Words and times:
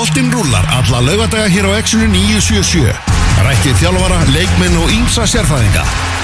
Boltinn 0.00 0.32
rúlar 0.32 0.64
alla 0.72 1.00
laugadaga 1.04 1.44
hér 1.52 1.66
á 1.68 1.76
Exxonu 1.76 2.06
977. 2.08 2.88
Rættið 3.44 3.82
þjálfara, 3.82 4.22
leikminn 4.32 4.78
og 4.80 4.88
ímsa 4.96 5.26
sérfæðinga. 5.28 5.82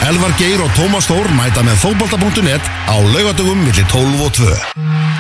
Elvar 0.09 0.33
Geir 0.41 0.65
og 0.65 0.73
Tómas 0.79 1.05
Þór 1.11 1.29
mæta 1.37 1.61
með 1.61 1.83
fótbolta.net 1.85 2.65
á 2.89 2.97
laugadagum 2.97 3.61
millir 3.69 3.85
12 3.93 4.25
og 4.25 4.33
2. 4.41 5.16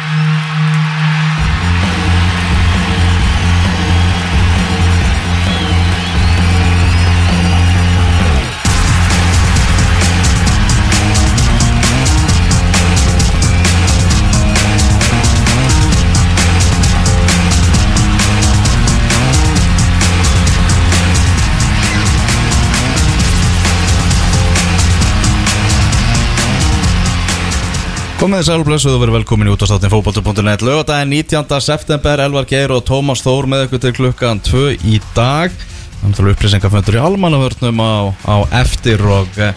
Komið 28.16 28.40
þið 28.40 28.46
sælblessuð 28.48 28.94
og 28.96 29.00
verið 29.02 29.14
velkomin 29.18 29.48
í 29.50 29.52
útastáttin 29.52 29.90
fókbaltur.net 29.92 30.62
Lögadaginn 30.64 31.10
19. 31.12 31.50
september 31.60 32.22
Elvar 32.24 32.46
Geir 32.48 32.72
og 32.72 32.80
Tómas 32.88 33.20
Þór 33.20 33.44
með 33.52 33.66
ykkur 33.66 33.82
til 33.82 33.92
klukkan 33.98 34.40
2 34.40 34.62
í 34.88 35.00
dag 35.12 35.52
Þannig 36.00 36.22
að 36.22 36.30
upplýsingaföndur 36.32 36.96
í 36.96 37.02
almannavörnum 37.04 37.82
á, 37.84 38.16
á 38.24 38.36
eftir 38.62 39.04
og 39.04 39.36
eh, 39.36 39.52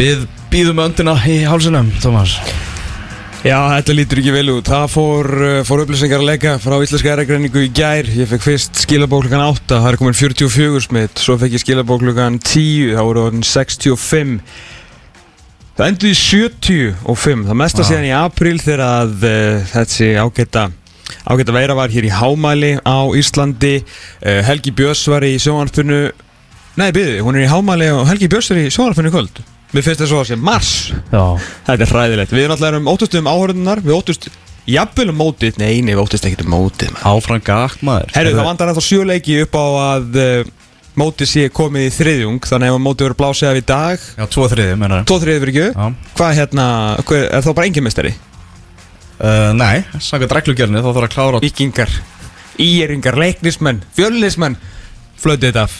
við 0.00 0.24
býðum 0.48 0.80
öndina 0.86 1.18
í 1.28 1.42
hálsinum 1.44 1.92
Tómas 2.00 2.38
Já, 3.44 3.58
þetta 3.74 3.98
lítur 3.98 4.22
ekki 4.22 4.32
vel 4.32 4.46
út. 4.54 4.64
Það 4.64 4.84
fór, 4.88 5.26
uh, 5.36 5.58
fór 5.68 5.82
upplýsingar 5.82 6.22
að 6.22 6.30
leika 6.30 6.54
frá 6.56 6.78
Íslenska 6.80 7.10
eragreiningu 7.12 7.66
í 7.66 7.72
gær. 7.76 8.08
Ég 8.08 8.30
fekk 8.30 8.46
fyrst 8.46 8.80
skilabók 8.86 9.26
klukkan 9.26 9.42
8, 9.50 9.66
það 9.74 9.88
er 9.90 9.98
komin 10.00 10.16
44 10.16 10.80
smitt. 10.86 11.20
Svo 11.20 11.36
fekk 11.36 11.58
ég 11.58 11.60
skilabók 11.60 12.00
klukkan 12.00 12.38
10, 12.40 12.94
það 12.96 13.10
voru 13.10 13.26
orðin 13.26 13.44
65. 13.44 14.38
Það 15.74 15.88
endur 15.90 16.06
í 16.06 16.14
75, 16.14 17.40
það 17.48 17.56
mesta 17.58 17.82
Vá. 17.82 17.86
síðan 17.88 18.04
í 18.06 18.12
apríl 18.14 18.58
þegar 18.62 18.82
að 18.86 19.24
uh, 19.26 19.64
þessi 19.72 20.10
ágæta 20.22 20.68
ágæta 21.26 21.56
veira 21.56 21.74
var 21.74 21.90
hér 21.90 22.06
í 22.06 22.12
Hámæli 22.14 22.70
á 22.86 22.98
Íslandi. 23.18 23.72
Uh, 24.22 24.38
Helgi 24.46 24.70
Björns 24.70 25.02
var 25.10 25.26
í 25.26 25.32
sjónvarpinu, 25.42 25.98
nei 26.78 26.86
byrði, 26.94 27.18
hún 27.26 27.40
er 27.40 27.48
í 27.48 27.50
Hámæli 27.50 27.90
og 27.90 28.06
Helgi 28.06 28.30
Björns 28.30 28.52
er 28.54 28.62
í 28.62 28.70
sjónvarpinu 28.70 29.10
í 29.10 29.16
kvöld. 29.16 29.42
Mér 29.74 29.82
finnst 29.82 30.04
það 30.04 30.12
svo 30.12 30.22
að 30.22 30.28
sé 30.30 30.38
mars. 30.38 30.72
Já 31.10 31.22
Þetta 31.66 31.82
er 31.82 31.90
hræðilegt 31.90 32.34
Við 32.34 32.44
erum 32.44 32.54
alltaf 32.54 32.76
um 32.78 32.90
óttust 32.92 33.16
um 33.18 33.26
áhörðunar 33.26 33.80
Við 33.82 33.96
óttust 33.96 34.28
jafnvel 34.70 35.08
um 35.10 35.18
mótið 35.18 35.58
Nei, 35.58 35.80
nei, 35.82 35.96
við 35.96 36.02
óttust 36.04 36.28
ekkert 36.28 36.44
um 36.44 36.52
mótið 36.54 36.92
maður. 36.94 37.08
Áfram 37.10 37.42
gakk 37.42 37.82
maður 37.82 38.14
Herru, 38.14 38.36
það 38.36 38.46
vandar 38.52 38.70
ennþá 38.70 38.84
sjöleiki 38.86 39.40
upp 39.42 39.58
á 39.58 39.64
að 39.66 40.20
uh, 40.22 40.53
mótið 41.00 41.30
sé 41.30 41.46
komið 41.54 41.88
í 41.88 41.94
þriðjung 41.94 42.46
Þannig 42.48 42.72
ef 42.74 42.82
mótið 42.84 43.08
verður 43.08 43.18
blásið 43.22 43.50
af 43.50 43.58
í 43.58 43.64
dag 43.68 44.04
Já, 44.18 44.24
tvo 44.36 44.46
þriði, 44.52 44.76
mennar 44.80 45.08
Tvo 45.08 45.18
þriðið 45.22 45.44
fyrir 45.44 45.54
ekki 45.54 45.96
Hvað 46.18 46.38
hérna, 46.40 46.68
hver, 47.08 47.26
er 47.30 47.44
þá 47.46 47.50
bara 47.52 47.68
engin 47.70 47.86
mestari? 47.86 48.14
uh, 49.18 49.50
Nei, 49.56 49.82
sanga 50.02 50.30
dreglugjörni 50.30 50.82
þá 50.84 50.90
þarf 50.90 51.08
að 51.08 51.14
klára 51.16 51.42
Víkingar, 51.44 51.98
íeringar, 52.62 53.18
leiknismenn, 53.20 53.82
fjölunismenn 53.98 54.58
Flötið 55.24 55.54
þetta 55.54 55.62
af. 55.64 55.74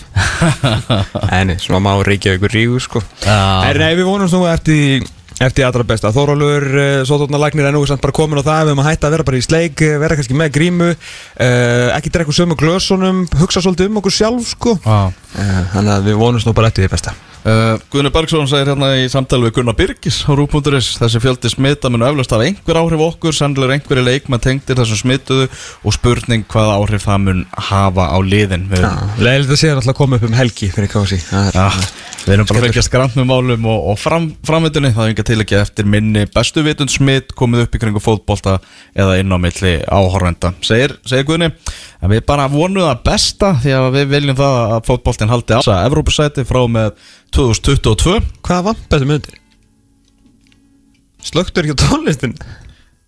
Enni, 1.37 1.59
svona 1.61 1.83
má 1.84 1.91
reykja 2.06 2.37
ykkur 2.39 2.53
rígu 2.55 2.78
sko. 2.81 3.03
Já. 3.25 3.67
En 3.69 3.81
við 3.99 4.06
vonum 4.06 4.31
nú 4.31 4.45
eftir 4.49 5.05
Eftir 5.45 5.67
allra 5.67 5.84
besta, 5.84 6.09
Þórólur, 6.14 6.64
uh, 6.73 7.03
Sótóttna 7.05 7.37
Lagnir 7.41 7.67
er 7.69 7.75
nú 7.75 7.83
samt 7.89 8.00
bara 8.00 8.14
komin 8.17 8.41
á 8.41 8.45
það, 8.47 8.62
við 8.62 8.73
erum 8.73 8.81
að 8.84 8.89
hætta 8.89 9.09
að 9.11 9.17
vera 9.17 9.27
bara 9.28 9.41
í 9.41 9.45
sleik, 9.45 9.83
eh, 9.84 9.98
vera 10.00 10.17
kannski 10.17 10.39
með 10.41 10.55
grímu, 10.55 10.89
uh, 10.95 11.89
ekki 11.98 12.12
drekka 12.14 12.33
sömu 12.33 12.56
glösunum, 12.56 13.27
hugsa 13.42 13.61
svolítið 13.61 13.92
um 13.92 14.00
okkur 14.00 14.15
sjálf 14.15 14.48
sko. 14.55 14.78
Uh, 14.87 15.62
þannig 15.75 15.95
að 15.98 16.09
við 16.09 16.20
vonum 16.22 16.48
nú 16.48 16.56
bara 16.56 16.72
eftir 16.72 16.87
því 16.87 16.92
besta. 16.97 17.17
Uh, 17.45 17.75
Guðni 17.92 18.09
Bergson 18.09 18.47
segir 18.48 18.70
hérna 18.70 18.87
í 18.97 19.09
samtali 19.12 19.44
við 19.44 19.59
Gunnar 19.59 19.75
Birgis 19.77 20.22
á 20.25 20.32
Rúbúnduris 20.32 20.94
þessi 20.97 21.21
fjöldi 21.21 21.50
smita 21.53 21.91
mun 21.93 22.06
eflaust 22.06 22.32
hafa 22.32 22.47
einhver 22.47 22.78
áhrif 22.81 23.03
á 23.05 23.06
okkur 23.10 23.37
sannlega 23.37 23.77
einhverju 23.77 24.05
leikma 24.06 24.38
tengdir 24.41 24.78
þessum 24.78 25.03
smituðu 25.03 25.50
og 25.84 25.93
spurning 25.93 26.47
hvaða 26.49 26.78
áhrif 26.78 27.05
það 27.05 27.21
mun 27.27 27.43
hafa 27.69 28.09
á 28.09 28.19
liðin. 28.25 28.65
Við, 28.72 28.87
Leðilegt 29.21 29.53
að 29.53 29.60
segja 29.60 29.77
alltaf 29.77 29.93
að 29.93 29.99
koma 30.00 30.16
upp 30.16 30.25
um 30.31 30.38
helgi 30.38 30.71
fyrir 30.72 30.93
kási. 30.94 31.21
ja, 31.28 31.69
við 32.25 32.34
erum 32.38 32.49
bara 32.49 32.62
að 32.62 32.69
fylgjast 32.71 32.93
grann 32.94 33.12
með 33.12 33.28
málum 33.28 33.69
og, 33.75 33.91
og 33.93 34.00
fram, 34.00 34.31
framvindunni 34.49 34.94
það 34.97 35.05
er 35.05 35.12
enga 35.12 35.28
til 35.28 35.41
ekki 35.44 35.61
eftir 35.61 35.91
minni 35.99 36.25
bestu 36.32 36.65
vitund 36.65 36.97
smitt 36.97 37.37
komið 37.37 37.66
upp 37.66 37.76
í 37.76 37.82
kringu 37.84 38.00
fótbolta 38.00 38.56
eða 38.97 39.21
inn 39.21 39.28
á 39.28 39.37
milli 39.37 39.75
áhorvenda 39.84 40.55
segir, 40.65 40.97
segir 41.05 41.28
Guðni 41.28 41.53
en 42.04 42.12
við 42.12 42.25
bara 42.28 42.48
vonum 42.53 42.84
það 42.84 43.00
besta 43.06 43.53
því 43.62 43.72
að 43.78 43.87
við 43.97 44.10
viljum 44.12 44.37
það 44.38 44.59
að 44.65 44.82
fótboltin 44.91 45.32
haldi 45.32 45.56
á 45.56 45.59
þessa 45.62 45.78
Evrópusæti 45.88 46.44
frá 46.48 46.60
með 46.69 46.91
2022 47.37 48.19
Hvað 48.44 48.66
var 48.69 48.82
betur 48.92 49.09
myndir? 49.09 49.38
Slögtur 51.25 51.64
ekki 51.64 51.76
á 51.76 51.82
tónlistin? 51.87 52.34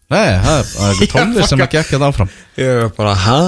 Nei, 0.06 0.38
það 0.40 0.58
er, 0.60 0.68
það 0.70 0.90
er 1.04 1.10
tónlist 1.16 1.50
sem 1.50 1.58
fucka. 1.60 1.66
að 1.66 1.74
gekk 1.76 1.92
hérna 1.94 2.10
áfram 2.12 2.30
Ég 2.62 2.76
var 2.80 2.92
bara, 2.96 3.16
hæ? 3.26 3.38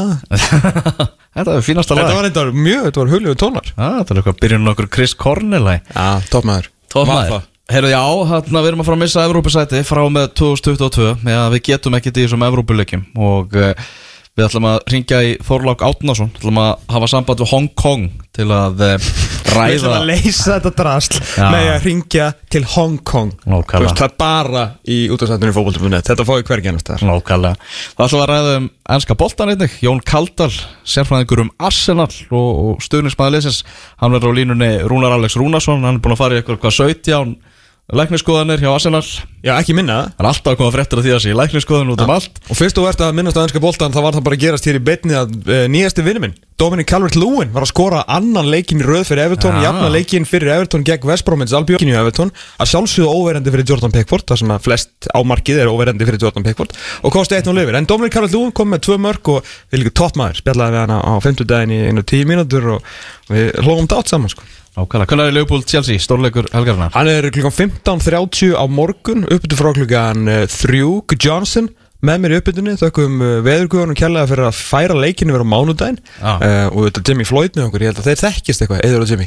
Þetta 1.38 1.54
er 1.54 1.62
fínasta 1.64 1.94
lag 1.96 2.02
Þetta 2.08 2.18
var 2.18 2.28
eitthvað 2.28 2.56
mjög, 2.58 2.80
þetta 2.88 3.00
var 3.04 3.12
huljuðu 3.14 3.38
tónar. 3.38 3.68
Já, 3.70 3.86
Þetta 4.00 4.12
er 4.14 4.20
eitthvað 4.20 4.40
byrjun 4.42 4.72
okkur 4.72 4.88
Chris 4.96 5.14
Cornell 5.14 5.62
lag 5.64 5.92
Já, 5.94 6.08
toppmaður. 6.32 6.68
Tómaður 6.92 7.46
Herru, 7.68 7.90
já, 7.92 8.00
þarna 8.30 8.60
við 8.64 8.70
erum 8.70 8.80
að 8.80 8.86
fara 8.88 8.96
að 8.96 9.00
missa 9.02 9.22
Evrópusæti 9.28 9.80
frá 9.84 10.00
með 10.08 10.30
2022 10.40 11.08
með 11.20 11.34
að 11.36 11.50
við 11.52 11.62
getum 11.66 11.96
ekkert 11.98 12.16
í 12.16 12.22
þessum 12.24 12.44
Evrópuleikjum 12.46 13.02
og 13.28 13.56
uh, 13.60 13.90
við 14.38 14.46
ætlum 14.46 14.66
að 14.70 14.78
ringja 14.92 15.18
í 15.26 15.30
Þorlák 15.42 15.82
Átnason 15.82 16.30
ætlum 16.36 16.60
að 16.62 16.84
hafa 16.94 17.10
samband 17.10 17.40
við 17.42 17.50
Hong 17.50 17.68
Kong 17.78 18.04
til 18.36 18.46
að 18.54 18.84
uh, 18.86 19.08
Við 19.48 19.80
ætlum 19.80 19.90
ræða 19.90 19.96
að 19.96 20.08
leysa 20.12 20.56
þetta 20.58 20.70
drasl 20.78 21.18
Já. 21.18 21.46
með 21.50 21.68
að 21.72 21.86
ringja 21.88 22.26
til 22.52 22.60
Hong 22.76 22.98
Kong. 23.08 23.32
Veist, 23.48 23.98
Það 23.98 24.04
er 24.04 24.14
bara 24.20 24.64
í 24.86 24.98
útastættunni 25.10 25.54
fókbóltum.net 25.56 26.10
Þetta 26.12 26.26
fóði 26.28 26.46
hvergi 26.46 26.70
ennast 26.70 26.90
þar 26.92 27.04
Nákvæmlega. 27.08 27.68
Það 27.96 28.04
ætlum 28.06 28.22
að 28.22 28.30
ræða 28.30 28.54
um 28.60 28.68
ennska 28.94 29.18
boltan 29.18 29.52
einnig. 29.54 29.76
Jón 29.82 30.02
Kaldal, 30.06 30.50
sérfræðingur 30.86 31.44
um 31.46 31.52
Arsenal 31.58 32.10
og, 32.28 32.50
og 32.68 32.84
stuðnismæði 32.84 33.38
leysins 33.38 33.62
Hann 33.98 34.14
verður 34.14 34.36
á 34.36 34.38
línunni 34.38 34.70
Rúnar 34.84 35.16
Alex 35.16 35.38
Rúnarsson. 35.40 35.82
Hann 35.82 35.98
er 35.98 36.04
búin 36.04 36.14
að 36.14 36.22
fara 36.22 36.38
í 36.38 36.42
eitthvað 36.42 36.62
hvað 36.62 36.78
17 36.92 37.57
lækniskoðanir 37.88 38.60
hjá 38.60 38.68
Arsenal. 38.68 39.00
Já, 39.40 39.54
ekki 39.54 39.72
minna. 39.72 40.10
Það 40.18 40.20
er 40.20 40.26
alltaf 40.28 40.52
að 40.52 40.58
koma 40.60 40.72
fréttir 40.74 41.00
af 41.00 41.06
því 41.06 41.12
að 41.14 41.22
sé 41.24 41.36
lækniskoðun 41.38 41.92
út 41.94 42.02
um 42.04 42.10
allt. 42.12 42.40
Og 42.52 42.58
fyrst 42.58 42.76
þú 42.76 42.84
ert 42.90 43.00
að 43.00 43.14
minnast 43.16 43.38
á 43.40 43.44
ennska 43.46 43.62
boltan 43.64 43.94
þá 43.94 44.00
var 44.04 44.18
það 44.18 44.26
bara 44.26 44.36
að 44.36 44.42
gerast 44.42 44.68
hér 44.68 44.76
í 44.76 44.82
beinni 44.84 45.16
að 45.16 45.32
uh, 45.48 45.62
nýjasti 45.72 46.04
vinnu 46.04 46.22
minn 46.26 46.34
Dominic 46.58 46.88
Calvert-Lewin 46.90 47.52
var 47.54 47.64
að 47.64 47.70
skora 47.70 48.02
annan 48.10 48.50
leikin 48.50 48.82
röð 48.82 49.04
fyrir 49.06 49.28
Everton 49.28 49.56
Já. 49.56 49.68
Jafna 49.68 49.88
leikin 49.94 50.26
fyrir 50.26 50.50
Everton 50.56 50.84
gegn 50.84 51.54
Albion 51.54 51.86
í 51.86 51.94
Everton. 51.94 52.32
Að 52.58 52.70
sjálfsögðu 52.74 53.14
óverandi 53.14 53.54
fyrir 53.54 53.68
Jordan 53.70 53.94
Pickford 53.94 54.26
Það 54.26 54.42
sem 54.42 54.52
að 54.52 54.64
flest 54.66 55.08
ámarkið 55.14 55.62
er 55.62 55.70
óverandi 55.70 56.08
fyrir 56.10 56.26
Jordan 56.26 56.44
Pickford. 56.44 56.74
Og 57.06 57.14
kosti 57.14 57.38
1-0 57.38 57.62
yfir 57.62 57.78
En 57.78 57.86
Dominic 57.86 58.16
Calvert-Lewin 58.18 58.52
kom 58.52 58.74
með 58.74 58.88
tvö 58.88 58.98
mörg 59.06 59.32
og 59.36 59.52
við 59.70 59.84
líka 59.84 59.96
toppmaður. 60.02 60.42
Spjallaði 60.42 60.74
við 60.74 60.82
hana 60.82 60.98
á 60.98 61.12
50 61.22 61.48
daginn 61.54 61.76
í 61.78 61.82
einu 61.86 62.02
10 62.02 62.26
mínútur 62.34 62.72
Og 62.74 62.82
við 63.30 63.52
hlóðum 63.62 63.88
dátt 63.94 64.10
saman 64.10 64.34
sko 64.34 64.42
Nákvæmlega, 64.78 65.10
hvernig 65.10 65.32
er 65.32 65.34
Leopold 65.34 65.66
Chelsea, 65.66 65.98
stórleikur 65.98 66.46
helgarinnar? 66.54 66.92
Hann 66.94 67.10
er 67.10 67.26
klukkan 67.34 67.56
15.30 67.56 68.54
á 68.54 68.62
morgun 68.70 69.26
uppbyttu 69.26 69.58
frá 69.58 69.72
klukkan 69.74 70.30
3 70.46 71.18
Johnson 71.18 71.66
með 72.06 72.20
mér 72.22 72.34
í 72.34 72.38
uppbyttunni 72.38 72.76
þökkum 72.78 73.16
uh, 73.18 73.30
veðurguðunum 73.42 73.96
kærlega 73.98 74.28
fyrir 74.30 74.46
að 74.46 74.58
færa 74.60 74.94
leikinu 74.94 75.34
vera 75.34 75.42
á 75.42 75.50
mánudaginn. 75.50 75.98
Já. 76.20 76.30
uh, 76.30 76.66
og 76.70 76.86
þetta 76.86 77.02
Jimmy 77.08 77.26
Floyd 77.26 77.58
með 77.58 77.64
okkur, 77.66 77.82
ég 77.82 77.90
held 77.90 78.02
að 78.02 78.10
þeir 78.10 78.20
þekkist 78.20 78.62
eitthvað. 78.62 78.82
Eður 78.86 79.02
og 79.02 79.10
Jimmy. 79.10 79.26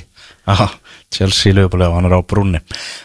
Aha, 0.52 0.68
Chelsea 1.12 1.58
Leopold, 1.58 1.84
hann 1.84 2.08
er 2.08 2.16
á 2.16 2.22
brúnni. 2.24 2.62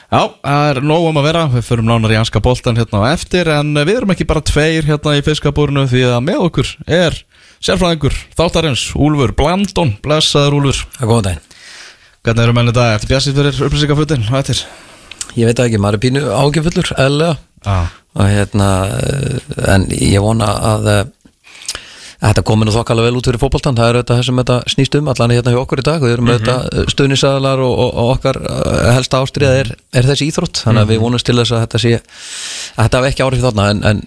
Já, 0.07 0.21
það 0.39 0.69
er 0.71 0.81
nóg 0.87 1.09
um 1.09 1.19
að 1.19 1.27
vera, 1.27 1.43
við 1.57 1.67
förum 1.67 1.91
nánar 1.91 2.15
í 2.15 2.21
anska 2.21 2.43
boltan 2.47 2.79
hérna 2.79 3.03
á 3.03 3.11
eftir 3.11 3.51
En 3.51 3.75
við 3.75 3.97
erum 3.97 4.15
ekki 4.15 4.29
bara 4.31 4.45
tveir 4.47 4.87
hérna 4.87 5.17
í 5.19 5.25
fiskabúrinu 5.27 5.83
Því 5.91 6.05
að 6.13 6.23
með 6.29 6.45
okkur 6.47 6.71
er 6.87 7.19
sérfræðingur 7.59 8.15
Þáttarins, 8.39 8.87
Úlfur 8.95 9.35
Blandon, 9.37 9.97
blessaður 10.07 10.61
Úlfur 10.61 10.87
Það 10.95 11.03
er 11.03 11.11
góðan 11.11 11.27
daginn 11.27 11.45
Hvernig 12.27 12.43
eru 12.43 12.55
menni 12.57 12.73
dag, 12.75 12.97
ertu 12.97 13.07
bjassið 13.07 13.37
fyrir 13.39 13.59
upplýsingafutin? 13.69 14.25
Hvað 14.27 14.41
eftir? 14.41 14.61
Ég 15.39 15.47
veit 15.47 15.61
það 15.61 15.69
ekki, 15.69 15.79
maður 15.79 15.95
er 15.95 16.01
pínu 16.03 16.23
ágjöfullur 16.35 16.89
eðlega 16.99 17.37
Já, 17.63 17.77
og 18.19 18.33
hérna 18.33 18.71
eh, 18.97 19.37
en 19.77 19.85
ég 19.95 20.25
vona 20.25 20.49
að 20.73 20.89
eh, 20.91 20.97
að 20.97 21.13
þetta 22.23 22.45
komi 22.47 22.67
nú 22.67 22.75
þokkalega 22.75 23.11
vel 23.11 23.19
út 23.21 23.29
fyrir 23.29 23.41
fótboltan 23.41 23.77
það 23.77 23.91
er 23.91 23.99
þetta 24.01 24.17
sem 24.27 24.41
þetta 24.41 24.57
snýst 24.73 24.97
um 24.99 25.11
allan 25.13 25.35
hérna 25.35 25.53
hjá 25.55 25.61
okkur 25.61 25.83
í 25.83 25.87
dag. 25.87 26.05
Við 26.05 26.15
erum 26.15 26.31
með 26.31 26.41
þetta 26.41 26.85
stöðnisæðalar 26.95 27.63
og, 27.65 27.75
og, 27.85 27.91
og 28.03 28.13
okkar 28.15 28.41
eh, 28.41 28.89
helsta 28.97 29.21
ástriða 29.25 29.61
er, 29.61 29.73
er 29.97 30.09
þessi 30.11 30.31
íþrótt. 30.31 30.63
Þannig 30.65 30.85
að 30.85 30.93
við 30.95 31.03
vonumst 31.05 31.29
til 31.29 31.37
þess 31.41 31.57
að 31.57 31.65
þetta 31.67 31.83
sé 31.85 31.95
að 31.97 32.83
þetta 32.83 33.01
hafi 33.03 33.13
ekki 33.13 33.27
áhrif 33.27 33.47
þarna 33.47 33.69
en, 33.73 33.85
en 33.91 34.03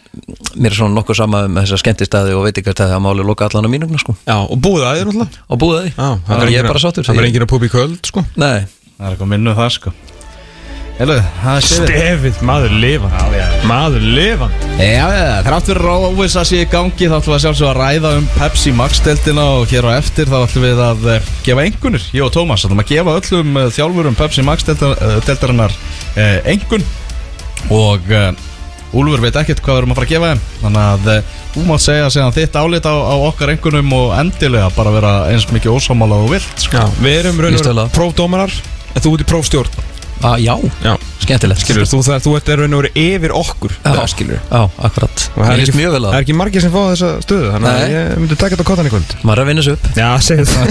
mér 0.55 0.73
er 0.73 0.79
svona 0.79 0.97
nokkuð 0.97 1.21
sama 1.21 1.43
um 1.47 1.59
þessa 1.61 1.81
skemmtistæði 1.83 2.37
og 2.37 2.45
veitingarstæði 2.49 2.97
að 2.97 3.03
máli 3.05 3.27
loka 3.27 3.49
allan 3.49 3.69
á 3.69 3.73
mínugna 3.73 4.01
sko. 4.01 4.17
Já, 4.25 4.37
og 4.41 4.57
búið 4.57 4.87
að 4.89 5.01
þér 5.01 5.11
náttúrulega? 5.13 5.47
Og 5.49 5.63
Já, 5.89 6.09
þannig 6.29 6.45
að 6.45 6.53
ég 6.53 6.63
er 6.63 6.69
bara 6.69 6.83
sáttur 6.83 7.07
Það 7.09 7.19
verður 7.19 7.31
enginn 7.31 7.47
að 7.47 7.67
í 7.67 7.73
köld, 7.73 7.99
sko. 8.09 8.25
Nei, 8.39 8.69
það 8.97 9.05
er 9.05 9.13
eitthvað 9.13 9.31
minnu 9.35 9.57
það 9.57 9.75
sko 9.77 9.93
Er 10.99 11.07
stefið 11.63 12.41
maður 12.43 12.73
lifan 12.75 13.13
Já, 13.15 13.21
já. 13.31 13.43
Maður 13.69 14.03
lifan 14.03 14.55
Já, 14.75 15.05
já, 15.15 15.27
þrátt 15.45 15.69
fyrir 15.69 15.85
óvisa 16.09 16.41
sé 16.43 16.57
í 16.59 16.67
gangi 16.67 17.07
þá 17.07 17.13
ætlum 17.15 17.31
við 17.31 17.35
að 17.37 17.43
sjálfsög 17.45 17.69
að 17.69 17.77
ræða 17.77 18.11
um 18.17 18.25
Pepsi 18.33 18.73
Max-deltina 18.75 19.45
og 19.61 19.71
hér 19.71 19.87
á 19.87 19.91
eftir 19.95 20.27
þá 20.27 20.35
ætlum 20.41 20.65
við 20.65 20.81
að 20.83 21.07
uh, 21.07 21.29
gefa 21.45 21.63
engunir, 21.69 22.03
ég 22.11 22.25
og 22.25 22.33
Tómas 22.35 22.65
ætlum 22.67 22.83
að 22.83 22.91
gefa 22.91 23.15
öllum 23.21 23.59
uh, 23.61 23.69
þjálfurum 23.77 24.17
Pepsi 24.19 24.43
Max-deltarinnar 24.49 25.77
uh, 25.79 26.51
engun 26.51 26.83
og 27.71 28.11
uh, 28.11 28.31
Úlfur 28.99 29.23
veit 29.23 29.39
ekkert 29.39 29.63
hvað 29.63 29.77
við 29.77 29.83
erum 29.83 29.93
að 29.93 29.99
fara 30.01 30.09
að 30.09 30.13
gefa 30.17 30.31
þeim 30.33 30.43
þannig 30.65 30.81
að 30.83 31.35
þú 31.53 31.67
mátt 31.69 31.83
segja 31.85 32.09
segja 32.11 32.31
þitt 32.41 32.57
álit 32.59 32.89
á, 32.89 32.95
á 32.99 33.15
okkar 33.29 33.53
engunum 33.53 33.95
og 33.95 34.15
endilega 34.17 34.71
bara 34.75 34.95
vera 34.97 35.13
eins 35.29 35.47
mikið 35.53 35.77
ósámála 35.77 36.17
og 36.25 36.33
vilt 36.33 36.65
sko. 36.65 36.81
Já, 36.81 36.97
við 36.99 37.19
erum 37.21 37.39
raun 37.45 37.59
og 37.85 37.93
prófdómarar. 37.93 38.57
Þú 38.97 39.13
ert 39.13 39.23
í 39.23 39.29
prófstjórn 39.29 39.88
ah, 40.25 40.35
Já, 40.39 40.55
Já, 40.83 40.93
skemmtilegt. 41.23 41.63
Skilur, 41.63 41.87
þú, 41.89 41.99
það, 42.05 42.21
þú 42.25 42.33
ert 42.39 42.51
raun 42.59 42.75
og 42.75 42.83
veru 42.83 42.91
yfir 43.03 43.33
okkur 43.35 43.73
Já. 43.75 43.89
það, 43.89 44.05
skilur 44.13 44.39
Já, 44.39 44.61
akkurat. 44.89 45.25
Það 45.35 45.51
er 45.53 45.63
ekki, 45.63 45.75
það 45.77 45.97
að 45.99 46.07
er 46.09 46.19
ekki 46.19 46.37
margir 46.39 46.65
sem 46.65 46.73
fá 46.73 46.79
þessa 46.89 47.11
stöðu 47.25 47.51
Þannig 47.55 47.69
að 47.69 47.93
ég 47.93 48.09
myndi 48.23 48.39
taka 48.39 48.55
þetta 48.55 48.65
á 48.65 48.69
kottan 48.69 48.89
í 48.89 48.93
kvöld. 48.93 49.15
Maður 49.23 49.41
er 49.41 49.43
að 49.43 49.51
vinna 49.51 49.65
sig 49.65 49.77
upp. 49.77 49.89
Já, 49.99 50.09
segðu 50.25 50.45
það. 50.53 50.67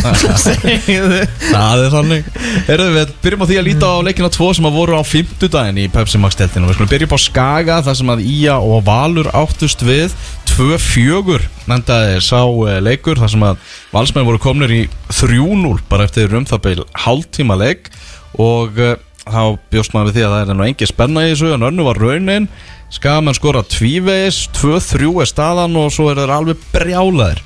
Það. 1.49 1.85
Er 1.85 1.93
þannig. 1.93 2.29
Herðu, 2.69 2.89
við 2.95 3.13
byrjum 3.23 3.45
á 3.45 3.47
því 3.49 3.59
að 3.61 3.67
líta 3.69 3.91
á 3.93 3.97
leikina 4.05 4.31
tvo 4.33 4.49
sem 4.57 4.69
að 4.69 4.79
voru 4.79 4.99
á 4.99 5.03
fimmtudaginn 5.07 5.81
í 5.83 5.87
Pepsi 5.93 6.21
Max 6.21 6.39
deltinu 6.39 6.69
Við 6.69 6.79
skulum 6.79 6.91
byrja 6.91 7.09
upp 7.09 7.17
á 7.17 7.21
Skaga 7.23 7.79
þar 7.87 7.99
sem 8.01 8.13
að 8.13 8.25
Ía 8.29 8.57
og 8.59 8.85
Valur 8.87 9.31
áttust 9.37 9.85
við 9.87 10.15
2-4 10.59 11.41
nefndaði 11.69 12.21
sá 12.25 12.41
eh, 12.43 12.79
leikur 12.83 13.21
þar 13.21 13.33
sem 13.35 13.45
að 13.47 13.61
valsmenn 13.93 14.27
voru 14.27 14.41
komnir 14.43 14.73
í 14.75 14.81
3-0 15.13 15.77
bara 15.91 16.09
eftir 16.09 16.35
um 16.35 16.47
það 16.49 16.65
beil 16.65 16.87
hálftíma 17.05 17.59
leik. 17.61 17.93
Og 18.39 18.77
uh, 18.83 18.97
þá 19.33 19.43
bjóst 19.73 19.95
maður 19.95 20.11
við 20.11 20.19
því 20.19 20.27
að 20.27 20.35
það 20.35 20.53
er 20.53 20.59
nú 20.59 20.67
engi 20.67 20.89
spenna 20.89 21.25
í 21.25 21.33
þessu 21.33 21.53
en 21.55 21.67
önnu 21.69 21.87
var 21.87 22.01
raunin. 22.03 22.49
Skagamenn 22.93 23.37
skora 23.37 23.65
tvívegis 23.69 24.47
2-3 24.57 25.11
er 25.23 25.29
staðan 25.29 25.77
og 25.77 25.91
svo 25.93 26.09
er 26.13 26.23
þeir 26.23 26.35
alveg 26.39 26.63
brjálaðir. 26.73 27.43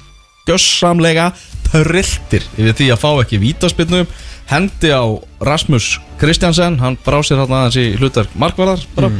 Gjössamlega 0.46 1.30
trilltir 1.68 2.46
yfir 2.58 2.76
því 2.78 2.88
að 2.92 3.02
fá 3.02 3.10
ekki 3.22 3.40
vítaspilnu 3.42 4.04
hendi 4.50 4.90
á 4.92 5.06
Rasmus 5.42 5.96
Kristjansen 6.20 6.78
hann 6.82 6.98
brá 7.02 7.20
sér 7.24 7.42
hann 7.42 7.54
aðeins 7.56 7.78
í 7.80 7.86
hlutverk 7.98 8.34
markvarðar 8.38 8.84
bara. 8.96 9.10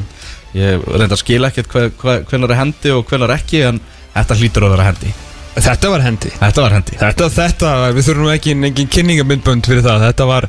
ég 0.52 0.82
reynda 0.84 1.14
að 1.16 1.22
skila 1.22 1.48
ekkert 1.48 1.70
hve, 1.72 1.84
hve, 1.98 2.16
hvenar 2.28 2.52
er 2.52 2.60
hendi 2.60 2.92
og 2.92 3.06
hvenar 3.08 3.32
ekki 3.38 3.62
en 3.70 3.80
þetta 4.12 4.38
hlýtur 4.38 4.66
að 4.66 4.74
vera 4.76 4.88
hendi. 4.90 5.14
Þetta 5.52 5.90
var 5.92 6.04
hendi. 6.04 6.30
Þetta 6.38 6.62
var 6.64 6.74
hendi. 6.76 6.94
Þetta, 7.00 7.28
þetta, 7.32 7.72
við 7.92 8.06
þurfum 8.08 8.30
ekki 8.32 8.54
engin 8.56 8.92
kynningamindbönd 8.92 9.68
fyrir 9.68 9.84
það. 9.84 10.06
Þetta 10.06 10.28
var 10.28 10.46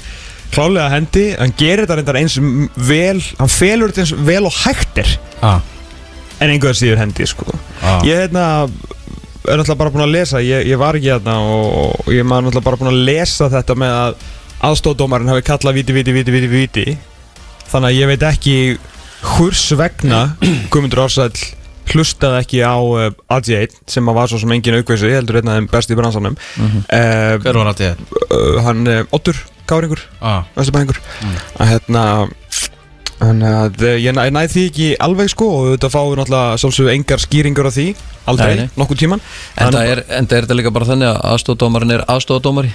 klálega 0.53 0.89
hendi 0.94 1.25
Hann 1.39 1.53
gerir 1.59 1.83
þetta 1.85 1.97
reyndar 2.00 2.19
eins 2.21 2.38
vel 2.89 3.19
Hann 3.39 3.51
felur 3.51 3.91
þetta 3.91 4.03
eins 4.05 4.13
vel 4.27 4.44
og 4.50 4.57
hægt 4.63 5.01
er. 5.03 5.13
Ah, 5.41 5.59
En 6.41 6.50
einhver 6.51 6.75
síður 6.75 7.00
hendi 7.00 7.25
sko. 7.29 7.45
Ah. 7.81 8.01
Ég 8.03 8.17
hérna 8.25 8.45
er 9.44 9.59
náttúrulega 9.59 9.77
bara 9.79 9.91
búin 9.94 10.05
að 10.07 10.13
lesa 10.15 10.41
Ég, 10.44 10.65
ég 10.71 10.79
var 10.81 10.97
ekki 10.97 11.11
hérna 11.13 11.38
og 11.44 12.09
ég 12.11 12.25
maður 12.27 12.47
náttúrulega 12.50 12.67
bara 12.69 12.79
búin 12.81 12.91
að 12.94 13.03
lesa 13.09 13.50
þetta 13.53 13.75
með 13.79 13.97
að 14.00 14.23
aðstóðdómarinn 14.63 15.31
hafi 15.33 15.44
kallað 15.47 15.77
viti, 15.81 15.95
viti, 15.95 16.15
viti, 16.15 16.31
viti, 16.38 16.51
viti 16.53 16.85
Þannig 17.71 17.89
að 17.89 17.97
ég 18.00 18.11
veit 18.13 18.25
ekki 18.29 18.55
hvers 19.23 19.65
vegna 19.79 20.21
Guðmundur 20.71 21.03
Ársæll 21.05 21.35
hlustaði 21.91 22.39
ekki 22.44 22.62
á 22.63 22.75
uh, 22.80 23.09
AJ1 23.35 23.75
sem 23.91 24.07
að 24.09 24.15
var 24.19 24.31
svo 24.31 24.39
sem 24.41 24.51
engin 24.56 24.77
aukveisi 24.80 25.12
heldur 25.13 25.41
einn 25.41 25.50
af 25.51 25.57
þeim 25.59 25.68
besti 25.74 25.94
í 25.95 26.00
bransanum. 26.00 26.38
Mm 26.57 26.85
hver 27.44 27.57
var 27.59 27.74
þetta 27.74 27.95
uh, 28.31 28.62
hann 28.68 28.88
uh, 28.88 29.01
Ottur 29.15 29.35
Káringur, 29.68 30.00
ah, 30.21 30.44
Vesturbæðingur 30.57 30.97
að 31.59 31.69
hérna 31.71 32.03
Þannig 33.24 33.53
að 33.56 33.83
eh, 33.88 33.97
ég 34.03 34.15
næ, 34.18 34.24
næ 34.35 34.41
því 34.51 34.62
ekki 34.68 34.88
alveg 35.06 35.30
sko 35.31 35.45
og 35.56 35.68
þetta 35.75 35.89
fáum 35.94 36.09
við 36.12 36.18
náttúrulega 36.19 36.57
sjálfsögðu 36.59 36.91
engar 36.91 37.21
skýringar 37.24 37.69
á 37.69 37.71
því. 37.71 37.86
Aldrei, 38.27 38.50
Nei, 38.57 38.65
nei. 38.65 38.74
nokkuð 38.81 39.00
tíman 39.00 39.21
En 39.62 39.69
það 39.71 39.91
er, 39.94 40.01
en 40.18 40.27
það 40.27 40.36
er 40.39 40.45
þetta 40.47 40.57
líka 40.59 40.71
bara 40.75 40.88
þannig 40.89 41.07
að 41.12 41.19
aðstofdómarinn 41.29 41.94
er 41.95 42.03
aðstofdómari 42.12 42.71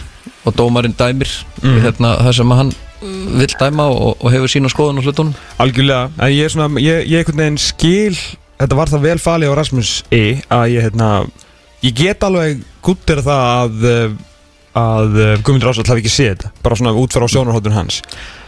og 0.48 0.56
dómarinn 0.56 0.96
dæmir 0.96 1.34
Mhm. 1.60 1.80
hérna, 1.84 2.14
það 2.24 2.32
sem 2.38 2.54
hann 2.62 2.72
uh, 2.72 3.12
vill 3.42 3.54
dæma 3.60 3.88
og, 3.92 4.16
og 4.24 4.32
hefur 4.32 4.52
sína 4.54 4.72
skoðun 4.72 5.02
á 5.02 5.04
hlutunum. 5.04 5.34
Algjörlega, 5.60 6.10
en 6.16 6.32
ég 6.32 6.44
er 6.48 6.54
svona 6.54 6.80
ég, 6.80 7.04
ég 7.10 7.18
einhvern 7.20 7.42
veginn 7.44 7.60
skil, 7.60 8.16
þetta 8.58 8.78
var 8.80 8.92
það 8.94 9.06
vel 9.08 9.18
falið 9.22 9.52
á 9.52 9.58
Rasmus. 9.60 9.92
E 10.14 10.24
að 10.50 10.64
ég 10.76 10.88
hérna 10.88 11.10
ég 11.86 11.94
get 11.98 12.24
alveg 12.26 12.64
guttir 12.82 13.22
það 13.22 13.44
að 13.58 13.86
eh, 13.92 14.16
að 14.78 15.14
eh, 15.18 15.36
Guðmundur 15.42 15.72
Ásvall 15.72 15.88
hafi 15.90 16.02
ekki 16.04 16.10
séð 16.12 16.34
þetta 16.36 16.50
bara 16.62 16.76
svona 16.78 16.92
útfæra 16.98 17.26
á 17.26 17.32
sjónarhóttun 17.32 17.74
hans. 17.74 18.02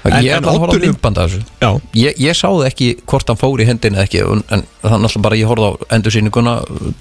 En- 0.06 0.14
Ég 0.24 0.32
er 0.32 0.40
að 0.46 0.56
horfa 0.62 0.78
myndband 0.80 1.18
af 1.20 1.26
þessu. 1.28 1.40
Já, 1.60 1.70
Ég, 2.00 2.14
ég 2.22 2.36
sáði 2.38 2.64
ekki 2.70 2.86
hvort 3.04 3.28
hann 3.28 3.36
fór 3.40 3.60
í 3.60 3.66
hendin 3.68 3.96
eða 3.98 4.04
ekki 4.06 4.20
en, 4.24 4.40
en 4.48 4.62
þannig 4.80 5.08
alltaf 5.10 5.24
bara 5.26 5.36
ég 5.36 5.50
horfði 5.50 5.66
á 5.68 5.72
endursýninguna 5.96 6.54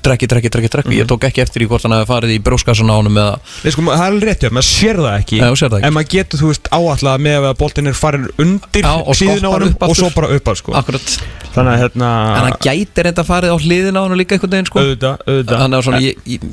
drekki, 0.03 0.27
drekki, 0.33 0.51
drekki, 0.51 0.71
drekki. 0.73 0.97
Ég 1.00 1.07
tók 1.07 1.23
ekki 1.29 1.44
eftir 1.45 1.63
í 1.63 1.69
hvort 1.69 1.85
hann 1.88 1.95
hefði 1.95 2.09
farið 2.09 2.33
í 2.35 2.39
bróskassan 2.44 2.91
á 2.91 2.95
honum 3.00 3.15
eða, 3.21 3.38
Nei, 3.63 3.71
sko, 3.71 3.85
það 3.88 4.03
er 4.03 4.09
alveg 4.09 4.27
rétt, 4.31 4.44
já, 4.44 4.51
maður 4.57 4.67
sér 4.71 5.00
það 5.00 5.15
ekki. 5.21 5.39
Nei, 5.39 5.47
sér 5.62 5.71
það 5.71 5.77
ekki. 5.79 5.88
En 5.91 5.95
maður 5.95 6.12
getur, 6.17 6.41
þú 6.44 6.51
veist, 6.51 6.71
áallega 6.75 7.23
með 7.29 7.47
að 7.51 7.55
boltin 7.63 7.91
er 7.94 8.00
farin 8.01 8.27
undir 8.35 8.83
Já, 8.89 8.91
og 9.00 9.19
síðuna 9.21 9.53
á 9.53 9.57
upp 9.69 9.88
og 9.88 9.95
svo 10.01 10.12
bara 10.17 10.33
upp 10.35 10.51
að, 10.51 10.59
sko. 10.59 10.75
Akkurat 10.81 11.15
Þannig 11.56 11.74
að, 11.74 11.80
hérna 11.84 12.10
en 12.36 12.46
hann 12.48 12.57
gæti 12.63 13.06
reynda 13.07 13.25
farið 13.25 13.54
á 13.54 13.57
hliðina 13.57 14.01
á 14.01 14.06
honum 14.06 14.19
líka 14.19 14.36
einhvern 14.38 14.54
veginn 14.54 14.69
sko. 14.69 14.84
Auðvitað, 14.84 15.24
auðvitað. 15.25 15.63
Þannig 15.63 15.80
að 15.80 15.88
svona 15.88 16.01
ég, 16.04 16.24
ég, 16.30 16.48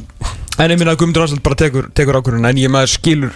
En 0.56 0.72
ég 0.72 0.78
minna 0.80 0.94
að 0.94 1.00
Guðmundur 1.02 1.26
Ársvall 1.26 1.42
bara 1.44 1.58
tekur, 1.60 1.88
tekur 1.92 2.16
ákvörðun 2.16 2.48
En 2.48 2.60
ég 2.62 2.70
maður 2.72 2.92
skilur, 2.94 3.34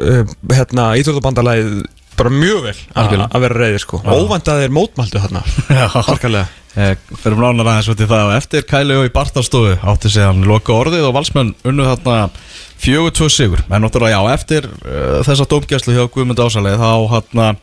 uh, 0.00 0.22
hérna, 0.56 0.86
íþjóðabandalagið 1.02 1.74
bara 2.16 2.32
mjög 2.32 2.62
vel 2.64 2.76
Algjörlega. 2.96 3.26
að 3.28 3.42
vera 3.44 3.58
reyðir, 3.60 3.82
sko. 3.84 3.98
Óvænt 4.08 4.48
að 4.48 4.62
þeir 4.62 4.72
mótmæltu 4.72 5.20
þarna. 5.26 5.42
Harkalega. 5.96 6.46
Eh, 6.76 6.90
fyrir 7.22 7.38
nánar 7.40 7.70
aðeins 7.70 7.86
út 7.88 8.00
í 8.04 8.04
það. 8.04 8.26
Og 8.28 8.34
eftir 8.36 8.64
Kæli 8.68 8.96
og 9.00 9.06
í 9.08 9.12
Bartarstofu 9.14 9.70
átti 9.88 10.10
sig 10.12 10.26
hann 10.26 10.42
loka 10.44 10.74
orðið 10.76 11.06
og 11.08 11.14
valsmenn 11.16 11.54
unnu 11.64 11.86
þarna 11.86 12.16
fjögur 12.76 13.14
tvö 13.16 13.28
sigur. 13.32 13.62
En 13.70 13.80
náttúrulega 13.80 14.18
já, 14.18 14.34
eftir 14.34 14.66
uh, 14.68 15.22
þessa 15.24 15.46
dómgæslu 15.48 15.94
hjá 15.96 16.02
Guðmund 16.12 16.42
Ásalegi 16.44 16.76
þá 16.76 16.90
hann 17.14 17.62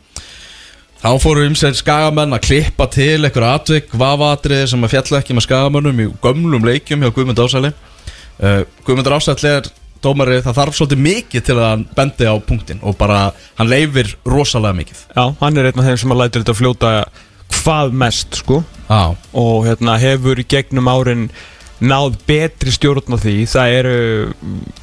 þá 1.04 1.10
fóru 1.20 1.44
um 1.44 1.54
sér 1.58 1.76
skagamenn 1.76 2.32
að 2.32 2.46
klippa 2.46 2.88
til 2.88 3.20
einhver 3.20 3.44
atvik, 3.50 3.92
vafatriði 3.92 4.70
sem 4.72 4.86
að 4.86 4.94
fjalla 4.96 5.20
ekki 5.20 5.36
með 5.36 5.46
skagamönnum 5.50 6.00
í 6.00 6.10
gömlum 6.24 6.64
leikjum 6.64 7.04
hjá 7.04 7.12
Guðmund 7.12 7.42
Ásali 7.44 7.74
uh, 7.74 8.62
Guðmund 8.86 9.10
Ásali 9.12 9.50
er 9.52 9.68
dómari, 10.04 10.40
það 10.44 10.58
þarf 10.58 10.78
svolítið 10.78 11.02
mikið 11.04 11.46
til 11.46 11.56
að 11.58 11.68
hann 11.70 11.84
bendi 11.96 12.28
á 12.28 12.34
punktin 12.44 12.82
og 12.84 12.96
bara 13.00 13.20
hann 13.58 13.70
leifir 13.70 14.14
rosalega 14.28 14.76
mikið. 14.76 15.00
Já, 15.16 15.24
hann 15.40 15.56
er 15.56 15.70
einn 15.70 15.80
af 15.80 15.88
þeim 15.88 16.00
sem 16.02 16.14
að 16.14 16.20
lætur 16.20 16.44
þetta 16.44 16.56
fljóta 16.58 16.92
hvað 17.54 17.96
mest, 18.04 18.38
sko. 18.42 18.60
Já, 18.88 19.14
og 19.40 19.68
hérna 19.68 19.96
hefur 20.02 20.40
í 20.40 20.46
gegnum 20.48 20.90
árin 20.92 21.28
náð 21.84 22.18
betri 22.28 22.72
stjórn 22.74 23.16
á 23.16 23.18
því. 23.20 23.36
Það 23.50 23.76
eru, 23.78 23.96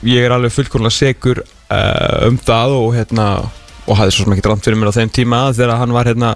ég 0.09 0.25
er 0.25 0.35
alveg 0.35 0.55
fullkomlega 0.55 0.97
segur 0.97 1.43
uh, 1.45 2.27
um 2.27 2.39
það 2.41 2.77
og 2.79 2.89
hérna, 2.97 3.27
og 3.91 3.97
hafði 3.99 4.13
svo 4.15 4.23
sem 4.27 4.35
ekki 4.37 4.45
drátt 4.47 4.63
fyrir 4.65 4.79
mér 4.79 4.91
á 4.93 4.97
þeim 4.97 5.11
tíma 5.19 5.39
þegar 5.57 5.77
hann 5.81 5.91
var 5.95 6.07
hérna 6.07 6.33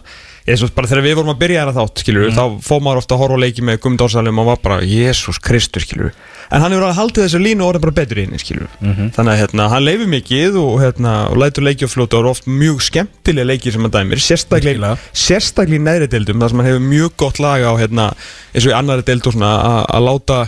svo 0.59 0.67
bara 0.75 0.89
þegar 0.91 1.05
við 1.07 1.15
vorum 1.17 1.31
að 1.33 1.39
byrja 1.41 1.61
hérna 1.63 1.73
þátt 1.79 2.01
skilur 2.03 2.33
þá 2.35 2.43
fóð 2.61 2.81
maður 2.85 2.99
ofta 3.01 3.15
að 3.15 3.21
horfa 3.23 3.37
á 3.39 3.43
leiki 3.45 3.63
með 3.65 3.79
Guðmund 3.81 4.03
Ársalum 4.05 4.41
og 4.43 4.49
var 4.51 4.59
bara, 4.61 4.77
Jésús 4.85 5.39
Kristur 5.41 5.81
skilur 5.81 6.11
en 6.53 6.61
hann 6.61 6.75
hefur 6.75 6.85
alveg 6.85 6.99
haldið 6.99 7.23
þessu 7.25 7.39
línu 7.41 7.63
og 7.65 7.71
orðið 7.71 7.85
bara 7.87 7.95
betur 8.01 8.19
í 8.21 8.25
henni 8.27 8.41
skilur 8.43 8.67
þannig 9.15 9.31
að 9.33 9.39
hérna, 9.41 9.65
hann 9.73 9.85
leifir 9.87 10.11
mikið 10.11 10.59
og 10.61 10.75
hérna, 10.83 11.13
og 11.31 11.39
lætur 11.41 11.65
leiki 11.65 11.87
á 11.87 11.89
fljóta 11.89 12.19
og 12.19 12.21
eru 12.27 12.33
oft 12.35 12.45
mjög 12.45 12.83
skemmtilega 12.85 13.49
leiki 13.49 13.73
sem 13.73 13.81
hann 13.87 13.95
dæmir 13.95 14.21
sérstaklega, 14.21 14.91
sérstaklega 15.17 15.79
í 15.81 15.85
neðri 15.87 16.11
deildum 16.13 16.43
þar 16.45 16.53
sem 16.53 16.61
hann 16.61 16.69
hefur 16.69 16.85
mjög 16.91 17.15
gott 17.23 17.41
lag 17.41 17.65
á 17.65 17.73
hérna, 17.81 18.11
eins 18.53 18.67
og 18.67 18.71
í 18.75 18.77
annari 18.77 19.07
deild 19.09 19.25
og 19.25 19.33
svona 19.39 19.55
að- 19.65 19.85
að 19.97 20.05
láta 20.11 20.39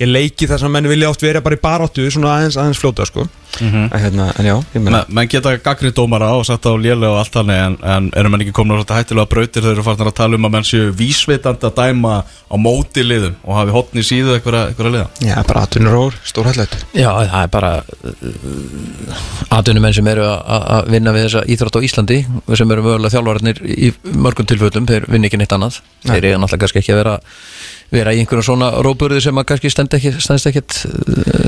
ég 0.00 0.10
leiki 0.10 0.48
þar 0.50 0.64
sem 0.64 0.74
menn 0.74 0.90
vilja 0.90 1.10
oft 1.12 1.22
vera 1.22 1.42
bara 1.44 1.56
í 1.58 1.62
baráttu 1.62 2.06
svona 2.10 2.36
aðeins, 2.38 2.58
aðeins 2.60 2.80
fljóta 2.82 3.06
sko. 3.08 3.26
En, 3.62 3.90
hérna, 3.92 4.32
en 4.34 4.46
já, 4.48 4.54
ég 4.74 4.82
meina 4.82 5.04
Men, 5.04 5.14
menn 5.14 5.28
geta 5.30 5.52
gagrið 5.62 5.92
dómara 5.94 6.32
og 6.34 6.42
sett 6.48 6.64
á 6.66 6.74
lélega 6.74 7.12
og 7.12 7.20
allt 7.20 7.36
þannig 7.36 7.60
en, 7.62 7.76
en 7.86 8.08
eru 8.18 8.32
menn 8.32 8.42
ekki 8.42 8.54
komin 8.56 8.74
á 8.74 8.82
þetta 8.82 8.96
hættilega 8.98 9.30
brautir 9.30 9.62
þau 9.62 9.70
eru 9.70 9.84
farin 9.86 10.10
að 10.10 10.16
tala 10.18 10.38
um 10.40 10.48
að 10.48 10.54
menn 10.56 10.66
séu 10.66 10.88
vísvitandi 10.98 11.68
að 11.68 11.76
dæma 11.78 12.16
á 12.26 12.56
móti 12.58 13.04
liðum 13.06 13.36
og 13.44 13.60
hafi 13.60 13.76
hotni 13.76 14.02
síðu 14.02 14.34
eitthvað, 14.34 14.72
eitthvað 14.72 14.96
liða? 14.96 15.06
Já, 15.22 15.36
bara 15.46 15.62
atvinnuróður, 15.68 16.18
stórhættilegt 16.26 16.82
já 16.98 17.08
það 17.14 17.38
er 17.44 17.52
bara 17.54 17.72
uh, 18.10 19.22
atvinnumenn 19.60 19.94
sem 19.94 20.10
eru 20.10 20.26
að 20.26 20.64
að 20.74 20.90
vinna 20.94 21.14
við 21.14 21.26
þessa 21.28 21.44
íþrótt 21.54 21.78
á 21.78 21.84
Íslandi 21.86 22.18
sem 22.58 22.74
eru 22.74 22.84
mögulega 22.84 23.14
þjálfarnir 23.14 23.62
í 23.64 23.90
mörgum 24.24 24.48
tilföllum 24.50 24.88
þeir 24.88 25.06
vinna 25.10 25.28
ekki 25.28 25.40
neitt 25.40 25.54
annað. 25.54 25.80
Þeir 26.04 26.26
ekki 27.94 28.02
vera 28.02 28.14
í 28.14 28.20
einhverjum 28.22 28.44
svona 28.48 28.70
róburði 28.82 29.20
sem 29.22 29.38
að 29.38 29.46
kannski 29.50 29.70
stend 29.72 29.94
ekki 29.96 30.12
stendst 30.22 30.48
ekki 30.50 30.62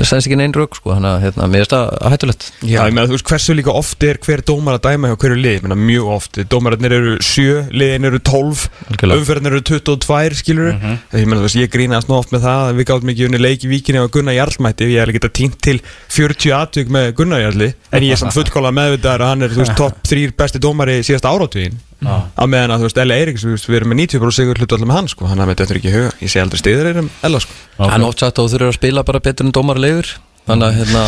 stendst 0.07 0.27
ekki 0.27 0.37
neinn 0.39 0.55
rauk 0.55 0.77
sko. 0.77 0.93
Þannig 0.95 1.11
að 1.11 1.23
hérna, 1.25 1.47
mér 1.51 1.63
finnst 1.63 1.73
það 1.73 2.13
hættulegt. 2.13 2.47
Já, 2.61 2.79
ég 2.87 2.95
meina, 2.95 3.07
þú 3.09 3.15
veist, 3.17 3.27
hversu 3.31 3.55
líka 3.57 3.75
oft 3.75 4.05
er 4.07 4.19
hver 4.23 4.43
dómar 4.47 4.77
að 4.77 4.85
dæma 4.87 5.11
hjá 5.11 5.17
hverju 5.23 5.39
lið, 5.41 5.55
ég 5.57 5.65
meina, 5.65 5.79
mjög 5.81 6.11
oft. 6.17 6.39
Dómararnir 6.51 6.95
eru 6.97 7.15
7, 7.27 7.57
liðin 7.75 8.09
eru 8.09 8.21
12 8.21 8.63
Algjörlega. 8.91 9.21
umferðin 9.21 9.51
eru 9.51 9.63
22, 9.71 10.37
skilur 10.41 10.71
ég 10.77 11.27
meina, 11.27 11.41
þú 11.41 11.47
veist, 11.47 11.59
ég 11.59 11.73
grínast 11.73 12.11
nú 12.11 12.17
oft 12.19 12.33
með 12.35 12.47
það 12.47 12.63
að 12.67 12.79
við 12.81 12.89
gáðum 12.91 13.13
ekki 13.13 13.27
unni 13.27 13.41
leik 13.41 13.65
í 13.67 13.71
víkinni 13.71 14.03
á 14.03 14.07
Gunnar 14.13 14.37
Jarlmætti 14.37 14.89
ég 14.91 15.03
er 15.03 15.11
ekki 15.11 15.23
að 15.25 15.35
týnt 15.41 15.59
til 15.67 15.77
40 16.13 16.55
atvik 16.61 16.93
með 16.93 17.11
Gunnar 17.19 17.43
Jarli. 17.43 17.71
En 17.91 18.05
ég 18.05 18.15
er 18.15 18.21
samt 18.21 18.35
fullkóla 18.37 18.73
meðvitaðar 18.75 19.25
að 19.25 19.33
hann 19.33 19.47
er, 19.47 19.55
þú 19.55 19.63
veist, 19.65 19.77
topp 19.81 20.01
3 20.07 20.31
besti 20.37 20.63
dómari 20.63 21.01
síðasta 21.05 21.33
áratugin 21.33 21.77
á 22.05 22.43
meðan 22.45 22.73
að 22.75 22.83
þú 22.83 22.87
veist, 22.87 22.99
Ella 23.01 23.15
Eiríks, 23.17 23.43
við 23.47 23.75
erum 23.79 23.89
með 23.93 23.99
90% 24.03 24.37
sigur 24.37 24.59
hlutu 24.61 24.75
allir 24.77 24.89
með 24.91 24.97
hann, 24.99 25.07
sko, 25.11 25.25
hann 25.31 25.39
hafði 25.41 25.55
þetta 25.63 25.77
ekki 25.79 25.89
í 25.89 25.95
huga. 25.95 26.11
Ég 26.21 26.29
sé 26.33 26.41
aldrei 26.43 26.59
stiður 26.61 26.89
erum 26.91 27.07
Ella, 27.25 27.39
sko. 27.41 27.55
Hann 27.81 28.01
er 28.03 28.07
oft 28.11 28.21
sagt 28.21 28.37
að 28.37 28.45
þú 28.47 28.53
þurfir 28.53 28.67
að 28.71 28.77
spila 28.77 29.03
bara 29.07 29.21
betur 29.25 29.47
en 29.47 29.53
dómarlegur 29.57 30.11
Þannig 30.47 30.63
að 30.69 30.77
hérna, 30.79 30.99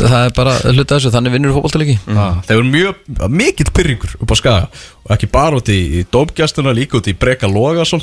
það 0.00 0.22
er 0.24 0.30
bara 0.38 0.52
hluta 0.72 0.96
þessu, 0.96 1.10
þannig 1.12 1.34
vinnur 1.34 1.52
fótboltalegi 1.52 1.96
Ah, 2.14 2.38
Það 2.46 2.54
er 2.54 2.68
mjög, 2.70 3.02
mikill 3.28 3.72
pyrringur 3.76 4.14
upp 4.24 4.32
á 4.32 4.36
skaga. 4.40 4.70
Og 5.04 5.10
ekki 5.12 5.28
bara 5.34 5.58
út 5.60 5.68
í, 5.68 5.76
í 6.00 6.04
dómgjastuna 6.08 6.72
líka 6.72 6.96
út 6.96 7.10
í 7.10 7.16
Breka 7.20 7.50
Logason. 7.50 8.00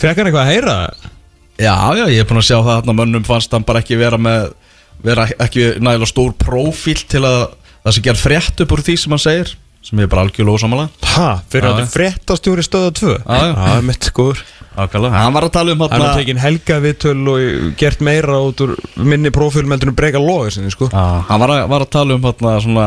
Fekk 0.00 0.18
hann 0.18 0.26
eitthvað 0.26 0.42
að 0.42 0.50
heyra? 0.50 0.74
Já, 1.60 1.76
já, 2.00 2.04
ég 2.10 2.24
er 2.24 2.26
búin 2.26 2.40
að 2.42 2.48
sjá 2.48 2.56
það 2.66 2.90
að 2.90 2.98
mönnum 2.98 3.28
fannst 3.28 3.54
hann 3.54 3.66
bara 3.68 3.84
ekki 3.84 4.00
vera 4.00 4.18
með 4.18 4.48
vera 5.06 5.28
ekki 5.38 5.68
nægilega 5.78 6.10
stór 6.10 6.34
prófíl 6.40 6.98
til 7.08 7.22
að 7.28 7.38
það 7.84 7.94
sé 7.96 8.02
gerð 8.08 8.22
frétt 8.26 8.62
upp 8.64 8.74
úr 8.74 8.82
því 8.84 8.96
sem 9.04 9.14
hann 9.14 9.22
segir 9.22 9.54
sem 9.84 9.98
ég 10.00 10.06
er 10.06 10.10
bara 10.12 10.26
algjörlega 10.26 10.58
ósamalega 10.60 11.10
Ha, 11.10 11.28
fyrir 11.50 11.66
að 11.66 11.72
já. 11.72 11.76
þetta 11.80 11.94
fréttastjóri 11.96 12.64
stöða 12.66 12.90
2 13.00 13.12
Já, 13.16 13.38
já. 13.40 13.54
Það 13.60 13.76
er 13.78 13.86
mitt 13.88 14.08
skoður 14.10 14.42
Ákvæmlega, 14.80 15.14
hann 15.18 15.34
var 15.34 15.46
að 15.48 15.54
tala 15.56 15.72
um 15.74 15.80
Hann 15.82 15.94
hann 15.96 16.04
har 16.06 16.20
tekin 16.20 16.38
helga 16.40 16.76
viðtöl 16.84 17.16
og 17.32 17.72
gert 17.80 18.04
meira 18.06 18.36
út 18.44 18.60
úr 18.64 18.74
minni 19.02 19.32
prófílmeldunum 19.34 19.96
breyka 19.98 20.20
loga 20.22 20.52
sinni, 20.54 20.70
sko. 20.70 20.86
Já, 20.92 21.06
hann 21.26 21.42
var 21.42 21.54
að, 21.56 21.64
var 21.72 21.84
að 21.84 21.90
tala 21.96 22.14
um 22.14 22.28
hérna, 22.28 22.52
svona 22.62 22.86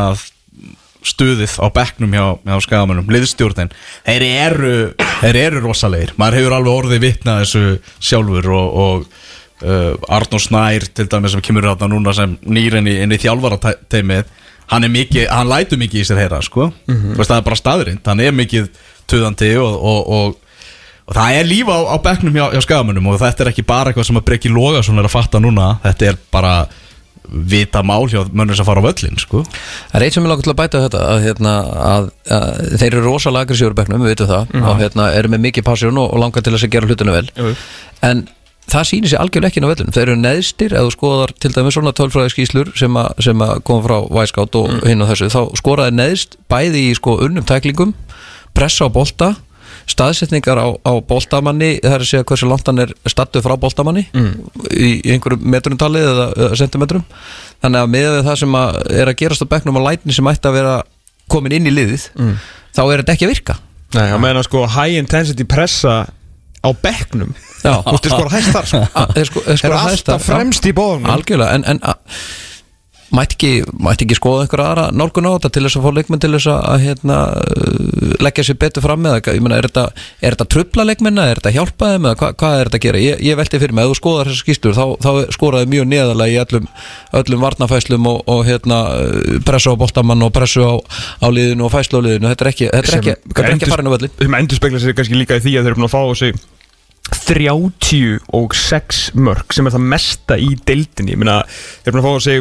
stuðið 1.03 1.57
á 1.59 1.67
bekknum 1.75 2.13
hjá, 2.15 2.23
hjá 2.47 2.55
skagamönnum, 2.63 3.09
liðstjórnin. 3.12 3.73
Þeir 4.07 4.23
eru, 4.29 4.73
þeir 5.19 5.39
eru 5.41 5.63
rosalegir. 5.65 6.13
Maður 6.21 6.39
hefur 6.39 6.55
alveg 6.57 6.77
orðið 6.77 7.03
vitna 7.03 7.35
þessu 7.41 7.63
sjálfur 8.00 8.47
og, 8.55 8.77
og 8.85 9.67
uh, 9.67 10.15
Arnór 10.15 10.43
Snær 10.45 10.88
til 10.95 11.09
dæmis 11.12 11.35
sem 11.35 11.43
kemur 11.43 11.67
hérna 11.67 11.91
núna 11.91 12.15
sem 12.15 12.38
nýr 12.47 12.79
inn 12.79 12.88
í, 12.88 12.95
inn 13.03 13.12
í 13.15 13.19
þjálfarateimið 13.25 14.31
hann 14.72 14.88
er 14.88 14.93
mikið, 14.93 15.27
hann 15.32 15.50
lætur 15.51 15.82
mikið 15.82 16.03
í 16.03 16.08
sér 16.08 16.22
heyra 16.24 16.41
sko, 16.46 16.72
mm 16.88 17.17
veist, 17.17 17.29
það 17.32 17.39
er 17.39 17.48
bara 17.50 17.60
staðrind 17.60 18.08
hann 18.08 18.24
er 18.24 18.36
mikið 18.38 18.72
tuðandi 19.12 19.53
og, 19.60 19.75
og, 19.82 20.01
og 20.08 20.39
Og 21.03 21.12
það 21.17 21.36
er 21.36 21.43
líf 21.50 21.67
á, 21.67 21.77
á 21.84 21.96
bekknum 22.00 22.38
hjá, 22.38 22.46
hjá 22.53 22.62
skagamönnum 22.63 23.10
og 23.12 23.17
þetta 23.20 23.43
er 23.43 23.50
ekki 23.51 23.65
bara 23.67 23.91
eitthvað 23.91 24.05
sem 24.08 24.20
að 24.22 24.24
Breki 24.29 24.51
Logason 24.53 25.01
er 25.01 25.10
að 25.10 25.12
fatta 25.12 25.41
núna, 25.43 25.65
þetta 25.84 26.05
er 26.13 26.20
bara 26.32 26.53
vita 27.27 27.82
mál 27.84 28.05
hjá 28.12 28.22
mönnum 28.32 28.55
sem 28.55 28.67
fara 28.67 28.79
á 28.84 28.88
völlin 28.88 29.20
sko. 29.20 29.41
Það 29.43 29.98
er 29.98 30.05
eitt 30.05 30.15
sem 30.15 30.24
ég 30.24 30.32
langar 30.32 30.46
til 30.46 30.53
að 30.53 30.60
bæta 30.60 30.79
við 30.79 30.86
þetta 30.88 31.01
að, 31.10 31.20
hérna, 31.24 31.53
að, 31.89 32.08
að 32.38 32.62
þeir 32.82 32.88
eru 32.88 33.03
rosalega 33.08 33.48
aggressíður 33.48 33.75
bekknum, 33.79 34.03
við 34.03 34.13
veitum 34.13 34.32
það. 34.32 34.55
Og 34.62 34.79
hérna, 34.84 35.10
eru 35.20 35.34
með 35.34 35.43
mikið 35.48 35.67
passjón 35.67 36.00
og, 36.00 36.08
og 36.13 36.24
langar 36.24 36.46
til 36.46 36.53
að 36.55 36.65
gera 36.75 36.89
hlutinu 36.89 37.15
vel. 37.15 37.25
Jú. 37.36 37.53
en 38.03 38.25
það 38.72 38.88
sýnir 38.89 39.12
sér 39.12 39.24
algjörlega 39.24 39.51
ekki 39.51 39.62
inn 39.62 39.67
á 39.67 39.72
vellunum 39.74 39.96
þeir 39.96 40.03
eru 40.08 40.20
neðstir, 40.20 40.75
ef 40.75 40.88
þú 40.88 40.93
skoðar 40.96 41.34
til 41.43 41.53
dæmis 41.55 41.77
svona 41.77 41.93
tölfræði 41.98 42.34
skýslur 42.34 42.74
sem, 42.79 43.00
a, 43.00 43.08
sem 43.24 43.43
að 43.43 43.63
koma 43.67 43.86
frá 43.88 43.98
Væskátt 44.20 44.60
og 44.60 44.86
hinn 44.88 45.03
og 45.03 45.10
þessu 45.12 45.32
þá 45.34 45.41
skoraði 45.60 45.98
neðst 46.00 46.38
bæði 46.51 46.86
í 46.89 46.93
sko 46.98 47.17
unnum 47.25 47.48
tæklingum 47.48 47.93
pressa 48.55 48.88
á 48.88 48.89
bolta 48.93 49.34
staðsetningar 49.89 50.60
á, 50.63 50.67
á 50.79 50.93
boltamanni 51.03 51.74
það 51.84 51.96
er 51.98 52.03
að 52.05 52.08
segja 52.08 52.27
hversu 52.29 52.48
langt 52.48 52.70
hann 52.70 52.79
er 52.79 52.93
stattu 53.12 53.41
frá 53.43 53.58
boltamanni 53.60 54.05
í, 54.72 54.89
í 55.03 55.12
einhverjum 55.12 55.43
metrumtali 55.51 56.00
eða, 56.00 56.29
eða 56.38 56.60
sentimetrum. 56.62 57.03
Þannig 57.63 57.82
að 57.82 57.91
með 57.91 58.17
það 58.29 58.38
sem 58.43 58.55
að 58.62 58.79
er 59.01 59.12
að 59.12 59.17
gerast 59.20 59.43
á 59.43 59.51
bekknum 59.51 59.79
og 59.82 59.86
lætni 59.89 60.15
sem 60.15 60.29
ætti 60.32 60.48
að 60.48 60.55
vera 60.62 60.75
komin 61.32 61.58
inn 61.58 61.67
í 61.67 61.74
liðið 61.75 62.08
þá 62.75 62.82
er 62.86 63.03
þetta 63.03 63.15
ekki 63.17 63.27
að 63.27 63.34
virka. 63.34 63.58
Nei, 66.08 66.20
á 66.63 66.70
Já. 67.63 67.75
Þú 67.84 67.93
veist, 67.93 68.10
skora 68.12 68.32
hægt 68.34 68.50
þar, 68.55 68.65
sko. 68.72 68.82
A- 68.93 69.10
þeir 69.15 69.29
sko, 69.29 69.43
Er 69.53 69.77
alltaf 69.77 70.25
fremst 70.27 70.65
í 70.67 70.74
bóðunum 70.75 71.12
algjörlega 71.13 71.60
en, 71.60 71.63
en 71.72 71.79
a, 71.84 71.93
mætti, 73.13 73.38
ekki, 73.38 73.51
mætti 73.84 74.08
ekki 74.08 74.17
skoða 74.17 74.43
einhverja 74.43 74.70
aðra 74.72 74.86
nálgun 74.96 75.27
á 75.29 75.36
þetta 75.36 75.51
til 75.53 75.63
þess 75.67 75.77
að 75.79 75.86
fá 75.86 75.91
leikmenn 75.98 76.22
til 76.24 76.32
þess 76.34 76.50
að, 76.50 76.84
hérna, 76.84 77.17
uh, 77.38 78.15
leggja 78.25 78.46
sér 78.48 78.58
betur 78.63 78.86
fram 78.86 79.03
með 79.05 79.15
það, 79.20 79.38
ég 79.38 79.46
meina, 79.46 79.60
er 79.62 79.67
þetta, 79.70 79.84
þetta 80.24 80.48
trubla 80.55 80.86
leikmenna, 80.89 81.27
er 81.29 81.41
þetta 81.41 81.53
hjálpa 81.58 81.91
þeim 81.93 82.08
eða 82.10 82.20
hva, 82.22 82.32
hvað 82.41 82.58
er 82.58 82.72
þetta 82.72 82.79
að 82.79 82.86
gera, 82.88 83.03
ég, 83.03 83.22
ég 83.29 83.39
velti 83.39 83.62
fyrir 83.62 83.77
mig 83.77 83.86
ef 83.86 83.93
þú 83.93 84.00
skoðar 84.01 84.32
þessar 84.32 84.41
skýstur, 84.43 84.75
þá, 84.77 84.86
þá 85.05 85.12
skoraði 85.38 85.70
mjög 85.75 85.88
neðalega 85.93 86.34
í 86.34 86.41
öllum, 86.43 86.67
öllum 87.22 87.46
varnafæslum 87.48 88.10
og, 88.12 88.24
og 88.34 88.43
hérna, 88.50 88.82
uh, 88.98 89.38
pressu 89.46 89.75
á 89.77 89.79
boltamann 89.84 90.25
og 90.25 90.34
pressu 90.36 90.65
á, 90.65 90.74
á 91.22 91.27
liðinu 91.29 91.70
og 91.70 91.74
fæslu 91.75 92.01
á 92.01 92.05
liðinu. 92.10 92.34
Þetta 92.34 92.48
er 92.48 92.51
ekki, 92.55 92.72
þetta 92.74 92.91
er 92.98 93.00
ekki, 93.00 93.15
þetta 93.29 93.46
er 93.46 93.53
ekki 93.53 93.70
að 93.70 93.75
fara 93.75 93.86
inn 93.86 93.93
á 93.93 93.96
völlin 93.96 94.17
36 97.12 99.01
mörg 99.19 99.53
sem 99.53 99.67
er 99.67 99.75
það 99.75 99.89
mesta 99.93 100.38
í 100.39 100.53
deildinni. 100.67 101.15
Ég 101.15 101.19
meina, 101.19 101.41
þeir 101.83 101.93
eru 101.93 102.03
að 102.03 102.07
fá 102.07 102.13
á 102.15 102.22
sig 102.24 102.38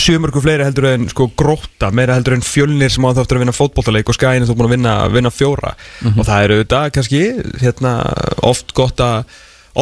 sjö 0.00 0.16
mörgu 0.22 0.40
fleiri 0.40 0.64
heldur 0.64 0.86
en 0.88 1.08
sko 1.10 1.26
gróta 1.36 1.90
meira 1.92 2.16
heldur 2.16 2.38
en 2.38 2.44
fjölnir 2.46 2.92
sem 2.92 3.04
á 3.04 3.12
þáttur 3.12 3.38
að 3.38 3.44
vinna 3.44 3.56
fótboltaleik 3.56 4.08
og 4.08 4.16
skæðin 4.16 4.46
þú 4.48 4.56
búin 4.56 4.68
að 4.70 4.74
vinna, 4.76 4.94
vinna 5.12 5.32
fjóra. 5.32 5.74
Og 6.14 6.22
það 6.24 6.44
eru 6.46 6.58
auðvitað 6.60 6.92
kannski 6.96 7.22
hérna, 7.60 7.96
oft 8.48 8.72
gott 8.76 9.02
að 9.04 9.26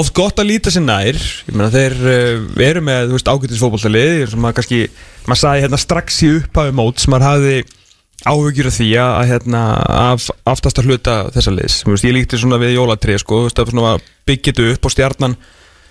oft 0.00 0.14
gott 0.14 0.38
að 0.38 0.50
líta 0.52 0.72
sér 0.74 0.84
nær. 0.86 1.18
Ég 1.46 1.54
meina 1.54 1.70
þeir 1.74 1.96
uh, 2.00 2.48
eru 2.66 2.82
með 2.86 3.14
fótboltalið 3.20 4.24
sem 4.32 4.42
maður 4.42 4.58
kannski 4.60 4.82
maður 5.26 5.42
sagði 5.44 5.64
hérna 5.66 5.80
strax 5.84 6.22
í 6.26 6.32
upphafi 6.40 6.74
mót 6.80 7.02
sem 7.02 7.14
maður 7.14 7.28
hafði 7.28 7.56
áhugjur 8.26 8.68
af 8.68 8.76
því 8.76 8.90
að, 9.00 9.12
að 9.20 9.30
hérna, 9.30 9.62
af 10.10 10.26
aftasta 10.48 10.84
hluta 10.84 11.16
þessa 11.34 11.54
veist, 11.94 12.04
ég 12.04 12.14
líkti 12.16 12.40
svona 12.40 12.60
við 12.60 12.76
jólatrið 12.76 13.22
sko, 13.22 13.44
að 13.46 13.50
þetta 13.50 13.64
upp 14.74 14.88
og 14.88 14.94
stjarnan 14.94 15.36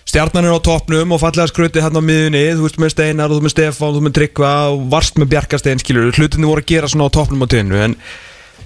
stjarnan 0.09 0.47
er 0.47 0.57
á 0.57 0.65
toppnum 0.65 1.13
og 1.13 1.21
fallega 1.21 1.49
skrutið 1.51 1.85
hérna 1.85 2.01
á 2.01 2.05
miðunni, 2.05 2.43
þú 2.57 2.65
veist 2.65 2.79
með 2.81 2.93
Steinar 2.95 3.29
og 3.29 3.39
þú 3.39 3.45
með 3.45 3.53
Stefán, 3.53 3.95
þú 3.95 4.03
með 4.05 4.15
Tryggva 4.17 4.51
og 4.73 4.85
varst 4.93 5.19
með 5.21 5.31
Bjarkastein 5.35 5.81
skilur, 5.81 6.11
hlutinni 6.17 6.49
voru 6.49 6.63
að 6.63 6.71
gera 6.71 6.89
svona 6.89 7.09
á 7.09 7.15
toppnum 7.17 7.45
á 7.45 7.47
tíðinu 7.51 7.81
en 7.83 7.97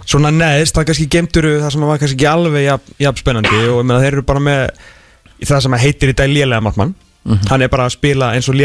svona 0.03 0.31
neðst, 0.35 0.75
það 0.75 0.89
kannski 0.89 1.07
gemtur 1.11 1.49
það 1.63 1.73
sem 1.75 1.87
var 1.87 1.99
kannski 2.01 2.19
ekki 2.19 2.29
alveg 2.31 2.67
jafn, 2.67 2.95
jafn 3.07 3.23
spennandi 3.23 3.63
og 3.63 3.81
ég 3.81 3.87
meina 3.89 4.03
þeir 4.03 4.11
eru 4.13 4.27
bara 4.27 4.43
með 4.43 4.61
það 5.43 5.65
sem 5.65 5.79
heitir 5.83 6.13
í 6.13 6.17
dag 6.19 6.31
lélega 6.31 6.63
markmann 7.23 7.49
hann 7.51 7.61
er 7.63 7.69
bara 7.71 7.85
að 7.87 7.93
spila 7.95 8.31
eins 8.35 8.49
og 8.51 8.55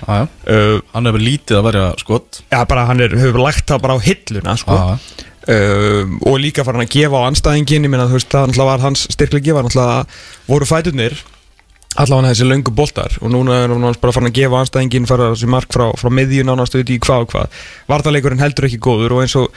Já, 0.00 0.22
já. 0.22 0.28
uh, 0.54 0.78
Hann 0.94 1.06
hefur 1.10 1.20
lítið 1.24 1.58
að 1.58 1.66
verja 1.70 1.88
skott 2.00 2.42
Já, 2.52 2.60
bara 2.70 2.86
hann 2.88 3.00
er, 3.04 3.16
hefur 3.20 3.42
lagt 3.44 3.66
það 3.68 3.82
bara 3.84 3.96
á 3.96 4.00
hilluna 4.06 4.54
sko. 4.60 4.76
Já. 4.78 5.26
uh, 5.50 6.14
og 6.30 6.38
líka 6.40 6.64
farin 6.64 6.84
að 6.86 6.94
gefa 6.96 7.20
á 7.20 7.28
anstæðingin 7.28 7.84
þú 8.08 8.16
veist, 8.20 8.32
það 8.38 8.64
var 8.70 8.86
hans 8.86 9.04
styrklega 9.12 9.50
gefa 9.50 9.66
náttúrulega 9.66 10.06
voru 10.48 10.68
fæturnir 10.70 11.18
allavega 11.98 12.30
þessi 12.30 12.46
löngu 12.46 12.70
boltar 12.70 13.16
og 13.18 13.32
núna 13.34 13.56
er 13.64 13.72
hann 13.74 13.82
bara 13.98 14.12
farin 14.14 14.30
að 14.30 14.36
gefa 14.38 14.60
anstæðingin 14.62 15.08
fara 15.10 15.32
þessi 15.32 15.48
mark 15.50 15.72
frá, 15.74 15.88
frá 15.98 16.06
miðjun 16.14 16.52
ánast 16.54 16.76
auðvitað 16.76 16.94
í 16.94 17.00
hvað 17.02 17.24
og 17.24 17.32
hvað 17.32 17.56
varnarleikurinn 17.90 18.44
heldur 18.44 18.68
ekki 18.68 18.78
góður 18.86 19.16
og 19.16 19.24
eins 19.24 19.34
og 19.40 19.48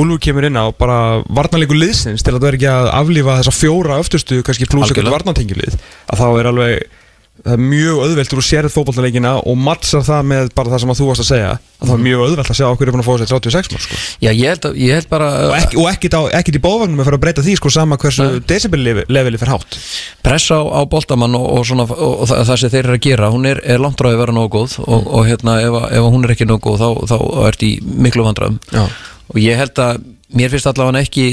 Úlfur 0.00 0.22
kemur 0.24 0.46
inn 0.48 0.56
á 0.56 0.72
bara 0.72 1.20
varnarleikur 1.28 1.76
liðsins 1.76 2.24
til 2.24 2.32
að 2.32 2.40
það 2.40 2.48
er 2.48 2.58
ekki 2.58 2.70
að 2.72 2.88
aflífa 3.02 3.36
þessa 3.42 3.54
fjóra 3.58 3.98
öftustu 4.00 4.40
kannski 4.46 4.70
pluss 4.72 4.88
Algjörlega. 4.88 5.14
varnartengilið 5.18 5.76
að 5.76 6.22
þá 6.22 6.26
er 6.40 6.50
alveg 6.54 6.98
það 7.40 7.54
er 7.56 7.62
mjög 7.64 8.00
auðvelt 8.04 8.34
úr 8.34 8.40
að 8.42 8.44
sérð 8.46 8.72
fótballtaleikina 8.74 9.30
og 9.48 9.56
mattsar 9.58 10.02
það 10.04 10.26
með 10.28 10.50
bara 10.56 10.72
það 10.72 10.82
sem 10.82 10.90
að 10.92 10.98
þú 10.98 11.06
varst 11.08 11.22
að 11.22 11.28
segja. 11.30 11.52
Að 11.80 11.88
það 11.88 11.94
er 11.94 12.02
mjög 12.06 12.24
auðvelt 12.26 12.50
að 12.52 12.58
sjá 12.58 12.66
okkur 12.68 12.90
er 12.90 12.94
búin 12.94 13.02
að 13.02 13.08
fá 13.08 13.14
sér 13.22 13.30
36 13.32 13.72
mörg 13.72 13.84
sko. 13.86 14.00
Já, 14.22 14.28
ég 14.30 14.52
held, 14.52 14.68
að, 14.68 14.76
ég 14.82 14.98
held 14.98 15.08
bara 15.10 15.30
og, 15.46 15.54
ekki, 15.56 15.78
og 15.80 15.88
ekkit, 15.90 16.16
á, 16.20 16.22
ekkit 16.38 16.58
í 16.58 16.62
bóðvagnum 16.62 17.02
að 17.02 17.08
fara 17.08 17.18
að 17.18 17.24
breyta 17.24 17.46
því 17.46 17.56
sko, 17.58 17.72
sama 17.72 17.98
hversu 18.02 18.28
decibel-leveli 18.52 19.40
fyrir 19.40 19.54
hátt. 19.56 19.78
Pressa 20.22 20.60
á, 20.60 20.62
á 20.76 20.80
boltamann 20.92 21.38
og, 21.40 21.48
og, 21.56 21.66
svona, 21.66 21.88
og, 21.88 22.14
og 22.22 22.30
það, 22.30 22.44
það 22.52 22.60
sem 22.62 22.74
þeir 22.76 22.84
eru 22.84 22.98
að 22.98 23.04
gera 23.08 23.32
hún 23.32 23.48
er, 23.48 23.62
er 23.64 23.82
langt 23.82 24.04
ráði 24.04 24.18
að 24.18 24.24
vera 24.26 24.36
nógu 24.36 24.52
góð 24.58 24.76
og, 24.84 25.08
og 25.08 25.26
hérna, 25.26 25.56
ef, 25.64 25.78
ef 25.88 26.10
hún 26.12 26.28
er 26.28 26.36
ekki 26.36 26.50
nógu 26.50 26.68
góð 26.68 26.84
þá, 26.84 27.14
þá 27.14 27.16
ert 27.48 27.66
í 27.66 27.72
miklu 27.82 28.28
vandræðum. 28.28 28.60
Já. 28.76 28.84
og 29.32 29.40
ég 29.40 29.58
held 29.58 29.82
að 29.82 30.04
mér 30.36 30.52
finnst 30.52 30.68
allavega 30.70 31.02
ekki 31.02 31.26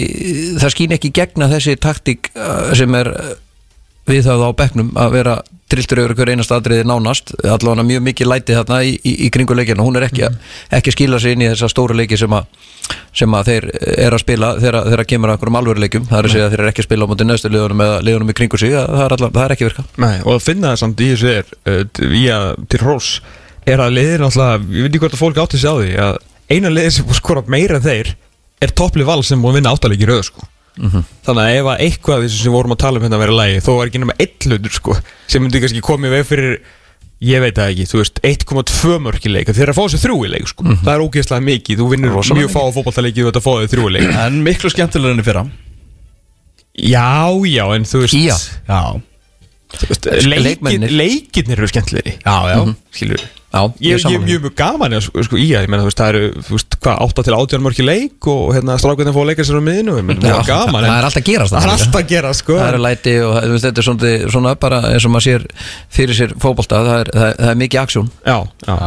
það 0.59 0.73
skýn 0.73 0.95
ekki 0.95 1.13
gegna 1.15 1.47
þessi 1.51 1.77
taktík 1.79 2.31
uh, 2.35 2.71
sem 2.77 2.97
er 2.99 3.11
uh, 3.13 3.31
við 4.09 4.25
það 4.27 4.43
á 4.43 4.49
bekknum 4.59 4.91
að 4.99 5.15
vera 5.15 5.37
trilltur 5.69 6.01
yfir 6.03 6.15
hver 6.17 6.31
einast 6.33 6.53
atriði 6.53 6.87
nánast. 6.87 7.33
Allavega 7.43 7.85
mjög 7.87 8.03
mikið 8.09 8.29
læti 8.31 8.57
þarna 8.57 8.81
í, 8.85 8.95
í, 8.99 9.15
í 9.25 9.29
kringu 9.33 9.57
leikina 9.57 9.85
hún 9.85 9.99
er 9.99 10.07
ekki, 10.09 10.27
ekki 10.75 10.93
að 10.93 10.97
skila 10.97 11.21
sig 11.21 11.35
inn 11.35 11.45
í 11.45 11.49
þessa 11.51 11.69
stóru 11.71 11.97
leiki 11.97 12.17
sem 12.19 12.35
að, 12.35 12.47
sem 13.15 13.35
að 13.37 13.51
þeir 13.51 13.67
er 13.95 14.15
að 14.17 14.23
spila 14.23 14.53
þegar, 14.59 14.79
þegar 14.89 15.05
kemur 15.13 15.31
að 15.31 15.37
einhverjum 15.37 15.59
alvöru 15.61 15.83
leikum 15.83 16.07
það 16.09 16.21
er 16.21 16.29
að 16.29 16.35
segja 16.35 16.47
að 16.47 16.55
þeir 16.55 16.63
eru 16.63 16.71
ekki 16.73 16.83
að 16.83 16.89
spila 16.89 17.05
á 17.05 17.09
móti 17.11 17.27
neðstu 17.29 17.51
liðunum 17.53 17.83
eða 17.85 17.99
liðunum 18.07 18.33
í 18.33 18.37
kringu 18.39 18.61
sig, 18.61 18.73
það 18.73 19.03
er, 19.05 19.15
allavega, 19.17 19.35
það 19.37 19.45
er 19.45 19.55
ekki 19.55 19.67
virka 19.69 19.85
Nei, 20.05 20.15
og 20.23 20.31
að 20.35 20.45
finna 20.45 20.71
það 20.73 20.81
samt 20.83 21.03
í 21.05 21.11
þessu 21.13 21.31
er 21.35 22.15
í 22.19 22.23
að 22.33 22.47
til 22.73 22.81
hrós 22.83 23.11
er 23.69 23.83
að 23.83 23.95
liðir 23.97 24.23
náttúrulega, 24.23 24.63
ég 24.73 24.87
veit 24.87 24.89
ekki 24.93 25.03
hvort 25.03 25.17
að 25.17 25.23
fólk 25.23 25.41
átti 25.43 25.61
sig 25.61 25.69
á 25.69 25.75
því 25.77 25.91
að 26.07 26.19
eina 26.49 26.73
liðir 26.73 26.95
sem 26.95 27.13
skora 27.17 27.45
meira 27.45 27.77
en 27.77 27.85
þeir 27.85 28.15
er 28.59 28.73
toppli 28.75 29.05
val 29.07 29.21
sem 29.23 29.41
búið 29.41 29.53
að 29.53 29.59
vinna 29.59 29.73
áttalegi 29.75 30.07
röð 30.09 30.23
sko. 30.29 30.47
Þannig 30.79 31.43
að 31.43 31.55
ef 31.59 31.69
að 31.73 31.81
eitthvað 31.85 32.21
þessu 32.25 32.37
sem 32.39 32.49
við 32.51 32.55
vorum 32.57 32.75
að 32.75 32.81
tala 32.83 32.99
um 32.99 33.03
hérna 33.05 33.17
að 33.19 33.23
vera 33.25 33.37
lægi 33.39 33.63
þó 33.65 33.71
er 33.81 33.89
ekki 33.89 34.01
nema 34.03 34.15
eitt 34.23 34.45
hlutur 34.47 34.75
sko, 34.79 34.95
sem 35.27 35.43
myndi 35.43 35.61
kannski 35.63 35.81
komið 35.83 36.13
veð 36.15 36.27
fyrir 36.29 36.53
ég 37.19 37.41
veit 37.43 37.57
það 37.59 37.71
ekki, 37.73 37.85
þú 37.91 37.97
veist 37.99 38.21
1,2 38.23 38.99
mörk 39.03 39.25
í 39.27 39.31
leik 39.33 39.49
þeir 39.51 39.73
að 39.73 39.75
fá 39.75 39.83
sér 39.91 39.99
þrjú 40.05 40.19
í 40.23 40.29
leik 40.31 40.47
sko. 40.47 40.63
það 40.85 40.93
er 40.93 41.03
ógeðslega 41.03 41.43
mikið, 41.49 41.81
þú 41.81 41.87
vinnur 41.91 42.15
mjög 42.39 42.53
fá 42.53 42.61
fótballtaleiki 42.77 43.25
þú 43.25 43.31
ert 43.33 43.39
að 43.41 43.43
fá 43.43 43.51
þau 43.59 43.67
þrjú 43.73 43.89
í 43.89 43.93
leik. 43.97 44.13
En 44.23 44.37
miklu 44.45 44.71
skemmtilegur 44.71 45.11
enn 45.17 45.19
í 45.19 45.25
fyrra. 45.27 45.43
Já, 46.79 47.11
já, 47.49 47.65
en 47.75 47.83
þú 47.89 48.05
veist. 48.05 48.15
Já, 48.69 49.01
Þú 49.69 49.89
veist, 49.91 50.07
leikir, 50.07 50.39
leikmennirnir. 50.47 50.93
leikirnir 50.95 51.59
eru 51.59 51.67
skemmtilegri 51.69 52.15
já, 52.23 52.35
já. 52.49 52.57
Skilur 52.95 53.25
Já, 53.49 53.61
Ég, 53.81 53.95
ég, 53.97 54.03
ég 54.05 54.15
er 54.19 54.25
mjög 54.27 54.51
gaman 54.59 54.93
ég, 54.93 55.01
sko, 55.01 55.37
í 55.41 55.47
að, 55.57 55.63
ég 55.65 55.69
meina, 55.73 55.81
þú 55.81 55.89
veist, 55.89 55.97
það 56.03 56.09
eru, 56.13 56.41
veist, 56.51 56.75
hvað, 56.85 56.99
8 57.07 57.23
til 57.25 57.33
18 57.33 57.63
mörki 57.65 57.85
leik 57.87 58.27
og 58.29 58.51
hérna 58.53 58.75
strákvæðin 58.77 59.15
fóða 59.15 59.29
leika 59.31 59.45
sér 59.47 59.57
á 59.57 59.63
miðinu, 59.65 59.95
ég 59.97 60.05
meina, 60.05 60.21
það 60.21 60.41
er 60.43 60.49
gaman 60.51 60.85
það 60.85 60.97
er 60.99 61.07
alltaf 61.07 61.21
að 61.23 61.29
gerast 61.31 61.55
Það 61.55 61.57
er 61.57 61.65
þarna 61.65 61.73
líka. 61.73 61.85
alltaf 61.87 62.01
að 62.03 62.11
gera, 62.13 62.33
sko 62.37 62.59
það 62.59 62.69
eru 62.69 62.81
læti 62.85 63.15
og 63.25 63.33
veist, 63.55 63.65
þetta 63.65 63.81
er 63.81 63.87
svona, 63.89 64.11
svona 64.35 64.53
bara 64.61 64.81
eins 64.91 65.07
og 65.09 65.15
maður 65.15 65.25
sér 65.25 65.47
fyrir 65.97 66.19
sér 66.19 66.35
fótbolta 66.45 66.83
það 66.85 66.99
er, 67.01 67.11
það, 67.17 67.33
það 67.39 67.49
er 67.55 67.59
mikið 67.63 67.81
aksjón. 67.87 68.11
Já, 68.29 68.37
já, 68.69 68.77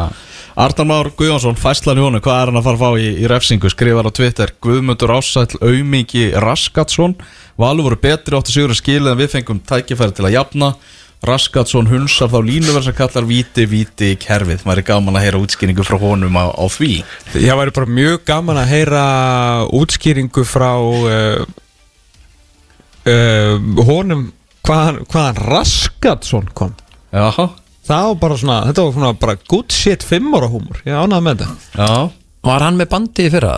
Arnar 0.62 0.84
Már 0.92 1.08
Guðjónsson, 1.16 1.56
fæslan 1.56 1.96
í 1.98 2.02
honum, 2.04 2.20
hvað 2.22 2.40
er 2.42 2.50
hann 2.52 2.58
að 2.60 2.66
fara 2.68 2.76
að 2.76 2.82
fá 2.84 3.02
í, 3.02 3.10
í 3.24 3.28
refsingu? 3.30 3.70
Skrifar 3.72 4.04
á 4.04 4.12
Twitter, 4.12 4.50
Guðmundur 4.62 5.14
Ásæll 5.16 5.56
Aumingi 5.64 6.26
Raskatsson. 6.36 7.14
Valur 7.56 7.86
voru 7.88 7.96
betri 8.02 8.36
áttu 8.36 8.52
sigur 8.52 8.74
að 8.74 8.82
skilja 8.82 9.14
en 9.14 9.20
við 9.22 9.30
fengum 9.32 9.62
tækifæri 9.64 10.12
til 10.18 10.26
að 10.28 10.36
jafna 10.36 10.68
Raskatsson 11.22 11.86
hunsar 11.86 12.30
þá 12.32 12.38
línuverð 12.42 12.88
sem 12.88 12.96
kallar 12.98 13.26
víti, 13.28 13.66
víti 13.70 14.12
í 14.14 14.18
kerfið. 14.18 14.64
Maður 14.66 14.82
er 14.82 14.86
gaman 14.88 15.18
að 15.18 15.26
heyra 15.28 15.40
útskýringu 15.44 15.84
frá 15.86 15.98
honum 16.02 16.34
á, 16.34 16.44
á 16.50 16.64
því. 16.66 16.92
Ég 17.38 17.58
væri 17.60 17.74
bara 17.76 17.94
mjög 17.98 18.24
gaman 18.26 18.58
að 18.64 18.72
heyra 18.72 19.04
útskýringu 19.78 20.42
frá 20.48 20.70
uh, 20.82 21.44
uh, 23.06 23.54
honum 23.86 24.28
hvaðan, 24.66 25.02
hvaðan 25.06 25.42
Raskatsson 25.46 26.50
kom. 26.58 26.74
Jaha, 27.14 27.50
Það 27.82 28.04
var 28.06 28.18
bara 28.22 28.36
svona, 28.38 28.56
þetta 28.68 28.82
var 28.86 28.92
svona 28.94 29.12
bara 29.18 29.34
good 29.50 29.74
shit 29.74 30.04
fimm 30.06 30.34
ára 30.38 30.48
húmor, 30.50 30.78
ég 30.86 30.94
ánaði 30.94 31.26
með 31.26 31.40
þetta. 31.40 31.56
Já. 31.82 31.96
Var 32.46 32.64
hann 32.66 32.78
með 32.78 32.88
bandi 32.92 33.24
í 33.26 33.32
fyrra? 33.32 33.54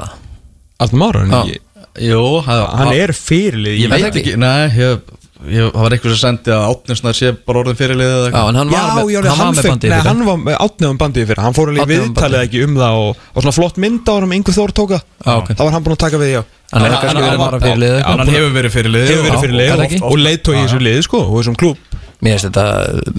Allt 0.85 0.95
mára, 0.97 1.25
en 1.27 1.35
Já. 1.35 1.43
ég, 1.53 1.61
Jú, 2.09 2.23
hann, 2.43 2.63
hann 2.81 2.91
er 2.97 3.13
fyrirlið 3.15 3.77
Ég 3.85 3.93
veit 3.93 4.17
ekki, 4.19 4.33
nei, 4.41 4.65
ég, 4.75 5.13
ég, 5.51 5.69
það 5.75 5.83
var 5.85 5.95
einhver 5.97 6.13
sem 6.15 6.21
sendi 6.23 6.53
að 6.55 6.65
Átnisnar 6.71 7.17
sé 7.19 7.33
bara 7.47 7.61
orðin 7.65 7.79
fyrirlið 7.79 8.11
eða 8.11 8.21
Já, 8.21 8.27
eitthvað 8.29 8.49
en 8.53 8.59
hann 8.61 8.71
Já, 8.71 8.79
var 8.79 8.95
með, 8.95 9.11
já, 9.15 9.19
hann 9.19 9.29
var 9.29 9.41
hann, 9.45 9.55
með 9.55 9.65
fekk, 9.65 9.73
bandi 9.75 9.87
í 9.87 9.91
nei, 9.91 9.97
fyrra 9.99 10.11
hann 10.11 10.25
var 10.29 10.39
með 10.45 10.59
átnefum 10.67 11.01
bandið 11.03 11.29
fyrir 11.31 11.43
Hann 11.45 11.57
fór 11.59 11.73
alveg 11.73 11.85
Átnefum 11.85 12.05
viðtalið 12.15 12.39
bandið. 12.39 12.47
ekki 12.49 12.63
um 12.69 12.77
það 12.81 12.99
og, 13.03 13.23
og 13.35 13.45
svona 13.45 13.57
flott 13.59 13.81
mynd 13.85 14.09
á 14.09 14.13
hann 14.15 14.27
um 14.29 14.35
Ingu 14.39 14.55
Þór 14.55 14.75
tóka 14.79 15.01
Já, 15.03 15.33
ok. 15.35 15.51
Það 15.55 15.65
var 15.65 15.75
hann 15.77 15.85
búinn 15.89 15.97
að 15.99 16.05
taka 16.05 16.23
við, 16.23 16.33
já 16.35 16.43
hann 16.75 17.61
fyrir 17.63 18.01
hann 18.05 18.33
hefur 18.35 18.55
verið 18.55 18.73
fyrirlið 18.75 19.11
Hefur 19.11 19.25
verið 19.25 19.35
Já, 19.35 19.43
fyrir 19.45 19.55
er 19.55 19.71
það 19.71 19.79
lið 19.79 19.85
ekki? 19.85 20.01
og, 20.09 20.17
leiðtói 20.25 20.55
í 20.55 20.63
þessu 20.65 20.81
lið, 20.83 21.01
sko, 21.07 21.21
og 21.29 21.37
þessum 21.39 21.59
klúb 21.61 22.01
mér 22.25 22.39
finnst 22.39 22.47
þetta, 22.49 22.65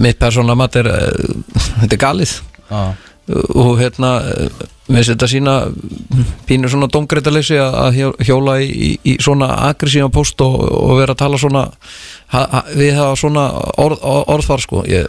mitt 0.02 0.18
persónulega 0.20 0.58
mat 0.60 0.76
er 0.80 0.88
eh, 0.90 1.30
þetta 1.82 1.94
er 1.96 2.02
galið 2.02 2.32
Já. 2.66 2.80
Og 3.26 3.72
hérna 3.80 4.10
finnst 4.86 5.10
þetta 5.10 5.26
sína 5.30 5.54
pínur 6.46 6.70
svona 6.70 6.86
domgreitaleysi 6.94 7.56
að 7.58 7.76
að 7.82 7.96
hjó- 7.98 8.16
hjóla 8.28 8.52
í, 8.62 8.68
í, 8.70 8.90
í 9.02 9.14
svona 9.22 9.48
aggressíma 9.66 10.12
post 10.14 10.40
og, 10.46 10.54
og 10.62 10.92
vera 11.00 11.16
að 11.16 11.22
tala 11.24 11.40
svona 11.42 11.64
ha, 12.30 12.42
ha, 12.52 12.60
við 12.76 12.92
hafa 12.94 13.16
svona 13.18 13.46
orð, 13.82 13.98
orð, 14.06 14.28
orðfar 14.36 14.62
sko 14.62 14.84
ég 14.86 15.08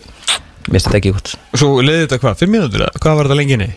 minnst 0.71 0.89
þetta 0.89 0.97
ekki 1.01 1.13
gott 1.13 1.35
Svo 1.53 1.75
leiði 1.85 2.07
þetta 2.07 2.19
hvað, 2.23 2.39
fimm 2.41 2.55
mínútur? 2.57 2.87
eða? 2.87 3.03
Hvað 3.05 3.19
var 3.21 3.29
þetta 3.29 3.37
lengi 3.41 3.57
inni? 3.59 3.69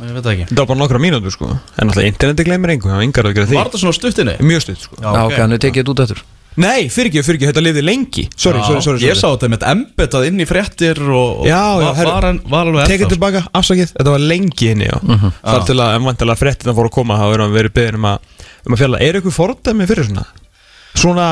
Ég 0.00 0.10
veit 0.16 0.24
það 0.26 0.32
ekki 0.34 0.48
Þetta 0.50 0.60
var 0.64 0.68
bara 0.72 0.80
nokkra 0.82 1.00
mínútur, 1.06 1.32
sko 1.34 1.48
En 1.54 1.86
alltaf 1.90 2.04
interneti 2.10 2.44
gleymir 2.50 2.74
engu, 2.74 2.90
það 2.90 2.98
var 2.98 3.06
yngar 3.06 3.30
að 3.30 3.38
gera 3.38 3.48
því 3.50 3.58
Var 3.60 3.70
þetta 3.70 3.80
svona 3.84 3.96
stuttinni? 4.00 4.34
Mjög 4.50 4.66
stutt, 4.66 4.84
sko 4.88 4.98
Já, 5.00 5.08
Já, 5.14 5.22
ok, 5.30 5.38
hann 5.44 5.54
er 5.56 5.62
tekið 5.64 5.82
þetta 5.84 5.94
út 5.94 6.02
eftir 6.08 6.22
Nei, 6.58 6.88
fyrir 6.90 7.08
ekki, 7.12 7.22
fyrir 7.22 7.38
ekki, 7.38 7.46
þetta 7.52 7.62
liði 7.62 7.82
lengi. 7.86 8.24
Sorry, 8.34 8.58
Já, 8.58 8.64
sorry, 8.66 8.80
sorry, 8.82 9.00
Ég 9.06 9.14
sá 9.14 9.20
sorry. 9.22 9.36
þetta 9.38 9.50
með 9.52 9.66
embetað 9.70 10.24
inn 10.26 10.40
í 10.42 10.46
fréttir 10.50 10.98
og, 11.06 11.44
og 11.44 11.46
Já, 11.46 11.60
já, 11.78 11.84
var, 11.86 11.94
herru, 12.00 12.10
var, 12.16 12.26
hann- 12.26 12.40
var 12.50 12.66
alveg 12.66 12.88
Tekið 12.90 13.04
ennþá, 13.06 13.12
tilbaka, 13.14 13.42
afsakið, 13.60 13.92
þetta 13.94 14.14
var 14.16 14.24
lengi 14.32 14.70
inni, 14.72 14.88
já. 14.90 14.98
Þar 15.46 15.64
til 15.70 15.76
að, 15.78 15.94
ef 15.94 16.04
vantilega 16.08 16.40
fréttina 16.42 16.74
fóru 16.76 16.90
að 16.90 16.96
koma 16.98 17.18
þá 17.20 17.24
erum 17.36 17.52
við 17.54 17.58
verið 17.60 17.74
beðin 17.78 17.98
um 18.00 18.08
að, 18.10 18.34
um 18.66 18.74
að 18.76 18.82
fjalla. 18.82 19.00
Er 19.06 19.20
ykkur 19.20 19.36
fordæmi 19.38 19.86
fyrir 19.88 20.08
svona? 20.10 20.26
Svona 21.00 21.26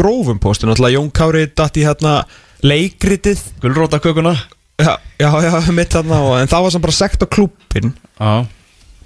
grófum 0.00 0.40
póstin, 0.40 0.72
alltaf 0.72 0.94
Jón 0.94 1.12
Kári 1.14 1.44
datt 1.52 1.76
í 1.76 1.84
hérna 1.84 2.16
leikritið. 2.64 3.36
Sko. 3.44 3.60
Gulrótakökuna 3.66 4.32
Já, 4.80 4.96
já, 5.20 5.28
já, 5.44 5.52
mitt 5.78 5.92
þarna 5.92 6.22
og, 6.24 6.32
En 6.40 6.48
það 6.50 6.64
var 6.66 6.72
sem 6.74 6.82
bara 6.88 6.96
sekt 6.96 7.22
á 7.24 7.28
klúppin 7.28 7.92
Já. 8.20 8.32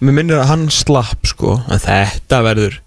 Mér 0.00 0.14
minnir 0.16 0.38
að 0.40 0.48
hann 0.54 0.64
slapp, 0.72 1.26
sko 1.30 1.58
En 1.70 1.78
þetta 1.82 2.40
verður 2.46 2.78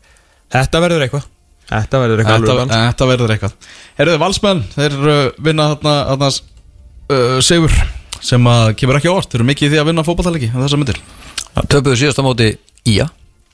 Þetta 0.51 0.81
verður 0.83 1.05
eitthvað 1.05 1.29
Þetta 1.73 2.03
verður 2.03 2.23
eitthvað 2.23 2.47
Þetta, 2.47 2.79
þetta 2.87 3.09
verður 3.09 3.33
eitthvað. 3.35 3.57
Herruðu, 3.97 4.21
valsmenn, 4.21 4.63
þeir 4.75 4.95
uh, 5.01 5.23
vinna 5.49 5.67
þarna, 5.73 6.29
uh, 6.29 7.35
Sigur 7.43 7.75
sem 8.23 8.47
að 8.47 8.69
kemur 8.79 8.99
ekki 8.99 9.11
á 9.11 9.17
orð 9.17 9.27
Þeir 9.31 9.41
eru 9.41 9.49
mikið 9.49 9.67
í 9.67 9.73
því 9.73 9.81
að 9.81 9.89
vinna 9.89 10.05
fótballtæliki 10.07 10.53
þessar 10.53 10.79
myndir 10.79 11.01
töpuðu 11.69 11.99
síðasta 11.99 12.25
móti 12.25 12.53
Ía 12.89 13.09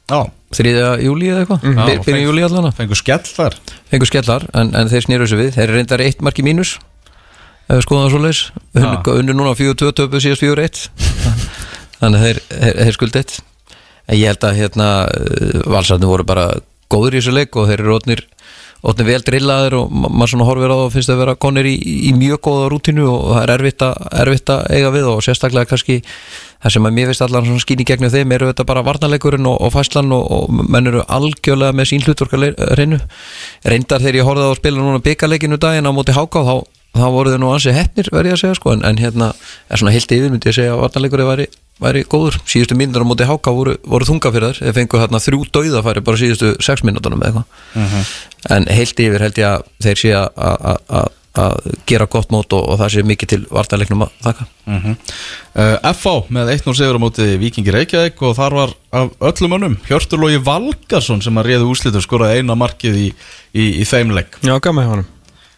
Já, 0.10 0.23
3. 0.58 0.71
júli 1.05 1.27
eða 1.29 1.43
eitthvað? 1.43 1.65
Mm. 1.69 2.03
fyrir 2.05 2.23
júli 2.23 2.41
allan 2.41 2.73
fengur 2.73 2.97
skell 2.97 3.21
þar. 3.21 3.58
Fengur 3.91 4.10
skellar 4.10 4.45
en, 4.58 4.71
en 4.73 4.89
þeir 4.89 5.05
snýru 5.05 5.27
þessu 5.27 5.38
við. 5.38 5.51
Þeir 5.53 5.65
eru 5.67 5.75
reyndar 5.77 6.01
eitt 6.01 6.23
marki 6.25 6.45
mínus 6.45 6.71
ef 7.69 7.75
við 7.75 7.84
skoðum 7.86 8.08
það 8.08 8.15
svo 8.15 8.21
leis 8.23 8.39
unnu, 9.13 9.36
núna 9.38 9.53
4-2 9.53 9.91
töpuðu 9.99 10.23
síðast 10.25 10.41
4-1 10.41 10.82
þannig 11.99 12.25
þeir, 12.25 12.41
þeir, 12.49 12.79
þeir 12.79 12.97
skuldi 12.97 13.21
eitt. 13.21 13.36
En 14.10 14.17
ég 14.17 14.32
held 14.32 14.47
að 14.49 14.58
hérna 14.63 14.89
valsarnir 15.69 16.10
voru 16.10 16.25
bara 16.25 16.47
góður 16.89 17.15
í 17.15 17.21
þessu 17.21 17.36
leik 17.36 17.56
og 17.56 17.69
þeir 17.69 17.84
eru 17.86 17.95
ótnir 17.99 18.25
ótnir 18.80 19.08
vel 19.10 19.23
drillaðir 19.28 19.75
og 19.75 19.89
ma 19.91 20.08
maður 20.08 20.32
svona 20.32 20.45
horfir 20.47 20.71
á 20.71 20.75
það 20.78 20.84
og 20.86 20.93
finnst 20.93 21.12
að 21.12 21.19
vera 21.19 21.36
konir 21.43 21.67
í, 21.67 21.73
í 22.08 22.12
mjög 22.15 22.39
góða 22.47 22.69
rútínu 22.71 23.08
og 23.12 23.25
það 23.34 23.41
er 23.41 23.54
erfitt 23.58 23.84
að, 23.84 24.06
erfitt 24.23 24.54
að 24.54 24.62
eiga 24.78 24.91
við 24.93 25.10
og 25.12 25.23
sérstaklega 25.25 25.69
kannski 25.73 25.97
það 26.63 26.75
sem 26.75 26.88
að 26.88 26.95
mér 26.95 27.12
finnst 27.12 27.25
allan 27.25 27.49
svona 27.49 27.63
skýn 27.65 27.84
í 27.84 27.88
gegnum 27.89 28.13
þeim 28.13 28.36
eru 28.38 28.52
þetta 28.54 28.67
bara 28.71 28.86
varnarleikurinn 28.88 29.52
og, 29.52 29.60
og 29.67 29.73
fæslan 29.75 30.15
og, 30.15 30.23
og 30.32 30.63
menn 30.71 30.88
eru 30.93 31.04
algjörlega 31.12 31.75
með 31.75 31.91
sín 31.91 32.08
hlutvork 32.08 32.38
að 32.39 32.47
reynu 32.80 33.02
reyndar 33.67 33.99
þegar 33.99 34.21
ég 34.21 34.30
horfði 34.30 34.47
á 34.47 34.52
að 34.54 34.60
spila 34.62 34.86
núna 34.86 35.04
byggarleikinu 35.10 35.60
daginn 35.60 35.91
á 35.91 35.95
móti 35.95 36.15
háká 36.15 36.45
þá, 36.47 36.56
þá 36.97 37.06
voru 37.13 37.34
þau 37.34 37.39
nú 37.43 37.52
ansið 37.54 37.78
hefnir 37.78 38.10
verði 38.12 38.32
ég 38.32 38.38
að 38.38 38.41
segja 38.43 38.58
sko 38.60 38.73
en, 38.75 38.82
en 38.86 38.97
hérna 39.02 39.32
er 39.69 39.78
svona 39.82 39.93
heilt 39.95 40.12
yfir 40.15 40.32
myndi 40.34 40.49
ég 40.49 40.56
segja 40.58 40.73
að 40.75 40.82
varnarleikurinn 40.86 41.30
væri, 41.30 41.45
væri 41.80 42.02
góður. 42.12 42.39
Síðustu 42.49 42.75
mínútur 42.80 43.06
á 43.06 43.10
móti 43.12 43.28
háká 43.30 43.54
voru, 43.56 43.78
voru 43.86 44.08
þunga 44.10 44.32
fyrir 44.36 44.49
þær 44.58 44.63
þeir 44.65 44.75
fengu 44.80 44.99
hérna 45.04 45.21
þrjú 45.23 45.43
dauðafæri 45.56 46.04
bara 46.08 46.19
síðustu 46.23 46.56
sex 46.65 46.84
mínúturinn 46.88 47.21
með 47.21 47.30
eitthvað. 47.30 48.12
En 48.58 48.67
heilt 48.73 48.99
yfir 49.06 49.23
held 49.28 49.39
ég 49.39 49.47
að 49.54 49.63
þeir 49.86 50.02
sé 50.04 50.12
að- 50.17 50.36
að 50.36 50.84
að- 50.99 51.15
að 51.39 51.67
gera 51.88 52.08
gott 52.10 52.32
mót 52.34 52.52
og, 52.58 52.65
og 52.73 52.80
það 52.82 52.89
sé 52.91 53.02
mikið 53.06 53.30
til 53.32 53.39
varnarleiknum 53.54 54.02
að 54.04 54.10
þakka. 54.25 54.45
Uh, 55.56 55.75
FH 55.93 56.13
með 56.36 56.49
1-0 56.58 56.73
sigur 56.75 56.97
á 56.97 57.02
móti 57.06 57.28
Víkingi 57.39 57.71
Reykjavík 57.71 58.21
og 58.25 58.34
þar 58.36 58.56
var 58.58 58.73
af 58.97 59.13
öllum 59.30 59.56
önnum 59.60 59.75
Hjörturlógi 59.88 60.41
Valgarsson 60.43 61.21
sem 61.23 61.38
að 61.39 61.52
réðu 61.52 61.69
úslitur 61.69 62.04
skoraði 62.04 62.41
eina 62.41 62.58
markið 62.60 62.97
í, 62.97 63.08
í, 63.54 63.67
í 63.80 63.86
þeimleik 63.88 64.39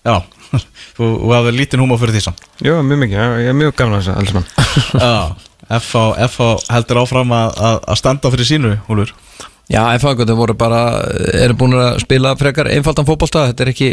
Já, 0.05 0.15
þú 0.97 1.11
hafði 1.31 1.55
lítinn 1.57 1.83
húma 1.83 1.99
fyrir 2.01 2.17
því 2.17 2.25
samt. 2.27 2.43
Já, 2.59 2.73
mjög 2.81 3.01
mikið, 3.05 3.17
já, 3.17 3.39
ég 3.45 3.53
er 3.53 3.57
mjög 3.61 3.75
gaman 3.79 3.97
að 3.97 4.03
þessu 4.03 4.17
alls 4.19 4.35
mann 4.35 4.47
Já, 5.05 5.13
FH, 5.79 6.03
FH 6.27 6.49
heldur 6.75 7.01
áfram 7.03 7.33
að, 7.37 7.55
að 7.69 7.79
að 7.93 8.01
standa 8.01 8.33
fyrir 8.33 8.49
sínu, 8.49 8.73
Úlfur. 8.91 9.15
Já, 9.71 9.85
FH 9.95 10.35
voru 10.35 10.57
bara, 10.59 10.83
eru 11.39 11.55
búin 11.55 11.77
að 11.79 12.01
spila 12.03 12.35
frekar 12.39 12.71
einfaldan 12.73 13.07
fótbolta, 13.07 13.47
þetta 13.51 13.65
er 13.65 13.71
ekki 13.71 13.91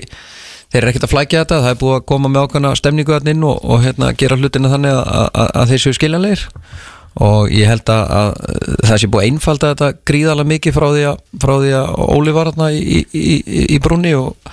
þeir 0.68 0.83
eru 0.83 0.92
ekkert 0.92 1.07
að 1.07 1.12
flækja 1.14 1.42
þetta, 1.44 1.59
það 1.64 1.73
er 1.73 1.81
búið 1.81 1.97
að 1.97 2.07
koma 2.11 2.31
með 2.33 2.47
ákvæmna 2.47 2.73
stemningu 2.77 3.14
þarna 3.14 3.35
inn 3.35 3.44
og, 3.49 3.61
og 3.64 3.85
hérna, 3.85 4.12
gera 4.21 4.37
hlutina 4.37 4.73
þannig 4.73 4.97
að, 4.99 5.29
að, 5.29 5.53
að 5.62 5.73
þeir 5.73 5.85
séu 5.85 5.99
skiljanlegir. 5.99 6.47
Og 7.29 7.51
ég 7.51 7.66
held 7.66 7.90
að, 7.90 8.03
að 8.14 8.83
það 8.87 9.01
sé 9.01 9.09
búið 9.11 9.23
að 9.23 9.31
einfalda 9.33 9.71
þetta 9.73 9.88
gríðalega 10.07 10.51
mikið 10.53 10.77
frá 10.77 10.87
því 10.92 11.07
að, 11.09 11.23
frá 11.42 11.55
því 11.55 11.73
að 11.79 11.88
Óli 12.18 12.35
var 12.37 12.51
þarna 12.53 12.68
í, 12.77 12.83
í, 13.01 13.23
í, 13.33 13.62
í 13.75 13.79
brunni 13.83 14.12
og, 14.18 14.53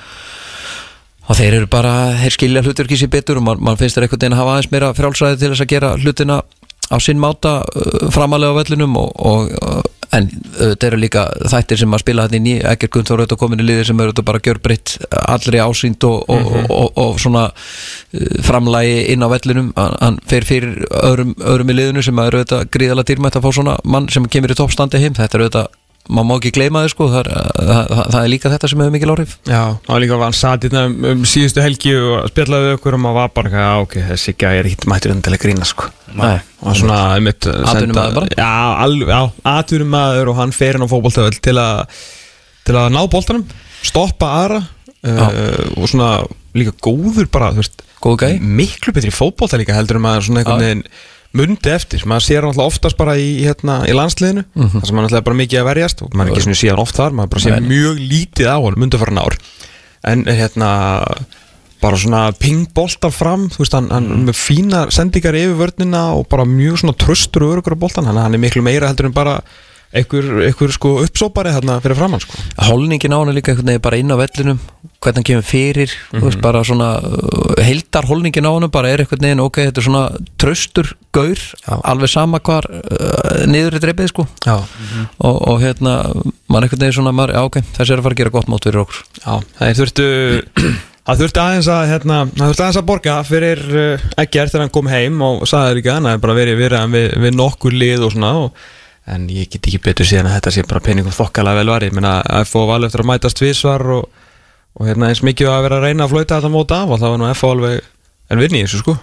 og 1.26 1.40
þeir 1.40 1.60
eru 1.62 1.72
bara, 1.72 1.96
þeir 2.22 2.38
skilja 2.38 2.64
hlutur 2.66 2.88
ekki 2.88 3.00
sér 3.02 3.14
betur 3.14 3.42
og 3.42 3.48
man, 3.48 3.64
man 3.64 3.80
finnst 3.80 3.98
þeir 3.98 4.08
einhvern 4.08 4.22
veginn 4.22 4.38
að 4.38 4.44
hafa 4.44 4.54
aðeins 4.56 4.72
meira 4.74 4.94
frjálsræði 4.98 5.42
til 5.42 5.52
þess 5.52 5.66
að 5.66 5.74
gera 5.74 5.96
hlutina 6.02 6.40
á 6.92 6.98
sinn 7.02 7.22
máta 7.22 7.60
uh, 7.66 8.08
framalega 8.14 8.54
á 8.54 8.58
vellinum 8.60 8.98
og, 9.02 9.12
og, 9.18 9.54
uh, 9.58 9.82
en 10.14 10.30
þetta 10.30 10.88
eru 10.88 11.00
líka 11.02 11.24
þættir 11.50 11.82
sem 11.82 11.96
að 11.96 12.04
spila 12.04 12.28
þetta 12.30 12.52
í. 12.52 12.54
Ekkert 12.72 12.94
Gunnþór 12.94 13.24
auðvitað 13.24 13.40
komin 13.42 13.64
í 13.64 13.66
liði 13.66 13.88
sem 13.90 14.00
eru 14.00 14.14
þetta 14.14 14.26
bara 14.30 14.42
gjör 14.46 14.60
breytt 14.64 14.94
allri 15.18 15.60
ásýnd 15.60 16.06
og, 16.08 16.30
og, 16.32 16.54
og, 16.70 17.00
og 17.02 17.18
svona 17.20 17.48
uh, 17.50 18.28
framlægi 18.46 19.00
inn 19.16 19.26
á 19.26 19.28
vellinum. 19.34 19.72
Hann 19.80 19.98
hann 20.04 20.20
fer 20.30 20.46
fyrir 20.48 20.86
öðrum, 21.02 21.34
öðrum 21.42 21.74
í 21.74 21.80
liðinu 21.80 22.06
sem 22.06 22.22
eru 22.24 22.44
auðvitað 22.44 22.70
gríðalega 22.78 23.12
dýrmætt 23.12 23.40
að 23.40 23.48
fá 23.48 23.58
svona 23.58 23.80
mann 23.84 24.12
sem 24.14 24.30
kemur 24.30 24.54
í 24.54 24.60
toppstandi 24.62 25.02
heim. 25.02 25.18
Þetta 25.18 25.40
eru 25.40 25.50
auðvitað 25.50 25.74
maður 26.06 26.28
má 26.30 26.34
ekki 26.38 26.52
gleyma 26.54 26.82
þið 26.86 26.92
sko 26.94 27.06
það 27.10 27.28
það, 27.30 27.88
það, 27.90 28.18
er 28.22 28.30
líka 28.30 28.52
þetta 28.54 28.70
sem 28.72 28.82
hefur 28.84 28.94
mikil 28.94 29.12
áhrif 29.16 29.32
Já, 29.50 29.62
það 29.86 29.94
var 29.96 30.04
líka 30.04 30.16
að 30.18 30.24
hann 30.26 30.38
satt 30.38 30.68
hérna 30.68 30.84
um, 30.90 30.98
um 31.12 31.24
síðustu 31.32 31.64
helgi 31.66 31.96
og 31.98 32.28
spjallaði 32.30 32.74
okkur 32.78 32.98
og 32.98 33.02
maður 33.06 33.18
var 33.20 33.32
bara 33.40 33.54
já, 33.56 33.70
ok, 33.86 33.96
þessi 34.12 34.36
gæði 34.44 34.60
er 34.62 34.70
ekkert 34.70 34.88
mættur 34.92 35.16
til 35.26 35.34
að 35.34 35.42
grína, 35.46 35.66
sko 35.70 35.90
Nei. 36.16 36.36
og 36.62 36.78
svona, 36.78 37.00
einmitt 37.18 37.48
Atvinnumaður 37.50 37.82
senda- 37.82 38.06
bara? 38.20 38.30
Já, 38.38 38.52
alveg, 38.86 39.10
já, 39.16 39.50
atvinnumæður 39.56 40.32
og 40.34 40.40
hann 40.44 40.54
fer 40.56 40.78
inn 40.78 40.86
á 40.86 40.94
fótboltavöld 40.94 41.42
til 41.44 41.58
að 41.60 42.06
til 42.66 42.78
að 42.82 42.94
ná 42.96 43.02
boltanum, 43.14 43.44
stoppa 43.86 44.30
aðra 44.44 44.62
uh, 44.62 45.74
og 45.78 45.90
svona 45.92 46.12
líka 46.58 46.72
góður 46.86 47.28
bara, 47.34 47.52
þú 47.54 47.62
veist 47.64 47.82
Góðu 48.06 48.22
gæi. 48.22 48.40
miklu 48.42 48.94
betri 48.94 49.10
í 49.10 49.14
fótbolta 49.16 49.58
líka 49.58 49.74
heldur 49.74 49.98
en 50.00 50.06
maður 50.06 50.28
svona 50.28 50.42
einhvern 50.44 50.62
veginn 50.66 50.86
mundi 51.36 51.70
eftir, 51.74 52.04
maður 52.08 52.26
sér 52.30 52.46
hann 52.48 52.62
oftast 52.64 52.98
bara 52.98 53.18
í, 53.20 53.44
hérna, 53.44 53.82
í 53.90 53.94
landsliðinu, 53.96 54.46
Mhm. 54.56 54.70
þar 54.80 54.86
sem 54.88 54.96
hann 54.96 55.06
alltaf 55.10 55.24
bara 55.28 55.36
mikið 55.42 55.60
að 55.62 55.70
verjast 55.70 56.02
og 56.06 56.14
maður 56.16 56.28
er 56.28 56.34
ekki 56.36 56.46
svona 56.46 56.62
síðan 56.64 56.80
oft 56.86 56.96
þar, 56.96 57.12
maður 57.18 57.30
bara 57.36 57.46
sér 57.46 57.68
mjög 57.68 58.00
lítið 58.10 58.48
á 58.48 58.58
hann, 58.64 58.80
mundi 58.80 58.96
að 58.98 59.04
fara 59.06 59.16
nár 59.20 59.38
en 60.06 60.24
hérna 60.26 60.70
bara 61.82 61.98
svona 61.98 62.32
pingboltar 62.40 63.12
fram 63.12 63.50
þú 63.50 63.58
veist, 63.62 63.74
hann, 63.74 63.90
hann 63.90 64.08
Mhm. 64.08 64.26
með 64.30 64.38
fína 64.40 64.80
sendingar 64.92 65.36
yfir 65.36 65.58
vörnina 65.60 66.16
og 66.16 66.28
bara 66.30 66.44
mjög 66.46 66.80
svona 66.82 66.96
tröstur 66.98 67.44
og 67.44 67.58
örugur 67.58 67.76
á 67.76 67.80
boltan, 67.80 68.06
hann, 68.06 68.16
hann 68.18 68.34
er 68.34 68.38
miklu 68.40 68.64
meira 68.64 68.88
heldur 68.88 69.06
en 69.06 69.12
bara 69.12 69.42
einhver, 69.96 70.74
sko 70.76 70.96
uppsópari 71.04 71.54
þarna 71.56 71.80
fyrir 71.84 72.00
framann 72.00 72.24
sko. 72.24 72.40
Holningin 72.68 73.16
á 73.16 73.18
hann 73.20 73.32
er 73.32 73.38
líka 73.38 73.54
einhvern 73.54 73.72
veginn 73.72 73.86
bara 73.86 74.00
inn 74.02 74.14
á 74.14 74.18
vellinum 74.20 74.60
hvernig 75.06 75.20
hann 75.20 75.28
kemur 75.28 75.46
fyrir 75.46 75.94
þú 76.12 76.24
veist, 76.24 76.42
bara 76.44 76.64
svona 76.66 76.90
uh, 77.00 77.54
heildar 77.64 78.08
holningin 78.10 78.48
á 78.48 78.52
hann 78.52 78.70
bara 78.74 78.92
er 78.92 79.04
einhvern 79.04 79.28
veginn, 79.28 79.44
ok, 79.44 79.62
þetta 79.70 79.82
er 79.82 79.88
svona 79.88 80.04
tröstur 80.42 80.92
gaur, 81.16 81.44
Já. 81.66 81.76
alveg 81.92 82.12
sama 82.12 82.42
hvar 82.44 82.68
uh, 82.72 83.46
niður 83.50 83.78
er 83.78 83.86
dreipið 83.86 84.12
sko. 84.12 84.28
Já, 84.46 84.58
og, 85.20 85.38
og 85.38 85.62
hérna, 85.64 86.00
mann 86.52 86.66
einhvern 86.66 86.86
veginn 86.86 86.98
svona 87.00 87.16
maður, 87.16 87.38
ok, 87.46 87.62
þessi 87.78 87.96
er 87.96 88.02
að 88.02 88.10
fara 88.10 88.18
að 88.18 88.24
gera 88.24 88.36
gott 88.36 88.52
mót 88.52 88.68
fyrir 88.68 88.84
okkur. 88.84 89.02
Já, 89.22 89.34
það 89.60 89.80
þurftu 89.82 90.08
það 91.06 91.22
þurfti 91.22 91.44
aðeins 91.44 91.70
að 91.70 91.84
hérna, 91.92 92.22
það 92.32 92.48
þurfti 92.48 92.66
aðeins 92.66 92.82
að 92.82 92.88
borga 92.90 93.20
fyrir 93.28 93.62
uh, 93.70 94.08
Eggert 94.24 94.54
þegar 94.54 94.66
hann 94.66 94.74
kom 94.80 94.90
heim 94.90 95.22
og 95.26 95.46
sagði 95.46 95.70
það 95.70 95.78
líka, 95.80 96.00
hann 96.00 96.10
hefði 96.10 96.26
bara 96.26 96.40
verið 96.40 96.64
verið 96.64 96.96
við, 96.96 97.08
við 97.28 97.38
nokkur 97.38 97.78
lið 97.78 98.08
og 98.08 98.16
svona 98.16 98.34
og, 98.42 98.66
en 99.12 99.28
ég 99.30 99.50
get 99.54 99.68
ekki 99.70 99.82
betur 99.86 100.08
síðan 100.10 100.30
að 100.32 100.38
þetta 100.40 100.54
sé 100.56 100.64
bara 100.70 100.82
peningum 100.86 101.14
þokkalega 101.14 101.60
vel 101.62 101.70
varið, 101.74 101.92
ég 101.92 101.98
meina 102.00 102.14
FO 102.50 102.64
var 102.70 102.86
eftir 102.88 103.04
að 103.04 103.10
mætast 103.12 103.38
tvísvar 103.38 103.84
og, 104.00 104.08
og 104.80 104.88
hérna 104.90 105.12
eins 105.12 105.22
mikið 105.26 105.52
að 105.52 105.64
vera 105.68 105.78
að 105.82 105.86
reyna 105.90 106.08
að 106.08 106.16
flauta 106.16 106.40
þetta 106.40 106.54
mót 106.56 106.74
af 106.74 106.90
og 106.96 107.02
það 107.04 107.14
var 107.14 107.22
nú 107.22 107.30
FO 107.38 107.52
alveg 107.54 107.82
en 108.34 108.42
vinni 108.42 108.64
í 108.64 108.66
þessu 108.66 108.82
sko. 108.82 108.96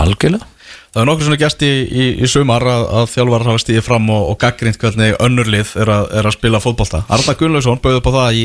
Algjörlega. 0.00 0.46
Það 0.94 1.00
er 1.02 1.06
nokkur 1.10 1.26
svona 1.26 1.38
gæst 1.42 1.62
í, 1.66 1.70
í, 1.90 2.04
í 2.22 2.28
sumar 2.30 2.64
að, 2.70 2.84
að 3.00 3.08
þjálfar 3.12 3.44
hafa 3.48 3.60
stíðið 3.64 3.84
fram 3.84 4.08
og, 4.14 4.28
og 4.32 4.36
gaggrind 4.40 4.78
hvernig 4.80 5.16
önnurlið 5.24 5.72
er, 5.82 5.90
að- 5.90 6.08
er 6.20 6.28
að 6.30 6.36
spila 6.36 6.60
fótbolta. 6.62 7.00
Arna 7.12 7.34
Gunnlaugsson 7.40 7.80
bauði 7.82 7.98
upp 8.00 8.08
á 8.08 8.16
það 8.16 8.38
í, 8.40 8.44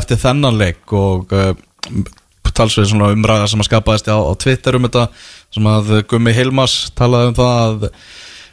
eftir 0.00 0.20
þennan 0.22 0.58
leik 0.60 0.94
og 0.96 1.34
uh, 1.34 1.50
talsveit 2.54 2.88
svona 2.90 3.10
umræða 3.14 3.48
sem 3.50 3.60
að 3.62 3.68
skapaðist 3.68 4.08
á, 4.10 4.16
á 4.18 4.32
Twitter 4.40 4.78
um 4.78 4.86
þetta 4.88 5.04
sem 5.54 5.68
að 5.70 5.90
Gummi 6.10 6.34
Hilmas 6.36 6.76
talaði 6.98 7.32
um 7.32 7.36
það 7.38 7.58
að, 7.66 7.88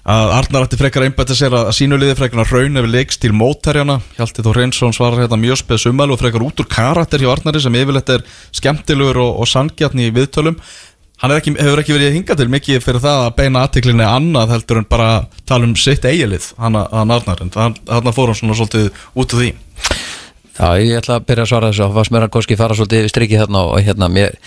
að 0.05 0.31
Arnar 0.35 0.65
ætti 0.67 0.77
frekar 0.77 1.01
að 1.01 1.09
einbæta 1.09 1.35
sér 1.37 1.53
að, 1.55 1.69
að 1.71 1.77
sínuliði 1.79 2.15
frekar 2.19 2.43
að 2.43 2.51
raun 2.53 2.79
yfir 2.79 2.91
leikstíl 2.93 3.31
mótherjana 3.33 3.95
Hjalti 4.19 4.43
Þór 4.45 4.59
Reynsson 4.59 4.93
svarar 4.93 5.23
hérna 5.23 5.39
mjög 5.41 5.63
speð 5.63 5.81
sumælu 5.81 6.13
og 6.13 6.21
frekar 6.21 6.45
út 6.45 6.61
úr 6.61 6.67
karakter 6.69 7.23
hjá 7.23 7.31
Arnari 7.33 7.61
sem 7.63 7.77
yfirleitt 7.79 8.11
er 8.13 8.25
skemmtilegur 8.53 9.21
og, 9.23 9.39
og 9.41 9.49
sangjarn 9.49 10.03
í 10.05 10.11
viðtölum. 10.13 10.59
Hann 11.23 11.31
ekki, 11.31 11.55
hefur 11.57 11.81
ekki 11.81 11.95
verið 11.95 12.17
hingað 12.19 12.41
til 12.41 12.49
mikið 12.53 12.83
fyrir 12.83 13.01
það 13.01 13.21
að 13.23 13.35
beina 13.39 13.63
aðtiklinni 13.65 14.05
annað 14.05 14.53
heldur 14.53 14.81
en 14.81 14.87
bara 14.91 15.09
tala 15.47 15.65
um 15.65 15.75
sitt 15.79 16.05
eigilið 16.05 16.51
hann, 16.59 16.75
Arnar, 16.75 17.41
en 17.41 17.53
hann 17.55 18.13
fór 18.13 18.29
hann 18.29 18.37
svona 18.37 18.57
svolítið 18.59 18.91
út 19.15 19.33
úr 19.33 19.41
því. 19.41 19.51
Já, 20.55 20.67
ég 20.79 20.99
ætla 20.99 21.17
að 21.17 21.25
byrja 21.31 21.47
að 21.47 21.51
svara 21.51 21.71
þessu. 21.71 22.05
Mér 22.13 22.27
að 22.27 22.33
kannski 22.35 22.59
fara 22.59 22.75
svolítið 22.77 23.01
yfir 23.01 23.13
strikið 23.15 23.41
þarna 23.45 23.63
og 23.71 23.87
hérna, 23.87 24.11
mér, 24.11 24.37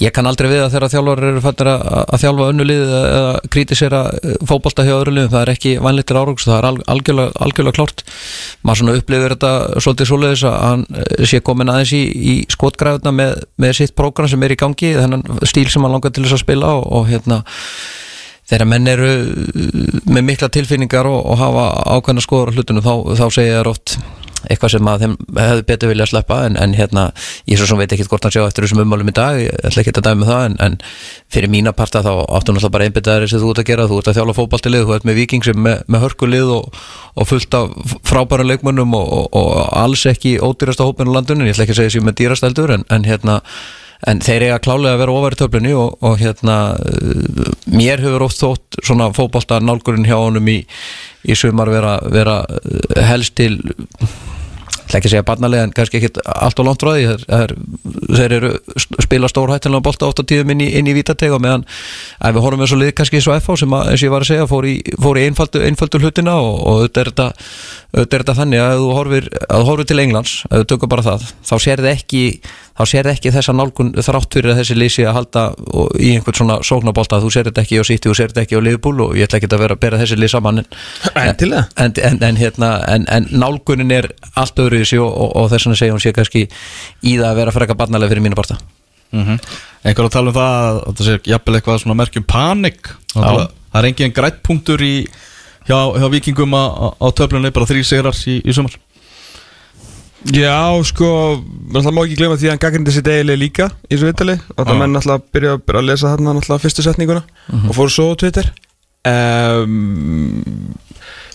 ég 0.00 0.12
kann 0.14 0.28
aldrei 0.28 0.48
við 0.50 0.62
að 0.64 0.74
þegar 0.74 0.92
þjálfar 0.92 1.22
eru 1.28 1.42
fættir 1.44 1.70
að, 1.72 1.84
að 2.02 2.22
þjálfa 2.22 2.48
önnulið 2.52 2.82
eða 2.96 3.32
kritisera 3.52 4.02
fótbolta 4.48 4.86
hjá 4.86 4.94
öðru 4.96 5.14
liðum, 5.16 5.32
það 5.34 5.44
er 5.44 5.52
ekki 5.52 5.74
vænlíktir 5.84 6.20
árangs, 6.20 6.46
það 6.48 6.58
er 6.58 6.68
al, 6.70 6.74
algjörlega, 6.94 7.34
algjörlega 7.46 7.78
klárt. 7.78 8.04
Maður 8.62 8.80
svona 8.82 8.96
upplifir 9.00 9.36
þetta 9.36 9.52
svolítið 9.84 10.10
svoleiðis 10.12 10.44
að 10.48 10.58
hann 10.62 10.86
eh, 11.02 11.24
sé 11.28 11.42
komin 11.44 11.72
aðeins 11.72 11.94
í, 11.96 12.02
í 12.08 12.36
skotgræðuna 12.52 13.14
með, 13.18 13.34
með 13.60 13.76
sitt 13.80 13.96
prógram 13.98 14.30
sem 14.32 14.46
er 14.46 14.56
í 14.56 14.60
gangi, 14.60 14.94
þennan 14.98 15.26
stíl 15.48 15.68
sem 15.72 15.84
hann 15.84 15.96
langar 15.96 16.14
til 16.14 16.24
þess 16.24 16.38
að 16.38 16.44
spila 16.46 16.72
og, 16.78 16.88
og 17.00 17.10
hérna 17.12 17.42
þegar 18.52 18.68
menn 18.68 18.90
eru 18.90 19.12
uh, 19.12 20.00
með 20.12 20.26
mikla 20.32 20.50
tilfinningar 20.52 21.08
og, 21.08 21.20
og 21.22 21.40
hafa 21.40 21.68
ákveðna 21.96 22.24
skoður 22.24 22.52
á 22.52 22.54
hlutunum 22.56 22.84
þá, 22.84 22.94
þá 23.20 23.26
segja 23.28 23.60
þér 23.60 23.72
oft 23.72 23.96
eitthvað 24.52 24.74
sem 24.74 24.90
að 24.92 25.04
þeim 25.04 25.16
hefði 25.38 25.64
betur 25.70 25.92
vilja 25.92 26.06
að 26.06 26.12
sleppa 26.12 26.38
en, 26.46 26.58
en 26.60 26.76
hérna, 26.76 27.04
ég 27.50 27.60
svo 27.60 27.68
sem 27.70 27.80
veit 27.80 27.94
ekki 27.96 28.06
hvort 28.10 28.26
hann 28.28 28.34
sjá 28.34 28.42
eftir 28.44 28.66
þessum 28.66 28.82
ummálum 28.84 29.10
í 29.10 29.16
dag, 29.16 29.40
ég 29.40 29.58
ætla 29.66 29.82
ekki 29.82 29.94
að 29.96 30.06
dæma 30.08 30.28
það 30.28 30.46
en, 30.48 30.56
en 30.66 30.78
fyrir 31.32 31.52
mína 31.52 31.74
parta 31.76 32.04
þá 32.04 32.12
áttu 32.12 32.54
náttúrulega 32.54 32.74
bara 32.76 32.88
einbyttaðir 32.88 33.32
sem 33.32 33.42
þú 33.42 33.52
ert 33.52 33.62
að 33.64 33.68
gera, 33.72 33.88
þú 33.90 34.00
ert 34.00 34.12
að 34.12 34.18
þjála 34.20 34.38
fótballtilið 34.38 34.88
þú 34.88 34.96
ert 34.96 35.08
með 35.08 35.20
viking 35.22 35.46
sem 35.48 35.62
með, 35.66 35.84
með 35.88 36.06
hörkulið 36.06 36.56
og, 36.56 36.80
og 37.16 37.30
fullt 37.32 37.58
af 37.58 37.94
frábæra 38.08 38.48
leikmönnum 38.48 38.98
og, 38.98 39.12
og, 39.18 39.30
og 39.42 39.54
alls 39.82 40.06
ekki 40.10 40.38
ódýrasta 40.42 40.88
hópin 40.88 41.10
á 41.10 41.16
landunum, 41.18 41.48
ég 41.48 41.56
ætla 41.56 41.66
ekki 41.66 41.76
að 41.76 41.82
segja 41.82 41.96
sem 41.96 42.06
með 42.08 42.20
dýrasta 42.22 42.52
eldur 42.52 42.76
en, 42.76 42.86
en 42.92 43.08
hérna 43.08 43.40
en 44.08 44.22
þeir 44.22 44.48
eiga 44.48 44.58
klálega 44.62 44.96
að 44.96 45.02
vera 45.04 45.14
ofar 45.14 45.36
í 45.36 45.38
töflunni 45.38 45.74
og, 45.78 45.94
og 46.02 46.18
hérna 46.18 46.56
mér 47.70 48.02
hefur 48.02 48.26
oft 48.26 48.42
þótt 48.42 48.80
svona 48.82 49.10
fótbolta 49.14 49.60
nálgurinn 49.62 50.08
hjá 50.08 50.16
honum 50.18 50.48
í, 50.50 50.58
í 51.22 51.38
sumar 51.38 51.70
vera, 51.70 51.96
vera 52.10 52.40
helst 53.12 53.36
til 53.38 53.60
ætla 54.92 55.00
ekki 55.00 55.08
að 55.08 55.14
segja 55.14 55.26
barnalega 55.26 55.66
en 55.66 55.72
kannski 55.76 55.98
ekki 55.98 56.22
allt 56.28 56.60
og 56.60 56.68
langt 56.68 56.82
frá 56.84 56.92
því. 56.92 57.04
Þeir, 58.12 58.34
eru 58.36 58.50
spila 59.00 59.30
stórhættilega 59.30 59.92
á 60.12 60.22
tíðum 60.22 60.52
inn 60.54 60.64
í, 60.64 60.68
í 60.76 60.96
vítateg 60.96 61.32
og 61.32 61.42
meðan 61.42 61.64
ef 61.64 62.34
við 62.36 62.44
horfum 62.44 62.64
eins 62.64 62.74
og 62.76 62.82
lið 62.82 62.92
kannski 62.98 63.22
svo 63.24 63.36
FH 63.38 63.62
sem 63.62 63.76
að, 63.76 63.92
eins 63.92 64.02
og 64.02 64.06
ég 64.06 64.14
var 64.14 64.26
að 64.26 64.30
segja 64.32 64.48
fór 64.50 64.68
í, 64.68 64.74
fór 65.00 65.20
í 65.20 65.26
einfaldu, 65.28 65.62
einfaldu 65.66 66.02
hlutina 66.02 66.36
og, 66.42 66.58
og 66.60 66.82
auðvitað 66.82 67.02
er 67.02 67.12
þetta, 67.12 67.28
auðvitað 67.92 68.18
er 68.18 68.26
þetta 68.26 68.36
þannig 68.40 68.64
að 68.64 68.74
þú 68.82 68.90
horfir, 68.98 69.30
að 69.48 69.66
horfir 69.70 69.90
til 69.90 70.02
Englands 70.04 70.34
ef 70.50 70.62
þú 70.62 70.68
tökur 70.74 70.92
bara 70.92 71.06
það, 71.08 71.26
þá 71.48 71.54
sér 71.66 71.84
þið 71.84 71.92
ekki 71.92 72.24
þá 72.72 72.82
sér 72.88 73.08
þið 73.08 73.12
ekki 73.12 73.32
þessa 73.34 73.54
nálgun 73.56 73.92
þrátt 73.98 74.36
fyrir 74.36 74.52
að 74.52 74.60
þessi 74.62 74.76
lýsi 74.78 75.06
að 75.06 75.16
halda 75.18 75.44
og, 75.52 75.88
í 76.00 76.12
einhvern 76.16 76.38
svona 76.38 76.58
sóknabólta, 76.66 77.20
þú 77.22 77.32
sér 77.34 77.48
þetta 77.50 77.64
ekki 77.64 77.80
á 77.80 77.84
City 77.88 78.12
og 78.12 78.18
sér 78.18 78.32
þetta 78.32 78.44
ekki 78.46 78.60
á 78.60 78.64
Liverpool 78.64 79.02
og 79.06 79.16
ég 79.18 79.28
ætla 79.28 79.40
ekki 79.40 79.50
að 79.50 79.64
vera 79.64 79.76
að 79.76 79.82
bera 79.84 80.00
þessi 80.00 80.18
lýs 80.20 80.34
saman. 80.36 80.62
En, 81.12 81.34
en, 81.42 81.92
en, 81.96 82.22
en, 82.28 82.38
hérna, 82.40 82.70
en, 82.88 83.08
en 83.12 83.28
nálgunin 83.32 83.92
er 83.94 84.08
allt 84.34 84.62
öðru 84.62 84.82
í 84.82 84.88
sig 84.88 85.02
og, 85.02 85.10
og, 85.10 85.34
og 85.42 85.50
þess 85.52 85.68
vegna 85.68 85.80
segja 85.82 85.96
hún 85.96 86.04
sé 86.04 86.14
kannski 86.16 86.46
í 86.46 87.16
það 87.18 87.28
að 87.32 87.42
vera 87.42 87.56
freka 87.58 87.76
barnalega 87.78 88.14
fyrir 88.14 88.26
mínu 88.28 88.38
parta 88.38 88.60
mm 89.12 89.36
Einhver 89.82 90.06
að 90.06 90.12
tala 90.14 90.30
um 90.30 90.34
það 90.36 90.76
að 90.78 90.92
það 90.98 91.06
sé 91.08 91.14
jafnvel 91.26 91.56
eitthvað 91.58 91.78
svona 91.82 91.94
merkjum 91.98 92.24
panik. 92.30 92.92
Það 93.16 93.78
er 93.80 93.88
engin 93.88 94.12
grættpunktur 94.14 94.84
í 94.86 94.92
hjá, 95.66 95.78
hjá 95.98 96.06
vikingum 96.12 96.54
á, 96.54 96.94
á 97.02 97.06
töflunni 97.10 97.50
bara 97.50 97.66
þrý 97.66 97.82
sigrar 97.86 98.18
í, 98.30 98.36
í 98.46 98.54
sumar 98.54 98.76
Já, 100.30 100.58
sko, 100.86 101.08
það 101.74 101.88
má 101.90 102.02
ekki 102.04 102.18
glemja 102.20 102.38
því 102.38 102.46
að 102.46 102.52
hann 102.52 102.62
gaggrindi 102.62 102.94
sitt 102.94 103.08
eiginlega 103.10 103.40
líka 103.42 103.66
í 103.88 103.96
þessu 103.96 104.06
vittali 104.06 104.36
og 104.54 104.60
það 104.60 104.76
Já. 104.76 104.78
menn 104.82 105.00
að 105.00 105.24
byrja 105.34 105.54
að 105.56 105.74
að 105.80 105.88
lesa 105.88 106.12
þarna 106.12 106.34
alltaf 106.36 106.62
fyrstu 106.62 106.84
setninguna 106.86 107.24
og 107.58 107.74
fóru 107.74 107.90
svo 107.90 108.12
á 108.14 108.20
Twitter. 108.22 108.52
Um, 109.02 110.44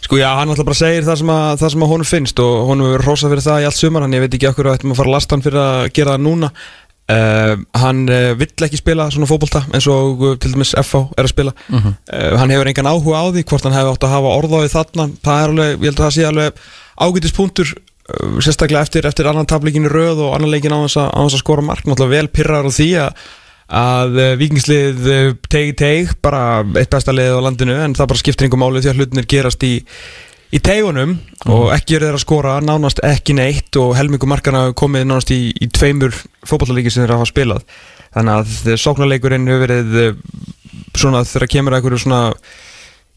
Sko 0.08 0.16
já, 0.16 0.30
hann 0.40 0.48
alltaf 0.48 0.64
bara 0.64 0.78
segir 0.78 1.04
það 1.04 1.18
sem 1.20 1.30
að, 1.34 1.54
það 1.60 1.72
sem 1.74 1.84
að 1.84 1.90
honum 1.92 2.08
finnst 2.08 2.40
og 2.40 2.54
honum 2.70 2.88
hefur 2.88 3.02
rosa 3.10 3.28
fyrir 3.32 3.44
það 3.44 3.64
í 3.64 3.66
allt 3.68 3.76
sumar. 3.80 4.04
Hann 4.06 4.14
ég 4.16 4.22
veit 4.24 4.36
ekki 4.38 4.48
okkur 4.48 4.70
að 4.70 4.78
ættum 4.78 4.94
að 4.94 5.00
fara 5.02 5.10
að 5.12 5.16
lasta 5.18 5.36
hann 5.36 5.44
fyrir 5.44 5.60
að 5.64 5.80
gera 5.98 6.14
það 6.14 6.24
núna. 6.24 6.50
Uh, 7.08 7.54
hann 7.80 8.00
uh, 8.12 8.30
vill 8.40 8.66
ekki 8.68 8.80
spila 8.80 9.06
svona 9.12 9.28
fótbolta 9.28 9.62
eins 9.72 9.86
og 9.92 10.24
uh, 10.24 10.34
til 10.40 10.52
dæmis 10.54 10.72
FH 10.80 11.02
er 11.16 11.28
að 11.28 11.34
spila. 11.34 11.54
Uh, 11.72 12.38
hann 12.40 12.52
hefur 12.56 12.72
engan 12.72 12.90
áhuga 12.92 13.20
á 13.20 13.26
því 13.36 13.44
hvort 13.52 13.68
hann 13.68 13.76
hefur 13.76 13.96
átt 13.98 14.08
að 14.08 14.16
hafa 14.16 14.34
orðáði 14.38 14.72
þarna. 14.78 15.10
Það 15.28 15.44
er 15.44 15.54
alveg, 15.54 15.72
ég 15.76 15.86
held 15.90 16.00
að 16.00 16.06
það 16.06 16.16
sé 16.18 16.28
alveg 16.32 16.64
ágætispunktur 17.08 17.74
uh, 17.76 17.84
sérstaklega 18.44 18.86
eftir, 18.86 19.08
eftir 19.10 19.28
annan 19.28 19.50
tapleikin 19.50 19.88
í 19.88 19.92
röð 19.92 20.24
og 20.28 20.38
annan 20.38 20.54
leikin 20.54 20.76
á 20.76 20.80
þess 20.86 21.02
að, 21.02 21.10
á 21.12 21.20
þess 21.26 21.38
að 21.38 21.44
skora 21.44 21.66
mark 21.66 21.84
náttúrulega 21.88 22.16
vel 22.16 22.32
pyrrar 22.32 22.70
á 22.70 22.72
því 22.72 22.90
að 23.04 23.28
að 23.68 24.14
uh, 24.16 24.30
vikingslið 24.40 25.08
uh, 25.12 25.34
tegi 25.52 25.74
teg 25.76 26.14
bara 26.24 26.64
eitt 26.80 26.94
besta 26.94 27.12
lið 27.12 27.36
á 27.36 27.44
landinu 27.44 27.76
en 27.84 27.98
það 27.98 28.14
bara 28.14 28.22
skiptir 28.22 28.48
einhver 28.48 28.62
máli 28.62 28.84
því 28.84 28.94
að 28.94 29.02
hlutinir 29.02 29.28
gerast 29.28 29.66
í 29.68 29.74
í 30.56 30.62
tegunum 30.64 31.18
og 31.52 31.74
ekki 31.76 31.98
er 31.98 32.06
þeir 32.06 32.16
að 32.16 32.24
skora 32.24 32.54
nánast 32.64 33.02
ekki 33.04 33.36
neitt 33.36 33.76
og 33.82 33.98
helmingu 34.00 34.30
markana 34.32 34.70
komið 34.72 35.04
nánast 35.10 35.34
í, 35.36 35.52
í 35.52 35.68
tveimur 35.68 36.16
fótballalíki 36.48 36.94
sem 36.94 37.04
þeir 37.04 37.18
hafa 37.18 37.28
spilað. 37.28 37.66
Þannig 38.16 38.38
að 38.38 38.80
sóknarleikurinn 38.80 39.50
hefur 39.52 39.66
verið 39.66 39.98
svona 40.96 41.26
þegar 41.28 41.52
kemur 41.52 41.76
að 41.76 41.82
einhverju 41.82 42.00
svona 42.06 42.22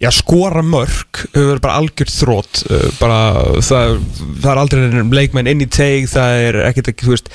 já, 0.00 0.08
skora 0.14 0.62
mörg 0.64 1.24
hefur 1.34 1.50
verið 1.50 1.64
bara 1.64 1.80
algjört 1.80 2.12
þrótt 2.14 2.62
eh, 2.72 2.86
bara 3.00 3.18
það, 3.60 3.98
það 4.40 4.52
er 4.52 4.60
aldrei 4.62 5.02
leikmenn 5.20 5.50
inn 5.50 5.64
í 5.64 5.68
teig 5.68 6.08
það 6.10 6.44
er 6.46 6.60
ekkert 6.70 6.92
ekki, 6.94 7.08
þú 7.08 7.16
veist 7.16 7.32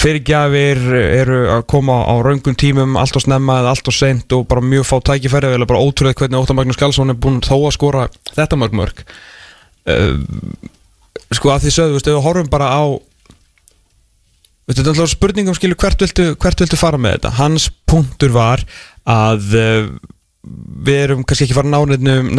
fyrirgjafir 0.00 0.80
eru 0.96 1.38
að 1.56 1.64
koma 1.70 2.00
á 2.06 2.14
raungum 2.22 2.56
tímum 2.58 2.98
allt 2.98 3.18
og 3.18 3.24
snemma 3.24 3.60
eða 3.62 3.74
allt 3.74 3.90
og 3.90 3.96
seint 3.96 4.36
og 4.36 4.46
bara 4.50 4.64
mjög 4.64 4.86
fá 4.86 4.96
tækifæri 5.10 5.52
eða 5.54 5.70
bara 5.70 5.82
ótrúlega 5.82 6.22
hvernig 6.22 6.42
Óttar 6.42 6.58
Magnús 6.58 6.78
Karlsson 6.80 7.10
er 7.10 7.18
búinn 7.18 7.42
þó 7.46 7.56
að 7.58 7.76
skora 7.78 8.04
þetta 8.30 8.58
mörg 8.58 8.76
mörg 8.80 9.02
uh, 9.90 10.18
sko 11.34 11.54
að 11.54 11.66
því 11.66 11.74
sögðu, 11.74 11.98
veist, 11.98 12.10
ef 12.10 12.18
við 12.18 12.26
horfum 12.26 12.52
bara 12.52 12.70
á 12.70 12.82
þetta 14.70 14.84
er 14.84 14.92
alltaf 14.94 15.12
spurningum 15.14 15.58
skilu 15.58 15.78
hvert 15.78 16.02
viltu, 16.02 16.30
hvert 16.38 16.62
viltu 16.62 16.78
fara 16.78 16.98
með 17.02 17.18
þetta? 17.18 17.36
Hans 17.38 17.66
punktur 17.90 18.34
var 18.34 18.62
að 19.10 19.58
uh, 19.58 19.92
við 20.40 20.98
erum 21.02 21.24
kannski 21.28 21.44
ekki 21.44 21.56
fara 21.56 21.68
náliðnum, 21.68 22.30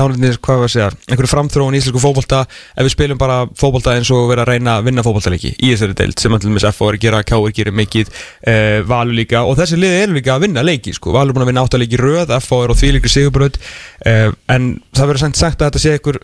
hvað 0.42 0.64
að 0.66 0.72
segja, 0.74 0.88
einhverju 1.06 1.30
framþróun 1.30 1.76
í 1.78 1.82
íslensku 1.82 2.02
fótbolta 2.02 2.40
ef 2.50 2.88
við 2.88 2.94
spilum 2.96 3.20
bara 3.22 3.44
fótbolta 3.58 3.94
eins 3.94 4.10
og 4.16 4.26
vera 4.32 4.42
að 4.42 4.56
reyna 4.56 4.80
að 4.80 4.88
vinna 4.88 5.04
fótboltaleiki 5.06 5.52
í 5.54 5.70
þessari 5.70 5.98
deild 6.00 6.18
sem 6.22 6.34
allir 6.34 6.56
með 6.56 6.66
FO 6.74 6.90
er 6.90 6.98
að 6.98 7.06
gera, 7.06 7.22
K.R. 7.30 7.54
gerir 7.54 7.78
mikið 7.78 8.10
uh, 8.10 8.82
Valur 8.90 9.18
líka 9.20 9.44
og 9.46 9.54
þessi 9.62 9.78
liði 9.78 10.02
er 10.02 10.16
líka 10.18 10.34
að 10.34 10.48
vinna 10.48 10.66
leiki 10.66 10.96
sko, 10.98 11.14
Valur 11.14 11.30
er 11.30 11.38
búin 11.38 11.46
að 11.46 11.52
vinna 11.52 11.66
áttaleiki 11.68 12.02
röð 12.02 12.34
FO 12.42 12.64
er 12.66 12.74
á 12.74 12.76
því 12.82 12.92
líka 12.98 13.14
sigurbröð 13.14 13.62
uh, 13.62 14.34
en 14.50 14.70
það 14.98 15.12
verður 15.12 15.26
sagt, 15.28 15.42
sagt 15.44 15.62
að 15.62 15.70
þetta 15.70 15.86
sé 15.86 15.96
einhver 16.00 16.22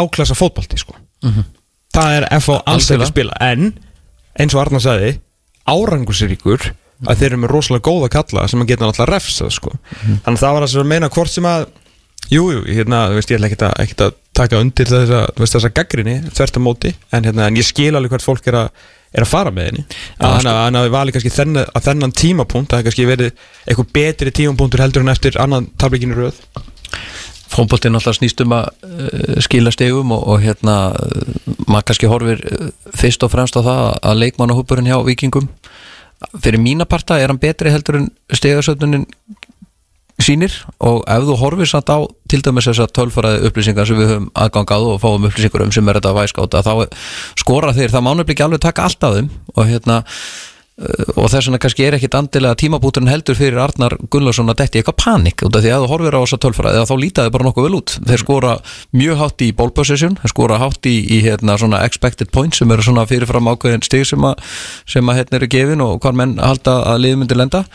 háklassa 0.00 0.38
fótbolti 0.38 0.80
sko. 0.80 0.96
Það 1.92 2.16
er 2.16 2.28
FO 2.40 2.60
alls 2.70 2.88
ekki 2.88 3.04
að 3.04 3.10
spila 3.12 3.40
en 3.44 3.72
eins 4.40 4.54
og 4.54 4.62
Arnar 4.62 4.82
sagði 4.84 5.16
árangursiríkur 5.68 6.70
að 7.06 7.20
þeir 7.20 7.30
eru 7.30 7.42
með 7.42 7.52
rosalega 7.54 7.86
góða 7.86 8.10
kalla 8.12 8.46
sem 8.50 8.62
að 8.62 8.72
geta 8.72 8.86
náttúrulega 8.86 9.14
refsað 9.14 9.54
sko. 9.56 9.72
þannig 10.24 10.34
að 10.36 10.42
það 10.44 10.56
var 10.56 10.66
að 10.66 10.76
að 10.82 10.90
meina 10.94 11.12
hvort 11.14 11.32
sem 11.32 11.48
að 11.48 11.68
Jú, 12.30 12.44
jú, 12.52 12.60
hérna, 12.68 13.08
þú 13.10 13.18
veist, 13.18 13.30
ég 13.32 13.40
ætla 13.40 13.48
ekkert 13.48 13.62
að, 13.66 13.72
ekkert 13.82 14.02
að 14.04 14.16
taka 14.38 14.58
undir 14.62 14.86
þessa, 14.86 15.20
þú 15.34 15.42
veist, 15.42 15.54
þessa 15.56 15.70
gaggrinni 15.74 16.16
þvert 16.30 16.58
á 16.58 16.60
móti, 16.62 16.92
en, 17.10 17.26
hérna, 17.26 17.46
en 17.48 17.58
ég 17.58 17.66
skil 17.66 17.90
alveg 17.90 18.12
hvert 18.14 18.26
fólk 18.26 18.46
er 18.46 18.58
að, 18.60 18.84
er 19.10 19.24
að 19.24 19.30
fara 19.32 19.52
með 19.54 19.70
henni. 19.70 19.82
Að 20.20 20.36
hann 20.36 20.50
að 20.52 20.58
hann 20.60 20.78
hafi 20.78 20.92
valið 20.94 21.16
kannski 21.16 21.32
þennan, 21.34 21.72
að 21.74 21.88
þennan 21.88 22.14
tímapunkt, 22.20 22.70
það 22.70 22.78
hefði 22.78 22.88
kannski 22.90 23.08
verið 23.08 23.42
eitthvað 23.64 23.90
betri 23.98 24.34
tímapunktur 24.38 24.84
heldur 24.84 25.06
en 25.06 25.14
eftir 25.14 25.40
annan 25.42 25.66
tablikinu 25.80 26.20
röð. 26.20 26.38
Fónboltinn 27.50 27.98
alltaf 27.98 28.20
snýst 28.20 28.44
um 28.44 28.54
að 28.54 28.68
uh, 28.86 29.40
skila 29.42 29.74
stegum 29.74 30.14
og, 30.14 30.22
og 30.30 30.44
hérna 30.44 30.76
uh, 30.94 31.32
maður 31.66 31.88
kannski 31.90 32.10
horfir 32.12 32.44
uh, 32.46 32.68
fyrst 32.94 33.26
og 33.26 33.34
fremst 33.34 33.58
á 33.58 33.66
það 33.66 33.82
að 34.06 34.22
leikmannahúpurinn 34.22 34.86
hjá 34.86 35.00
vikingum 35.08 35.50
fyrir 36.40 36.60
mína 36.60 36.86
parta 36.88 37.18
er 37.20 37.32
hann 37.32 37.40
betri 37.40 37.72
heldur 37.72 38.00
en 38.00 38.10
stegasöfnunin 38.34 39.06
sýnir 40.20 40.52
og 40.84 41.02
ef 41.08 41.24
þú 41.26 41.36
horfir 41.40 41.70
samt 41.70 41.88
á 41.88 41.98
til 42.28 42.42
dæmis 42.44 42.68
þess 42.68 42.84
að 42.84 42.94
tölfaraði 42.98 43.48
upplýsingar 43.48 43.88
sem 43.88 43.98
við 43.98 44.12
höfum 44.12 44.28
aðgangað 44.36 44.86
og 44.92 45.00
fáum 45.02 45.26
upplýsingar 45.28 45.64
um 45.64 45.72
sem 45.72 45.88
er 45.88 45.98
þetta 45.98 46.12
væskáta 46.16 46.62
þá 46.66 46.72
skora 47.40 47.72
þeir, 47.76 47.92
það 47.94 48.06
mánum 48.06 48.24
ekki 48.26 48.44
alveg 48.44 48.62
taka 48.66 48.86
allt 48.86 49.06
af 49.06 49.16
þeim 49.16 49.30
og 49.54 49.70
hérna 49.70 50.02
og 50.80 51.26
þess 51.28 51.48
vegna 51.48 51.60
kannski 51.60 51.84
er 51.84 51.96
ekkit 51.98 52.14
andilega 52.16 52.56
tímabúturinn 52.56 53.10
heldur 53.10 53.36
fyrir 53.36 53.60
Arnar 53.60 53.98
Gunnlaugsson 54.12 54.48
að 54.48 54.62
detti 54.62 54.80
eitthvað 54.80 54.96
panik 55.02 55.44
út 55.44 55.56
af 55.58 55.64
því 55.64 55.72
að 55.74 55.84
þú 55.84 55.90
horfir 55.92 56.16
á 56.16 56.20
þessa 56.22 56.38
tölfræði 56.44 56.84
þá 56.88 56.94
lítaði 57.02 57.32
bara 57.34 57.46
nokkuð 57.48 57.66
vel 57.66 57.78
út. 57.80 57.96
Þeir 58.08 58.22
skora 58.22 58.54
mjög 58.96 59.20
hátt 59.20 59.44
í 59.44 59.50
ball 59.56 59.70
possession 59.76 60.16
þeir 60.22 60.32
skora 60.32 60.60
hátt 60.62 60.88
í, 60.88 60.96
í 61.04 61.20
hérna, 61.26 61.58
expected 61.84 62.32
points 62.32 62.62
sem 62.62 62.72
eru 62.72 63.06
fyrirfram 63.10 63.50
ákveðin 63.52 63.84
stig 63.84 64.06
sem 64.08 64.24
að, 64.24 64.40
sem 64.88 65.12
að 65.12 65.20
hérna 65.20 65.40
eru 65.40 65.50
gefin 65.52 65.84
og 65.84 66.00
hvar 66.00 66.16
menn 66.16 66.38
halda 66.40 66.80
að 66.94 67.04
liðmyndi 67.04 67.36
lenda 67.36 67.66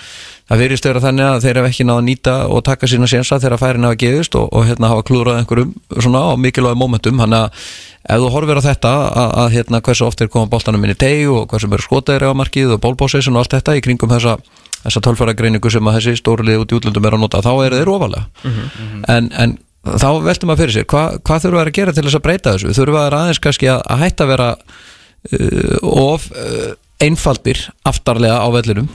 það 0.45 0.61
verist 0.61 0.85
vera 0.85 1.01
þannig 1.01 1.25
að 1.25 1.39
þeir 1.45 1.59
hafa 1.59 1.69
ekki 1.71 1.85
náða 1.87 2.01
að 2.01 2.05
nýta 2.05 2.35
og 2.53 2.61
taka 2.67 2.89
sína 2.89 3.09
sénsa 3.09 3.39
þegar 3.41 3.61
færin 3.61 3.87
hafa 3.87 3.97
gefist 4.03 4.37
og, 4.37 4.45
og 4.53 4.67
hérna 4.67 4.91
hafa 4.91 5.05
klúrað 5.07 5.39
einhverjum 5.41 5.71
svona 5.97 6.21
á 6.21 6.33
mikilvæg 6.37 6.77
momentum. 6.77 7.21
Þannig 7.23 7.39
að 7.39 7.63
ef 8.05 8.21
þú 8.21 8.31
horfir 8.35 8.61
á 8.61 8.67
þetta 8.67 8.91
að, 8.93 9.33
að 9.41 9.55
hérna 9.55 9.81
hversu 9.87 10.05
oft 10.05 10.21
er 10.21 10.29
koma 10.29 10.51
boltanum 10.51 10.85
inn 10.85 10.93
í 10.93 10.97
teg 11.01 11.25
og 11.33 11.47
hversu 11.49 11.69
mörg 11.71 11.87
skotæri 11.87 12.29
á 12.29 12.37
markið 12.37 12.75
og 12.75 12.81
bólbósessin 12.83 13.33
og 13.33 13.41
allt 13.41 13.57
þetta 13.57 13.77
í 13.79 13.81
kringum 13.85 14.13
þessa, 14.13 14.35
þessa 14.83 15.03
tölfæragreiningu 15.07 15.71
sem 15.73 15.89
að 15.89 15.97
þessi 15.97 16.21
stórlið 16.21 16.61
út 16.61 16.75
í 16.75 16.77
útlöndum 16.77 17.07
er 17.09 17.17
að 17.17 17.23
nota 17.25 17.41
þá 17.45 17.53
eru 17.65 17.79
þeir 17.79 17.93
ofalega. 17.95 18.27
En, 19.15 19.31
en 19.33 19.57
þá 19.85 20.09
veltum 20.27 20.53
að 20.53 20.61
fyrir 20.61 20.75
sér 20.77 20.85
hva, 20.93 21.07
hvað 21.25 21.47
þurfa 21.47 21.63
að 21.65 21.73
gera 21.79 21.95
til 21.95 22.05
þess 22.05 22.19
að 22.19 22.25
breyta 22.27 22.53
þessu? 22.53 22.75
Þurfa 22.77 23.07
að 23.07 23.17
aðeins 23.23 23.41
kannski 23.41 23.71
að, 23.73 23.81
að 23.89 24.05
hætta 24.05 24.25
að 24.27 24.31
vera 24.35 24.51
uh, 24.53 25.75
of 25.89 26.29
uh, 26.37 26.71
einfaldir 27.01 27.65
aftarlega 27.85 28.37
á 28.41 28.47
vellinum 28.53 28.93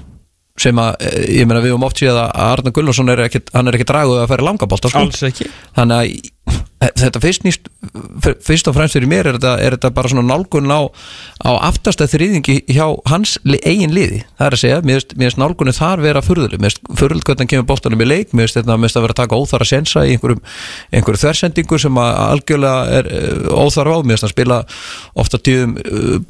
sem 0.60 0.80
að, 0.80 0.96
eh, 1.00 1.20
ég 1.40 1.48
meina 1.48 1.62
við 1.64 1.74
höfum 1.74 1.86
oft 1.88 2.00
séð 2.00 2.18
að 2.20 2.34
Arna 2.46 2.72
Gullarsson 2.76 3.12
er 3.12 3.24
ekki, 3.26 3.42
hann 3.54 3.70
er 3.70 3.78
ekki 3.78 3.88
draguð 3.88 4.20
að 4.22 4.32
færa 4.32 4.46
langabált 4.48 4.86
á 4.86 4.88
sko. 4.92 5.04
Alls 5.06 5.22
ekki. 5.30 5.48
Þannig 5.78 5.96
að 6.00 6.59
þetta 6.80 7.20
fyrst, 7.20 7.42
nýst, 7.44 7.66
fyrst 8.40 8.68
og 8.70 8.76
fremst 8.76 8.96
fyrir 8.96 9.10
mér 9.10 9.28
er 9.28 9.36
þetta, 9.36 9.52
er 9.60 9.74
þetta 9.76 9.90
bara 9.92 10.08
svona 10.08 10.24
nálgun 10.24 10.72
á, 10.72 10.88
á 11.44 11.50
aftasta 11.68 12.06
þrýðingi 12.08 12.62
hjá 12.72 12.86
hans 13.10 13.34
eigin 13.44 13.92
liði, 13.92 14.22
það 14.38 14.46
er 14.46 14.56
að 14.56 14.62
segja 14.62 14.78
mér 14.88 15.04
finnst 15.04 15.40
nálgunni 15.40 15.74
þar 15.76 16.00
vera 16.00 16.22
furðuleg. 16.24 16.62
Mér 16.62 16.72
finnst 16.72 16.88
furðuleg 17.02 17.26
hvernig 17.28 17.44
hann 17.44 17.50
kemur 17.52 17.68
bóltanum 17.68 18.00
í 18.00 18.08
leik 18.08 18.32
mér 18.32 18.48
finnst 18.48 18.60
þetta 18.62 18.78
finnst 18.80 18.96
að 18.96 19.04
vera 19.06 19.16
að 19.16 19.20
taka 19.20 19.40
óþara 19.40 19.68
sensa 19.68 20.06
í 20.06 20.14
einhverjum, 20.14 20.40
einhverjum 20.96 21.22
þversendingu 21.26 21.80
sem 21.84 22.00
algjörlega 22.00 22.98
er 23.00 23.12
uh, 23.12 23.60
óþara 23.60 23.96
á. 23.96 23.98
Mér 24.00 24.16
finnst 24.16 24.28
að 24.30 24.34
spila 24.34 24.60
ofta 25.20 25.40
tíðum 25.44 25.76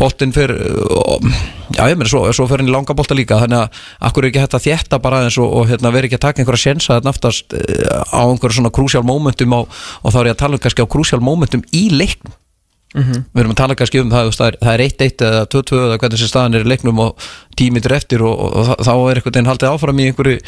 bóltin 0.01 0.35
fyrir 0.35 0.59
uh, 0.59 1.31
já 1.79 1.85
ég 1.87 1.95
meina 1.95 2.11
svo, 2.11 2.25
svo 2.35 2.49
fer 2.51 2.65
hann 2.65 2.71
í 2.71 2.75
langa 2.75 2.97
bólta 2.99 3.15
líka. 3.15 3.39
Þannig 3.45 3.63
að 3.63 3.81
akkur 4.11 4.27
er 4.27 4.33
ekki 4.33 4.43
hægt 4.43 4.59
að 4.59 4.67
þjætta 4.67 4.99
bara 5.03 5.23
aðeins 5.23 5.39
og, 5.39 5.55
og 5.61 5.71
hérna, 5.71 5.95
veri 5.95 6.11
ekki 6.11 6.19
að 6.19 6.27
taka 6.27 6.43
einhverja 6.43 6.65
sensa 6.67 6.97
þarna 6.97 7.15
aftast 7.15 7.55
á 7.55 8.23
einhverju 8.27 8.59
svona 8.59 8.75
krúsjál 8.75 9.07
momentum 9.07 9.55
á, 9.55 9.61
og 9.63 10.11
þá 10.11 10.19
er 10.25 10.31
ég 10.31 10.35
að 10.35 10.40
tala 10.43 10.59
um 10.59 10.63
kannski 10.65 10.83
á 10.85 10.93
krúsjál 10.93 11.21
momentum 11.25 11.63
í 11.77 11.87
leiknum. 11.95 12.35
Við 13.31 13.39
erum 13.45 13.53
að 13.55 13.59
tala 13.61 13.75
kannski 13.79 14.01
um 14.03 14.09
það, 14.11 14.33
það 14.35 14.47
er- 14.51 14.57
það 14.65 14.73
er 14.75 14.81
1-1 14.89 15.23
eða 15.29 15.43
2-2 15.55 15.77
eða 15.87 15.99
hvernig 16.03 16.17
þessi 16.19 16.29
staðan 16.33 16.57
er 16.59 16.65
í 16.65 16.71
leiknum 16.73 16.99
og 17.05 17.27
tímitur 17.61 17.93
eftir 17.95 18.25
og, 18.27 18.35
og, 18.35 18.57
og 18.75 18.81
þá 18.83 18.91
er 18.97 19.21
einhvern 19.21 19.35
veginn 19.37 19.51
haldið 19.53 19.71
áfram 19.71 20.01
í 20.03 20.07
einhverju 20.11 20.41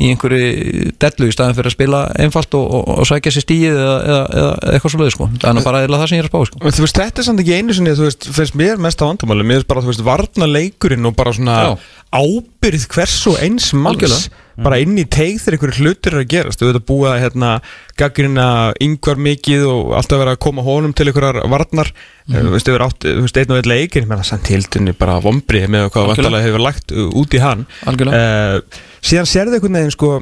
í 0.00 0.08
einhverju 0.08 0.92
dellu 1.02 1.28
í 1.28 1.34
staðin 1.34 1.56
fyrir 1.58 1.68
að 1.68 1.74
spila 1.74 1.98
einfalt 2.24 2.54
og, 2.56 2.68
og, 2.78 2.92
og 3.02 3.08
sækja 3.08 3.34
sér 3.34 3.44
stíið 3.44 3.74
eða, 3.76 3.96
eða, 4.00 4.22
eða 4.40 4.52
eitthvað 4.72 4.94
svo 4.94 5.00
leiði 5.02 5.14
sko 5.16 5.26
þannig 5.42 5.66
bara 5.66 5.82
eða 5.84 5.98
það 6.00 6.06
sem 6.08 6.16
ég 6.16 6.22
er 6.22 6.28
að 6.28 6.32
spá 6.32 6.48
sko. 6.48 6.62
Þú 6.62 6.84
veist, 6.86 7.00
þetta 7.00 7.20
er 7.20 7.26
samt 7.28 7.42
ekki 7.42 7.58
einu 7.58 7.76
sinni, 7.76 7.96
þú 7.98 8.06
veist, 8.08 8.28
finnst 8.38 8.56
mér 8.56 8.80
mest 8.80 9.04
á 9.04 9.08
vandamáli, 9.10 9.44
mér 9.44 9.60
finnst 9.60 9.68
bara, 9.68 9.84
þú 9.84 9.92
veist, 9.92 10.06
varna 10.06 10.48
leikurinn 10.48 11.10
og 11.10 11.18
bara 11.18 11.34
svona 11.36 11.58
Já. 11.60 11.74
ábyrð 12.22 12.88
hvers 12.94 13.18
og 13.28 13.44
eins 13.44 13.68
manns 13.76 14.30
bara 14.62 14.78
inn 14.82 14.96
í 15.00 15.04
teig 15.08 15.40
þegar 15.40 15.56
einhverju 15.56 15.80
hlutir 15.80 16.12
eru 16.12 16.22
að 16.22 16.32
gerast, 16.32 16.60
þú 16.60 16.68
veit 16.68 16.78
að 16.78 16.86
búa 16.88 17.12
hérna 17.20 17.52
gaggrina 17.98 18.46
yngvar 18.84 19.20
mikið 19.24 19.64
og 19.68 19.94
alltaf 19.96 20.20
vera 20.20 20.34
að 20.36 20.42
koma 20.44 20.64
honum 20.66 20.92
til 20.96 21.08
einhverjar 21.08 21.40
varnar, 21.52 21.92
mm. 22.28 22.36
þú 22.36 22.52
veist, 22.52 22.68
þú 22.68 23.16
veist, 23.24 23.40
einn 23.40 23.54
og 23.54 23.60
einn 23.60 23.70
leikir, 23.72 24.06
menn 24.08 24.20
að 24.20 24.28
samt 24.28 24.52
hildinni 24.52 24.96
bara 24.96 25.18
vombrið 25.24 25.68
með 25.72 25.88
hvað 25.94 26.10
vandalega 26.12 26.46
hefur 26.48 26.64
lagt 26.68 26.92
uh, 26.92 27.08
út 27.22 27.36
í 27.36 27.42
hann. 27.42 27.64
Algjörlega. 27.88 28.20
Eh, 28.20 28.82
síðan 29.02 29.28
sérðu 29.28 29.58
einhvern 29.58 29.80
veginn 29.80 29.94
sko 29.94 30.12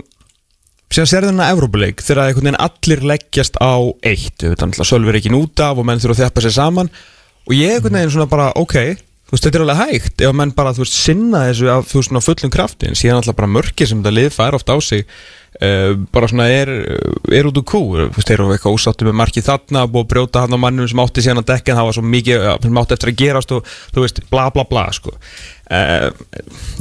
síðan 0.91 1.11
sérðu 1.13 1.31
hennar 1.33 1.53
Evrópuleik 1.55 2.03
þegar 2.03 2.25
einhvern 2.31 2.51
veginn 2.51 2.65
allir 2.67 3.05
leggjast 3.13 3.61
á 3.63 3.75
eitt. 4.03 4.41
Þú 4.41 4.55
veit, 4.55 4.63
þannig 4.63 4.83
að 4.83 4.91
Sölvi 4.91 5.13
er 5.13 5.21
ekki 5.21 5.37
út 5.39 5.63
af 5.63 5.79
og 5.79 5.87
menn 5.87 6.03
þurfa 6.03 6.17
að 6.17 6.25
þjappa 6.25 6.45
sér 6.47 6.57
saman. 6.57 6.91
Og 7.47 7.55
ég 7.57 7.77
einhvern 7.77 8.01
veginn 8.01 8.13
svona 8.17 8.31
bara, 8.31 8.51
ok 8.59 8.77
þú 9.31 9.37
veist, 9.37 9.45
þetta 9.47 9.59
er 9.61 9.63
alveg 9.63 9.79
hægt 9.79 10.23
ef 10.27 10.33
menn 10.35 10.53
bara, 10.57 10.73
þú 10.75 10.83
veist, 10.83 10.97
sinna 10.99 11.45
þessu 11.47 11.69
af, 11.71 11.85
þú 11.87 12.01
veist, 12.01 12.09
svona 12.09 12.23
fullum 12.25 12.51
krafti. 12.51 12.89
En 12.91 12.99
síðan 12.99 13.21
alltaf 13.21 13.37
bara 13.39 13.51
mörkið 13.55 13.87
sem 13.87 14.01
þetta 14.01 14.13
lið 14.17 14.33
fær 14.35 14.57
oft 14.59 14.73
á 14.75 14.77
sig 14.83 15.05
uh, 15.07 15.93
bara 16.11 16.31
svona 16.33 16.49
er 16.51 16.73
er 17.31 17.47
út 17.47 17.61
úr 17.61 17.67
kú, 17.71 17.83
þú 17.95 18.09
veist, 18.17 18.27
þeir 18.27 18.41
eru 18.41 18.57
eitthvað 18.57 18.75
ósáttu 18.75 19.07
með 19.07 19.17
markið 19.21 19.47
þarna, 19.47 19.85
að 19.87 20.01
brjóta 20.11 20.43
hann 20.43 20.59
á 20.59 20.63
mannum 20.67 20.91
sem 20.91 21.03
átti 21.05 21.23
síðan 21.23 21.45
að 21.45 21.53
dekka, 21.53 21.71
en 21.71 21.79
það 21.79 21.89
var 21.93 21.99
svo 22.01 22.05
mikið 22.17 22.43
uh, 22.49 22.57
sem 22.67 22.83
átti 22.83 22.99
eftir 22.99 23.13
að 23.13 23.21
gerast 23.23 23.55
og, 23.55 23.73
þú 23.95 24.07
veist, 24.09 24.21
bla 24.35 24.49
bla 24.51 24.67
bla 24.67 24.89
sko. 24.99 25.15
Uh, 25.71 26.11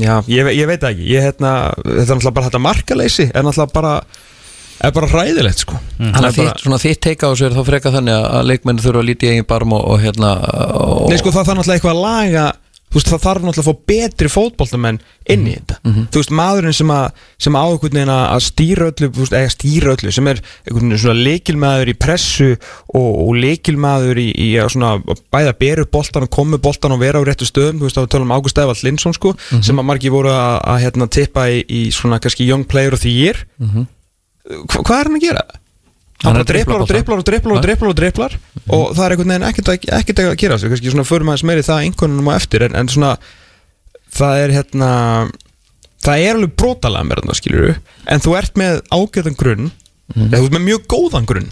já, 0.02 0.14
ég, 0.28 0.50
ég 0.58 0.68
veit 0.70 0.82
það 0.82 0.92
ekki. 0.96 1.08
Ég, 1.14 1.28
hérna, 1.30 1.54
þetta 1.78 2.02
er 2.02 2.10
náttúrulega 2.10 2.36
bara 2.40 2.50
þetta 2.50 2.64
markaleysi 2.66 3.28
er 3.34 3.44
náttúrulega 3.48 3.74
bara 3.74 3.94
er 4.80 4.94
bara 4.96 5.08
ræðilegt 5.12 5.60
sko. 5.66 5.76
Þannig 5.98 6.16
Það 6.16 6.24
að 6.24 6.30
er 6.30 6.38
bara- 6.40 6.80
þitt, 6.86 7.00
teika 7.04 7.28
á 7.28 7.34
sér 7.36 7.52
þá 7.58 7.62
freka 7.68 7.92
þannig 7.92 8.16
að- 8.16 8.30
að 8.40 8.48
leikmenn 8.54 8.80
þurfa 8.80 9.02
að 9.04 9.08
líti 9.10 9.30
eigin 9.34 9.48
barm 9.50 9.74
og, 9.76 9.84
og 9.94 10.00
hérna 10.00 10.30
og, 10.80 11.10
Nei 11.12 11.18
sko 11.20 11.30
það 11.36 11.46
þarf 11.50 11.58
náttúrulega 11.60 11.80
eitthvað 11.80 11.96
að 11.98 12.04
laga 12.08 12.46
Þú 12.90 12.98
veist 12.98 13.10
það 13.12 13.22
þarf 13.22 13.44
náttúrulega 13.46 13.62
að 13.62 13.68
fá 13.70 13.90
betri 13.92 14.30
fótboltamenn 14.34 14.98
inn 15.30 15.44
í 15.46 15.52
þetta. 15.54 15.76
Þú 16.10 16.22
veist 16.24 16.32
maðurinn 16.34 16.74
sem 16.74 16.90
að 16.90 17.04
sem 17.38 17.54
á 17.54 17.62
einhvern 17.70 17.94
veginn 18.00 18.12
að 18.16 18.24
að 18.34 18.42
stýra 18.48 18.88
öllu 18.90 19.10
þú 19.14 19.22
veist, 19.22 19.36
eða 19.38 19.52
stýra 19.54 19.94
öllu 19.94 20.14
sem 20.16 20.30
er 20.32 20.42
einhvern 20.42 20.90
veginn 20.90 21.04
svona 21.04 21.26
leikilmaður 21.28 21.92
í 21.94 21.96
pressu 22.02 22.50
og, 22.56 23.12
og 23.28 23.32
leikilmaður 23.38 24.22
í, 24.24 24.28
í 24.34 24.50
að 24.58 24.72
svona 24.74 24.92
bæða 25.30 25.54
beru 25.62 25.86
boltan 25.86 26.26
og 26.26 26.34
komu 26.34 26.58
boltan 26.58 26.98
og 26.98 27.02
vera 27.04 27.22
á 27.22 27.28
réttu 27.30 27.46
stöðum 27.46 27.78
þú 27.78 27.86
veist 27.86 28.02
þá 28.02 28.10
tölum 28.10 28.32
um 28.32 28.36
Ágúst 28.40 28.58
Eðvald 28.58 28.84
Lindsson 28.88 29.14
sko 29.14 29.36
sem 29.62 29.78
að 29.78 29.86
margir 29.86 30.12
voru 30.18 30.34
að, 30.34 30.58
að 30.74 30.82
hérna 30.88 31.08
tippa 31.14 31.46
í, 31.54 31.62
í 31.70 31.86
svona 31.94 32.18
kannski 32.20 32.50
young 32.50 32.66
player 32.66 32.94
of 32.98 33.06
the 33.06 33.14
year. 33.14 33.46
Hva, 34.50 34.82
hvað 34.82 34.98
er 34.98 35.10
hann 35.12 35.20
að 35.20 35.26
gera? 35.30 35.46
Hann 35.46 35.59
hann 36.24 36.36
bara 36.36 36.48
dripplar 36.48 36.84
og 36.84 36.90
dripplar 36.90 37.22
og 37.22 37.28
dripplar 37.28 37.58
og 37.58 37.64
dripplar 37.64 37.92
og 37.94 38.00
dripplar 38.00 38.38
og 38.68 38.88
það 38.96 39.04
er 39.06 39.14
einhvern 39.16 39.34
veginn 39.34 39.48
ekkert 39.50 39.70
að, 39.72 39.86
ekkert 40.00 40.24
að 40.24 40.32
gera 40.42 40.58
þessu 40.58 40.72
kannski 40.74 40.94
svona 40.94 41.08
förum 41.08 41.32
aðeins 41.32 41.46
meiri 41.48 41.68
það 41.68 41.84
einhvernum 41.86 42.28
á 42.28 42.34
eftir 42.36 42.66
en, 42.68 42.76
en 42.76 42.92
svona 42.92 43.12
það 44.20 44.42
er 44.44 44.56
hérna 44.58 44.90
það 46.04 46.26
er 46.26 46.34
alveg 46.40 46.56
brotalega 46.60 47.08
með 47.08 47.22
þetta 47.22 47.38
skilur 47.40 47.72
en 48.10 48.26
þú 48.26 48.36
ert 48.40 48.60
með 48.60 48.82
ágæðan 48.92 49.40
grunn 49.40 49.72
eða 50.16 50.42
þú 50.42 50.44
ert 50.50 50.56
með 50.58 50.66
mjög 50.66 50.86
góðan 50.90 51.30
grunn. 51.30 51.50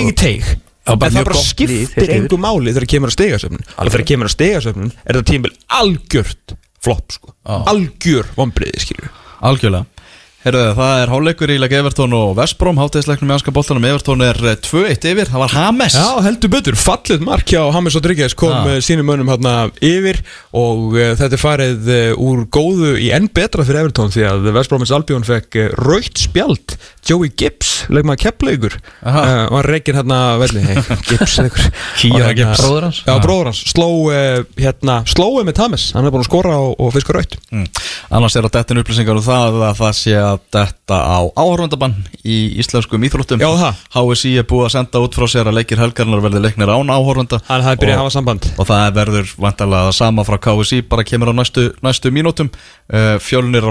Góðan. 0.00 0.14
teig 0.16 0.44
Já, 0.50 0.94
en 0.96 1.12
það 1.12 1.26
bara 1.28 1.40
skiptir 1.44 2.12
engu 2.16 2.38
máli 2.40 2.72
þegar 2.72 2.88
kemur 2.88 3.10
að 3.12 3.16
stegasöfnun 3.18 3.66
og 3.68 3.90
þegar 3.92 4.06
kemur 4.08 4.30
að 4.30 4.32
stegasöfnun 4.34 4.92
er 5.04 5.18
þetta 5.18 5.28
tímbil 5.28 5.52
algjört 5.76 6.54
flopp 6.80 7.12
sko. 7.14 7.34
Algjör 7.70 8.30
vombriði 8.38 8.80
skilur 8.80 9.10
Algjörlega 9.44 9.84
Herðu, 10.40 10.60
það 10.72 10.98
er 11.02 11.10
háleikur 11.12 11.50
í 11.52 11.56
leg 11.60 11.72
Evertón 11.76 12.14
og 12.16 12.30
Vestbróm 12.38 12.78
Hátteisleiknum 12.80 13.28
í 13.28 13.34
anska 13.34 13.52
boltanum. 13.52 13.84
Evertón 13.84 14.22
er 14.24 14.38
eh, 14.48 14.54
2-1 14.64 15.04
yfir, 15.10 15.28
það 15.28 15.42
var 15.42 15.52
Hames. 15.52 15.96
Já, 16.00 16.14
heldur 16.24 16.52
betur, 16.54 16.78
fallið 16.80 17.26
mark 17.26 17.52
hjá 17.52 17.60
Hamis 17.74 17.98
Rodríguez 17.98 18.32
kom 18.40 18.54
Já. 18.54 18.78
uh, 18.78 18.80
sínum 18.80 19.04
mönnum 19.10 19.28
hérna 19.28 19.52
yfir 19.84 20.22
og 20.56 20.96
uh, 20.96 21.10
þetta 21.20 21.36
er 21.36 21.42
farið 21.42 21.90
uh, 21.92 22.24
úr 22.24 22.46
góðu 22.56 22.94
í 22.96 23.10
enn 23.12 23.28
betra 23.36 23.66
fyrir 23.68 23.82
Evertón 23.82 24.14
því 24.16 24.24
að 24.30 24.48
Vestbrómins 24.56 24.94
Albjón 24.96 25.28
fekk 25.28 25.60
uh, 25.60 25.68
raukt 25.76 26.24
spjald 26.24 26.78
Joey 27.08 27.30
Gibbs, 27.32 27.70
leikmaður 27.88 28.20
keppleikur 28.26 28.74
Aha. 29.08 29.20
uh, 29.24 29.44
var 29.54 29.66
reygin 29.72 29.96
hérna 29.96 30.18
velli 30.40 30.60
hey, 30.66 30.76
Gibbs 31.08 31.38
eða 31.40 31.48
ykkur 31.50 31.70
Kía 31.96 32.12
Og 32.12 32.20
hérna- 32.20 32.34
Gibbs. 32.40 32.60
Bróðir 32.64 32.84
hans? 32.86 32.98
Já, 33.06 33.14
bróður 33.24 33.48
hans, 33.50 33.60
sló 33.72 33.86
uh, 34.10 34.42
hérna, 34.60 34.98
slói 35.08 35.44
með 35.48 35.56
Tamis, 35.62 35.86
hann 35.96 36.04
er 36.06 36.12
búin 36.14 36.22
að 36.24 36.28
skora 36.30 36.56
og, 36.60 36.74
og 36.78 36.92
fiska 36.96 37.16
raut 37.16 37.38
Mm. 37.50 37.64
Annars 38.14 38.36
er 38.38 38.46
að 38.46 38.52
dettin 38.54 38.78
upplýsingar 38.78 39.16
um 39.18 39.24
það 39.26 39.56
að 39.66 39.78
það 39.80 39.94
sé 39.98 40.12
að 40.14 40.36
detta 40.54 40.98
á 41.02 41.18
áhörfundabann 41.34 41.96
í 42.22 42.36
íslenskum 42.62 43.02
íþróttum 43.08 43.42
Já, 43.42 43.48
það. 43.58 43.80
HSI 43.96 44.30
er 44.38 44.46
búið 44.46 44.68
að 44.68 44.72
senda 44.76 45.02
út 45.02 45.16
frá 45.18 45.26
sér 45.32 45.50
að 45.50 45.56
leikir 45.58 45.80
helgarnar 45.82 46.22
verði 46.22 46.42
leiknir 46.44 46.70
án 46.70 46.92
áhörfunda 46.94 47.40
Hann 47.48 47.64
hafði 47.66 47.82
byrjað 47.82 47.96
að 47.96 48.02
hafa 48.04 48.14
samband 48.14 48.46
og 48.54 48.68
það 48.70 48.94
verður 49.00 49.32
vantarlega 49.42 49.88
það 49.88 49.96
sama 49.98 50.26
frá 50.28 50.38
KSI 50.46 50.78
bara 50.94 51.06
kemur 51.10 51.32
á 51.32 51.34
næstu, 51.40 51.66
næstu 51.82 52.12
mínútum 52.14 52.52
uh, 52.54 53.18
fjölunir 53.18 53.66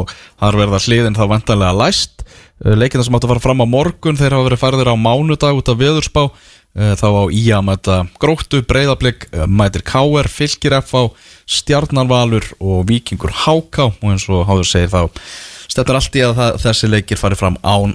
að 0.00 0.40
fara 0.40 0.56
að 0.56 0.60
keppa 0.60 0.60
mútið 0.60 0.60
Káa 0.60 0.60
klukkan 0.60 0.60
2 0.60 0.60
á 0.60 0.60
ekstra 0.60 0.60
vell, 0.60 0.60
vellinum 0.60 0.60
og 0.60 0.60
þar 0.60 0.60
verða 0.60 0.84
hliðin 0.84 1.18
þá 1.18 1.24
vantarlega 1.30 1.78
læst. 1.80 2.24
Uh, 2.60 2.76
leikina 2.76 3.04
sem 3.04 3.14
átt 3.14 3.24
að 3.24 3.32
fara 3.34 3.44
fram 3.44 3.62
á 3.62 3.66
morgun 3.66 4.18
þeir 4.18 4.36
hafa 4.36 4.48
verið 4.48 4.60
færðir 4.60 4.92
á 4.92 4.96
mánudag 4.96 5.56
út 5.56 5.68
af 5.68 5.80
veðurspá. 5.80 6.30
Uh, 6.70 6.94
þá 6.94 7.08
á 7.10 7.24
Ía 7.34 7.58
mæta 7.66 7.96
gróttu, 8.20 8.62
breyðablик, 8.62 9.26
uh, 9.34 9.46
mætir 9.46 9.82
Káer 9.82 10.28
fylgir 10.30 10.76
FH, 10.78 11.10
stjarnarvalur 11.50 12.46
og 12.60 12.86
vikingur 12.86 13.32
Háká 13.32 13.90
og 13.90 14.06
eins 14.06 14.28
og 14.30 14.46
háður 14.46 14.68
segir 14.70 14.92
þá 14.92 15.10
stefnir 15.70 15.98
allt 15.98 16.16
í 16.18 16.22
að 16.22 16.36
það, 16.38 16.56
þessi 16.62 16.90
leikir 16.90 17.18
fari 17.18 17.38
fram 17.38 17.58
án 17.62 17.94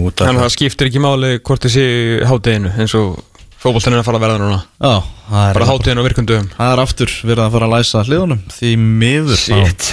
út 0.00 0.18
af 0.18 0.26
Þannig 0.26 0.40
að 0.40 0.46
það 0.46 0.54
skiptir 0.56 0.88
ekki 0.88 1.02
máli 1.04 1.30
hvort 1.38 1.64
þið 1.64 1.74
sé 1.76 1.84
hátteginu 2.28 2.72
eins 2.80 2.94
og 2.98 3.20
fótboltan 3.58 3.96
er 3.96 4.02
að 4.02 4.06
fara 4.08 4.20
að 4.20 4.24
verða 4.26 4.38
núna. 4.42 4.58
Já, 4.78 4.92
það 5.28 5.44
er 5.48 5.58
Bara 5.58 5.68
hátteginu 5.72 6.02
og 6.02 6.08
virkundum 6.08 6.48
Það 6.54 6.72
er 6.72 6.82
aftur 6.84 7.14
verið 7.24 7.44
að 7.44 7.54
fara 7.56 7.68
að 7.68 7.74
læsa 7.74 8.02
hliðunum 8.06 8.42
Því 8.54 8.72
miður 8.78 9.40
Shit, 9.42 9.88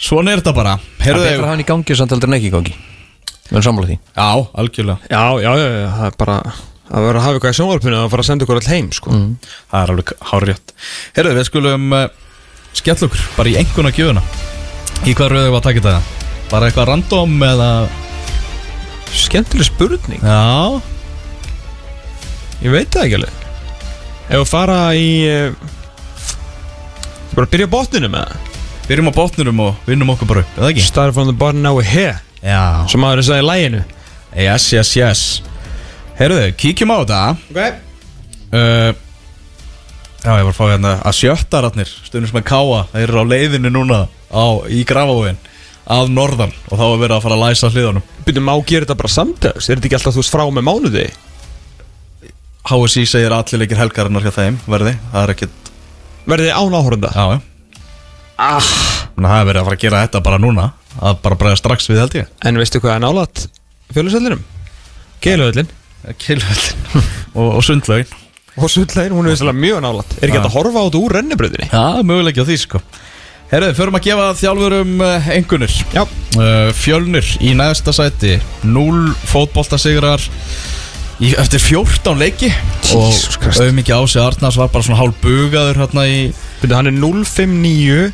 Svona 0.00 0.32
er 0.32 0.40
þetta 0.40 0.54
bara. 0.56 0.74
Það 1.00 1.06
Herðu 1.06 1.20
er 1.20 1.28
betra 1.28 1.36
að 1.36 1.44
hafa 1.44 1.54
hann 1.54 1.62
í 1.64 1.68
gangi 1.68 1.96
samt 1.98 2.14
heldur 2.14 2.30
en 2.30 2.36
ekki 2.38 2.48
í 2.48 2.54
gangi 2.54 2.74
Við 3.50 3.56
erum 3.58 3.64
sammála 3.66 3.88
því. 3.90 3.96
Já, 4.14 4.28
algjörlega. 4.62 5.08
Já, 5.10 5.22
já, 5.42 5.50
já, 5.58 5.66
já, 5.74 5.88
það 5.96 6.04
er 6.06 6.18
bara 6.20 6.36
að 6.90 7.06
vera 7.06 7.18
að 7.18 7.24
hafa 7.24 7.38
eitthvað 7.38 7.50
í 7.50 7.56
sjónvarpinu 7.58 7.96
að 7.98 8.10
fara 8.12 8.22
að 8.22 8.28
senda 8.28 8.46
ykkur 8.46 8.60
all 8.60 8.70
heim, 8.70 8.90
sko. 8.94 9.14
Það 9.72 9.80
er 9.80 9.92
alveg 9.94 10.12
hárrétt. 10.30 10.74
Herðu, 11.16 11.32
við 11.34 11.48
skulum 11.48 11.96
uh, 11.98 12.04
skella 12.78 13.08
okkur 13.08 13.24
Bara 13.34 13.50
í 13.50 13.56
enguna 13.58 13.92
gjöfuna. 13.96 14.22
Í 15.02 15.16
hvað 15.18 15.32
röðu 15.34 15.50
var 15.50 15.58
að 15.64 15.66
taka 15.66 15.82
þetta? 15.88 16.22
Bara 16.52 16.70
eitthvað 16.70 16.88
random 16.92 17.36
eða 17.48 17.68
Skemmtileg 19.10 19.66
spurning. 19.66 20.22
Já 20.22 20.78
Ég 22.60 22.72
veit 22.74 22.90
það 22.92 23.06
ekki 23.06 23.18
alveg. 23.20 23.36
Ef 24.30 24.36
við 24.36 24.48
fara 24.50 24.78
í 24.94 25.06
uh, 25.26 25.54
Bara 27.34 27.46
að 27.46 27.52
byrja 27.54 27.66
á 27.70 27.74
botninu 27.74 28.10
með 28.12 28.26
það 28.30 28.48
Byrjum 28.90 29.10
á 29.10 29.14
botnurum 29.14 29.60
og 29.64 29.86
vinnum 29.86 30.12
okkur 30.14 30.28
bara 30.30 30.42
upp 30.44 30.58
Eða 30.58 30.70
ekki? 30.72 30.84
Start 30.86 31.14
from 31.14 31.28
the 31.30 31.34
bottom 31.36 31.62
now 31.62 31.76
we're 31.78 31.86
here. 31.86 32.16
Já. 32.42 32.86
Sem 32.90 33.02
maður 33.02 33.22
er 33.22 33.28
sagði 33.28 33.44
í 33.44 33.48
læginu 33.48 33.82
Yes, 34.34 34.66
yes, 34.74 34.90
yes. 34.98 35.22
Herðu, 36.20 36.50
kíkjum 36.60 36.92
á 36.94 36.96
þetta. 37.00 37.20
Ok. 37.50 37.78
Uh, 38.54 38.90
Já, 40.20 40.34
ég 40.36 40.44
var 40.44 40.52
að 40.52 40.58
fá 40.58 40.66
hérna 40.68 40.90
að 41.08 41.16
sjöttaratnir 41.16 41.88
stundum 41.90 42.28
sem 42.28 42.38
er 42.42 42.44
káa, 42.44 42.80
þeir 42.92 43.06
eru 43.06 43.22
á 43.24 43.30
leiðinu 43.30 43.70
núna 43.72 44.00
á, 44.28 44.44
í 44.68 44.82
grafavóin 44.84 45.38
að 45.90 46.10
norðan 46.12 46.52
og 46.68 46.74
þá 46.76 46.84
er 46.90 47.00
verið 47.00 47.14
að 47.16 47.22
fara 47.24 47.38
að 47.38 47.44
læsa 47.46 47.70
hliðunum. 47.72 48.04
Byrjum 48.26 48.46
má 48.50 48.52
gera 48.68 48.84
þetta 48.84 48.98
bara 49.00 49.12
samdags 49.14 49.70
Er 49.70 49.80
þetta 49.80 49.88
ekki 49.88 49.96
alltaf 49.98 50.14
þú 50.18 50.20
veist 50.22 50.34
frá 50.34 50.44
með 50.52 50.66
mánuði? 50.68 51.06
HSI 52.68 53.06
segir 53.08 53.32
að 53.32 53.38
allir 53.40 53.62
leikir 53.64 53.80
helgarinnar 53.80 54.26
hjá 54.26 54.34
þeim 54.36 54.58
verði, 54.68 54.94
það 55.12 55.22
er 55.22 55.34
ekkit 55.34 55.70
Verðið 56.30 56.50
án 56.52 56.76
áhórunda? 56.76 57.10
Já, 57.16 57.24
já. 57.32 57.40
Ah. 58.40 58.70
Það 59.16 59.36
er 59.36 59.46
verið 59.48 59.60
að 59.60 59.66
fara 59.66 59.76
að 59.76 59.82
gera 59.84 60.02
þetta 60.04 60.20
bara 60.24 60.38
núna 60.40 60.66
að 61.00 61.20
bara 61.24 61.38
bregða 61.40 61.60
strax 61.60 61.88
við 61.90 62.00
held 62.02 62.16
ég. 62.20 62.30
En 62.46 62.60
veistu 62.60 62.80
hvað 62.82 62.96
er 62.96 63.02
nálat 63.04 63.44
fjölusöllinum? 63.94 64.42
Keiluöllin 65.24 65.68
Kilvöldin 66.20 67.04
og, 67.38 67.56
og 67.58 67.62
sundlaugin. 67.64 68.08
Og 68.56 68.70
sundlegin, 68.72 69.14
hún 69.14 69.28
er 69.28 69.34
vissilega 69.34 69.56
mjög 69.56 69.82
nálat 69.84 70.14
Er 70.18 70.28
ekki 70.28 70.38
hægt 70.38 70.48
að 70.48 70.56
horfa 70.56 70.82
á 70.82 70.84
þetta 70.86 71.00
úr 71.00 71.14
rennibröðinni? 71.16 71.68
Já, 71.70 72.02
möguleiki 72.04 72.42
á 72.42 72.48
því 72.48 72.56
sko. 72.64 72.80
Herðu, 73.50 73.70
förum 73.78 73.98
að 73.98 74.06
gefa 74.06 74.26
þjálfurum 74.38 75.04
engunir 75.36 75.76
Já. 75.94 76.02
Uh, 76.38 76.70
Fjölnir 76.78 77.30
í 77.42 77.52
neðsta 77.58 77.94
sæti 77.94 78.36
0 78.66 79.14
fótboltasigrar 79.30 80.22
í, 81.20 81.34
eftir 81.40 81.62
14 81.62 82.18
leiki 82.20 82.50
Jesus 82.50 83.36
og 83.36 83.44
Christ. 83.44 83.62
auðmikið 83.64 83.96
ási 84.00 84.22
Arnars 84.22 84.58
var 84.60 84.72
bara 84.72 84.86
svona 84.86 85.00
hálf 85.02 85.20
bugaður 85.22 85.82
hérna 85.84 86.06
í 86.08 86.18
Byrju, 86.62 86.76
hann 86.76 86.90
er 86.90 86.98
059 87.00 88.10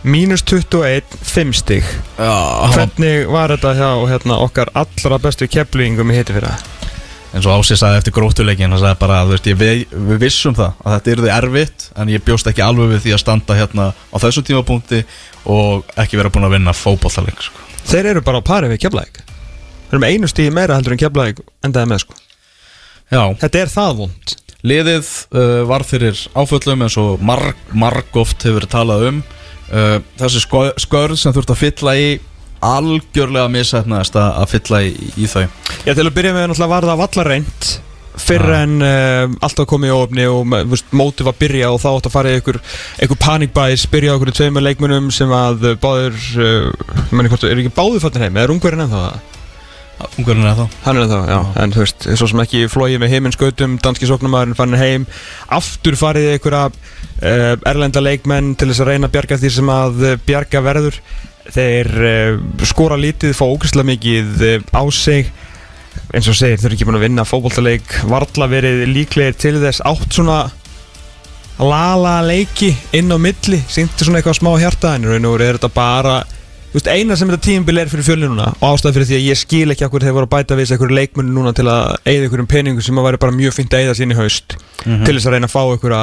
Mínus 0.00 0.40
21, 0.48 1.16
5 1.28 1.56
stig 1.58 1.84
já, 2.16 2.32
hann 2.32 2.76
Hvernig 2.76 3.26
var 3.28 3.52
þetta 3.52 3.74
hjá 3.76 3.90
hérna, 4.08 4.38
okkar 4.46 4.70
allra 4.72 5.18
bestu 5.20 5.48
keflingum 5.50 6.12
í 6.12 6.20
hitti 6.20 6.36
fyrir 6.36 6.48
það? 6.52 6.68
eins 7.30 7.46
og 7.46 7.60
ási 7.60 7.76
sagði 7.78 8.00
eftir 8.00 8.14
gróttuleikin 8.16 8.72
hann 8.72 8.80
sagði 8.80 8.98
bara 8.98 9.20
þú 9.22 9.34
veist, 9.36 9.48
ég, 9.52 9.58
við, 9.60 9.82
við 10.08 10.22
vissum 10.24 10.56
það 10.58 10.80
að 10.82 10.94
þetta 10.96 11.12
yrði 11.14 11.32
erfitt 11.36 11.84
en 12.02 12.10
ég 12.10 12.24
bjóst 12.26 12.48
ekki 12.50 12.64
alveg 12.64 12.90
við 12.94 13.04
því 13.04 13.12
að 13.14 13.22
standa 13.22 13.58
hérna 13.58 13.84
á 13.94 14.16
þessum 14.24 14.46
tímapunkti 14.48 15.02
og 15.54 15.92
ekki 16.00 16.18
vera 16.18 16.32
búin 16.34 16.48
að 16.48 16.56
vinna 16.56 16.74
fótbollaleik 16.74 17.44
sko. 17.46 17.68
Þeir 17.90 18.10
eru 18.14 18.24
bara 18.26 18.42
á 18.42 18.48
pari 18.50 18.72
við 18.72 18.82
keflæk 18.82 19.22
Þeir 19.90 19.96
eru 19.98 20.02
með 20.04 20.14
einu 20.14 20.30
stíði 20.30 20.54
meira 20.54 20.76
heldur 20.78 20.94
en 20.94 21.02
keflæk 21.02 21.42
endaði 21.66 21.90
með 21.90 22.02
sko. 22.04 22.16
Já, 23.10 23.22
Þetta 23.42 23.58
er 23.64 23.72
það 23.72 23.96
vond 24.04 24.34
Liðið 24.70 25.06
uh, 25.34 25.42
var 25.66 25.82
fyrir 25.88 26.18
áföllum 26.36 26.84
eins 26.84 26.96
og 27.00 27.22
marg, 27.24 27.58
marg 27.72 28.16
oft 28.20 28.44
hefur 28.44 28.66
talað 28.70 29.06
um. 29.08 29.20
Uh, 29.72 29.96
Þessi 30.20 30.42
sko- 30.44 30.74
skörð 30.78 31.16
sem 31.18 31.34
þurft 31.34 31.54
að 31.54 31.62
fylla 31.64 31.94
í 31.96 32.10
Algjörlega 32.60 33.48
misætnaðist 33.48 34.18
að, 34.20 34.42
fylla 34.52 34.82
í, 34.84 34.90
í 35.16 35.28
þau. 35.32 35.46
Já, 35.86 35.94
til 35.94 36.04
að 36.04 36.16
byrja 36.18 36.34
með 36.36 36.50
náttúrulega 36.50 36.74
var 36.74 36.86
það 36.90 37.00
vallarreint 37.00 37.70
Fyrr 38.20 38.52
en 38.52 38.72
uh, 38.84 39.32
alltaf 39.40 39.68
komið 39.70 39.92
í 39.92 39.94
ofni 39.96 40.26
og 40.28 40.42
mótið 40.98 41.24
var 41.24 41.32
að 41.32 41.40
byrja 41.40 41.70
og 41.72 41.80
þá 41.80 41.88
átt 41.92 42.08
að 42.10 42.14
fara 42.18 42.32
í 42.34 42.40
ykkur 42.40 43.18
panikbæs 43.22 43.86
byrja 43.90 44.12
á 44.12 44.16
ykkur 44.18 44.32
tveimur 44.36 44.64
leikmunum 44.66 45.08
sem 45.14 45.30
að 45.32 45.70
uh, 45.70 45.76
báður, 45.80 46.18
uh, 46.36 47.06
manni 47.14 47.30
hvort, 47.32 47.46
er 47.48 47.62
ekki 47.62 47.72
báður 47.78 48.02
fattin 48.04 48.26
heim, 48.26 48.36
eða 48.36 48.48
er 48.48 48.54
ungverinn 48.56 48.84
ennþá 48.84 49.04
það? 49.06 49.38
Ungurinn 50.18 50.46
er 50.48 50.56
það 50.58 50.76
Hann 50.84 50.98
er 50.98 51.06
ennþá, 51.06 51.20
já, 51.30 51.38
en 51.62 51.74
þú 51.74 51.82
veist, 51.84 52.06
svo 52.18 52.28
sem 52.30 52.42
ekki 52.44 52.62
flóið 52.72 53.00
með 53.02 53.14
heiminskautum, 53.14 53.76
danski 53.84 54.08
sóknumæðurinn 54.10 54.58
fann 54.58 54.78
heim, 54.80 55.06
aftur 55.52 55.98
farið 56.00 56.36
ykkur 56.36 56.56
uh, 56.60 56.70
erlenda 57.68 58.02
leikmenn 58.02 58.54
til 58.58 58.70
þess 58.70 58.84
að 58.84 58.92
reyna 58.92 59.10
að 59.10 59.16
bjarga 59.16 59.40
því 59.42 59.52
sem 59.56 59.74
að 59.74 60.00
uh, 60.06 60.16
bjarga 60.26 60.64
verður. 60.64 61.00
Þeir 61.50 61.92
uh, 61.98 62.40
skora 62.68 62.98
lítið, 63.00 63.34
fá 63.36 63.44
ógæslega 63.48 63.90
mikið 63.90 64.46
uh, 64.46 64.56
á 64.76 64.82
sig. 64.94 65.30
Eins 66.14 66.28
og 66.30 66.38
segir, 66.38 66.58
þeir 66.60 66.70
eru 66.70 66.78
ekki 66.78 66.88
búin 66.88 67.00
að 67.00 67.06
vinna 67.06 67.26
fótboltaleik. 67.26 68.00
Varla 68.10 68.50
verið 68.50 68.84
líklegir 68.90 69.38
til 69.38 69.56
þess. 69.62 69.82
Átt 69.86 70.14
svona 70.14 70.44
lala 71.60 72.20
leiki 72.24 72.70
inn 72.96 73.12
á 73.12 73.18
milli 73.20 73.58
sýnti 73.68 74.06
svona 74.06 74.20
eitthvað 74.20 74.38
smá 74.38 74.52
hjarta 74.62 74.94
en 74.96 75.08
veru 75.10 75.32
er 75.44 75.58
þetta 75.58 75.68
bara 75.74 76.14
þú 76.70 76.78
veist, 76.78 76.90
eina 76.90 77.16
sem 77.18 77.30
þetta 77.30 77.46
tímabil 77.48 77.82
er 77.82 77.90
fyrir 77.90 78.06
fjölni 78.06 78.30
núna 78.30 78.52
og 78.52 78.66
ástæð 78.68 78.96
fyrir 78.96 79.08
því 79.08 79.18
að 79.18 79.26
ég 79.26 79.40
skil 79.40 79.74
ekki 79.74 79.86
okkur 79.88 80.06
þeir 80.06 80.16
voru 80.16 80.28
að 80.28 80.34
bæta 80.36 80.58
við 80.58 80.66
þessu 80.66 80.76
einhverju 80.76 80.98
leikmunni 81.00 81.34
núna 81.34 81.52
til 81.56 81.66
að 81.66 81.96
eigða 82.04 82.28
einhverjum 82.28 82.50
peningum 82.54 82.86
sem 82.86 83.00
að 83.00 83.08
væri 83.08 83.22
bara 83.24 83.36
mjög 83.40 83.56
fint 83.56 83.74
að 83.74 83.82
eigða 83.84 83.98
sín 83.98 84.14
í 84.14 84.18
haust 84.20 84.56
til 84.84 85.16
þess 85.16 85.26
að 85.26 85.34
reyna 85.34 85.50
að 85.50 85.54
fá 85.56 85.62
einhverja 85.64 86.02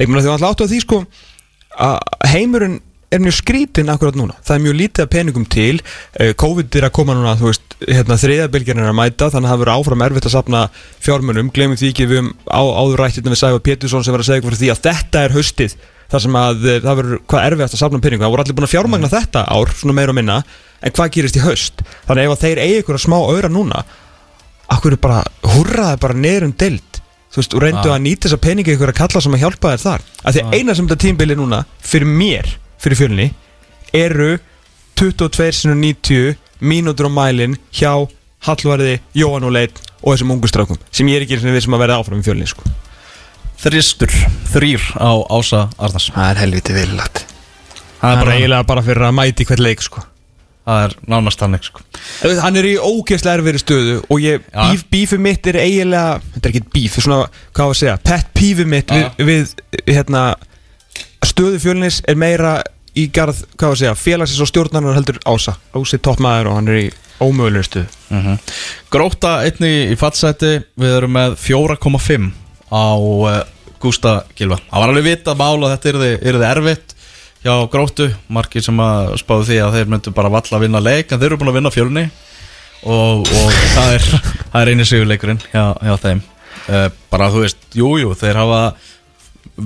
leikmunni 0.00 0.24
því 0.24 0.32
að 0.32 0.34
alltaf 0.34 0.54
áttu 0.54 0.66
að 0.66 0.74
því 0.74 0.82
sko 0.84 1.00
að 1.86 2.28
heimurinn 2.32 2.78
er 3.08 3.22
mjög 3.24 3.38
skrítinn 3.38 3.88
akkurat 3.88 4.16
núna. 4.18 4.34
Það 4.44 4.54
er 4.54 4.64
mjög 4.66 4.74
lítið 4.76 5.04
af 5.04 5.10
peningum 5.12 5.44
til. 5.48 5.80
Eh, 6.20 6.34
COVID 6.36 6.76
er 6.76 6.86
að 6.88 6.94
koma 6.98 7.14
núna, 7.16 7.36
þú 7.40 7.48
veist, 7.48 7.76
hérna 7.86 8.18
þriðabilgjarnir 8.20 8.84
er 8.84 8.92
að 8.92 8.98
mæta, 8.98 9.30
þannig 9.32 9.48
að 9.48 9.54
það 9.54 9.62
verður 9.62 9.74
áfram 9.74 10.04
erfitt 10.04 10.28
að 10.28 10.34
sapna 10.34 10.64
fjármunum, 11.00 11.52
glemum 11.54 11.78
því 11.80 11.92
ekki 11.92 12.08
við 12.10 12.20
um 12.20 12.28
á, 12.52 12.60
áður 12.60 13.00
rætt 13.00 13.16
hérna 13.16 13.32
við 13.32 13.40
Sæfa 13.40 13.62
Pétursson 13.64 14.04
sem 14.04 14.12
var 14.12 14.24
að 14.24 14.28
segja 14.28 14.44
fyrir 14.44 14.60
því 14.60 14.70
að 14.74 14.82
þetta 14.88 15.22
er 15.24 15.36
haustið 15.38 15.78
þar 16.08 16.24
sem 16.24 16.36
að 16.40 16.66
eh, 16.68 16.80
það 16.84 16.98
verður 17.02 17.22
hvað 17.28 17.46
erfitt 17.48 17.74
að 17.76 17.82
sapna 17.82 18.00
peningum, 18.04 18.24
það 18.26 18.32
voru 18.34 18.44
allir 18.44 18.56
búin 18.58 18.68
að 18.68 18.74
fjármagna 18.74 19.10
þetta 19.12 19.44
ár, 19.52 19.72
svona 19.76 19.96
meira 19.98 20.14
og 20.14 20.18
minna, 20.18 20.38
en 20.82 20.94
hvað 20.96 21.10
gerist 21.18 21.36
í 21.36 21.42
haust? 21.44 21.82
Þannig 22.08 22.22
að 22.22 22.28
ef 22.28 22.34
að 22.36 22.44
þeir 22.46 22.60
eigi 22.64 22.78
ykkur 22.82 23.00
smá 23.02 23.16
auðra 23.18 23.50
núna 23.52 23.82
akkur 24.72 24.96
er 24.96 25.00
bara, 25.02 25.22
hurraði 25.54 26.00
bara 26.04 26.16
niður 26.16 26.48
um 26.48 26.54
deild? 26.60 27.00
Þú 27.28 27.42
veist, 27.42 27.54
og 27.54 27.60
reyndu 27.62 27.88
Ah. 27.90 27.96
að 27.98 28.04
nýta 28.06 28.24
þessa 28.28 28.40
peningi 28.40 28.72
ykkur 28.72 28.88
að 28.92 28.98
kalla 29.02 29.20
sem 29.20 29.34
að 29.36 29.42
hjálpa 29.42 29.72
þér 29.74 29.82
þar. 29.84 30.04
Að 30.24 30.34
því 30.38 30.42
eina 30.56 30.74
sem 30.74 30.86
þetta 30.88 31.02
tímbili 31.04 31.36
núna 31.36 31.58
fyrir 31.84 32.08
mér, 32.08 32.48
fyrir 32.80 32.96
fjölni 32.96 33.26
eru 33.92 34.38
22 34.96 35.52
sinur 35.52 35.76
90 35.76 36.36
mínútur 36.60 37.06
á 37.08 37.12
mælin 37.12 37.56
hjá 37.72 38.08
Hallvarði, 38.48 39.00
Jóhann 39.14 39.44
og 39.44 39.52
Leit 39.52 39.76
og 40.02 40.14
þessum 40.14 40.32
ungu 40.36 40.48
strákum 40.48 40.78
sem 40.94 41.06
ég 41.10 41.18
er 41.18 41.26
ekki 41.26 41.36
einu 41.36 41.42
sinni 41.44 41.56
viss 41.58 41.68
um 41.68 41.74
að 41.76 41.84
verða 41.84 41.98
áfram 42.00 42.20
í 42.22 42.26
fjölni 42.26 42.46
sko. 42.48 42.62
Þristur, 43.58 44.12
þrýr 44.52 44.84
á 45.02 45.10
Ása 45.34 45.64
Arnars 45.82 46.10
það 46.14 46.28
er 46.30 46.40
helviti 46.44 46.76
viljulegt 46.76 47.24
Það 47.98 47.98
það 47.98 48.12
er 48.12 48.20
bara, 48.22 48.36
eiginlega 48.38 48.66
bara 48.68 48.84
fyrir 48.86 49.06
að 49.08 49.16
mæti 49.18 49.46
hvert 49.48 49.62
leik 49.64 49.80
sko. 49.82 50.04
það 50.68 50.82
er 50.84 50.92
nánast 51.10 51.40
þannig 51.42 51.64
sko. 51.66 51.80
Hann 52.44 52.58
er 52.60 52.66
í 52.68 52.74
ógeðslega 52.78 53.38
erfiðri 53.40 53.62
stöðu 53.62 53.96
og 54.12 54.20
ég, 54.22 54.44
bíf, 54.54 54.84
bífið 54.92 55.22
mitt 55.24 55.48
er 55.50 55.58
eiginlega 55.64 56.20
þetta 56.36 56.44
er 56.44 56.52
ekki 56.52 56.62
bíf, 56.76 56.92
þetta 56.94 57.00
er 57.02 57.06
svona, 57.08 57.44
hvað 57.56 57.64
á 57.66 57.70
að 57.72 57.78
segja 57.80 57.96
pet 58.10 58.28
pífið 58.38 58.70
mitt 58.76 58.94
Já. 58.94 59.08
við, 59.18 59.54
við 59.82 59.96
hérna, 59.96 60.22
stöðu 61.26 61.58
fjölnis 61.64 61.98
er 62.06 62.20
meira 62.20 62.52
í 62.98 63.08
garð, 63.14 63.42
hvað 63.56 63.72
var 63.72 63.76
að 63.78 63.82
segja, 63.82 63.94
félagsins 64.04 64.44
og 64.44 64.50
stjórnarinnar 64.52 64.98
heldur 65.00 65.18
Ása 65.26 65.56
Ási 65.74 65.98
toppmaður 66.04 66.52
og 66.52 66.58
hann 66.60 66.70
er 66.74 66.80
í 66.84 66.88
ómögulegur 67.18 67.66
stuð 67.72 67.96
Mhm. 68.08 68.38
Gróta 68.94 69.34
einni 69.44 69.90
í 69.92 69.96
fallseti 70.00 70.54
Við 70.80 70.94
erum 71.00 71.12
með 71.12 71.34
4,5 71.42 72.30
á 72.72 72.86
uh, 72.98 73.40
Gústa 73.78 74.22
Gilva 74.36 74.58
Það 74.68 74.82
var 74.82 74.92
alveg 74.92 75.06
vitað 75.06 75.38
mál 75.40 75.58
að 75.62 75.74
þetta 75.74 76.08
yrði 76.28 76.48
erfitt 76.48 76.94
hjá 77.44 77.54
Grótu 77.70 78.08
margir 78.32 78.64
sem 78.64 78.80
að 78.82 79.12
spáðu 79.20 79.46
því 79.50 79.60
að 79.62 79.76
þeir 79.76 79.92
myndu 79.92 80.14
bara 80.16 80.32
valla 80.32 80.58
að 80.58 80.64
vinna 80.64 80.82
leik 80.82 81.12
en 81.12 81.20
þeir 81.20 81.30
eru 81.30 81.38
búin 81.40 81.52
að 81.52 81.58
vinna 81.60 81.72
fjölni 81.74 82.04
og, 82.82 83.22
og 83.22 83.58
það 83.74 83.94
er, 83.94 84.08
er 84.60 84.72
eini 84.72 84.86
sigurleikurinn 84.86 85.40
hjá, 85.52 85.62
hjá 85.82 85.94
þeim. 86.02 86.22
Uh, 86.68 86.88
bara 87.12 87.30
þú 87.32 87.44
veist, 87.44 87.60
jújú, 87.74 88.00
jú, 88.02 88.16
þeir 88.18 88.40
hafa 88.42 88.62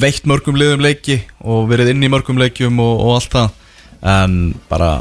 veitt 0.02 0.28
mörgum 0.28 0.56
liðum 0.56 0.84
leiki 0.84 1.18
og 1.40 1.66
verið 1.70 1.92
inn 1.92 2.04
í 2.06 2.10
mörgum 2.12 2.38
leikjum 2.40 2.78
og, 2.80 3.00
og 3.02 3.16
allt 3.16 3.34
það 3.34 3.58
en 4.12 4.36
bara 4.70 4.92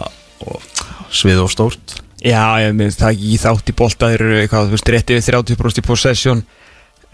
og, 0.46 0.64
svið 1.12 1.44
og 1.46 1.52
stórt. 1.52 2.00
Já, 2.22 2.62
ég 2.62 2.76
minnst 2.78 3.02
það 3.02 3.16
ekki 3.16 3.30
í 3.34 3.38
þátt 3.42 3.72
í 3.72 3.76
eru 4.12 4.34
eitthvað, 4.42 4.68
þú 4.68 4.76
veist, 4.76 4.92
rétt 4.94 5.14
yfir 5.16 5.38
30% 5.42 5.82
í 5.82 5.86
possession 5.86 6.44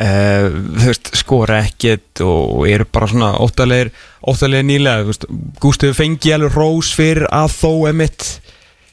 uh, 0.04 0.48
veist, 0.84 1.12
skora 1.18 1.62
ekkert 1.66 2.22
og 2.26 2.66
eru 2.70 2.88
bara 2.92 3.10
svona 3.12 3.32
óttalegir 3.44 3.92
óttalegir 4.28 4.68
nýlega, 4.68 5.16
Gústið 5.62 5.96
fengi 5.98 6.34
alveg 6.36 6.58
rós 6.58 6.92
fyrir 6.98 7.28
að 7.34 7.54
þó 7.58 7.72
emitt, 7.92 8.28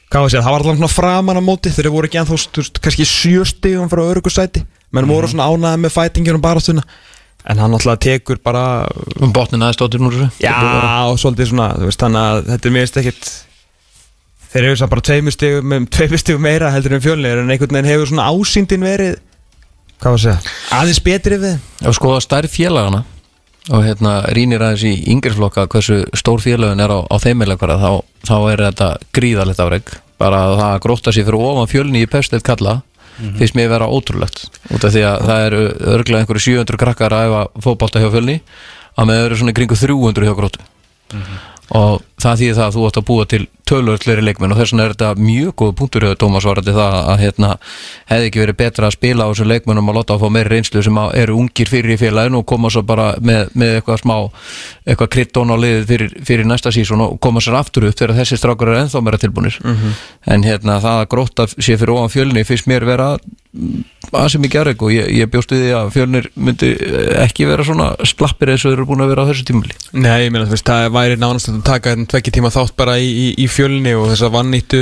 hvað 0.09 0.21
var 0.21 0.29
að 0.29 0.33
segja, 0.33 0.45
það 0.45 0.55
var 0.55 0.63
alltaf 0.63 0.79
svona 0.79 0.93
framan 0.95 1.41
á 1.41 1.43
móti, 1.45 1.73
þeir 1.73 1.91
voru 1.93 2.09
ekki 2.09 2.21
ennþá 2.21 2.69
kannski 2.81 3.09
sjöstigum 3.09 3.91
frá 3.91 4.05
örugusæti 4.05 4.65
menn 4.95 5.09
voru 5.09 5.29
svona 5.29 5.49
ánaði 5.51 5.83
með 5.83 5.95
fætingin 5.97 6.39
og 6.39 6.45
barastuna 6.45 6.85
en 7.45 7.61
hann 7.61 7.75
alltaf 7.77 7.99
tekur 8.01 8.39
bara 8.41 8.85
um 9.21 9.33
botnin 9.33 9.61
aðeins 9.61 9.77
stóttir 9.77 10.01
núr 10.01 10.15
Já, 10.41 10.55
og 11.05 11.19
svolítið 11.21 11.51
svona, 11.51 11.73
veist, 11.83 12.01
þannig 12.01 12.21
að 12.21 12.47
þetta 12.53 12.69
er 12.69 12.75
minnst 12.79 13.03
ekkit 13.03 13.33
Þeir 14.55 14.69
eru 14.69 14.75
samt 14.79 14.91
bara 14.93 15.03
tveimur 15.03 15.33
um, 15.75 15.85
stigum 16.15 16.45
meira 16.45 16.69
heldur 16.71 16.93
en 16.95 17.01
fjölnir 17.03 17.41
en 17.41 17.49
einhvern 17.51 17.75
veginn 17.75 17.89
hefur 17.89 18.07
svona 18.07 18.29
ásýndin 18.31 18.85
verið 18.87 19.17
Hvað 20.01 20.11
var 20.11 20.17
að 20.17 20.23
segja? 20.25 20.55
Aðeins 20.75 21.01
betri 21.05 21.37
við 21.41 21.85
og 21.87 21.97
skoða 21.97 22.23
stærð 22.23 22.51
félagana 22.53 23.03
og 23.73 23.85
hérna 23.85 24.15
rínir 24.35 24.61
aðeins 24.61 24.83
í 24.85 24.93
yngirflokka 25.15 25.65
hversu 25.71 26.01
stór 26.17 26.43
félagin 26.43 26.83
er 26.83 26.91
á, 26.93 26.99
á 27.01 27.15
þeimilegara 27.21 27.79
þá, 27.81 27.91
þá 28.27 28.35
er 28.51 28.65
þetta 28.67 28.89
gríðalegt 29.15 29.63
afreg 29.63 29.95
bara 30.21 30.43
að 30.49 30.59
það 30.59 30.75
gróta 30.85 31.13
sér 31.15 31.25
fyrir 31.27 31.47
ofan 31.47 31.71
fjölni 31.71 32.03
í 32.05 32.09
pestið 32.11 32.45
kalla 32.45 32.81
finnst 33.15 33.55
mér 33.55 33.69
vera 33.71 33.87
ótrúlegt. 33.87 34.41
Út 34.75 34.83
af 34.83 34.91
því 34.91 35.03
að 35.07 35.21
það 35.29 35.43
eru 35.47 35.59
örglega 35.95 36.23
einhverju 36.25 36.43
700 36.45 36.79
krakkar 36.81 37.15
að 37.15 37.29
æfa 37.29 37.43
fótbolta 37.63 38.01
hjá 38.03 38.09
fjölni 38.11 38.41
að 38.95 39.09
með 39.09 39.21
eru 39.23 39.37
svona 39.39 39.55
kringu 39.55 39.77
300 39.79 40.27
hjá 40.27 40.35
grótu 40.35 40.65
og 41.75 42.01
það 42.25 42.41
þýðir 42.41 42.57
það 42.57 42.65
að 42.65 42.75
þú 42.75 42.85
ætti 42.87 43.01
að 43.01 43.07
búa 43.09 43.25
til 43.29 43.41
tölvöldleri 43.65 44.23
leikmenn 44.25 44.53
og 44.53 44.59
þess 44.59 44.73
vegna 44.73 44.85
er 44.85 44.93
þetta 44.93 45.25
mjög 45.25 45.53
góð 45.61 45.71
punktur 45.79 46.05
hjá 46.05 46.17
Tómas 46.21 46.45
varandi 46.45 46.73
það 46.75 46.97
að 46.99 47.21
hérna, 47.23 47.51
hefði 48.11 48.29
ekki 48.29 48.41
verið 48.43 48.57
betra 48.59 48.89
að 48.89 48.95
spila 48.95 49.25
á 49.25 49.29
þessum 49.31 49.49
leikmennum 49.49 49.89
og 49.91 49.97
láta 49.97 50.15
að 50.15 50.25
fá 50.25 50.33
meiri 50.35 50.51
reynslu 50.53 50.83
sem 50.85 50.99
að 51.01 51.15
eru 51.21 51.37
ungir 51.41 51.71
fyrir 51.71 51.95
í 51.95 51.99
félaginu 52.01 52.41
og 52.41 52.47
koma 52.49 52.71
svo 52.73 52.83
bara 52.85 53.07
með, 53.21 53.49
með 53.57 53.79
eitthvað 53.79 54.01
smá 54.03 54.15
eitthvað 54.85 55.11
kryddón 55.15 55.53
á 55.53 55.57
liðið 55.61 55.87
fyrir, 55.93 56.13
fyrir 56.29 56.49
næsta 56.49 56.73
sísón 56.75 57.05
og 57.05 57.17
koma 57.23 57.41
sér 57.41 57.57
aftur 57.61 57.89
upp 57.89 57.97
þegar 57.97 58.17
þessi 58.19 58.39
strákar 58.41 58.73
eru 58.73 58.83
ennþá 58.83 59.01
meira 59.05 59.21
tilbúnir. 59.21 59.57
En 60.29 60.45
hérna 60.45 60.77
það 60.83 61.01
að 61.01 61.09
gróta 61.15 61.49
sé 61.55 61.73
fyrir 61.73 61.95
ofan 61.97 62.13
fjölni 62.13 62.45
finnst 62.45 62.69
mér 62.69 62.85
vera 62.85 63.15
aðeins 64.11 64.37
mikið 64.43 64.61
aðreg 64.61 64.85
og 64.85 64.93
ég, 64.93 65.09
ég 65.19 65.31
bjóst 65.31 65.51
við 65.53 65.63
því 65.63 65.73
að 65.79 65.91
fjölnir 65.95 66.29
myndi 66.37 66.71
eh, 66.75 67.09
ekki 67.23 67.47
vera 67.49 67.65
svona 67.67 67.89
slappir 68.07 68.51
eins 68.53 68.63
og 68.65 68.71
þeir 68.71 68.79
eru 68.79 68.87
búin 68.89 69.03
að 69.05 69.11
vera 69.13 69.25
á 69.25 69.29
þessu 69.31 69.47
tímuli 69.49 69.75
Nei, 69.95 70.25
ég 70.25 70.33
meina, 70.33 70.45
þú 70.47 70.55
veist, 70.55 70.69
það 70.69 70.87
væri 70.95 71.19
nánast 71.21 71.51
að 71.51 71.61
taka 71.67 71.93
þetta 71.95 72.11
tvekki 72.13 72.35
tíma 72.37 72.53
þátt 72.53 72.75
bara 72.79 72.97
í, 73.01 73.11
í, 73.11 73.27
í 73.43 73.47
fjölni 73.51 73.95
og 73.97 74.09
þess 74.11 74.27
að 74.27 74.35
vannýttu 74.37 74.81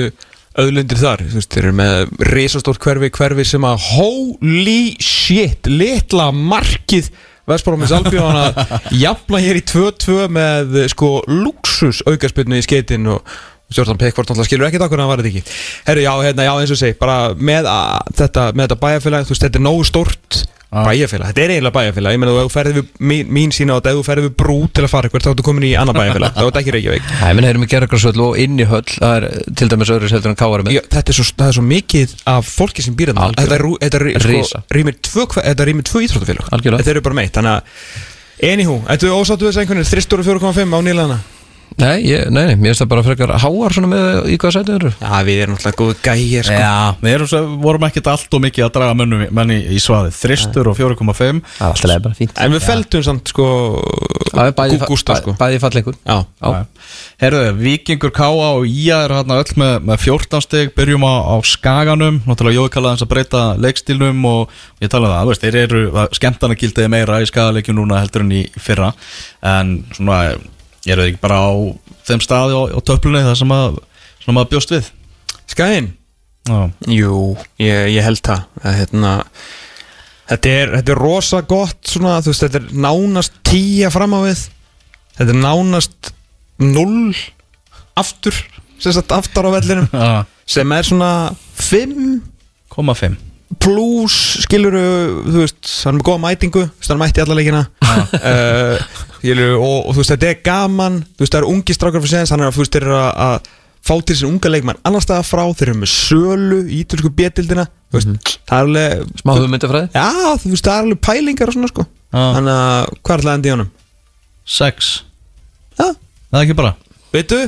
auðlundir 0.54 1.02
þar, 1.02 1.26
þú 1.26 1.40
veist, 1.40 1.54
þeir 1.54 1.64
eru 1.64 1.76
með 1.80 2.26
risastórt 2.30 2.82
hverfi, 2.84 3.12
hverfi 3.14 3.46
sem 3.50 3.66
að 3.66 3.88
holy 3.94 4.82
shit, 5.02 5.70
litla 5.70 6.30
markið 6.34 7.14
Vestbrómis 7.50 7.92
Albjörn 7.98 8.38
að 8.40 8.60
jafna 8.96 9.42
hér 9.44 9.60
í 9.60 9.64
2-2 9.68 10.30
með 10.32 10.78
sko 10.94 11.18
luxus 11.28 12.04
aukarspilnu 12.08 12.62
í 12.62 12.64
skeitin 12.64 13.10
og 13.12 13.34
Stjórnarn 13.74 14.02
Pickford 14.02 14.30
náttúrulega 14.32 14.50
skilur 14.52 14.70
ekkert 14.70 14.88
okkur 14.88 15.00
en 15.02 15.06
það 15.06 15.12
var 15.14 15.24
þetta 15.24 15.34
ekki. 15.34 15.60
Herru, 15.90 16.06
já, 16.08 16.14
hérna, 16.28 16.48
já, 16.48 16.54
eins 16.64 16.74
og 16.78 16.82
segi, 16.84 16.98
bara 17.02 17.20
með 17.36 17.70
að, 17.74 18.18
þetta, 18.24 18.48
með 18.54 18.68
þetta 18.68 18.82
bæjarfélag, 18.88 19.28
þú 19.30 19.36
veist, 19.36 19.48
þetta 19.48 19.60
er 19.62 19.66
nógu 19.68 19.88
stórt 19.90 20.44
bæjarfélag, 20.74 21.28
þetta 21.30 21.42
er 21.44 21.52
eiginlega 21.54 21.76
bæjarfélag. 21.76 22.14
Ég 22.16 22.22
meina, 22.24 22.32
þú 22.34 22.50
ferði 22.54 22.72
við, 22.80 22.86
mín, 23.12 23.28
mín 23.38 23.52
sína 23.54 23.76
á 23.76 23.78
þetta 23.78 23.92
þú 24.00 24.06
ferði 24.08 24.24
við 24.26 24.32
brú 24.42 24.56
til 24.74 24.86
að 24.88 24.90
fara 24.90 25.06
eitthvað, 25.10 25.26
þá 25.28 25.30
ertu 25.34 25.46
komin 25.46 25.66
í 25.68 25.74
annar 25.78 25.98
bæjarfélag. 26.00 26.32
Þá 26.34 26.40
er 26.42 26.48
þetta 26.48 26.62
ekki 26.64 26.74
Reykjavík. 26.74 27.12
Er 27.28 27.36
minn 27.38 27.46
erum 27.52 27.66
við 27.66 27.72
gerðargræsvöld 27.76 28.22
og 28.26 28.40
inn 28.42 28.58
í 28.58 28.66
höll 28.72 28.82
það 28.96 29.14
er 29.20 29.28
til 29.62 29.68
dæmis 29.70 29.92
öðru 29.94 30.10
heldur 30.16 30.34
en 30.34 30.40
Já, 30.74 30.82
þetta 30.98 31.14
er 31.14 31.20
svo, 31.20 31.28
er 31.52 31.58
svo 31.60 31.66
mikið 31.68 32.16
af 32.34 32.50
fólki 32.58 32.86
sem 32.88 32.98
býr 32.98 33.14
þetta, 33.14 33.28
sko, 34.26 34.64
rýmir 34.80 34.98
tvö, 35.06 35.28
hve- 35.36 35.46
þetta 35.52 35.70
rýmir 35.70 35.88
tvö 35.92 36.02
að 37.54 37.62
Anywho, 38.44 38.80
ættu 38.92 39.12
ósáttu 39.14 39.46
þess 39.48 39.62
einhvern 39.62 39.84
veginn? 39.84 40.02
3.4.5 40.02 40.74
á 40.74 40.80
nýlaðana 40.84 41.18
Nei, 41.82 42.04
ég, 42.06 42.28
nei, 42.30 42.44
nei, 42.52 42.56
mér 42.60 42.72
finnst 42.74 42.84
það 42.84 42.90
bara 42.92 43.04
frekar 43.06 43.32
háar 43.42 43.74
svona 43.76 43.90
með 43.90 44.30
í 44.30 44.38
hvað 44.42 44.56
sætið 44.58 44.76
eru. 44.78 44.92
Já, 45.00 45.14
við 45.26 45.40
erum 45.44 45.56
náttúrulega 45.58 45.80
góðu 45.80 45.96
gægir 46.06 46.48
sko. 46.48 46.58
Já, 46.60 46.74
við 47.02 47.16
erum 47.18 47.30
svo, 47.32 47.42
vorum 47.64 47.86
ekkert 47.88 48.10
allt 48.14 48.38
og 48.38 48.44
mikið 48.44 48.66
að 48.68 48.74
draga 48.78 48.98
mönnum, 49.00 49.24
menni 49.40 49.58
í 49.74 49.80
svaðið 49.82 50.20
Þristur 50.20 50.70
og 50.70 50.78
4,5 50.78 51.14
Það 51.14 51.64
er 51.64 51.72
alltaf 51.72 51.90
leið 51.90 52.04
bara 52.06 52.20
fínt. 52.20 52.38
En 52.46 52.54
við 52.54 52.68
feldum 52.68 53.06
samt 53.08 53.34
sko 53.34 53.48
Það 54.34 54.52
bæði, 54.58 54.78
Gústa 54.90 55.18
sko. 55.20 55.34
bæði 55.38 55.60
falleikur 55.62 55.98
Já, 56.02 56.16
Já. 56.42 56.64
Herðu, 57.22 57.42
Víkingur 57.60 58.14
Káa 58.14 58.48
og 58.58 58.66
Ía 58.70 59.04
eru 59.06 59.18
hérna 59.20 59.38
öll 59.42 59.54
með, 59.62 59.76
með 59.88 60.02
14 60.08 60.42
stig. 60.46 60.72
Byrjum 60.78 61.06
á, 61.06 61.14
á 61.22 61.36
Skaganum. 61.46 62.18
Náttúrulega 62.28 62.58
Jói 62.64 62.72
kallaði 62.74 62.98
hans 62.98 63.06
að 63.06 63.12
breyta 63.14 63.44
leikstílnum 63.62 64.26
Og 64.30 64.58
ég 64.84 64.92
talaði 64.92 65.14
það, 65.14 65.22
þú 65.24 65.34
veist, 65.34 65.46
þeir 65.46 65.60
eru 65.64 66.08
Skemtanagildiði 66.18 66.92
meira 66.92 67.22
í 67.24 67.30
skagaleikjum 67.30 67.78
núna 67.78 68.02
heldur 68.02 68.26
en 68.26 68.34
í 68.36 68.44
fyrra. 68.60 68.92
En 69.54 69.76
svona, 69.96 70.20
eru 70.90 71.04
þeir 71.04 71.14
ekki 71.14 71.24
bara 71.24 71.40
á 71.40 71.52
þeim 72.08 72.24
staði 72.24 72.60
á, 72.60 72.62
á 72.76 72.80
töflunni 72.84 73.24
Það 73.24 73.36
sem 73.40 73.54
að, 73.56 73.82
svona 74.24 74.38
maður 74.38 74.54
bjóst 74.56 74.74
við? 74.76 74.90
Skæðin 75.54 75.92
Jú, 76.92 77.38
ég, 77.62 77.94
ég 77.94 78.04
held 78.04 78.20
það 78.20 78.42
að, 78.60 78.74
hérna, 78.82 79.12
þetta, 80.28 80.50
er, 80.52 80.74
þetta 80.78 80.92
er 80.92 81.00
rosa 81.00 81.40
gott 81.48 81.88
svona, 81.88 82.18
veist, 82.26 82.44
þetta 82.44 82.60
er 82.60 82.82
nánast 82.84 83.38
tíja 83.48 83.92
fram 83.94 84.18
á 84.18 84.20
við. 84.26 84.42
Þetta 85.16 85.32
er 85.32 85.40
nánast 85.40 86.12
null 86.60 87.14
aftur 88.00 88.36
sem 88.82 88.92
sagt 88.92 89.16
aftar 89.16 89.48
á 89.48 89.56
vellinum. 89.56 89.88
Sem 90.44 90.76
er 90.76 90.90
svona 90.90 91.12
5 91.64 91.96
koma 92.74 92.96
5 92.98 93.16
plus 93.64 94.16
skiluru, 94.44 94.84
þú 95.28 95.42
veist, 95.44 95.60
hann 95.86 95.96
er 95.96 96.00
með 96.00 96.06
góða 96.10 96.22
mætingu 96.24 96.64
hann 96.88 97.02
mætti 97.02 97.24
alla 97.24 97.36
leikina. 97.38 97.66
Uh, 97.84 98.88
skiluru, 99.20 99.58
og, 99.60 99.76
og 99.88 99.92
þú 99.94 100.00
veist, 100.02 100.14
þetta 100.16 100.32
er 100.32 100.40
gaman 100.46 101.02
þú 101.14 101.26
veist, 101.26 101.34
það 101.36 101.42
eru 101.42 101.52
ungi 101.54 101.76
strákar 101.78 102.04
fyrir 102.04 102.14
séðans 102.16 102.34
hann 102.34 102.44
er 102.44 102.50
að, 102.50 102.56
þú 102.58 102.64
veist, 102.64 102.78
þeir 102.78 102.88
eru 102.88 102.98
að, 103.00 103.12
að 103.28 103.52
fá 103.84 103.94
til 104.00 104.16
þessi 104.16 104.28
unga 104.30 104.52
leikmann 104.54 104.80
annar 104.88 105.04
staða 105.04 105.26
frá, 105.28 105.44
þeir 105.54 105.74
eru 105.74 105.82
með 105.82 105.92
sölu 105.94 106.60
í 106.66 106.82
ítalsku 106.82 107.12
bétildina, 107.18 107.68
þú 107.92 108.00
veist, 108.00 108.34
það 108.50 108.58
er 108.58 108.68
alveg 108.68 109.20
Smá 109.22 109.34
hugmyndafræði? 109.38 109.90
Já, 109.94 110.08
þú 110.44 110.54
veist, 110.54 110.68
það 110.70 110.76
er 110.76 110.88
alveg 110.88 111.02
pælingar 111.10 111.52
og 111.52 111.58
svona, 111.58 111.72
sko. 111.74 111.88
Þannig 112.14 112.54
að, 112.54 112.94
hvað 113.02 113.16
er 113.18 113.26
það 113.28 113.38
endi 113.38 113.50
í 113.50 113.56
honum? 113.58 113.72
6 114.54 114.90
Já, 115.80 115.86
Það 115.88 116.40
er 116.40 116.44
ekki 116.44 116.56
bara 116.60 116.74
veitu, 117.14 117.40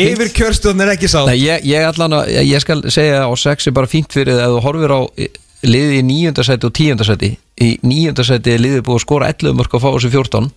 yfir 0.00 0.32
kjörstjórn 0.36 0.84
er 0.84 0.94
ekki 0.96 1.10
sá 1.10 1.22
Nei, 1.28 1.38
ég, 1.42 1.64
ég 1.68 1.86
allan 1.88 2.18
að, 2.20 2.34
ég 2.48 2.64
skal 2.64 2.82
segja 2.92 3.24
á 3.28 3.30
sex 3.38 3.68
er 3.68 3.76
bara 3.76 3.90
fínt 3.90 4.12
fyrir 4.14 4.40
að 4.40 4.56
þú 4.56 4.66
horfir 4.66 4.96
á 4.96 5.00
liðið 5.62 5.94
í 5.94 6.02
níundasæti 6.06 6.66
og 6.66 6.74
tíundasæti 6.74 7.28
í 7.62 7.68
níundasæti 7.86 8.56
er 8.56 8.62
liðið 8.62 8.82
búið 8.86 8.98
að 8.98 9.04
skora 9.04 9.28
11 9.30 9.54
mörg 9.54 9.76
og 9.76 9.82
fá 9.84 9.88
þessi 9.94 10.10
14 10.10 10.48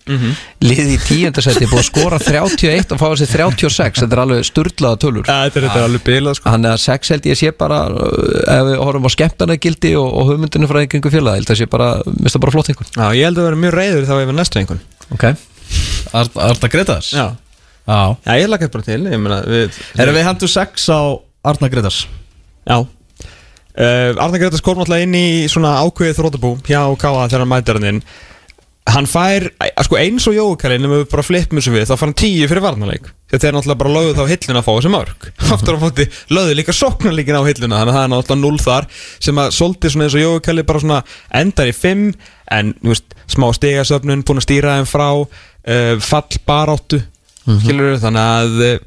liðið 0.66 0.94
í 0.96 0.98
tíundasæti 1.04 1.66
er 1.66 1.70
búið 1.70 1.82
að 1.84 1.88
skora 1.92 2.20
31 2.24 2.96
og 2.96 3.02
fá 3.02 3.06
þessi 3.12 3.28
36 3.36 4.02
þetta 4.02 4.18
er 4.18 4.24
alveg 4.24 4.48
sturlaða 4.50 5.02
tölur. 5.04 5.30
Ja, 5.30 5.38
þetta 5.46 5.62
er, 5.62 5.68
þetta 5.68 5.82
er 5.82 5.88
alveg 5.90 6.06
bilað, 6.08 6.40
sko. 6.40 6.54
Þannig 6.56 6.72
að 6.74 6.82
sex 6.88 7.14
held 7.14 7.30
ég 7.30 7.40
sé 7.42 7.54
bara 7.60 7.82
uh, 7.92 8.56
ef 8.56 8.66
við 8.72 8.82
horfum 8.82 9.06
á 9.06 9.12
skemmtana 9.14 9.60
gildi 9.62 9.94
og, 10.00 10.10
og 10.10 10.32
hugmyndinu 10.32 10.72
frá 10.72 10.82
einhverjum 10.82 11.14
félag, 11.20 11.42
held 11.42 11.54
að 11.54 11.62
sé 11.62 11.70
bara 11.70 11.92
mista 12.18 12.42
bara 12.42 12.56
flott 12.56 12.74
einhvern. 12.74 12.94
Já, 12.96 13.06
ég 13.20 13.30
held 13.30 13.44
að 13.44 13.50
vera 13.52 13.62
mjög 13.62 13.78
reyður 13.78 14.10
þá 14.10 14.16
yfir 14.24 14.40
næstu 14.40 14.64
einhvern. 14.64 14.86
Ok. 15.14 15.28
Arna 16.16 16.70
Gretars 16.70 17.12
Já, 17.14 17.36
Já. 17.86 18.18
Ég 18.42 18.50
lakast 18.50 18.74
bara 18.74 18.86
til, 18.88 19.02
Erum 19.06 20.18
við 20.18 20.26
hendur 20.26 20.50
6 20.50 20.90
á 20.90 21.02
Arna 21.46 21.70
Gretars 21.70 22.06
Já. 22.66 22.80
Uh, 23.76 24.16
Arna 24.24 24.40
Gretas 24.40 24.64
kom 24.64 24.80
náttúrulega 24.80 25.04
inn 25.04 25.18
í 25.20 25.28
svona 25.52 25.76
ákveðið 25.84 26.22
þrótabú 26.22 26.54
hjá 26.64 26.80
Káa 26.96 27.28
þegar 27.28 27.44
hann 27.44 27.52
mætir 27.52 27.78
hann 27.80 27.90
inn. 27.90 28.06
Hann 28.86 29.08
fær, 29.10 29.48
sko 29.84 29.98
eins 29.98 30.28
og 30.30 30.36
Jókalinn 30.38 30.86
ef 30.86 30.92
við 30.94 31.08
bara 31.12 31.26
flippum 31.26 31.60
þessu 31.60 31.74
við, 31.74 31.88
þá 31.90 31.96
fær 31.98 32.06
hann 32.06 32.20
tíu 32.22 32.48
fyrir 32.48 32.64
varnarleik. 32.64 33.10
Þegar 33.26 33.42
þeir 33.44 33.56
náttúrulega 33.58 33.82
bara 33.82 33.94
lögðu 33.96 34.14
þá 34.16 34.32
hilluna 34.32 34.62
að 34.62 34.68
fá 34.68 34.72
þessi 34.78 34.92
mörg 34.94 35.26
Aftur 35.56 35.76
á 35.76 35.80
fóti 35.82 36.06
lögðu 36.38 36.56
líka 36.60 36.76
sóknarleikin 36.78 37.40
á 37.42 37.48
hilluna 37.50 37.80
Þannig 37.82 37.92
að 37.92 37.98
það 37.98 38.06
er 38.06 38.12
náttúrulega 38.14 38.42
null 38.44 38.62
þar 38.62 38.88
Sem 39.26 39.42
að 39.42 39.50
solti 39.58 39.92
svona 39.92 40.06
eins 40.06 40.16
og 40.16 40.24
Jókalli 40.24 40.66
bara 40.70 40.84
svona 40.84 41.00
endar 41.42 41.72
í 41.72 41.74
fimm 41.76 42.06
En, 42.54 42.72
þú 42.84 42.94
veist, 42.94 43.18
smá 43.34 43.48
stegasöfnun, 43.58 44.22
búin 44.30 44.40
að 44.44 44.46
stýra 44.46 44.78
þeim 44.78 44.88
frá 44.92 45.08
uh, 45.18 46.06
Fall 46.06 46.42
baráttu 46.46 47.02
skilur 47.46 48.00
þannig 48.02 48.32
að 48.36 48.64
eh, 48.68 48.80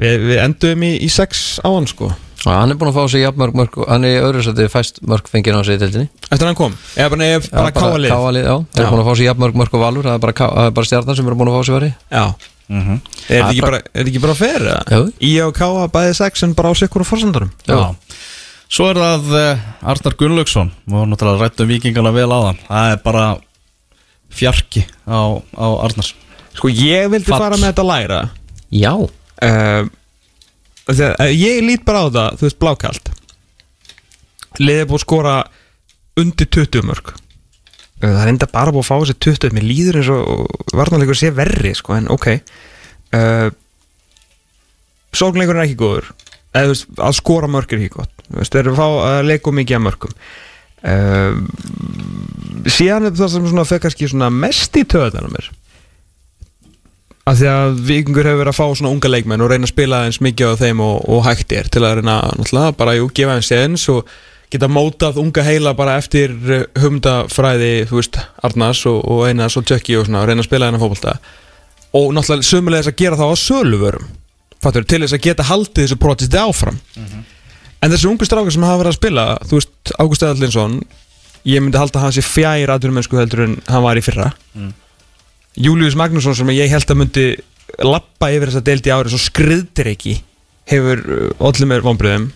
við, 0.00 0.16
við 0.30 0.40
endum 0.44 0.86
í, 0.86 0.92
í 1.06 1.10
sex 1.12 1.44
á 1.64 1.68
hann 1.68 1.88
sko. 1.90 2.10
Og 2.46 2.52
hann 2.52 2.70
er 2.70 2.78
búin 2.78 2.92
að 2.92 2.98
fá 3.00 3.10
sig 3.10 3.24
jafn 3.24 3.40
mörg 3.58 3.78
Hann 3.88 4.04
er 4.06 4.18
í 4.18 4.18
öðru 4.22 4.42
sætti 4.46 4.68
fæst 4.70 5.00
mörg 5.02 5.26
fengið 5.30 5.56
á 5.58 5.62
sig 5.66 5.78
í 5.78 5.80
deildinni. 5.82 6.10
Eftir 6.30 6.46
hann 6.46 6.58
kom, 6.58 6.76
eða 6.94 7.08
bara, 7.10 7.20
nei, 7.22 7.48
bara 7.50 7.72
káalið 7.74 8.12
Káalið, 8.12 8.44
já. 8.46 8.56
Þeir 8.76 8.84
eru 8.84 8.92
búin 8.92 9.02
að 9.02 9.08
fá 9.08 9.16
sig 9.18 9.26
jafn 9.26 9.46
mörg 9.56 9.74
og 9.74 9.82
valur 9.82 10.06
Það 10.06 10.18
er 10.18 10.22
bara, 10.26 10.36
það 10.42 10.68
er 10.68 10.76
bara 10.76 10.90
stjarnan 10.90 11.18
sem 11.18 11.26
eru 11.30 11.38
búin 11.40 11.50
að 11.50 11.56
fá 11.58 11.66
sig 11.66 11.76
vari 11.76 11.90
já. 12.12 12.26
Er 12.66 13.00
þetta 13.30 13.50
ekki 13.50 13.62
bara, 13.62 13.78
er 13.78 14.00
þetta 14.00 14.10
ekki 14.12 14.22
bara 14.24 14.34
fair 14.38 14.64
eða? 14.66 14.78
Jú. 14.90 15.02
í 15.22 15.32
og 15.44 15.52
káa 15.54 15.84
bæði 15.94 16.14
sex 16.18 16.42
en 16.46 16.54
bara 16.58 16.70
á 16.70 16.74
sikkur 16.78 17.04
og 17.04 17.06
forsendarum 17.06 17.50
Já. 17.66 17.78
Svo 18.66 18.88
er 18.90 18.98
það 18.98 19.28
uh, 19.38 19.66
Arnar 19.86 20.16
Gunnlaugsson. 20.18 20.72
Við 20.86 20.96
varum 20.98 21.12
náttúrulega 21.14 21.44
rætt 21.46 21.62
um 21.62 21.68
vikingana 21.70 22.10
vel 22.16 22.26
áðan. 22.34 22.58
Það 22.66 22.90
er 22.90 23.02
bara 23.04 23.26
fjarki 24.34 24.82
á, 25.06 25.38
á 25.38 25.66
Arnars 25.86 26.10
sko 26.56 26.70
ég 26.72 27.10
vildi 27.12 27.30
Fall. 27.30 27.42
fara 27.44 27.58
með 27.60 27.70
þetta 27.70 27.84
læra. 27.90 28.22
Já. 28.74 28.92
Uh, 28.96 29.88
þegar, 30.88 31.14
uh, 31.20 31.30
ég 31.32 31.60
lít 31.66 31.84
bara 31.86 32.06
á 32.06 32.06
það 32.08 32.40
þú 32.40 32.48
veist 32.48 32.58
blákalt. 32.62 33.12
Liðið 34.62 34.88
búið 34.90 34.98
að 34.98 35.04
skora 35.04 35.36
undir 36.16 36.48
20 36.56 36.86
mörg 36.88 37.12
uh, 37.12 37.20
það 38.00 38.22
er 38.22 38.32
enda 38.32 38.48
bara 38.52 38.72
búið 38.72 38.86
að 38.86 38.88
fá 38.88 38.96
þessi 39.02 39.18
20 39.28 39.56
mér 39.56 39.68
líður 39.68 40.00
eins 40.00 40.12
og 40.14 40.74
varnarleikur 40.76 41.20
sé 41.20 41.32
verri 41.36 41.74
sko, 41.76 41.96
en 41.98 42.10
ok. 42.12 42.30
Uh, 43.16 43.48
sóknleikur 45.16 45.58
er 45.58 45.68
ekki 45.68 45.80
góður. 45.80 46.10
Eða 46.56 46.72
veist, 46.72 46.88
að 46.96 47.16
skora 47.20 47.48
mörg 47.52 47.72
er 47.72 47.84
ekki 47.84 47.98
gott. 47.98 48.12
Þeir 48.32 48.62
eru 48.64 48.74
að 48.74 48.80
fá 48.80 48.86
að 49.12 49.24
leika 49.28 49.50
of 49.52 49.58
mikið 49.60 49.76
að 49.76 49.84
mörgum 49.86 50.20
uh, 50.86 51.38
síðan 52.70 53.08
er 53.08 53.16
það 53.16 53.32
sem 53.34 53.62
fekk 53.70 53.86
kannski 53.86 54.10
mest 54.34 54.78
í 54.78 54.84
töðan 54.88 55.30
á 55.30 55.30
mér 55.32 55.50
að 57.26 57.40
því 57.40 57.48
að 57.50 57.80
vikingur 57.88 58.28
hefur 58.28 58.40
verið 58.42 58.52
að 58.52 58.58
fá 58.60 58.66
svona 58.78 58.92
unga 58.94 59.10
leikmenn 59.10 59.42
og 59.42 59.50
reyna 59.50 59.66
að 59.66 59.72
spila 59.72 60.02
eins 60.06 60.20
mikið 60.22 60.52
á 60.52 60.60
þeim 60.62 60.82
og, 60.84 60.96
og 61.10 61.24
hægt 61.26 61.54
er 61.56 61.70
til 61.72 61.82
að 61.82 61.98
reyna 62.00 62.16
náttúrulega 62.38 62.76
bara 62.78 62.94
jú, 62.98 63.08
gefa 63.16 63.38
þeim 63.38 63.46
séðins 63.48 63.86
og 63.92 64.12
geta 64.52 64.68
mótað 64.70 65.18
unga 65.18 65.42
heila 65.42 65.72
bara 65.74 65.96
eftir 65.98 66.36
eh, 66.54 66.68
hugmyndafræði, 66.78 67.72
þú 67.90 67.98
veist, 67.98 68.20
Arnars 68.46 68.84
og, 68.86 69.00
og 69.10 69.24
Einars 69.26 69.58
og 69.58 69.66
Tjökki 69.66 69.98
og 69.98 70.06
svona 70.06 70.22
og 70.22 70.30
reyna 70.30 70.44
að 70.44 70.48
spila 70.48 70.68
hennar 70.70 70.84
fótbolta. 70.84 71.16
Og 71.98 72.14
náttúrulega 72.14 72.46
sömulegis 72.46 72.92
að 72.92 72.98
gera 73.02 73.18
það 73.18 73.34
á 73.34 73.36
söluvörum 73.42 74.06
fattur, 74.62 74.86
til 74.88 75.02
þess 75.02 75.16
að 75.18 75.24
geta 75.26 75.48
haldið 75.50 75.82
þessu 75.82 75.98
projekti 76.00 76.38
áfram. 76.40 76.78
En 77.82 77.92
þessi 77.92 78.08
ungu 78.08 78.24
strákar 78.26 78.54
sem 78.54 78.64
hafa 78.64 78.80
verið 78.84 78.94
að 78.94 78.98
spila 79.00 79.26
þú 79.44 79.58
veist, 79.58 79.92
Ágúst 79.98 80.22
Eðalinsson 80.24 80.78
ég 81.46 81.62
myndi 81.62 81.78
halda 81.78 81.98
að 82.00 82.06
hann 82.06 82.14
sé 82.16 82.24
fjær 82.24 82.72
aðurumennsku 82.74 83.18
heldur 83.18 83.44
en 83.44 83.58
hann 83.68 83.84
var 83.84 83.98
í 83.98 84.02
fyrra 84.06 84.30
Július 85.56 85.96
Magnússon 85.98 86.36
sem 86.36 86.54
ég 86.56 86.72
held 86.72 86.90
að 86.90 87.00
myndi 87.00 87.26
lappa 87.84 88.30
yfir 88.32 88.50
þessa 88.50 88.64
deildi 88.66 88.92
ári 88.92 89.12
svo 89.12 89.20
skriðtir 89.20 89.92
ekki 89.94 90.18
hefur 90.70 91.02
allir 91.40 91.70
með 91.70 91.86
vonbröðum 91.86 92.28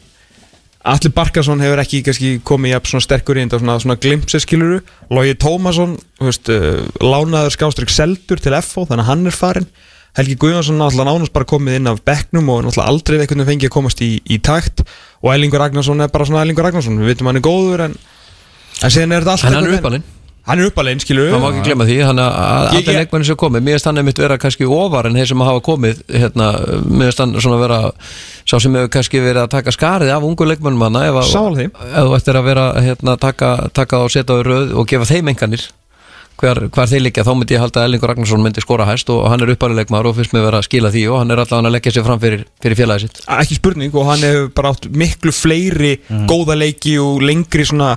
Allir 0.91 1.13
Barkarsson 1.13 1.61
hefur 1.61 1.83
ekki 1.83 2.01
kannski 2.07 2.29
komið 2.47 2.73
jafn 2.73 2.89
svona 2.95 3.05
sterkur 3.05 3.37
í 3.37 3.43
enda 3.45 3.59
svona, 3.61 3.77
svona 3.83 3.99
glimpsi 4.01 4.41
skiluru 4.41 4.79
Logi 5.13 5.35
Tómasson, 5.37 5.99
veist, 6.25 6.49
uh, 6.49 6.81
lánaður 7.05 7.53
skástrík 7.53 7.93
seldur 7.93 8.41
til 8.41 8.57
FO 8.65 8.87
þannig 8.89 9.05
að 9.05 9.11
hann 9.11 9.29
er 9.29 9.37
farin 9.37 9.69
Helgi 10.19 10.35
Guðjónsson 10.43 10.81
náttúrulega 10.81 11.07
nánast 11.07 11.35
bara 11.35 11.47
komið 11.47 11.77
inn 11.79 11.91
af 11.91 12.01
bekknum 12.07 12.49
og 12.51 12.65
náttúrulega 12.67 12.91
aldrei 12.91 13.19
veginn 13.21 13.47
fengið 13.47 13.69
að 13.69 13.75
komast 13.77 14.01
í, 14.03 14.09
í 14.27 14.41
takt. 14.43 14.83
Og 15.23 15.31
Ellingur 15.35 15.63
Ragnarsson 15.63 16.03
er 16.03 16.11
bara 16.11 16.27
svona 16.27 16.43
Ellingur 16.43 16.67
Ragnarsson. 16.67 16.99
Við 16.99 17.13
vitum 17.13 17.31
hann 17.31 17.39
er 17.39 17.45
góður 17.47 17.85
en, 17.87 17.95
en 18.83 18.91
síðan 18.91 19.15
er 19.15 19.29
þetta 19.29 19.37
allt 19.37 19.47
En 20.01 20.03
hann 20.51 20.59
er 20.59 20.67
Hann 20.67 20.71
uppalinn, 20.73 21.01
skilur 21.03 21.31
Það 21.33 21.43
má 21.45 21.49
ekki 21.53 21.65
glemma 21.69 21.87
því, 21.89 21.97
hann 22.11 22.21
að 22.21 22.31
að 22.41 22.61
Ég- 22.61 22.77
allir 22.81 22.93
ég- 22.95 23.01
leikmenni 23.01 23.29
sem 23.31 23.41
komið 23.41 23.65
Mér 23.67 23.77
finnst 23.79 23.89
hann 23.91 24.03
einmitt 24.03 24.23
vera 24.23 24.39
kannski 24.43 24.69
ofar 24.69 25.07
en 25.11 25.15
þeir 25.19 25.31
sem 25.33 25.45
hafa 25.47 25.65
komið 25.71 26.03
hérna, 26.11 26.51
Mér 26.85 27.09
finnst 27.11 27.25
hann 27.25 27.35
svona 27.41 27.61
vera 27.63 27.81
Sá 28.51 28.59
sem 28.61 28.75
hefur 28.75 28.89
kannski 28.99 29.21
verið 29.23 29.45
að 29.47 29.51
taka 29.57 29.71
skarið 29.75 30.15
af 30.17 30.23
ungu 30.27 30.47
leikmennum 30.51 30.83
hana 30.89 31.07
Ef, 31.09 31.15
þú 31.81 32.17
ættir 32.19 32.37
að 32.41 32.45
vera 32.51 32.69
hérna, 32.83 33.17
taka, 33.21 33.69
taka 33.73 34.05
og 34.05 34.11
setja 34.11 34.35
á 34.35 34.43
röð 34.43 34.75
og 34.77 34.87
gefa 34.91 35.07
þeim 35.09 35.29
enganir 35.35 35.69
hver, 36.41 36.61
hver 36.73 36.89
þeir 36.89 37.03
liggja, 37.05 37.25
þá 37.27 37.35
myndi 37.37 37.53
ég 37.53 37.61
halda 37.61 37.83
að 37.83 37.89
Ellingur 37.91 38.09
Ragnarsson 38.09 38.41
myndi 38.41 38.63
skora 38.65 38.87
hæst 38.89 39.11
og 39.13 39.27
hann 39.29 39.43
er 39.45 39.53
uppalinn 39.53 39.93
og 39.93 40.17
finnst 40.17 40.33
mér 40.33 40.47
vera 40.47 40.61
að 40.63 40.69
skila 40.71 40.89
því 40.95 41.03
og 41.13 41.19
hann 41.21 41.31
er 41.35 41.43
allavega 41.43 41.69
að 41.69 41.75
leggja 41.77 41.93
sér 41.93 42.07
fram 42.07 42.21
fyrir, 42.23 42.45
fyrir 42.65 42.79
félagið 42.81 43.01
sitt. 43.05 43.21
Ekki 43.29 43.59
spurning 43.59 43.93
og 43.95 44.07
hann 44.09 44.25
hefur 44.25 44.49
bara 44.57 44.73
átt 44.73 44.89
miklu 44.89 45.33
fleiri 45.37 45.99
góða 46.31 46.57
leiki 46.57 46.97
og 47.03 47.21
lengri 47.21 47.67
svona 47.69 47.97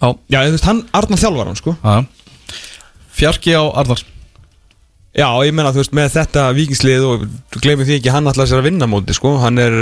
Já, 0.00 0.08
Já, 0.32 0.38
þú 0.46 0.54
veist, 0.56 0.66
hann, 0.68 0.82
Arnar 0.96 1.20
þjálfar 1.20 1.50
hann 1.50 1.60
sko. 1.60 1.76
Já. 1.84 2.56
Fjarki 3.20 3.52
á 3.52 3.62
Arnars. 3.82 4.04
Já, 5.10 5.26
ég 5.44 5.52
meina, 5.52 5.72
þú 5.74 5.82
veist, 5.82 5.94
með 5.96 6.12
þetta 6.14 6.44
vikingslið 6.56 7.06
og 7.08 7.24
glemir 7.60 7.88
því 7.88 7.98
ekki, 7.98 8.12
hann 8.14 8.30
ætlaði 8.30 8.52
sér 8.52 8.62
að 8.62 8.68
vinna 8.70 8.86
móti 8.88 9.16
sko, 9.16 9.34
hann 9.42 9.58
er 9.60 9.74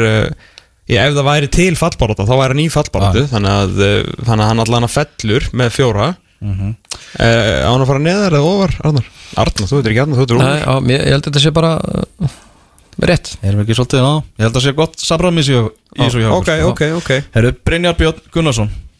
Já, 0.88 1.02
ef 1.04 1.12
það 1.18 1.26
væri 1.26 1.48
til 1.52 1.74
fallbaróta, 1.76 2.24
þá 2.24 2.32
væri 2.32 2.54
hann 2.54 2.62
í 2.62 2.70
fallbarótu 2.72 3.26
þannig, 3.28 3.52
að, 3.52 3.72
uh, 3.84 4.06
þannig 4.24 4.44
að 4.44 4.48
hann 4.48 4.62
allan 4.64 4.86
að 4.86 4.94
fellur 4.94 5.44
með 5.60 5.68
fjóra. 5.76 6.06
Mm 6.38 6.54
-hmm. 6.54 6.72
Á 7.18 7.68
hann 7.68 7.82
að 7.82 7.90
fara 7.90 8.00
neðar 8.00 8.36
eða 8.38 8.48
ofar, 8.48 8.72
Arnar? 8.88 9.06
Arnar, 9.36 9.68
þú 9.68 9.74
veitir 9.76 9.92
ekki 9.92 10.02
Arnar, 10.04 10.16
þú 10.16 10.22
veitir 10.24 10.38
Nei, 10.38 10.58
já, 10.62 10.72
mér, 10.80 11.00
ég 11.04 11.12
held 11.12 11.20
að 11.20 11.28
þetta 11.28 11.44
sé 11.44 11.50
bara 11.52 11.72
uh, 11.76 12.28
rétt. 13.04 13.26
Erum 13.42 13.58
við 13.60 13.64
ekki 13.66 13.76
svolítið 13.76 14.00
á 14.00 14.12
Ég 14.16 14.44
held 14.46 14.56
að 14.56 14.64
sé 14.64 14.72
gott 14.78 14.96
samræmis 14.96 15.50
í 15.50 15.56
í 15.58 15.60
þessu 15.98 16.24
hjá 16.24 16.30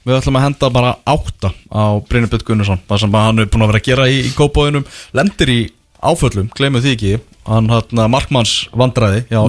Við 0.07 0.18
ætlum 0.18 0.38
að 0.38 0.46
henda 0.46 0.70
bara 0.72 0.92
átta 1.09 1.51
á 1.74 1.84
Brynjar 2.09 2.30
Björn 2.32 2.46
Gunnarsson. 2.51 2.84
Það 2.88 3.03
sem 3.03 3.16
hann 3.18 3.42
er 3.42 3.51
búin 3.51 3.64
að 3.66 3.72
vera 3.72 3.82
að 3.82 3.88
gera 3.90 4.07
í, 4.09 4.20
í 4.28 4.30
kópáðunum 4.36 4.86
Lendir 5.18 5.53
í 5.53 5.59
áföllum, 5.99 6.46
glemur 6.55 6.84
því 6.84 6.94
ekki. 6.94 7.12
Hann 7.49 7.70
hann 7.72 8.03
markmanns 8.12 8.68
vandræði 8.76 9.22
hjá, 9.30 9.40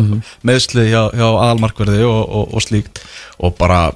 Meðsli 0.48 0.86
hjá, 0.88 1.02
hjá 1.12 1.26
aðalmarkverði 1.28 2.06
og, 2.08 2.22
og, 2.24 2.54
og 2.56 2.64
slíkt. 2.64 3.02
Og 3.44 3.54
bara, 3.60 3.92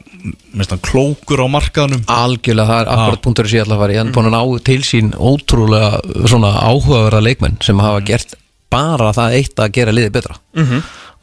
minnst 0.54 0.72
hann 0.76 0.84
klókur 0.84 1.41
á 1.43 1.47
markaðunum 1.51 2.04
Algjörlega, 2.12 2.68
það 2.70 2.82
er 2.84 2.91
akkurat 2.93 3.24
punktur 3.24 3.49
sem 3.49 3.60
ég 3.60 3.66
ætla 3.66 3.78
að 3.80 3.84
fara 3.86 3.95
í. 3.95 3.99
Hann 4.01 4.14
búin 4.16 4.30
að 4.30 4.36
ná 4.38 4.66
til 4.70 4.80
sín 4.88 5.14
ótrúlega 5.16 6.04
svona 6.28 6.51
áhugaverða 6.68 7.24
leikmenn 7.26 7.58
sem 7.64 7.80
hafa 7.84 8.04
gert 8.08 8.36
bara 8.74 9.12
það 9.16 9.38
eitt 9.39 9.60
að 9.62 9.74
gera 9.80 9.93
liðið 9.95 10.14
betra 10.20 10.38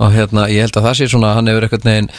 og 0.00 0.14
hérna, 0.14 0.46
ég 0.52 0.64
held 0.64 0.78
að 0.78 0.86
það 0.88 0.98
sé 0.98 1.08
svona 1.12 1.34
hann 1.36 1.50
hefur 1.50 1.66
eitthvað 1.66 1.88
neginn 1.88 2.10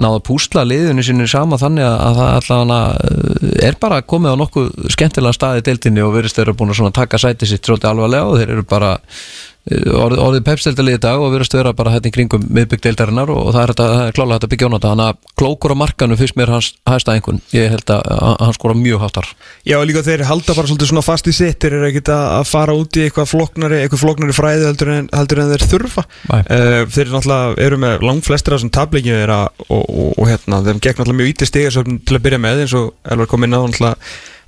náða 0.00 0.20
púsla 0.28 0.66
liðinu 0.66 1.04
sinni 1.06 1.26
sama 1.30 1.58
þannig 1.60 1.86
að, 1.86 1.96
að 2.08 2.20
það 2.20 2.60
allavega 2.60 3.64
er 3.68 3.78
bara 3.80 4.02
komið 4.06 4.36
á 4.36 4.40
nokkuð 4.42 4.92
skemmtilega 4.94 5.36
staði 5.36 5.64
deildinni 5.66 6.04
og 6.04 6.14
verist 6.14 6.38
þeir 6.38 6.48
eru 6.48 6.58
búin 6.60 6.74
að 6.74 6.94
taka 7.00 7.20
sæti 7.20 7.48
sitt 7.50 7.66
svolítið 7.66 7.90
alvarlega 7.90 8.30
og 8.30 8.38
þeir 8.40 8.54
eru 8.56 8.66
bara 8.70 8.94
eh, 8.94 9.53
orðið, 9.64 10.18
orðið 10.20 10.42
pepsdeildalið 10.44 10.96
í 10.98 11.00
dag 11.00 11.22
og 11.24 11.30
verist 11.32 11.54
vera 11.56 11.70
bara 11.76 11.94
hérna 11.94 12.10
í 12.10 12.12
kringum 12.12 12.42
miðbyggdeildarinnar 12.52 13.30
og 13.32 13.46
það 13.54 13.60
er, 13.62 13.70
þetta, 13.72 13.86
það 13.94 14.02
er 14.04 14.16
klálega 14.18 14.36
að 14.36 14.50
byggja 14.52 14.68
á 14.68 14.72
þetta 14.74 14.90
þannig 14.90 15.06
að 15.06 15.30
klókur 15.40 15.72
á 15.72 15.76
markanu 15.80 16.18
fyrst 16.20 16.36
mér 16.36 16.52
hans 16.52 16.68
hæsta 16.90 17.14
einhvern, 17.14 17.40
ég 17.54 17.70
held 17.72 17.92
að, 17.94 18.02
að 18.12 18.36
hann 18.44 18.56
skora 18.58 18.76
mjög 18.76 19.00
háttar. 19.06 19.30
Já, 19.64 19.78
og 19.78 19.86
líka 19.88 20.04
þeir 20.04 20.26
halda 20.28 20.56
bara 20.58 20.68
svolítið 20.68 20.90
svona 20.90 21.04
fast 21.06 21.30
í 21.30 21.34
sitt. 21.36 21.56
Þeir 21.64 21.78
eru 21.78 21.88
ekkert 21.88 22.12
að 22.12 22.26
að 22.34 22.50
fara 22.50 22.76
út 22.76 22.98
í 23.00 23.06
eitthvað 23.06 23.30
floknari 23.32 23.80
eitthvað 23.80 24.04
floknari 24.04 24.36
fræði 24.36 24.68
heldur 24.68 24.92
en, 24.98 25.08
heldur 25.16 25.40
en 25.40 25.54
þeir 25.54 25.66
þurfa. 25.72 26.06
Nei. 26.28 26.42
uh, 26.44 26.78
Þeir 26.92 27.04
eru 27.06 27.16
náttúrulega 27.16 27.64
eru 27.64 27.80
með 27.86 28.06
langflestir 28.10 28.52
af 28.52 28.60
þessum 28.60 28.74
tableikinu 28.74 29.16
þeirra 29.22 29.40
og, 29.64 29.80
og, 29.80 30.12
og 30.12 30.28
hérna, 30.28 30.60
þeim 30.68 30.84
gekk 30.84 31.00
náttúrulega 31.00 31.20
mjög 31.22 31.32
ítið 31.32 31.52
stigarsöfn 31.54 32.00
til 32.04 32.18
að 32.18 32.24
byrja 32.28 32.44
með 32.44 32.64
eins 32.66 32.76
og 32.76 32.92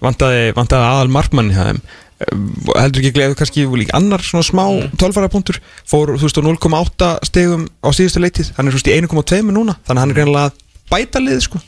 vantaði, 0.03 0.51
vantaði 0.57 0.89
aðal 0.91 1.13
markmann 1.13 1.53
í 1.53 1.57
uh, 1.57 1.71
heldur 2.17 3.03
ekki 3.03 3.13
gleðu 3.17 3.37
kannski 3.37 3.67
líka 3.77 3.97
annar 3.99 4.23
svona 4.25 4.47
smá 4.47 4.65
mm. 4.65 4.95
tölfærapunktur 5.01 5.59
fór 5.89 6.15
þú 6.17 6.29
veist 6.29 6.41
á 6.41 6.47
0,8 6.47 7.11
stegum 7.29 7.67
á 7.85 7.89
síðustu 7.93 8.23
leitið 8.25 8.53
hann 8.57 8.71
er 8.71 8.77
þú 8.77 8.81
veist 8.81 8.91
í 8.93 8.97
1,2 8.97 9.53
núna. 9.53 9.77
Þannig 9.85 9.99
að 9.99 10.03
hann 10.05 10.15
er 10.15 10.21
greinlega 10.21 10.51
að 10.51 10.61
bæta 10.93 11.23
lið 11.23 11.41
sko. 11.45 11.63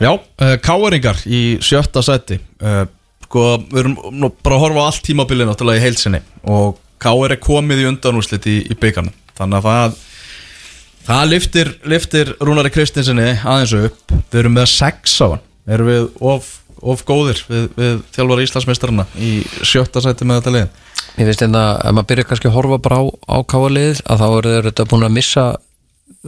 Já, 0.00 0.12
uh, 0.16 0.54
káeringar 0.64 1.20
í 1.28 1.42
sjötta 1.64 2.02
sæti. 2.04 2.40
Uh, 2.60 2.86
Sko, 3.30 3.60
við 3.70 3.84
erum 3.84 3.92
nú 4.18 4.32
bara 4.42 4.56
að 4.56 4.62
horfa 4.64 4.82
á 4.82 4.88
allt 4.90 5.04
tímabilið 5.06 5.46
náttúrulega 5.46 5.78
í 5.78 5.82
heilsinni 5.84 6.18
og 6.50 6.80
káer 6.98 7.36
er 7.36 7.38
komið 7.38 7.84
í 7.84 7.86
undanúslit 7.86 8.48
í, 8.50 8.56
í 8.66 8.74
byggarnum 8.74 9.14
þannig 9.38 9.60
að 9.60 9.68
það 9.68 10.00
það 11.06 11.28
liftir, 11.30 11.70
liftir 11.92 12.32
Rúnari 12.42 12.72
Kristinsinni 12.74 13.28
aðeins 13.38 13.76
upp. 13.78 14.16
Við 14.32 14.40
erum 14.42 14.58
með 14.58 14.66
sex 14.72 15.14
á 15.22 15.26
hann. 15.36 15.44
Erum 15.70 15.90
við 15.92 16.08
of, 16.32 16.50
of 16.82 17.02
góðir 17.08 17.40
við, 17.48 17.66
við 17.76 17.96
þjálfari 18.14 18.46
Íslandsmeistarana 18.46 19.06
í 19.20 19.32
sjötta 19.66 20.02
sæti 20.04 20.28
með 20.28 20.40
þetta 20.40 20.54
lið. 20.56 20.84
Ég 21.16 21.26
finnst 21.28 21.44
einna, 21.46 21.64
ef 21.82 21.96
maður 21.96 22.10
byrja 22.12 22.28
kannski 22.28 22.50
að 22.50 22.56
horfa 22.56 22.78
bara 22.84 23.00
á, 23.00 23.04
á 23.10 23.38
káalið 23.50 24.04
að 24.06 24.22
þá 24.22 24.28
eru 24.28 24.54
þetta 24.68 24.86
búin 24.92 25.08
að 25.08 25.16
missa 25.16 25.46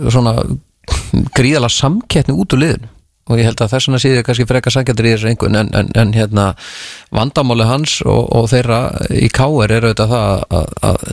svona 0.03 0.35
gríðala 1.37 1.71
samkettni 1.73 2.37
út 2.37 2.57
úr 2.57 2.65
liðinu. 2.65 2.91
Og 3.31 3.39
ég 3.39 3.47
held 3.47 3.61
að 3.63 3.71
þess 3.71 3.87
vegna 3.87 4.01
síður 4.03 4.25
kannski 4.27 4.47
frekar 4.51 4.75
samkettir 4.75 5.07
í 5.07 5.13
þessu 5.13 5.29
einhvern 5.31 5.59
en, 5.61 5.69
en, 5.79 5.91
en 5.95 6.15
hérna 6.17 6.49
vandamáli 7.15 7.69
hans 7.69 8.01
og, 8.03 8.25
og 8.35 8.49
þeirra 8.51 8.81
í 9.15 9.29
káer 9.33 9.77
eru 9.77 9.93
þetta 9.93 10.09
það 10.11 10.43
að, 10.59 10.73
að 10.89 11.05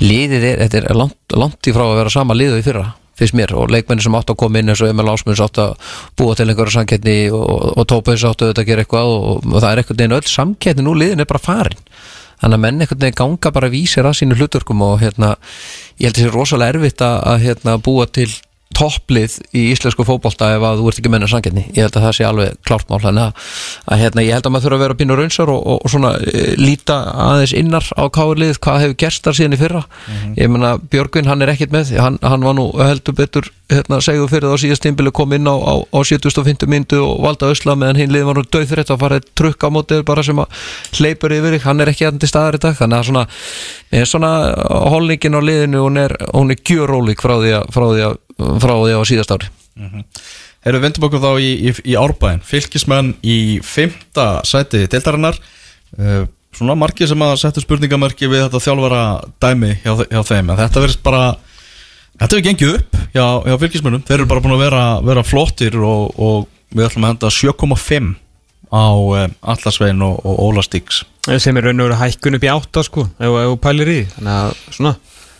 liðið 0.00 0.46
er, 0.48 0.62
þetta 0.64 0.80
er 0.80 0.96
langt, 0.96 1.36
langt 1.36 1.68
í 1.68 1.74
frá 1.76 1.84
að 1.84 1.98
vera 2.00 2.14
sama 2.14 2.38
liðu 2.38 2.62
í 2.62 2.64
fyrra 2.64 2.86
fyrst 3.18 3.36
mér. 3.38 3.54
Og 3.58 3.72
leikmenni 3.74 4.04
sem 4.04 4.14
átt 4.18 4.32
að 4.32 4.38
koma 4.42 4.62
inn 4.62 4.72
eins 4.72 4.82
og 4.84 4.92
Emil 4.92 5.10
Ásmunds 5.12 5.42
átt 5.44 5.60
að 5.62 5.74
búa 6.18 6.36
til 6.38 6.48
einhverja 6.48 6.78
samkettni 6.78 7.18
og, 7.34 7.74
og 7.74 7.88
Tópaðis 7.90 8.26
auðvitað 8.28 8.62
að 8.62 8.70
gera 8.70 8.86
eitthvað 8.86 9.12
og, 9.16 9.28
og 9.44 9.58
það 9.58 9.70
er 9.70 9.82
einhvern 9.82 10.00
veginn 10.02 10.16
öll 10.18 10.32
samkettni 10.32 10.86
nú 10.86 10.96
liðin 10.98 11.24
er 11.24 11.30
bara 11.30 11.42
farin. 11.42 11.86
Þannig 12.38 12.58
að 12.58 12.64
menn 12.64 12.82
einhvern 12.84 13.02
veginn 13.02 13.18
ganga 13.18 13.54
bara 13.54 13.72
vísir 13.72 14.06
að 14.06 14.20
sínu 14.20 14.38
hlutverkum 14.38 14.84
og 14.86 15.00
hérna, 15.02 15.34
ég 15.98 16.08
held 16.08 16.20
þessi 16.20 16.34
rosalega 16.34 16.76
erfitt 16.76 17.02
að, 17.02 17.16
að 17.32 17.46
hérna, 17.48 17.78
búa 17.82 18.06
til 18.06 18.30
topplið 18.76 19.38
í 19.56 19.64
íslensku 19.72 20.04
fótbolta 20.06 20.52
ef 20.54 20.64
að 20.64 20.80
þú 20.80 20.90
ert 20.90 21.00
ekki 21.00 21.10
menna 21.12 21.28
sanginni, 21.30 21.64
ég 21.72 21.86
held 21.86 21.96
að 21.96 22.04
það 22.04 22.14
sé 22.18 22.26
alveg 22.28 22.56
klárt 22.68 22.90
mál 22.90 23.00
að, 23.00 23.18
að 23.88 24.02
hérna, 24.02 24.24
ég 24.26 24.36
held 24.36 24.46
að 24.46 24.52
maður 24.54 24.66
þurfa 24.66 24.78
að 24.78 24.84
vera 24.84 24.98
pínu 25.00 25.16
raunsar 25.18 25.52
og, 25.52 25.60
og, 25.62 25.78
og 25.82 25.92
svona 25.92 26.10
e, 26.20 26.54
líta 26.60 26.98
aðeins 27.26 27.54
innar 27.58 27.86
á 27.96 28.04
káurlið 28.14 28.60
hvað 28.62 28.82
hefur 28.84 28.98
gerst 29.02 29.24
þar 29.24 29.38
síðan 29.38 29.56
í 29.56 29.60
fyrra. 29.60 29.82
Ég 30.36 30.52
menna 30.52 30.74
Björgvin 30.92 31.30
hann 31.30 31.42
er 31.42 31.54
ekkit 31.54 31.72
með 31.74 31.94
hann, 31.98 32.20
hann 32.22 32.44
var 32.44 32.54
nú 32.58 32.68
heldur 32.78 33.16
betur 33.18 33.48
hérna, 33.72 33.98
segðu 34.04 34.28
fyrir 34.30 34.48
það 34.48 34.54
á 34.54 34.62
síðast 34.62 34.84
tímbili 34.84 35.12
kom 35.16 35.32
inn 35.36 35.48
á, 35.48 35.56
á, 35.56 35.74
á 35.88 35.98
750 36.04 36.70
myndu 36.70 37.00
og 37.04 37.24
valda 37.24 37.50
ösla 37.52 37.74
meðan 37.76 38.00
hinn 38.02 38.12
liðið 38.14 38.30
var 38.30 38.38
nú 38.38 38.44
döðrætt 38.46 38.92
að 38.94 39.02
fara 39.02 39.20
trukk 39.36 39.60
á 39.64 39.68
mótið 39.74 40.06
bara 40.08 40.24
sem 40.24 40.38
að 40.40 40.48
hleypur 41.00 41.34
yfir 41.36 41.58
hann 41.64 41.82
er 41.82 41.92
ekki 41.92 42.06
hann 42.08 42.20
til 42.20 42.30
staðar 42.30 42.56
í 42.56 42.62
dag 42.62 42.78
þannig 42.78 42.98
að 43.00 43.08
svona, 43.10 43.24
svona 44.08 44.32
holningin 44.94 45.36
á 45.36 45.40
liðinu, 45.44 45.84
hún 45.84 46.00
er, 46.00 46.16
hún 46.32 46.54
er 46.54 46.62
frá 48.38 48.74
því 48.74 48.94
að 48.96 49.06
síðast 49.10 49.34
ári. 49.34 49.50
Erum 50.66 50.80
við 50.80 50.86
vendum 50.88 51.06
okkur 51.08 51.22
þá 51.22 51.30
í, 51.42 51.50
í, 51.68 51.74
í 51.92 51.94
árbæðin 51.98 52.42
Fylkismenn 52.46 53.12
í 53.22 53.38
fymta 53.64 54.26
sæti 54.46 54.86
deildarinnar. 54.90 55.38
Uh, 55.98 56.24
Svona 56.56 56.74
margir 56.80 57.06
sem 57.06 57.20
að 57.22 57.34
setja 57.42 57.62
spurningamörki 57.62 58.26
við 58.26 58.46
þetta 58.46 58.60
þjálfara 58.64 59.02
dæmi 59.38 59.74
hjá, 59.82 59.92
hjá 60.08 60.22
þeim. 60.26 60.48
En 60.48 60.58
þetta 60.58 60.82
verðist 60.82 61.04
bara 61.04 61.22
Þetta 62.18 62.34
hefur 62.34 62.46
gengið 62.48 62.72
upp 62.74 62.96
hjá, 63.14 63.26
hjá 63.46 63.54
fylgismönnum 63.62 64.02
Þeir 64.08 64.16
eru 64.16 64.30
bara 64.32 64.42
búin 64.42 64.56
að 64.56 64.64
vera, 64.64 64.80
vera 65.06 65.22
flottir 65.22 65.76
og, 65.78 66.16
og 66.18 66.48
við 66.74 66.88
ætlum 66.88 67.06
að 67.06 67.12
henda 67.12 67.30
7,5 67.36 68.08
á 68.68 68.84
um, 68.90 69.36
Allarsvein 69.54 70.02
og, 70.04 70.18
og 70.26 70.40
Óla 70.48 70.64
Stíks 70.66 71.04
sem 71.36 71.56
er 71.60 71.68
raun 71.68 71.80
og 71.80 71.88
veru 71.90 72.00
hækkun 72.00 72.38
upp 72.38 72.44
í 72.46 72.50
átta 72.50 72.82
sko 72.86 73.04
ef 73.20 73.34
þú 73.36 73.56
pælir 73.60 73.90
í. 73.92 73.98
Þannig 74.14 74.34
að 74.34 74.60
svona 74.72 74.92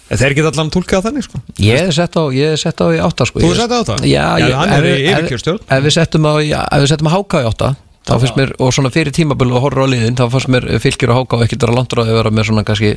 en 0.08 0.20
þeir 0.20 0.36
geta 0.38 0.52
allan 0.52 0.70
tólkað 0.72 1.08
þannig 1.08 1.26
sko 1.26 1.42
Ég 1.62 1.82
hef 1.84 1.96
sett 1.98 2.16
á, 2.16 2.22
ég 2.34 2.54
hef 2.54 2.62
sett 2.62 2.80
á 2.80 2.86
í 2.92 3.02
átta 3.02 3.26
sko 3.28 3.42
Þú 3.42 3.50
hefur 3.50 3.60
sett 3.62 3.74
á 3.74 3.78
átta? 3.82 3.98
Já, 4.04 4.24
Já, 4.40 4.46
ég, 4.46 4.56
hann 4.56 4.72
ef 4.72 4.78
er 4.78 4.88
ef-. 5.28 5.68
Ef 5.68 5.84
við 5.84 5.94
settum 5.98 6.28
á, 6.28 6.34
já, 6.40 6.60
ef 6.64 6.84
við 6.84 6.90
settum 6.94 7.10
á 7.10 7.16
háka 7.18 7.44
í 7.44 7.48
átta 7.50 7.74
þá 8.08 8.14
finnst 8.22 8.38
mér, 8.38 8.52
og 8.62 8.72
svona 8.72 8.90
fyrir 8.92 9.12
tímabil 9.12 9.50
og 9.52 9.64
horfur 9.66 9.84
á 9.84 9.92
liðin 9.92 10.16
þá 10.16 10.24
fannst 10.32 10.50
mér 10.52 10.66
fylgjur 10.80 11.12
og 11.12 11.18
háka 11.20 11.38
og 11.38 11.44
ekkert 11.44 11.66
frá 11.68 12.00
því 12.00 12.12
að 12.14 12.18
vera 12.22 12.32
með 12.32 12.48
svona 12.48 12.64
kannski 12.64 12.92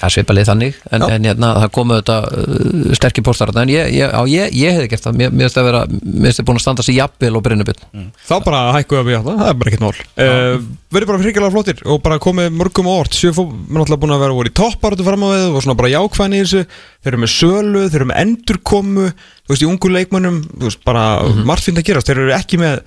ja, 0.00 0.10
svipalið 0.10 0.48
þannig, 0.50 0.78
en, 0.90 1.06
en 1.08 1.28
hérna 1.28 1.50
það 1.62 1.72
komu 1.78 1.98
þetta 2.00 2.18
uh, 2.28 2.94
sterkir 2.98 3.26
póstar 3.26 3.52
en 3.62 3.72
ég, 3.72 3.90
ég, 3.94 4.10
á, 4.10 4.22
ég, 4.30 4.54
ég 4.58 4.78
hefði 4.78 4.90
gert 4.92 5.06
það, 5.06 5.20
mér 5.20 5.34
finnst 5.44 6.40
það 6.40 6.48
búin 6.48 6.60
að 6.60 6.64
standa 6.64 6.86
sig 6.86 6.98
jafnvel 6.98 7.34
og 7.38 7.44
brinnubit 7.46 7.84
þá 8.28 8.34
bara 8.44 8.62
hækkuðu 8.78 9.02
upp 9.02 9.12
í 9.12 9.18
átta, 9.18 9.36
það 9.40 9.50
er 9.50 9.58
bara 9.60 9.72
ekkert 9.72 9.84
mál. 9.84 9.92
Uh, 10.18 10.64
verður 10.94 11.10
bara 11.12 11.22
frikilega 11.22 11.54
flottir 11.54 11.82
og 11.90 12.00
bara 12.04 12.20
komið 12.22 12.50
mörgum 12.58 12.90
á 12.90 12.94
orð, 12.94 13.16
sjö 13.16 13.32
fó, 13.34 13.42
mér 13.46 13.82
náttúrulega 13.82 14.02
búin 14.04 14.14
að 14.16 14.24
vera 14.24 14.38
voru 14.38 14.50
í 14.50 14.56
topparötu 14.60 15.06
fram 15.06 15.26
á 15.26 15.28
við 15.32 15.46
og 15.48 15.64
svona 15.64 15.78
bara 15.78 15.92
jákvæðin 15.92 16.36
í 16.36 16.42
þessu. 16.42 16.62
Þeir 17.04 17.12
eru 17.12 17.22
með 17.22 17.32
sölu, 17.34 17.84
þeir 17.88 18.00
eru 18.00 18.08
með 18.10 18.20
endurkomu. 18.24 19.06
Þú 19.44 19.54
veist, 19.54 19.64
í 19.64 19.68
ungu 19.68 19.92
leikmönnum 19.92 20.40
þú 20.52 20.68
veist, 20.68 20.82
bara 20.86 21.04
margt 21.48 21.68
finn 21.68 21.80
að 21.80 21.88
gerast, 21.90 22.10
þeir 22.10 22.22
eru 22.24 22.36
ekki 22.36 22.60
með 22.62 22.84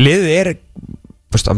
liðið 0.00 0.34
er 0.38 0.52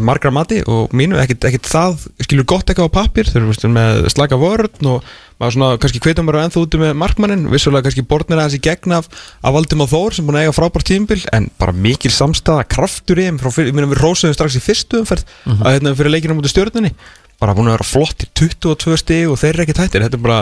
margra 0.01 0.31
mati 0.33 0.61
og 0.69 0.93
mínu, 0.95 1.17
ekkit, 1.21 1.45
ekkit 1.49 1.69
það 1.69 2.03
skilur 2.25 2.47
gott 2.49 2.69
eitthvað 2.69 2.89
á 2.91 2.95
pappir, 2.95 3.29
þeir 3.29 3.43
eru 3.43 3.71
með 3.75 4.07
slaka 4.13 4.39
vörn 4.39 4.89
og 4.91 5.07
maður 5.41 5.55
svona 5.55 5.69
kannski 5.83 6.01
hvetum 6.03 6.29
bara 6.29 6.45
ennþá 6.45 6.61
úti 6.63 6.79
með 6.79 6.93
markmannin, 7.01 7.45
vissulega 7.51 7.87
kannski 7.87 8.05
borðnir 8.07 8.39
aðeins 8.39 8.57
í 8.57 8.61
gegn 8.63 8.95
af, 8.95 9.09
af 9.43 9.55
Valdimar 9.55 9.89
Þór 9.91 10.15
sem 10.15 10.27
búin 10.27 10.39
að 10.39 10.45
eiga 10.45 10.55
frábært 10.55 10.87
tímbil, 10.87 11.19
en 11.35 11.49
bara 11.59 11.75
mikil 11.75 12.11
samstæða 12.15 12.67
kraftur 12.71 13.19
í 13.19 13.27
þeim, 13.27 13.41
ég 13.43 13.75
meina 13.75 13.89
við 13.91 14.03
rósuðum 14.03 14.37
strax 14.37 14.55
í 14.55 14.63
fyrstu 14.63 15.01
umferð, 15.03 15.25
að 15.57 15.75
hérna 15.75 15.95
fyrir 15.99 16.15
leikinu 16.15 16.37
mútið 16.39 16.55
stjórnunni, 16.55 16.93
bara 17.41 17.57
búin 17.57 17.67
að 17.67 17.77
vera 17.79 17.89
flott 17.89 18.23
í 18.23 18.29
22 18.39 19.01
stig 19.03 19.27
og 19.27 19.41
þeir 19.41 19.53
eru 19.57 19.65
ekki 19.65 19.75
tættir 19.81 20.05
þetta 20.07 20.19
er 20.21 20.23
bara, 20.23 20.39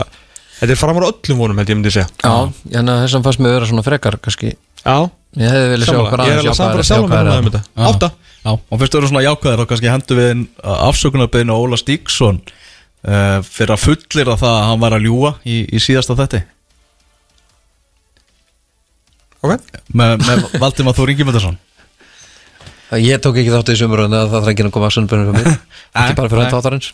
þetta 0.59 0.75
er 0.75 0.81
framar 0.83 1.09
öllum 1.09 1.41
vonum 1.41 1.63
held 1.63 1.73
ég 1.73 1.79
myndi 1.79 1.95
segja. 1.95 2.05
Já, 2.21 2.53
en 2.77 2.93
þess 2.93 3.17
að 3.17 3.25
fannst 3.25 3.41
mér 3.41 3.57
vera 3.57 3.71
svona 3.71 3.85
frekar 3.87 4.19
kannski, 4.21 4.53
Já, 4.83 4.97
ég 5.39 5.47
hefði 5.47 5.67
viljað 5.71 5.89
sjá 5.89 5.97
ég 6.27 6.33
er 6.35 6.49
um 7.39 7.47
þetta 7.87 8.11
Já. 8.43 8.51
Og 8.57 8.79
fyrst 8.81 8.95
eru 8.99 9.07
svona 9.07 9.23
jákvæðir 9.23 9.63
og 9.63 9.69
kannski 9.69 9.91
hendur 9.91 10.19
við 10.19 10.31
inn 10.33 10.41
afsökunarbeðinu 10.63 11.55
Óla 11.55 11.79
Stíksson 11.79 12.41
uh, 12.43 13.39
fyrir 13.47 13.75
að 13.75 13.85
fullir 13.85 14.31
að 14.33 14.41
það 14.43 14.57
að 14.57 14.65
hann 14.69 14.81
var 14.83 14.95
að 14.97 15.07
ljúa 15.07 15.31
í, 15.47 15.61
í 15.71 15.79
síðasta 15.83 16.17
þetti 16.19 16.43
Ok. 19.43 19.59
Með, 19.91 20.13
með 20.23 20.43
Valdimar 20.61 20.95
Þór 20.95 21.13
Ingimundarsson 21.15 21.59
Ég 23.01 23.21
tók 23.23 23.39
ekki 23.41 23.49
þátt 23.49 23.71
í 23.73 23.77
sumur 23.79 24.03
en 24.05 24.13
það 24.13 24.35
þarf 24.35 24.49
ekki 24.51 24.65
að 24.67 24.73
koma 24.75 24.89
að 24.91 24.95
sunnbjörnum 24.97 25.33
fyrir 25.33 25.47
mig 25.47 25.55
ekki 26.03 26.15
bara 26.19 26.29
fyrir 26.29 26.43
hann 26.43 26.53
þáttarins. 26.53 26.89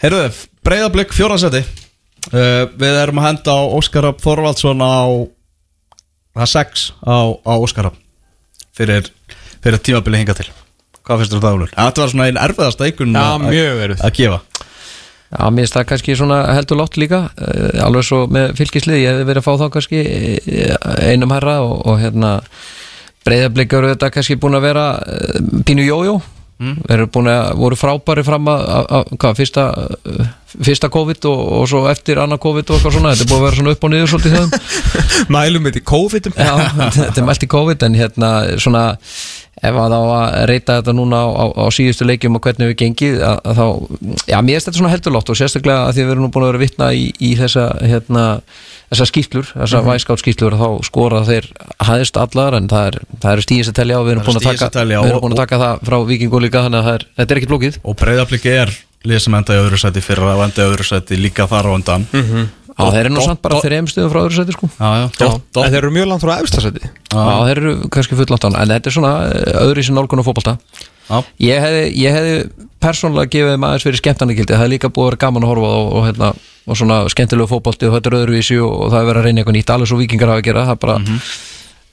Herruðu, 0.00 0.28
breyðablик 0.64 1.14
fjóraðsæti 1.16 1.64
uh, 1.64 2.68
Við 2.78 3.00
erum 3.02 3.20
að 3.20 3.26
henda 3.26 3.56
á 3.56 3.60
Óskar 3.80 4.06
Rapp 4.06 4.22
Þorvaldsson 4.22 4.84
á 4.84 5.26
það 6.36 6.44
er 6.46 6.52
sex 6.52 6.86
á, 7.02 7.18
á 7.34 7.52
Óskar 7.58 7.88
Rapp 7.88 7.98
fyrir, 8.76 9.10
fyrir 9.64 9.82
tímabili 9.84 10.22
hinga 10.22 10.36
til 10.38 10.50
Hvað 11.00 11.22
finnst 11.22 11.32
þú 11.32 11.38
um 11.38 11.44
það, 11.44 11.56
Úlur? 11.58 11.70
Þetta 11.74 12.02
var 12.02 12.10
svona 12.12 12.26
einn 12.28 12.40
erfiðasta 12.40 12.86
einhvern 12.86 13.16
Já, 13.16 13.28
mjög 13.42 13.84
erfið. 13.86 14.02
að 14.04 14.16
gefa 14.18 14.40
Já, 15.30 15.44
mér 15.46 15.62
finnst 15.62 15.76
það 15.76 15.86
kannski 15.92 16.16
svona 16.18 16.40
heldur 16.56 16.80
látt 16.80 16.98
líka 16.98 17.20
uh, 17.30 17.84
alveg 17.86 18.06
svo 18.08 18.24
með 18.34 18.52
fylgislið 18.58 18.98
ég 18.98 19.14
hefði 19.14 19.28
verið 19.28 19.42
að 19.42 19.46
fá 19.46 19.60
þá 19.60 19.72
kannski 19.76 20.00
eh, 20.02 20.74
einum 21.12 21.34
herra 21.36 21.60
og, 21.62 21.76
og 21.86 22.00
hérna 22.02 22.32
breyðablík 23.26 23.76
eru 23.78 23.92
þetta 23.92 24.10
kannski 24.10 24.38
búin 24.42 24.58
að 24.58 24.66
vera 24.66 24.86
uh, 24.98 25.38
pínu 25.68 25.86
jójó 25.86 26.16
mm. 26.60 26.76
eru 26.90 27.06
búin 27.14 27.30
að 27.30 27.52
voru 27.62 27.78
frábæri 27.78 28.26
fram 28.26 28.50
að, 28.50 28.66
að, 28.74 28.90
að 28.98 29.14
hvað, 29.22 29.38
fyrsta, 29.38 29.66
fyrsta 30.54 30.90
COVID 30.92 31.28
og, 31.30 31.42
og 31.60 31.68
svo 31.70 31.84
eftir 31.90 32.20
annað 32.22 32.42
COVID 32.46 32.70
og 32.70 32.78
eitthvað 32.78 32.96
svona, 32.96 33.12
þetta 33.14 33.26
er 33.26 33.30
búin 33.30 33.40
að 33.40 33.46
vera 33.46 33.60
svona 33.60 33.74
upp 33.76 33.84
og 33.86 33.92
niður 33.94 34.10
svolítið 34.14 34.38
þeim. 34.38 34.50
Mælum 35.36 35.68
þetta 35.68 35.82
í 35.82 35.86
COVID-um 35.90 36.40
Já, 36.40 36.54
þetta 36.96 37.22
er 37.22 37.28
mælt 37.28 37.46
í 37.46 37.52
COVID 37.54 37.86
en 37.86 38.00
hérna 38.00 38.32
svona 38.60 38.84
ef 39.60 39.76
að 39.76 39.92
þá 39.92 39.98
að 40.00 40.34
reyta 40.48 40.76
þetta 40.78 40.94
núna 40.96 41.20
á, 41.20 41.28
á, 41.28 41.44
á 41.52 41.64
síðustu 41.74 42.06
leikjum 42.08 42.38
og 42.38 42.44
hvernig 42.46 42.70
við 42.70 42.76
gengið 42.80 43.18
að, 43.26 43.40
að 43.50 43.58
þá, 43.60 43.66
já 44.30 44.36
mér 44.40 44.56
finnst 44.56 44.68
þetta 44.68 44.80
svona 44.80 44.92
heldurlótt 44.94 45.32
og 45.32 45.38
sérstaklega 45.40 45.86
að 45.86 45.92
því 45.96 46.02
að 46.02 46.08
við 46.08 46.14
erum 46.14 46.24
nú 46.24 46.30
búin 46.32 46.46
að 46.46 46.52
vera 46.52 46.62
vitna 46.62 46.90
í, 46.96 47.06
í 47.20 47.30
þessa 47.38 47.66
hérna 47.84 48.24
þessa 48.90 49.08
skýtlur, 49.10 49.50
þessa 49.52 49.82
mm 49.82 49.90
-hmm. 49.90 50.20
skýtlur 50.24 50.56
þá 50.58 50.68
skora 50.88 51.22
þeir 51.28 51.50
hæðist 51.86 52.20
allar 52.20 52.56
en 52.58 52.68
það 52.72 52.86
er, 52.88 53.00
það 53.20 53.32
eru 53.32 53.46
stíðis 53.46 53.70
að 53.70 53.80
telja 53.80 54.00
og 54.00 54.06
við 54.06 54.12
erum 54.16 54.26
búin 54.26 54.40
að 54.40 54.48
taka, 54.48 54.84
við 54.84 55.14
og- 55.14 55.30
að 55.30 55.42
taka 55.44 55.58
það 55.64 55.84
frá 55.90 55.98
vikingu 56.08 56.40
líka 56.40 56.64
þannig 56.64 56.80
að 56.80 56.94
er, 56.94 57.06
þetta 57.20 57.34
er 57.34 57.42
ekki 57.42 57.52
blókið 57.52 57.80
Og 57.84 57.96
breyðablík 58.00 58.46
er 58.46 58.78
lið 59.08 59.22
sem 59.24 59.36
enda 59.38 59.56
í 59.56 59.60
öðru 59.62 59.78
sæti 59.80 60.02
fyrir 60.04 60.28
að 60.28 60.42
enda 60.48 60.64
í 60.64 60.70
öðru 60.70 60.86
sæti 60.86 61.18
líka 61.20 61.46
þar 61.48 61.70
á 61.72 61.76
undan. 61.76 62.06
Mm. 62.12 62.48
Já, 62.80 62.86
þeir 62.94 63.02
eru 63.02 63.12
nú 63.12 63.24
samt 63.24 63.42
bara 63.44 63.60
þreim 63.60 63.88
stuðum 63.90 64.12
frá 64.12 64.20
öðru 64.22 64.36
sæti 64.36 64.54
sko. 64.56 64.68
Já, 64.76 64.88
já, 65.00 65.06
dot, 65.18 65.42
dot, 65.52 65.64
en 65.64 65.74
þeir 65.74 65.82
eru 65.82 65.92
mjög 65.96 66.08
langt 66.10 66.24
frá 66.24 66.32
efstasæti 66.40 66.82
Já, 66.86 67.34
þeir 67.48 67.60
eru 67.60 67.74
kannski 67.92 68.16
fullant 68.16 68.46
án 68.46 68.56
en 68.56 68.72
þetta 68.72 68.90
er 68.90 68.96
svona 68.96 69.12
eh, 69.26 69.60
öðru 69.64 69.82
í 69.82 69.86
sin 69.88 69.98
nálgun 69.98 70.22
á 70.22 70.24
fótbolta. 70.24 70.56
Já, 71.10 71.18
Ég 71.42 71.64
hefði, 71.64 71.82
ég 72.00 72.16
hefði 72.16 72.66
persónulega 72.80 73.32
gefið 73.34 73.54
þeim 73.54 73.66
aðeins 73.68 73.86
fyrir 73.88 74.00
skemmtarnagildi 74.00 74.56
það 74.56 74.66
er 74.66 74.72
líka 74.72 74.92
búið 74.92 75.06
að 75.06 75.10
vera 75.10 75.22
gaman 75.26 75.46
að 75.46 75.52
horfa 75.52 75.70
á 75.70 75.76
og, 75.76 75.88
og, 75.90 76.04
hérna, 76.08 76.30
og 76.64 76.80
svona 76.80 77.00
skemmtilegu 77.12 77.50
fótbolti 77.50 77.88
og 77.88 77.96
þetta 77.96 78.12
er 78.12 78.18
öðruvísi 78.20 78.60
og, 78.62 78.76
og 78.86 78.92
það 78.94 79.00
er 79.00 79.08
verið 79.10 79.20
að 79.20 79.26
reyna 79.28 79.42
eitthvað 79.42 79.58
nýtt. 79.58 79.72
Alveg 79.74 79.90
svo 79.90 79.98
vikingar 80.00 80.32
hafa 80.32 80.44
að 80.44 80.46
gera 80.48 80.66
það 80.68 80.76
er 80.76 80.82
bara, 80.86 80.98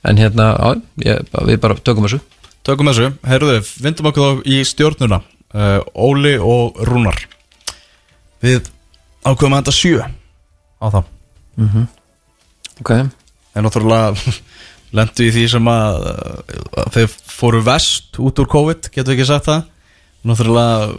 en 0.08 0.22
hérna, 0.22 0.46
já, 0.54 0.84
ég, 1.10 1.34
við 1.50 1.60
bara 1.66 1.80
tökum 1.82 2.06
þessu. 2.06 2.22
Tökum 2.68 2.92
þessu. 2.92 3.10
Herruðu, 3.26 3.58
vindum 3.82 4.08
okkur 4.12 4.28
þá 4.28 4.48
í 4.54 4.62
stjórnuna 4.70 5.20
uh, 5.54 5.80
Óli 5.94 6.34
og 6.40 6.78
Rúnar. 6.88 7.20
Við 8.44 8.68
ákveðum 9.26 9.56
að 9.56 9.62
enda 9.62 9.74
sjö. 9.74 10.02
Á 10.78 10.86
þá. 10.94 11.00
Ok, 12.78 12.90
En 13.58 13.64
náttúrulega 13.66 14.14
lendu 14.96 15.26
í 15.26 15.32
því 15.34 15.44
sem 15.50 15.70
að, 15.72 15.96
að 16.78 16.90
þeir 16.94 17.14
fóru 17.38 17.62
vest 17.66 18.18
út 18.22 18.38
úr 18.38 18.50
COVID, 18.50 18.90
getur 18.94 19.12
við 19.12 19.18
ekki 19.18 19.28
sagt 19.32 19.48
það? 19.48 19.64
Náttúrulega 20.28 20.92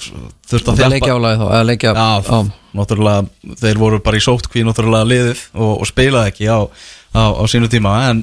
þurfti 0.00 0.72
að 0.72 0.92
leikja, 0.94 1.14
Já, 1.96 2.38
náttúrulega 2.76 3.56
þeir 3.60 3.80
voru 3.80 4.00
bara 4.04 4.20
í 4.20 4.24
sótkví 4.24 4.62
náttúrulega 4.64 5.08
liðið 5.08 5.42
og, 5.56 5.72
og 5.82 5.88
spilaði 5.88 6.32
ekki 6.32 6.48
á, 6.48 6.58
á, 7.16 7.22
á 7.36 7.42
sínu 7.50 7.68
tíma 7.72 7.96
en 8.10 8.22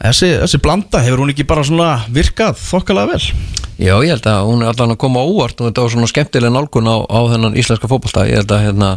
þessi, 0.00 0.34
þessi 0.44 0.62
blanda 0.64 1.02
hefur 1.04 1.24
hún 1.24 1.32
ekki 1.34 1.48
bara 1.48 1.66
svona 1.66 1.90
virkað 2.12 2.60
þokkalega 2.62 3.14
vel? 3.14 3.58
Já, 3.80 3.94
ég 4.04 4.10
held 4.12 4.26
að 4.28 4.42
hún 4.44 4.60
er 4.60 4.68
allan 4.74 4.92
að 4.92 4.98
koma 5.00 5.22
óvart 5.24 5.60
og 5.62 5.70
þetta 5.70 5.82
var 5.86 5.92
svona 5.94 6.08
skemmtileg 6.10 6.52
nálgun 6.52 6.88
á, 6.92 6.96
á 7.00 7.20
þennan 7.32 7.54
íslenska 7.56 7.88
fótbolta, 7.88 8.26
ég 8.28 8.42
held 8.42 8.50
að 8.52 8.64
hérna, 8.66 8.90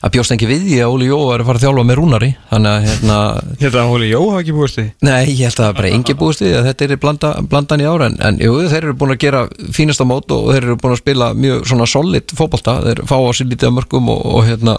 að 0.00 0.14
bjóst 0.14 0.32
ekki 0.32 0.48
við 0.48 0.62
því 0.64 0.78
að 0.80 0.94
Óli 0.94 1.08
Jó 1.10 1.18
er 1.34 1.42
að 1.42 1.50
fara 1.50 1.60
að 1.60 1.66
þjálfa 1.66 1.84
með 1.90 1.98
Rúnari, 1.98 2.30
þannig 2.48 2.70
að 2.70 2.86
hérna 2.88 3.18
Ég 3.60 3.66
held 3.66 3.76
að 3.82 3.90
Hóli 3.92 4.08
Jó 4.08 4.22
hafa 4.22 4.40
ekki 4.40 4.54
búist 4.56 4.78
því. 4.80 4.86
Nei, 5.04 5.20
ég 5.28 5.42
held 5.44 5.60
að 5.66 5.76
bara 5.82 5.92
engi 5.98 6.16
búist 6.22 6.44
við 6.44 6.56
að 6.56 6.70
þetta 6.70 6.88
er 6.88 7.02
blanda, 7.04 7.34
blandan 7.52 7.84
í 7.84 7.90
ára 7.90 8.08
en, 8.08 8.16
en 8.30 8.40
jú, 8.40 8.54
þeir 8.72 8.80
eru 8.80 8.96
búin 9.02 9.12
að 9.12 9.20
gera 9.26 9.44
fínasta 9.76 10.08
mót 10.08 10.32
og 10.32 10.48
þeir 10.54 10.70
eru 10.70 10.78
búin 10.80 10.96
að 10.96 11.02
spila 11.02 11.32
mjög 11.36 11.68
svona 11.68 11.90
solid 11.92 12.32
fótbolta. 12.40 12.78
Þeir 12.88 13.04
fá 13.04 13.18
á 13.20 13.28
sér 13.36 13.52
lítið 13.52 13.68
af 13.68 13.76
mörgum 13.76 14.08
og, 14.14 14.24
og 14.38 14.48
hérna 14.48 14.78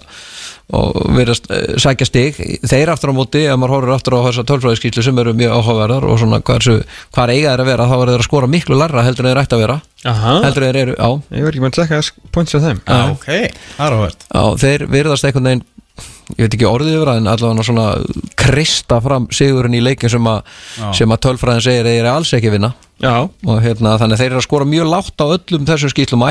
og 0.74 0.95
verðast 1.13 1.49
uh, 1.53 1.76
sækja 1.82 2.07
stig. 2.09 2.39
Þeir 2.66 2.91
aftur 2.93 3.13
á 3.13 3.18
móti, 3.18 3.43
ef 3.45 3.59
maður 3.61 3.76
horfir 3.76 3.93
aftur 3.95 4.18
á 4.18 4.26
þessa 4.30 4.45
tölfræðiskýslu 4.49 5.03
sem 5.05 5.22
eru 5.22 5.36
mjög 5.38 5.53
áhugaverðar 5.59 6.07
og 6.09 6.18
svona 6.22 6.41
hversu, 6.41 6.80
hvar 7.13 7.34
eiga 7.34 7.53
þeir 7.53 7.66
að 7.66 7.70
vera 7.70 7.89
þá 7.89 7.95
verður 7.99 8.16
þeir 8.16 8.24
að 8.24 8.30
skora 8.30 8.51
miklu 8.55 8.80
larra 8.80 9.05
heldur 9.05 9.28
en 9.28 9.34
þeir 9.34 9.43
ætti 9.43 9.57
að 9.57 9.63
vera. 9.66 9.78
Aha. 10.05 10.34
heldur 10.45 10.66
en 10.66 10.74
þeir 10.74 10.82
eru, 10.82 10.97
á, 11.01 11.09
Ég 11.34 11.45
verð 11.45 11.53
ekki 11.53 11.63
með 11.63 11.72
að 11.72 11.78
tjekka 11.80 12.30
points 12.34 12.57
af 12.57 12.66
þeim. 12.66 12.82
Já, 12.86 12.99
ok, 13.13 13.30
það 13.78 13.86
er 13.86 13.95
áhvert 13.99 14.28
á 14.30 14.43
þeir 14.61 14.86
verðast 14.93 15.30
einhvern 15.30 15.49
veginn 15.49 15.66
ég 16.36 16.47
veit 16.47 16.55
ekki 16.57 16.68
orðið 16.68 16.95
yfir 16.97 17.09
það 17.11 17.20
en 17.20 17.30
allavega 17.32 17.66
svona 17.68 17.86
krista 18.39 18.97
fram 19.03 19.28
sigurinn 19.36 19.78
í 19.78 19.84
leikin 19.84 20.11
sem 20.11 20.30
að, 20.30 20.41
Já. 20.80 20.88
sem 20.99 21.13
að 21.13 21.22
tölfræðin 21.28 21.66
segir 21.66 21.86
að 21.86 21.89
þeir 21.91 22.01
eru 22.01 22.11
alls 22.11 22.34
ekki 22.38 22.53
vinna. 22.55 22.72
Já, 23.03 23.13
og 23.28 23.57
hérna, 23.61 23.95
þannig 24.01 24.18
að 24.18 24.24
þeir 24.24 24.32
eru 24.32 24.41
að 24.41 24.47
skora 24.47 24.68
mjög 24.72 24.89
látt 24.89 25.22
á 25.22 25.26
öllum 25.28 25.68
þessum 25.70 25.93
skýslum 25.93 26.26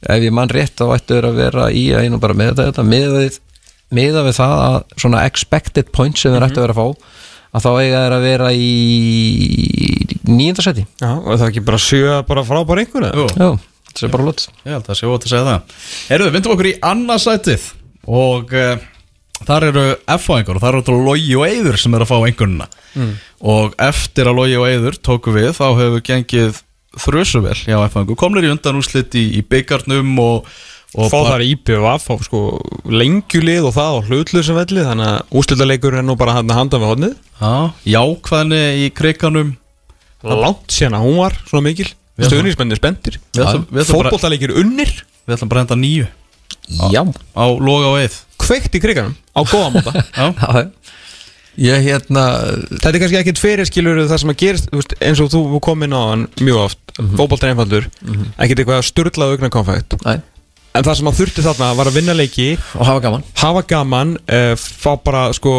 ef 0.00 0.24
ég 0.24 0.34
mann 0.34 0.52
rétt 0.52 0.76
þá 0.78 0.94
ættur 0.96 1.28
að 1.28 1.40
vera 1.42 1.70
í 1.72 1.88
að 1.94 2.06
einu 2.06 2.20
bara 2.22 2.36
með 2.36 2.62
þetta 2.62 2.84
miða 2.86 3.24
við, 3.24 3.40
miða 3.96 4.24
við 4.26 4.36
það 4.38 4.54
að 4.66 4.78
svona 4.96 5.24
expected 5.28 5.90
points 5.92 6.24
sem 6.24 6.34
þeir 6.34 6.46
ættu 6.46 6.62
að 6.62 6.68
vera 6.68 6.76
að 6.76 6.80
fá 6.80 7.18
að 7.50 7.64
þá 7.64 7.70
eiga 7.80 8.04
þeir 8.04 8.14
að 8.14 8.26
vera 8.28 8.52
í 8.54 8.70
nýjöndarsæti 10.30 10.86
já, 10.86 11.10
og 11.10 11.32
það 11.34 11.44
er 11.44 11.50
ekki 11.50 11.66
bara 11.66 11.82
sjö 11.82 12.20
bara 12.28 12.46
frábær 12.46 12.82
einhver 12.84 13.08
eða? 13.10 13.18
Jú, 13.18 13.26
já, 13.34 13.90
það 13.90 14.06
er 14.06 14.14
bara 14.14 14.28
lott 14.28 14.46
ég 14.46 14.76
held 14.76 14.88
að 14.88 15.00
sé 15.00 15.10
ótt 15.10 15.26
að 15.26 15.34
segja 15.34 15.48
það. 15.48 15.76
Herðu, 16.12 16.32
vindum 16.36 16.54
okkur 16.54 16.70
í 16.70 16.76
annarsætið 16.92 17.66
og 18.20 18.54
uh, 18.54 18.86
þar 19.48 19.68
eru 19.70 19.84
F-fáingar 20.16 20.56
og 20.58 20.64
þar 20.64 20.76
eru 20.76 20.84
þetta 20.84 21.04
Logi 21.08 21.36
og 21.38 21.46
Eyður 21.48 21.80
sem 21.80 21.96
eru 21.96 22.06
að 22.06 22.12
fá 22.12 22.18
einhvernuna 22.20 22.68
mm. 22.94 23.12
og 23.52 23.76
eftir 23.90 24.30
að 24.30 24.40
Logi 24.40 24.58
og 24.60 24.66
Eyður 24.68 25.00
tóku 25.10 25.34
við 25.34 25.52
þá 25.58 25.66
hefur 25.80 26.04
gengið 26.06 26.62
þrjusuvel 26.98 27.54
hjá 27.66 27.76
F-fáingu 27.86 28.16
komnir 28.18 28.48
í 28.48 28.50
undan 28.50 28.78
úrslit 28.80 29.14
í, 29.14 29.24
í 29.38 29.42
byggarnum 29.46 30.10
og, 30.22 30.48
og 30.98 31.10
Fá 31.12 31.18
þar 31.28 31.44
IPVF 31.46 32.08
á 32.10 32.14
sko 32.26 32.40
lengjulið 32.90 33.68
og 33.68 33.74
það 33.76 33.94
á 33.94 33.98
hlutlusum 34.08 34.58
velli 34.58 34.82
þannig 34.88 35.10
að 35.12 35.38
ústildarleikur 35.40 35.98
er 36.00 36.06
nú 36.08 36.16
bara 36.18 36.34
hann 36.40 36.50
að 36.50 36.58
handa 36.58 36.80
við 36.82 36.90
hodnið 36.90 37.14
Já, 37.40 37.52
jákvæðni 37.94 38.62
í 38.84 38.88
kriganum 38.96 39.52
Langt 40.20 40.74
síðan 40.74 40.98
að 40.98 41.04
hún 41.06 41.14
var 41.16 41.36
svona 41.48 41.62
mikil. 41.64 41.86
Já. 42.20 42.26
Stöðnismenni 42.28 42.76
spendir 42.76 43.14
Við 43.32 43.40
ætlum- 43.40 43.62
við 43.70 43.80
ætlum 43.86 43.96
bara- 44.02 44.10
Fótbollaleikir 44.10 44.50
unnir. 44.60 44.90
Við 45.24 45.36
ætlum 45.38 45.48
bara 45.48 45.62
að 45.62 45.64
enda 45.70 45.78
nýju 45.80 46.08
já, 46.92 47.00
á 47.32 47.44
Loga 47.56 47.86
og 47.94 47.96
Eyð 48.02 48.18
Kveikt 48.40 48.76
í 48.76 48.82
kriganum 48.82 49.14
á 49.32 49.40
góða 49.48 49.70
móta 49.78 49.94
Já, 50.18 50.26
já 50.36 50.68
ég 51.56 51.86
hérna 51.86 52.24
Þetta 52.70 52.92
er 52.92 53.00
kannski 53.02 53.20
ekkit 53.20 53.42
fyrir 53.42 53.68
skilur 53.68 54.02
það 54.06 54.22
sem 54.22 54.34
að 54.34 54.40
gerist 54.44 54.70
veist, 54.74 54.94
eins 55.00 55.20
og 55.20 55.30
þú 55.32 55.60
kom 55.64 55.82
inn 55.86 55.96
á 55.96 56.02
hann 56.12 56.28
mjög 56.40 56.64
oft 56.66 56.78
mm 56.96 57.06
-hmm. 57.06 57.16
fótboltan 57.16 57.50
einfaldur 57.50 57.88
ekkit 58.38 58.58
eitthvað 58.58 58.84
sturlað 58.86 59.34
augna 59.34 59.50
konfætt 59.50 59.96
næ, 60.04 60.20
en 60.76 60.86
það 60.86 60.98
sem 61.00 61.10
að 61.10 61.16
þurfti 61.18 61.44
þarna 61.44 61.68
var 61.78 61.90
að 61.90 61.96
vinna 61.98 62.14
leiki 62.14 62.46
og 62.78 62.84
hafa 62.86 63.02
gaman. 63.02 63.24
Hafa 63.40 63.62
gaman 63.72 64.12
uh, 64.20 64.52
fá 64.54 64.92
bara 65.02 65.22
sko 65.36 65.52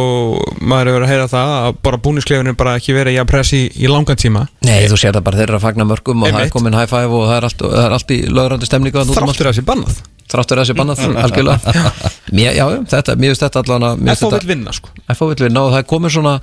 maður 0.61 0.91
hefur 0.91 1.05
að 1.05 1.11
heyra 1.11 1.27
það 1.31 1.55
að 1.57 1.81
bara 1.87 2.01
búniskleifinu 2.05 2.55
bara 2.59 2.77
ekki 2.79 2.95
verið 2.95 3.17
í 3.17 3.21
að 3.21 3.27
pressi 3.33 3.61
í 3.75 3.91
langan 3.91 4.19
tíma. 4.19 4.45
Nei, 4.67 4.87
þú 4.91 5.01
sér 5.01 5.17
það 5.17 5.27
bara 5.27 5.41
þeir 5.41 5.49
eru 5.49 5.59
að 5.59 5.65
fagna 5.67 5.87
mörgum 5.89 6.23
og 6.23 6.31
það 6.31 6.45
er 6.45 6.55
komin 6.55 6.79
high 6.79 6.91
five 6.91 7.11
og 7.11 7.27
það 7.27 7.37
er 7.37 7.49
allt, 7.49 7.65
það 7.65 7.83
er 7.83 7.97
allt 7.97 8.15
í 8.15 8.19
lögrandi 8.31 8.71
stemningu 8.71 9.01
þarna 9.01 9.11
út 9.11 9.45
um 9.67 9.75
allt. 9.83 10.01
Þráttur 10.31 10.61
að 10.61 10.65
þessi 10.65 10.77
bannað 10.79 11.01
þráttur 11.01 11.15
þessi 11.15 11.41
bannað 11.41 11.63
algjörlega. 11.63 11.95
Mér, 12.37 12.53
já, 12.55 12.65
þetta, 12.93 13.17
mér 13.19 13.33
finnst 13.33 13.45
þetta 13.45 13.63
allan 13.65 13.87
að 13.89 14.05
mér 14.05 14.19
FH 14.19 14.31
vil 14.37 14.51
vinna 14.53 14.75
sko. 14.75 14.93
FH 15.11 15.29
vill 15.33 15.45
vinna 15.47 15.65
og 15.65 15.73
það 15.73 15.81
er 15.81 15.89
komin 15.91 16.13
svona 16.13 16.37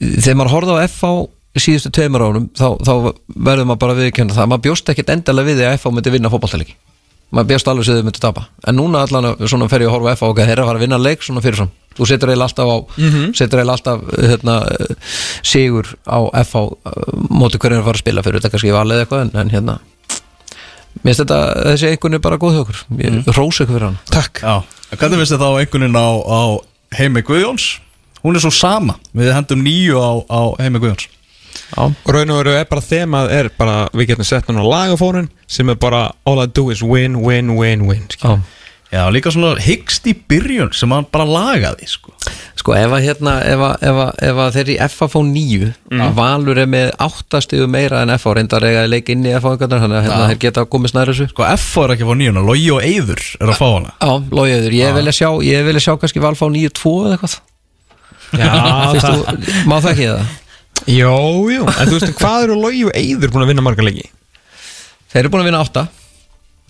þegar 0.00 0.40
maður 0.40 0.54
horfði 0.56 0.74
á 0.74 0.86
FH 0.88 1.12
síðustu 1.64 1.92
tveimur 1.94 2.24
ánum 2.26 2.48
þá, 2.58 2.66
þá 2.82 2.94
verður 3.30 3.68
maður 3.70 3.82
bara 3.84 3.96
viðkjönda 4.00 4.34
það 4.34 4.50
maður 4.50 4.64
bjóst 4.66 4.90
ekkert 4.90 5.14
endalega 5.14 5.50
við 5.50 5.60
því 5.60 5.68
að 5.68 5.76
FH 5.78 5.94
myndi 5.94 6.14
vinna 6.16 6.32
fótballtæleiki 6.32 6.74
maður 7.34 7.50
bjóst 7.50 7.70
alveg 7.70 7.86
sem 7.86 7.98
þau 7.98 8.06
myndi 8.06 8.22
tapa. 8.22 8.44
En 8.68 8.76
núna 8.78 9.02
allan 9.04 9.30
að 9.32 9.46
svona 9.50 9.68
fer 9.70 9.84
ég 9.84 9.90
að 9.90 9.96
horfa 9.96 10.12
á 10.12 10.16
FH 10.18 10.28
og 10.28 10.38
þeir 10.38 10.52
eru 10.52 10.64
að 10.64 10.68
fara 10.70 10.80
að 10.80 10.84
vinna 10.84 11.00
leik 11.00 11.24
svona 11.24 11.42
fyrirfram. 11.44 11.72
Þú 11.94 12.08
setur 12.10 12.30
eiginlega 12.30 12.48
alltaf 12.50 12.70
á 12.70 12.76
setur 13.38 13.62
eiginlega 13.62 13.76
alltaf 13.76 14.04
hérna, 14.18 14.54
sigur 15.46 15.90
á 16.06 16.18
FH 16.44 16.62
eh, 16.90 17.00
móti 17.30 17.60
hverju 17.62 17.78
er 17.78 17.82
að 17.82 17.88
fara 17.88 17.98
að 17.98 18.04
spila 18.04 18.24
fyrir. 18.26 18.40
Þetta 18.40 18.54
kannski 18.54 18.74
valið 18.74 19.02
eitthvað 19.02 19.24
en, 19.26 19.34
en 19.42 19.54
hérna 19.54 19.76
mér 21.04 21.12
finnst 21.12 21.22
þetta 21.22 21.40
þessi 21.70 21.90
einhvern 21.92 22.18
er 22.18 22.22
bara 22.24 22.40
góð 22.40 22.56
hjá 22.56 22.62
okkur. 22.64 22.82
Ég 22.98 23.10
mm. 23.10 23.32
rós 23.36 23.60
ykkur 23.60 23.76
fyrir 23.76 23.88
hann 23.90 23.98
Takk. 24.10 24.40
Já, 24.40 24.54
en 24.90 25.00
hvernig 25.00 25.20
finnst 25.20 25.34
þið 25.34 25.44
þá 25.44 25.50
einhvern 25.60 25.98
á, 26.00 26.08
á 26.24 26.42
Heimi 26.98 27.24
Guðjóns? 27.26 27.68
Hún 28.24 28.38
er 28.38 28.44
svo 28.44 28.52
sama, 28.54 28.96
við 29.12 29.34
hendum 29.36 29.60
nýju 29.64 30.00
á, 30.00 30.12
á 30.32 30.42
Heimi 30.62 30.80
Guðjóns. 30.80 31.10
Já, 31.74 31.84
Raun 32.10 32.32
og 32.34 32.40
veru 32.40 32.56
er 32.56 32.66
bara 32.70 32.82
þemað 32.84 33.32
er 33.34 33.48
bara 33.58 33.76
við 33.94 34.12
getum 34.12 34.26
sett 34.26 34.48
hann 34.48 34.58
á 34.58 34.64
lagafórun 34.64 35.30
sem 35.50 35.70
er 35.70 35.78
bara 35.80 36.08
all 36.26 36.42
I 36.42 36.48
do 36.50 36.70
is 36.72 36.82
win, 36.82 37.20
win, 37.22 37.54
win, 37.58 37.86
win. 37.88 38.06
Já 38.94 39.02
líka 39.10 39.32
svona 39.34 39.56
hyggst 39.60 40.06
í 40.06 40.14
byrjun 40.30 40.70
sem 40.76 40.92
hann 40.94 41.06
bara 41.12 41.26
lagaði 41.26 41.88
sko. 41.90 42.12
Sko 42.58 42.74
ef 42.78 42.92
að 42.94 43.02
hérna 43.04 43.32
ef 43.44 43.62
að, 43.66 43.74
ef 43.90 43.98
að, 44.04 44.10
ef 44.28 44.40
að 44.44 44.58
þeir 44.58 44.70
í 44.72 44.76
FA 44.94 45.08
fá 45.10 45.16
nýju 45.26 45.70
að 45.98 46.12
Valur 46.18 46.60
er 46.62 46.68
með 46.70 46.92
áttastiðu 47.02 47.66
meira 47.70 48.04
en 48.04 48.14
FA 48.22 48.34
reyndar 48.38 48.64
eiga 48.64 48.84
að 48.84 48.92
leika 48.94 49.12
inn 49.14 49.26
í 49.26 49.34
FA 49.34 49.54
einhvern 49.54 49.74
þannig 49.82 49.98
að 49.98 50.06
hérna, 50.06 50.28
þeir 50.30 50.40
geta 50.46 50.66
komið 50.70 50.94
snæður 50.94 51.12
þessu. 51.12 51.26
Sko, 51.32 51.46
F 51.50 51.66
er 51.82 51.94
ekki 51.96 52.06
að 52.06 52.12
fá 52.12 52.20
nýjuna, 52.22 52.44
Logi 52.46 52.70
og 52.76 52.86
Eyður 52.86 53.24
er 53.40 53.52
að 53.52 53.58
fá 53.58 53.66
hana. 53.66 53.92
Já, 53.98 54.12
logiður, 54.38 54.78
ég 54.78 54.96
vilja 55.00 55.16
sjá 55.18 55.28
ég 55.48 55.66
vilja 55.68 55.84
sjá 55.84 55.92
kannski 56.04 56.22
Val 56.24 56.34
fá 56.38 56.46
nýju 56.54 56.72
tvo 56.78 56.94
eða 57.08 57.18
eitthvað. 57.18 57.36
Já, 58.34 58.48
það, 59.02 59.10
þú, 59.10 59.58
má 59.68 59.76
það 59.80 59.90
ekki 59.92 60.08
það? 60.12 60.32
Jó, 60.94 61.12
jú, 61.54 61.66
en 61.66 61.90
þú 61.90 61.98
veist 61.98 62.16
hvað 62.18 62.46
eru 62.46 62.56
Logi 62.60 62.86
og 62.88 62.96
Eyður 62.98 63.34
búin 63.34 63.44
að 63.46 63.52
vinna 63.52 63.64
marga 63.64 63.86
leiki? 63.86 64.08
Þeir 65.12 65.22
eru 65.24 65.34
búin 65.34 65.44
að 65.44 65.50
vinna 65.52 65.62
átta 65.64 65.84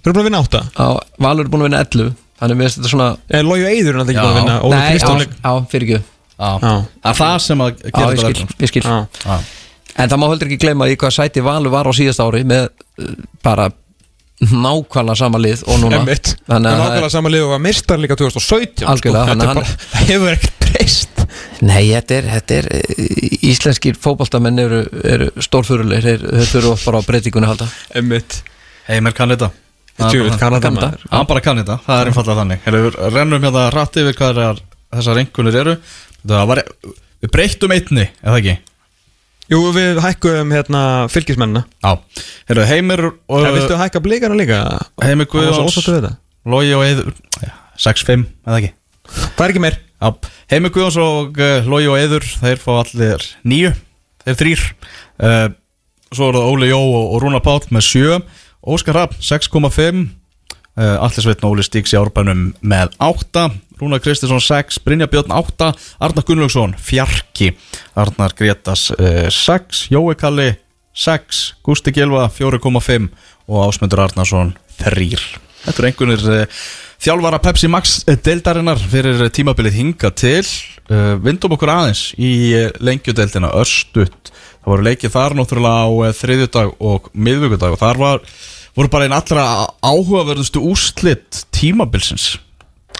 Þeir 0.04 0.10
eru 0.10 0.14
búin 0.18 0.22
að 0.22 0.28
vinna 0.28 0.42
átta? 0.44 0.60
Á, 0.76 0.86
Valur 1.24 1.46
er 1.46 1.50
búin 1.54 1.64
að 1.64 1.68
vinna 1.70 1.80
11 1.84 2.10
þannig 2.40 2.58
mér 2.60 2.68
finnst 2.68 2.78
þetta 2.82 2.90
svona 2.92 3.08
En 3.38 3.48
Logi 3.48 3.64
og 3.64 3.70
Eyður 3.72 3.94
er 3.94 3.98
náttúrulega 4.00 4.14
ekki 4.14 4.20
Já. 4.20 4.24
búin 4.24 4.34
að 4.34 4.40
vinna? 4.42 4.56
Óli 4.60 4.74
Nei, 4.74 4.90
Kristján 4.90 5.22
á, 5.24 5.48
á, 5.48 5.52
fyrir 5.72 5.86
ekki. 5.88 6.00
Já, 6.34 6.50
Já. 6.50 6.72
það 7.04 7.12
er 7.12 7.18
það 7.22 7.38
sem 7.44 7.62
að 7.64 7.70
Já, 7.70 7.90
gera 7.94 8.04
ég 8.04 8.10
þetta 8.10 8.18
skil, 8.18 8.34
verkum 8.34 8.64
ég 8.66 8.72
skil. 8.74 8.82
Já. 8.84 8.96
Já, 9.24 9.38
En 9.94 10.10
það 10.10 10.18
má 10.18 10.26
heldur 10.32 10.48
ekki 10.50 10.60
gleyma 10.64 10.88
í 10.90 10.96
hvað 10.98 11.12
sæti 11.14 11.42
Valur 11.46 11.70
var 11.70 11.86
á 11.88 11.92
síðast 11.94 12.20
ári 12.24 12.42
með 12.50 12.64
uh, 12.68 13.10
bara 13.46 13.68
nákvæmlega 14.44 15.14
sama 15.16 15.38
lið 15.38 15.62
og 15.70 15.78
núna. 15.80 16.00
Emmitt 16.02 16.32
Þannig 16.50 16.66
að 16.68 16.74
að 16.74 16.74
það 16.74 16.74
er- 16.74 16.90
nákvæmlega 16.90 17.10
sama 17.14 17.30
lið 17.32 17.44
og 17.46 17.50
var 17.54 17.62
mistar 17.62 18.00
líka 18.02 18.16
2017 18.18 18.88
Algjörlega, 18.90 19.24
sko. 19.24 19.30
þannig 19.30 19.44
Þetta 19.44 19.46
að 19.46 19.50
er 19.50 19.60
bara, 19.60 19.76
það 19.94 20.08
hefur 20.10 20.34
ekkert 20.34 20.64
breyst. 20.64 21.22
Nei, 21.64 21.82
þetta 21.94 22.16
er, 22.18 22.26
þetta 22.34 22.56
er 22.58 22.68
eh, 22.74 23.38
íslenskir 23.54 23.96
fótboltamenn 24.02 24.58
eru, 24.64 24.80
eru 25.14 25.30
stórfyrulegir, 25.46 26.04
þeir, 26.04 26.26
þeir 26.42 26.50
þurfa 26.50 26.76
bara 26.90 27.00
á 27.00 27.02
breytingunni 27.06 27.46
að 27.48 27.54
halda. 27.54 27.68
Emmitt 28.02 28.40
Heimir 28.90 29.14
kann 29.16 29.30
þetta 29.32 29.52
Hann 31.10 31.28
bara 31.30 31.42
kann 31.44 31.60
þetta, 31.62 31.78
það 31.86 32.00
er 32.02 32.10
einfallega 32.10 32.40
þannig. 32.42 32.68
Rennum 33.14 33.46
hérna 33.46 33.64
rætt 33.74 33.98
yfir 34.02 34.16
hvað 34.18 34.40
er, 34.44 34.62
þessar 34.96 35.20
einhvernir 35.22 35.58
eru. 35.62 35.74
Það 36.24 36.46
var, 36.50 36.62
Við 37.24 37.30
breyttum 37.32 37.72
einni, 37.72 38.02
eða 38.20 38.36
ekki? 38.42 38.54
Jú, 39.48 39.58
við 39.72 40.00
hækkuðum 40.04 40.50
hérna 40.52 40.80
fylgismennina. 41.12 41.62
Heimir 42.68 43.02
og 43.08 43.38
Það 43.46 43.56
viltu 43.56 43.78
hækka 43.80 44.02
blíkana 44.04 44.36
líka? 44.36 44.58
Heimir 45.00 45.28
Guðjóns. 45.32 45.78
Logi 46.44 46.74
og 46.76 46.84
Eyður 46.84 47.08
já, 47.40 47.52
6-5, 47.80 48.26
eða 48.44 48.58
ekki? 48.60 48.72
Það 49.14 49.44
er 49.46 49.54
ekki 49.54 49.64
meir. 49.64 49.78
Já, 50.04 50.10
Heimir 50.52 50.74
Guðjóns 50.74 50.98
og 51.00 51.40
uh, 51.40 51.68
Logi 51.72 51.88
og 51.88 51.96
Eyður 52.02 52.28
Þeir 52.42 52.60
fá 52.60 52.72
allir 52.82 53.26
nýju 53.48 53.70
Þeir 54.26 54.38
þrýr 54.42 54.64
uh, 54.68 55.46
Svo 56.12 56.28
er 56.28 56.36
það 56.36 56.50
Óli 56.50 56.68
Jó 56.68 56.80
og, 56.82 57.06
og 57.14 57.22
Rúnar 57.24 57.44
Páll 57.44 57.64
með 57.72 57.86
7 57.88 58.18
Óskar 58.64 58.94
Rapp 58.96 59.12
6,5 59.20 59.58
uh, 59.60 61.04
Allir 61.04 61.20
Sveitn 61.20 61.44
og 61.44 61.52
Óli 61.52 61.64
Stíks 61.66 61.92
í 61.92 61.98
árbænum 62.00 62.46
með 62.64 62.94
8 63.02 63.42
Rúnar 63.76 64.00
Kristinsson 64.00 64.40
6 64.40 64.78
Brynja 64.86 65.08
Björn 65.12 65.34
8 65.36 65.68
Arnar 66.00 66.24
Gunnlaugsson 66.24 66.72
Fjarki. 66.80 67.50
Arnar 67.92 68.32
Gretas 68.38 68.86
uh, 68.96 69.26
6 69.28 69.90
Jói 69.92 70.16
Kalli 70.16 70.54
6 70.96 71.42
Gústi 71.66 71.92
Gjelva 71.92 72.30
4,5 72.32 73.10
og 73.52 73.66
Ásmundur 73.66 74.00
Arnarsson 74.06 74.54
3 74.80 75.10
Þetta 75.66 75.76
er 75.76 75.90
einhvernir 75.90 76.24
uh, 76.24 76.64
þjálfara 77.04 77.42
Pepsi 77.44 77.68
Max 77.68 77.98
eh, 78.08 78.16
deildarinnar 78.16 78.80
fyrir 78.80 79.26
tímabilið 79.28 79.76
hinga 79.76 80.08
til. 80.16 80.46
Vindum 81.24 81.52
okkur 81.56 81.70
aðeins 81.72 82.10
í 82.20 82.52
lengjudeildina 82.84 83.48
Örstutt 83.56 84.32
það 84.64 84.72
voru 84.72 84.88
leikið 84.88 85.14
þar 85.14 85.36
náttúrulega 85.38 85.84
á 85.84 85.88
uh, 85.92 86.16
þriðjudag 86.20 86.74
og 86.90 87.10
miðvíkudag 87.12 87.76
og 87.76 87.82
þar 87.82 88.02
var, 88.02 88.24
voru 88.74 88.92
bara 88.92 89.08
einn 89.08 89.16
allra 89.16 89.46
áhugaverðustu 89.84 90.64
úrslit 90.64 91.44
tímabilsins 91.54 92.34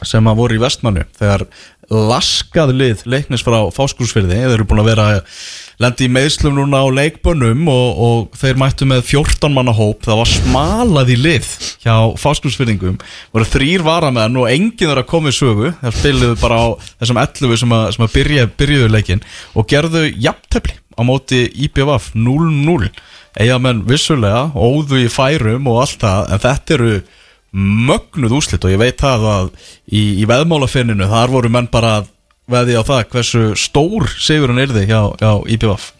sem 0.04 0.26
að 0.26 0.40
voru 0.40 0.58
í 0.58 0.60
vestmannu 0.60 1.04
þegar 1.16 1.46
laskað 1.92 2.72
lið 2.76 3.04
leiknis 3.08 3.44
frá 3.44 3.58
fáskursfyrði 3.74 4.40
þeir 4.40 4.54
eru 4.56 4.66
búin 4.68 4.82
að 4.82 4.90
vera 4.92 5.06
lendi 5.82 6.06
í 6.06 6.12
meðslum 6.12 6.54
núna 6.56 6.82
á 6.84 6.88
leikbönnum 6.94 7.66
og, 7.70 8.00
og 8.06 8.38
þeir 8.38 8.60
mættu 8.60 8.86
með 8.88 9.02
14 9.08 9.54
manna 9.54 9.74
hóp. 9.74 10.04
Það 10.06 10.20
var 10.20 10.30
smalað 10.30 11.12
í 11.14 11.18
lið 11.18 11.48
hjá 11.82 11.94
fáskursfyrðingum 12.20 13.00
voru 13.34 13.48
þrýr 13.50 13.84
varamenn 13.86 14.38
og 14.40 14.48
enginn 14.52 14.78
þeirra 14.78 15.06
komið 15.08 15.38
sögu. 15.40 15.72
Þeir 15.82 15.98
spiluðu 15.98 16.38
bara 16.42 16.60
á 16.62 16.66
þessum 17.02 17.20
11 17.24 17.62
sem 17.64 17.76
að, 17.76 17.84
sem 17.96 18.06
að 18.06 18.14
byrja, 18.14 18.48
byrjuðu 18.62 18.92
leikin 18.94 19.24
og 19.54 19.68
gerðu 19.70 20.06
jafntefli 20.14 20.78
á 20.95 21.01
móti 21.07 21.45
IPVF 21.66 22.12
0-0 22.14 22.88
eigamenn 23.40 23.82
vissulega 23.88 24.49
óðu 24.55 25.03
í 25.05 25.11
færum 25.11 25.66
og 25.70 25.82
allt 25.84 26.01
það 26.05 26.32
en 26.34 26.42
þetta 26.45 26.76
eru 26.78 26.92
mögnuð 27.55 28.36
úslit 28.38 28.64
og 28.66 28.74
ég 28.74 28.80
veit 28.82 28.99
það 29.03 29.26
að 29.30 29.51
í, 29.90 30.03
í 30.22 30.24
veðmálafinninu 30.30 31.11
þar 31.11 31.34
voru 31.34 31.51
menn 31.55 31.70
bara 31.70 31.99
að 32.01 32.09
veði 32.51 32.78
á 32.78 32.82
það 32.86 33.05
hversu 33.14 33.45
stór 33.59 34.09
sigurinn 34.20 34.61
er 34.62 34.74
þið 34.74 34.88
hjá, 34.90 35.03
hjá 35.22 35.30
IPVF 35.57 35.92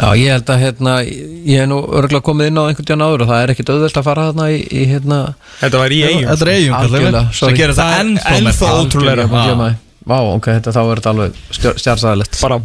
Já, 0.00 0.14
ég 0.16 0.32
held 0.32 0.48
að 0.50 0.62
hérna, 0.64 0.92
ég 1.04 1.60
hef 1.60 1.68
nú 1.68 1.78
örgulega 1.84 2.24
komið 2.24 2.48
inn 2.50 2.58
á 2.58 2.64
einhvern 2.64 2.86
tíðan 2.88 3.04
áður 3.04 3.24
og 3.26 3.28
það 3.30 3.42
er 3.44 3.52
ekkit 3.52 3.72
auðvelt 3.74 3.98
að 4.00 4.06
fara 4.06 4.24
þarna 4.30 4.46
í, 4.48 4.60
í 4.64 4.84
hérna 4.88 5.18
Þetta 5.60 5.82
var 5.82 5.92
í 5.94 5.98
eigum 6.06 6.30
Þetta 6.30 6.46
er 6.46 6.52
eigum 6.54 6.76
sem 7.36 7.58
gerir 7.58 7.76
Það 7.76 7.96
ennþá 8.00 8.70
því. 9.60 9.70
Vá, 10.10 10.16
ok, 10.32 10.48
þetta 10.56 10.74
þá 10.74 10.80
er 10.86 11.02
þetta 11.02 11.12
alveg 11.12 11.40
stjárnsæðilegt 11.84 12.40
Bara 12.40 12.60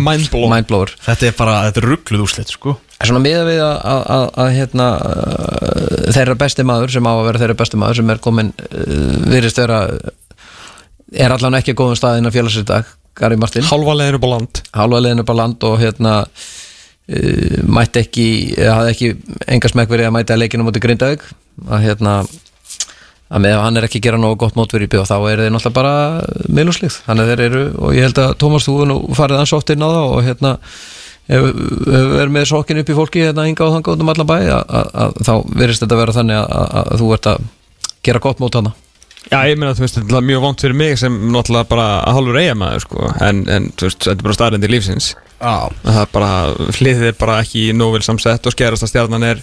Mindblower. 0.00 0.92
Þetta 1.04 1.28
er 1.28 1.38
bara, 1.38 1.56
þetta 1.68 1.82
er 1.82 1.88
ruggluð 1.92 2.26
úslit 2.26 2.52
sko. 2.52 2.76
Svona 2.96 3.20
miða 3.20 3.42
við 3.44 3.58
að, 3.60 3.74
að, 3.84 4.04
að, 4.14 4.26
að 4.42 4.52
hérna, 4.56 4.86
uh, 4.96 6.12
þeirra 6.16 6.36
besti 6.40 6.64
maður 6.66 6.94
sem 6.94 7.08
á 7.08 7.12
að 7.12 7.24
vera 7.28 7.42
þeirra 7.42 7.58
besti 7.60 7.80
maður 7.80 8.00
sem 8.00 8.12
er 8.14 8.22
komin 8.24 8.52
uh, 8.56 9.18
virðist 9.28 9.60
vera 9.60 9.80
er 11.14 11.34
allan 11.34 11.58
ekki 11.58 11.74
að 11.74 11.80
góðum 11.82 11.98
staðinn 12.00 12.28
að 12.30 12.38
félagsins 12.38 12.68
dag 12.68 12.88
Gary 13.16 13.38
Martin. 13.40 13.64
Halva 13.68 13.96
leiðinu 13.96 14.20
upp 14.20 14.28
á 14.28 14.30
land. 14.32 14.62
Halva 14.76 15.02
leiðinu 15.04 15.26
bara 15.28 15.40
land 15.42 15.68
og 15.68 15.76
hérna 15.80 16.14
uh, 16.24 17.60
mætti 17.68 18.02
ekki 18.02 18.26
eða 18.56 18.78
hafði 18.80 18.94
ekki 18.94 19.38
enga 19.56 19.72
smekk 19.72 19.92
verið 19.92 20.10
að 20.10 20.16
mæta 20.16 20.40
leikinu 20.40 20.66
mútið 20.66 20.86
Grindavík. 20.88 21.28
Að 21.68 21.86
hérna 21.86 22.18
að 23.26 23.42
með 23.42 23.56
ef 23.56 23.62
hann 23.64 23.78
er 23.80 23.86
ekki 23.88 24.00
að 24.00 24.06
gera 24.06 24.20
nógu 24.22 24.38
gott 24.42 24.58
mótverið 24.58 24.86
í 24.86 24.92
bygg 24.92 25.08
þá 25.08 25.16
er 25.16 25.42
þeir 25.42 25.54
náttúrulega 25.54 25.76
bara 25.80 25.94
miðlúslíð 26.46 27.00
þannig 27.08 27.24
að 27.24 27.32
þeir 27.32 27.44
eru 27.46 27.64
og 27.80 27.96
ég 27.96 28.06
held 28.06 28.22
að 28.22 28.36
Tómas 28.42 28.68
þú 28.68 28.76
nú 28.86 28.98
farið 29.18 29.42
hans 29.42 29.54
oft 29.56 29.72
inn 29.74 29.82
á 29.82 29.88
það 29.88 30.06
og 30.06 30.22
hérna 30.28 30.54
ef 31.26 31.42
ef 31.42 31.52
við 31.90 32.16
erum 32.22 32.36
með 32.38 32.48
sokkin 32.52 32.82
upp 32.82 32.92
í 32.92 32.98
fólki 33.00 33.26
hérna 33.26 33.48
hinga 33.48 33.66
og 33.66 33.74
þanga 33.74 33.94
út 33.96 34.04
um 34.04 34.12
allan 34.14 34.30
bæ 34.30 34.36
að, 34.38 34.62
að, 34.62 34.90
að, 35.02 35.20
þá 35.26 35.34
verðist 35.58 35.82
þetta 35.82 36.00
vera 36.02 36.16
þannig 36.20 36.38
að, 36.38 36.50
að, 36.60 36.82
að 36.82 37.02
þú 37.02 37.12
ert 37.16 37.30
að 37.32 37.46
gera 38.06 38.22
gott 38.28 38.42
mót 38.42 38.60
hana 38.60 38.76
Já, 39.26 39.40
ég 39.50 39.56
meina, 39.58 39.74
þú 39.74 39.82
veist, 39.82 39.96
þetta 39.98 40.18
er 40.20 40.26
mjög 40.28 40.42
vont 40.44 40.62
fyrir 40.62 40.76
mig 40.78 40.98
sem 41.00 41.14
náttúrulega 41.34 41.66
bara 41.66 41.86
að 42.06 42.14
hálfur 42.14 42.36
eigamæður, 42.38 42.82
sko. 42.84 43.08
En, 43.26 43.40
en, 43.50 43.64
þú 43.74 43.88
veist, 43.88 44.04
þetta 44.04 44.14
er 44.14 44.26
bara 44.28 44.36
staðrendi 44.36 44.70
lífsins. 44.70 45.08
Já, 45.40 45.54
það 45.82 45.98
er 46.04 46.12
bara, 46.12 46.28
hliðið 46.78 47.08
er 47.08 47.16
bara 47.18 47.38
ekki 47.42 47.64
nóg 47.74 47.96
vel 47.96 48.04
samsett 48.06 48.46
og 48.46 48.54
skerast 48.54 48.86
að 48.86 48.92
stjarnan 48.92 49.26
er 49.26 49.42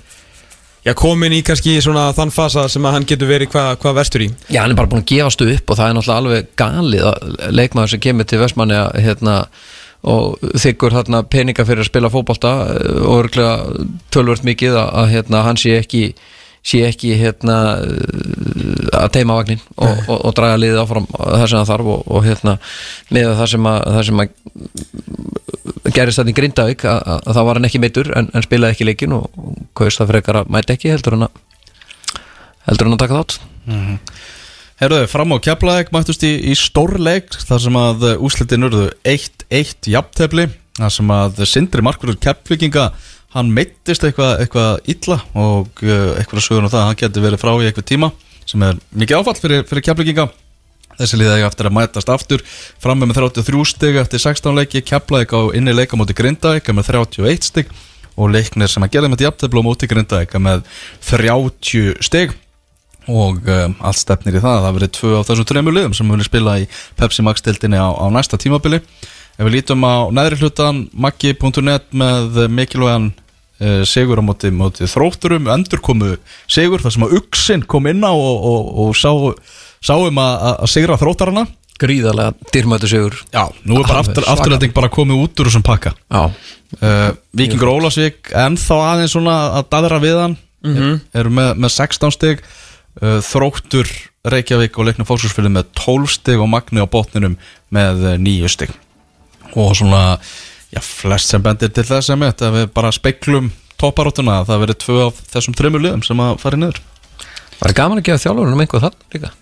já, 0.83 0.93
komin 0.97 1.35
í 1.35 1.41
kannski 1.45 1.77
svona 1.83 2.09
þann 2.15 2.33
fasa 2.33 2.65
sem 2.71 2.85
að 2.85 2.97
hann 2.97 3.07
getur 3.09 3.31
verið 3.31 3.53
hvað 3.53 3.71
hva 3.83 3.95
verstur 3.99 4.25
í. 4.25 4.29
Já, 4.49 4.63
hann 4.63 4.73
er 4.73 4.79
bara 4.79 4.91
búin 4.91 5.03
að 5.05 5.13
gefast 5.13 5.45
upp 5.45 5.71
og 5.71 5.79
það 5.79 5.87
er 5.87 5.95
náttúrulega 5.97 6.19
alveg 6.23 6.51
galið 6.59 7.07
að 7.11 7.55
leikmaður 7.59 7.93
sem 7.93 8.03
kemur 8.03 8.29
til 8.29 8.41
Vestmanni 8.43 8.83
hérna, 9.05 9.37
og 10.03 10.53
þykkur 10.59 10.97
þarna 10.97 11.23
peninga 11.31 11.65
fyrir 11.67 11.85
að 11.85 11.91
spila 11.91 12.11
fótbolta 12.11 12.53
eh, 12.73 13.01
og 13.03 13.23
örglega 13.23 13.83
tölvört 14.11 14.47
mikið 14.47 14.75
að, 14.75 14.89
að 15.01 15.11
hérna, 15.15 15.43
hann 15.47 15.59
sé 15.59 15.77
ekki 15.79 16.05
sé 16.63 16.79
ekki 16.87 17.13
hérna 17.19 17.57
eh, 17.83 18.95
að 18.95 19.09
teima 19.17 19.35
vagnin 19.35 19.61
og, 19.75 19.97
og, 20.07 20.17
og 20.29 20.35
draga 20.37 20.59
liðið 20.61 20.81
áfram 20.83 21.07
það 21.11 21.47
sem 21.51 21.57
það 21.59 21.71
þarf 21.73 21.89
og, 21.93 22.05
og 22.07 22.27
hérna 22.27 22.53
með 23.13 23.31
það 23.39 23.49
sem 23.53 23.69
að, 23.73 23.79
það 23.95 24.05
sem 24.09 24.23
að 24.23 24.29
gerist 25.93 26.23
í 26.23 26.35
Grindavík 26.37 26.85
að, 26.87 26.99
að, 27.01 27.19
að 27.19 27.39
það 27.39 27.49
var 27.49 27.59
hann 27.59 27.69
ekki 27.69 27.83
meittur 27.83 28.11
en, 28.15 28.29
en 28.31 28.45
spilaði 28.45 28.77
ekki 28.77 28.87
leikin 28.87 29.17
og, 29.17 29.27
kaust 29.75 29.99
það 29.99 30.13
frekar 30.13 30.39
að 30.41 30.53
mæta 30.55 30.77
ekki 30.77 30.93
heldur 30.93 31.17
hann 31.17 31.27
að 31.27 31.41
heldur 32.69 32.87
hann 32.87 32.95
að 32.95 33.03
taka 33.03 33.19
þátt. 33.19 33.33
Herruðu, 34.79 35.07
fram 35.11 35.35
á 35.35 35.37
Keflavík 35.43 35.91
mættust 35.93 36.23
í, 36.27 36.31
í 36.47 36.55
stórleik 36.57 37.35
þar 37.43 37.61
sem 37.65 37.79
að 37.79 38.05
úslitin 38.23 38.67
urðu 38.67 38.87
1-1 39.07 39.91
jafntefli 39.91 40.47
þar 40.79 40.93
sem 40.95 41.11
að 41.13 41.43
Sindri 41.49 41.83
Markurur 41.85 42.17
Keflvíkinga 42.23 42.89
hann 43.33 43.49
meittist 43.53 44.05
eitthvað 44.05 44.43
eitthva 44.43 44.67
illa 44.89 45.17
og 45.33 45.83
uh, 45.85 46.13
eitthvað 46.19 46.45
sögur 46.45 46.65
um 46.65 46.71
það 46.71 46.81
að 46.83 46.87
hann 46.89 47.01
getur 47.01 47.25
verið 47.25 47.41
frá 47.41 47.53
í 47.55 47.67
eitthvað 47.67 47.89
tíma 47.89 48.11
sem 48.49 48.63
er 48.65 48.79
mikið 48.91 49.19
áfall 49.19 49.39
fyrir, 49.39 49.63
fyrir 49.69 49.85
Keflvíkinga. 49.87 50.27
Þessi 50.93 51.17
liða 51.17 51.39
eiga 51.39 51.47
eftir 51.49 51.69
að 51.69 51.75
mætast 51.77 52.11
aftur 52.13 52.43
fram 52.45 53.01
með 53.01 53.15
33 53.17 53.63
stig 53.71 53.97
eftir 53.97 54.21
16 54.21 54.59
leiki 54.59 54.83
Keflavík 54.85 55.33
á 55.33 55.41
inni 55.57 55.73
leika 55.73 55.97
móti 55.97 56.13
Grindavík 56.17 56.69
með 56.69 56.91
31 56.91 57.47
stig 57.47 57.71
og 58.13 58.29
leiknir 58.29 58.69
sem 58.69 58.85
að 58.85 58.93
gera 58.93 59.09
með 59.09 59.25
jafntefli 59.25 59.63
á 59.63 59.65
móti 59.65 59.89
Grindavík 59.89 60.35
með 60.37 60.67
30 61.07 61.97
stig. 62.05 62.35
Og 63.09 63.41
um, 63.41 63.73
allt 63.83 63.99
stefnir 63.99 64.37
í 64.37 64.43
það 64.43 64.61
það 64.63 64.75
verið 64.77 64.91
tvö 64.95 65.15
af 65.17 65.25
þessum 65.27 65.47
tremur 65.49 65.75
liðum 65.75 65.95
sem 65.97 66.07
munir 66.07 66.27
spila 66.27 66.53
í 66.61 66.69
Pepsi 66.99 67.25
Max 67.25 67.43
dildinni 67.43 67.81
á, 67.81 67.89
á 67.91 68.05
næsta 68.13 68.39
tímabili. 68.39 68.79
Ef 69.33 69.43
við 69.43 69.55
lítum 69.57 69.83
á 69.83 70.07
neðri 70.13 70.37
hlutan 70.39 70.85
maggi.net 70.93 71.89
með 71.91 72.45
mikilvægan 72.53 73.09
uh, 73.61 73.81
sigur 73.87 74.21
á 74.21 74.23
móti, 74.25 74.51
móti 74.53 74.87
þrótturum 74.89 75.49
endurkomu 75.53 76.15
sigur 76.47 76.83
þar 76.83 76.95
sem 76.95 77.05
að 77.07 77.17
Uxin 77.19 77.65
kom 77.69 77.89
inn 77.91 78.05
á 78.05 78.13
og, 78.13 78.47
og, 78.49 78.71
og 78.85 78.95
sá, 78.97 79.11
sáum 79.83 80.21
að, 80.23 80.47
að 80.53 80.73
sigra 80.73 80.99
þróttarana. 81.01 81.45
Gríðarlega 81.83 82.51
dýrmættu 82.53 82.87
sigur. 82.87 83.17
Já, 83.33 83.47
nú 83.67 83.79
er 83.81 83.87
bara 83.89 84.03
aftur, 84.03 84.25
afturlæting 84.29 84.75
bara 84.75 84.91
komið 84.93 85.23
út 85.25 85.41
úr 85.41 85.49
þessum 85.49 85.65
pakka. 85.65 85.95
Já, 86.07 86.29
uh, 86.79 87.09
Víkingur 87.35 87.73
Ólasvík 87.73 88.31
ennþá 88.31 88.79
aðeins 88.91 89.15
svona 89.17 89.37
að 89.59 89.69
daðra 89.73 90.01
við 90.03 90.19
hann. 90.21 90.39
Mhm. 90.63 90.99
eru 91.11 91.31
með, 91.33 91.57
með 91.59 91.73
16 91.75 92.13
stig. 92.15 92.43
Uh, 93.01 93.17
þróttur 93.25 93.89
Reykjavík 94.23 94.77
og 94.79 94.87
leikna 94.87 95.05
fólksfjöld 95.07 95.49
með 95.51 95.71
12 95.75 96.11
stig 96.13 96.39
og 96.39 96.47
Magni 96.47 96.79
á 96.79 96.87
botninum 96.87 97.35
með 97.73 98.05
uh, 98.05 98.17
9 98.21 98.51
stig. 98.53 98.71
Og 99.59 99.73
svona 99.75 100.19
já, 100.73 100.81
flest 100.83 101.31
sem 101.31 101.43
bendir 101.43 101.71
til 101.73 101.85
þess 101.87 102.11
að 102.13 102.19
mitt 102.23 102.43
að 102.43 102.57
við 102.57 102.65
bara 102.75 102.91
speklum 102.95 103.51
topparóttuna 103.81 104.41
það 104.47 104.65
verið 104.65 104.81
tvö 104.83 104.99
af 105.07 105.21
þessum 105.33 105.55
þreymur 105.57 105.85
liðum 105.85 106.03
sem 106.05 106.23
að 106.23 106.35
fara 106.41 106.59
niður. 106.59 106.81
Það 107.59 107.69
er 107.69 107.77
gaman 107.79 108.01
að 108.01 108.09
gefa 108.09 108.23
þjálfurinn 108.25 108.57
um 108.57 108.63
einhvað 108.63 108.85
þann 108.87 108.99
líka 109.13 109.33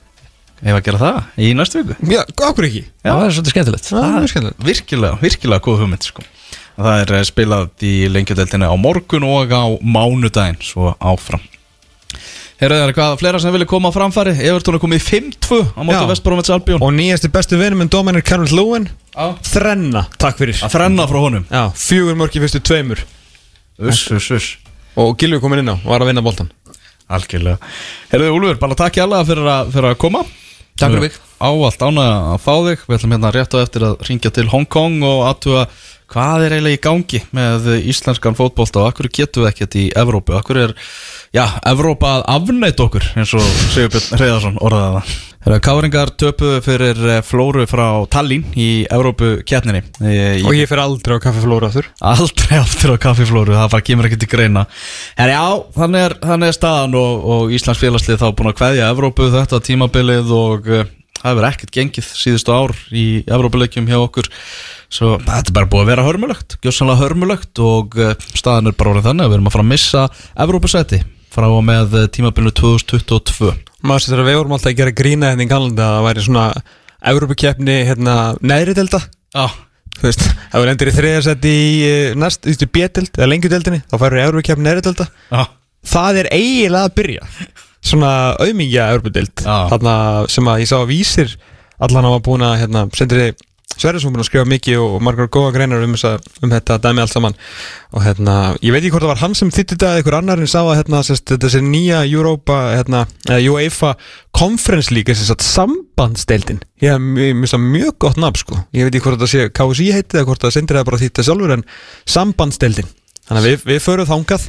ef 0.62 0.78
að 0.78 0.84
gera 0.86 1.02
það 1.02 1.42
í 1.42 1.54
næstu 1.58 1.82
viku? 1.82 2.12
Já, 2.14 2.22
okkur 2.22 2.68
ekki. 2.68 2.84
Já, 3.02 3.10
það 3.10 3.24
er 3.24 3.34
svolítið 3.36 3.56
skemmtilegt. 3.56 3.88
Það 3.90 4.18
er 4.18 4.32
skemmtilegt. 4.34 4.66
virkilega, 4.68 5.20
virkilega 5.22 5.66
góð 5.66 5.82
hugmynd 5.82 6.06
sko. 6.06 6.26
það 6.78 7.00
er 7.00 7.14
eh, 7.18 7.24
spilað 7.28 7.86
í 7.86 7.94
lengjudeldinni 8.12 8.70
á 8.70 8.76
morgun 8.80 9.26
og 9.28 9.52
á 9.54 9.66
mánudaginn 9.82 10.62
svo 10.66 10.94
áfram 10.98 11.42
Herra, 12.62 12.76
það 12.78 12.84
er 12.86 12.92
eitthvað 12.94 13.16
fleira 13.18 13.40
sem 13.42 13.54
vilja 13.56 13.68
koma 13.72 13.90
á 13.90 13.94
framfæri? 13.96 14.34
Evertón 14.46 14.76
er 14.78 14.82
komið 14.84 15.00
í 15.02 15.06
5-2 15.08 15.62
á 15.74 15.82
móti 15.82 15.98
Já. 15.98 16.10
Vestbrómets 16.12 16.52
Albjón 16.54 16.84
Og 16.86 16.92
nýjasti 16.94 17.32
bestu 17.34 17.58
vinum 17.58 17.82
en 17.82 17.90
Dominic 17.90 18.28
Carroll 18.30 18.54
Lewin. 18.54 18.86
Já. 19.16 19.32
Þrenna, 19.50 20.04
takk 20.22 20.38
fyrir. 20.38 20.60
Að 20.62 20.76
þrenna 20.76 21.08
frá 21.10 21.20
honum. 21.24 21.48
Já, 21.50 21.64
fjögur 21.74 22.20
mörk 22.20 22.38
í 22.38 22.44
fyrstu 22.44 22.62
tveimur. 22.70 23.02
Uss, 23.82 24.04
uss, 24.14 24.30
uss. 24.38 24.52
Og 25.02 25.16
Gilvi 25.18 25.40
komin 25.42 25.64
inn 25.64 25.74
á, 25.74 25.78
var 25.88 26.04
að 26.06 26.12
vinna 26.12 26.22
boltan 26.22 26.52
Algjörlega. 27.12 27.58
Herðu, 28.14 28.30
Úlfur, 28.38 28.60
bara 28.62 28.78
takk 28.78 29.00
ég 29.02 29.04
alla 29.08 29.24
fyrir, 29.28 29.48
að- 29.52 29.72
fyrir 29.74 29.90
að 29.92 29.98
koma. 30.00 30.22
Takk 30.78 30.94
fyrir 30.94 31.02
mig. 31.10 31.18
Ávallt 31.42 31.82
ána 31.84 32.06
að 32.36 32.40
fá 32.46 32.54
þig. 32.70 32.86
Við 32.88 32.98
ætlum 33.00 33.16
hérna 33.18 33.32
rétt 33.36 33.56
á 33.58 33.60
eftir 33.66 33.82
að 33.90 34.06
ringja 34.08 34.32
til 34.32 34.46
Hong 34.54 34.66
Kong 34.70 35.02
og 35.04 35.26
aðtuga 35.28 35.66
hvað 36.12 36.46
er 36.46 36.56
eiginlega 36.58 36.78
í 36.78 36.84
gangi 36.84 37.24
með 37.36 37.68
íslenskan 37.92 38.38
fótbolta 38.38 38.84
og 38.84 38.92
akkur 38.92 39.10
getum 39.14 39.46
við 39.46 39.52
ekkert 39.54 39.78
í 39.80 39.88
Evrópu? 39.98 40.36
Akkur 40.38 40.60
er, 40.66 40.76
já, 41.36 41.46
Evrópa 41.72 42.18
að 42.20 42.30
afnætt 42.36 42.84
okkur 42.84 43.12
eins 43.16 43.36
og 43.38 43.46
Sigurbjörn 43.72 44.20
Reyðarsson 44.20 44.60
orðaði 44.62 44.98
það? 45.00 45.20
Káringar 45.42 46.12
töpuðu 46.22 46.60
fyrir 46.62 47.00
eh, 47.10 47.20
Flóru 47.26 47.64
frá 47.66 47.86
Tallinn 48.14 48.44
í 48.54 48.86
Evrópu 48.94 49.40
keppninni 49.48 49.82
Og 50.46 50.54
ég 50.54 50.70
fer 50.70 50.84
aldrei 50.84 51.18
á 51.18 51.24
kaffi 51.24 51.42
flóra 51.42 51.72
aftur. 51.72 51.88
Aldrei 51.98 52.60
aftur 52.60 52.94
á 52.94 52.98
kaffiflóru, 53.02 53.56
það 53.58 53.72
bara 53.74 53.86
kemur 53.88 54.10
ekki 54.10 54.20
til 54.22 54.30
greina. 54.30 54.68
Herra 55.18 55.40
já, 55.40 55.64
þannig 55.80 56.06
er, 56.06 56.16
þannig 56.22 56.52
er 56.52 56.58
staðan 56.60 56.98
og, 57.02 57.26
og 57.34 57.56
Íslands 57.58 57.82
félagslið 57.82 58.22
þá 58.22 58.28
búin 58.38 58.52
að 58.52 58.58
kveðja 58.60 58.92
Evrópu 58.94 59.32
þetta 59.34 59.62
tímabilið 59.66 60.36
og 60.38 60.70
uh, 60.70 60.86
það 61.18 61.32
hefur 61.32 61.50
ekkert 61.50 61.74
gengið 61.80 62.12
síðustu 62.22 62.54
ár 62.54 62.76
í 62.94 63.08
Evrópuleikjum 63.26 63.90
hjá 63.90 63.98
okkur 63.98 64.30
Svo 64.92 65.16
þetta 65.24 65.48
er 65.48 65.56
bara 65.56 65.70
búið 65.72 65.86
að 65.86 65.90
vera 65.94 66.06
hörmulegt, 66.06 66.58
gjósanlega 66.64 67.00
hörmulegt 67.06 67.64
og 67.64 67.96
uh, 67.96 68.12
staðan 68.36 68.72
er 68.72 68.78
bara 68.78 68.92
orðin 68.92 69.08
þannig 69.08 69.26
að 69.26 69.32
við 69.32 69.38
erum 69.38 69.50
að 69.50 69.56
fara 69.56 69.66
að 69.66 69.72
missa 69.72 70.06
Evrópusæti 70.46 71.02
frá 71.32 71.48
og 71.48 71.62
með 71.64 71.96
uh, 71.96 72.08
tímabilinu 72.12 72.52
2022 72.60 73.54
Maður 73.88 74.04
sér 74.06 74.22
að 74.22 74.28
við 74.28 74.40
vorum 74.42 74.56
alltaf 74.58 74.74
að 74.74 74.80
gera 74.82 74.96
grína 75.00 75.32
hérna 75.32 75.46
í 75.48 75.52
Galanda 75.52 75.88
að 75.88 75.96
það 75.96 76.08
væri 76.10 76.26
svona 76.28 76.46
Evrópukeppni 77.12 77.78
hérna 77.88 78.16
neðri 78.44 78.76
delta 78.78 79.00
Já, 79.32 79.48
Þú 80.02 80.08
veist, 80.08 80.28
ef 80.28 80.58
við 80.58 80.68
lendir 80.68 80.90
í 80.90 80.94
þriðarsætti 80.96 81.52
í 81.62 81.72
eh, 81.88 82.14
næst, 82.20 82.44
þú 82.44 82.52
veist, 82.52 82.64
í 82.66 82.70
B-delt 82.76 83.18
eða 83.20 83.30
lengjudeldinni 83.32 83.82
þá 83.86 83.96
færur 83.96 84.18
við 84.18 84.26
Evrópukeppni 84.28 84.68
neðri 84.68 84.84
delta 84.88 85.08
já, 85.08 85.42
Það 85.92 86.20
er 86.22 86.30
eiginlega 86.36 86.88
að 86.88 86.96
byrja. 87.00 87.30
Svona 87.82 88.12
auðmingja 88.38 88.90
Evrópudeld 88.94 89.42
Já. 89.42 89.56
Þarna 89.72 89.96
sem 90.30 90.50
að 90.52 90.62
ég 90.62 90.70
sá 90.70 90.76
að 90.78 90.92
vísir 90.92 91.34
Allan 91.82 92.10
búin 92.22 92.46
að 92.46 92.60
hérna, 92.62 92.84
Sendri 92.94 93.32
Sverrisson 93.76 94.14
búin 94.14 94.24
að 94.24 94.28
skrifa 94.30 94.48
mikið 94.50 94.82
og 94.84 94.98
margar 95.04 95.30
góða 95.32 95.54
greinar 95.56 95.84
um, 95.86 95.94
þessa, 95.96 96.20
um 96.44 96.52
þetta 96.52 96.78
dæmi 96.84 97.04
allt 97.04 97.14
saman. 97.14 97.38
Og 97.96 98.04
hérna, 98.06 98.36
ég 98.62 98.74
veit 98.74 98.82
ekki 98.84 98.94
hvort 98.96 99.06
það 99.06 99.14
var 99.14 99.22
hann 99.24 99.38
sem 99.38 99.52
þýtti 99.54 99.76
þetta 99.76 99.90
eða 99.90 100.02
einhver 100.02 100.18
annar 100.20 100.42
en 100.42 100.52
sá 100.52 100.60
að 100.62 100.74
hérna, 100.80 101.04
sérst, 101.08 101.26
þetta 101.32 101.52
sé 101.54 101.62
nýja 101.66 102.02
Europa, 102.06 102.60
hérna, 102.76 103.04
UEFA 103.32 103.94
Conference 104.38 104.94
League, 104.94 105.16
þess 105.16 105.34
að 105.34 105.46
sambandsdeildin, 105.48 106.62
ég 106.84 106.96
hef 106.96 107.02
mjög, 107.04 107.56
mjög, 107.68 107.94
gott 108.06 108.20
nafn 108.22 108.42
sko, 108.42 108.60
ég 108.76 108.88
veit 108.88 108.96
ekki 108.96 109.06
hvort 109.08 109.20
þetta 109.20 109.32
sé 109.34 109.50
KSI 109.58 109.88
heitið 109.98 110.22
eða 110.22 110.30
hvort 110.30 110.46
það 110.46 110.56
sendir 110.56 110.80
það 110.80 110.88
bara 110.88 111.02
þýtta 111.02 111.26
sjálfur 111.28 111.56
en 111.58 111.66
sambandsdeildin, 112.16 112.92
þannig 113.28 113.42
að 113.42 113.50
við, 113.50 113.66
við 113.74 113.82
förum 113.84 114.10
þangað 114.10 114.48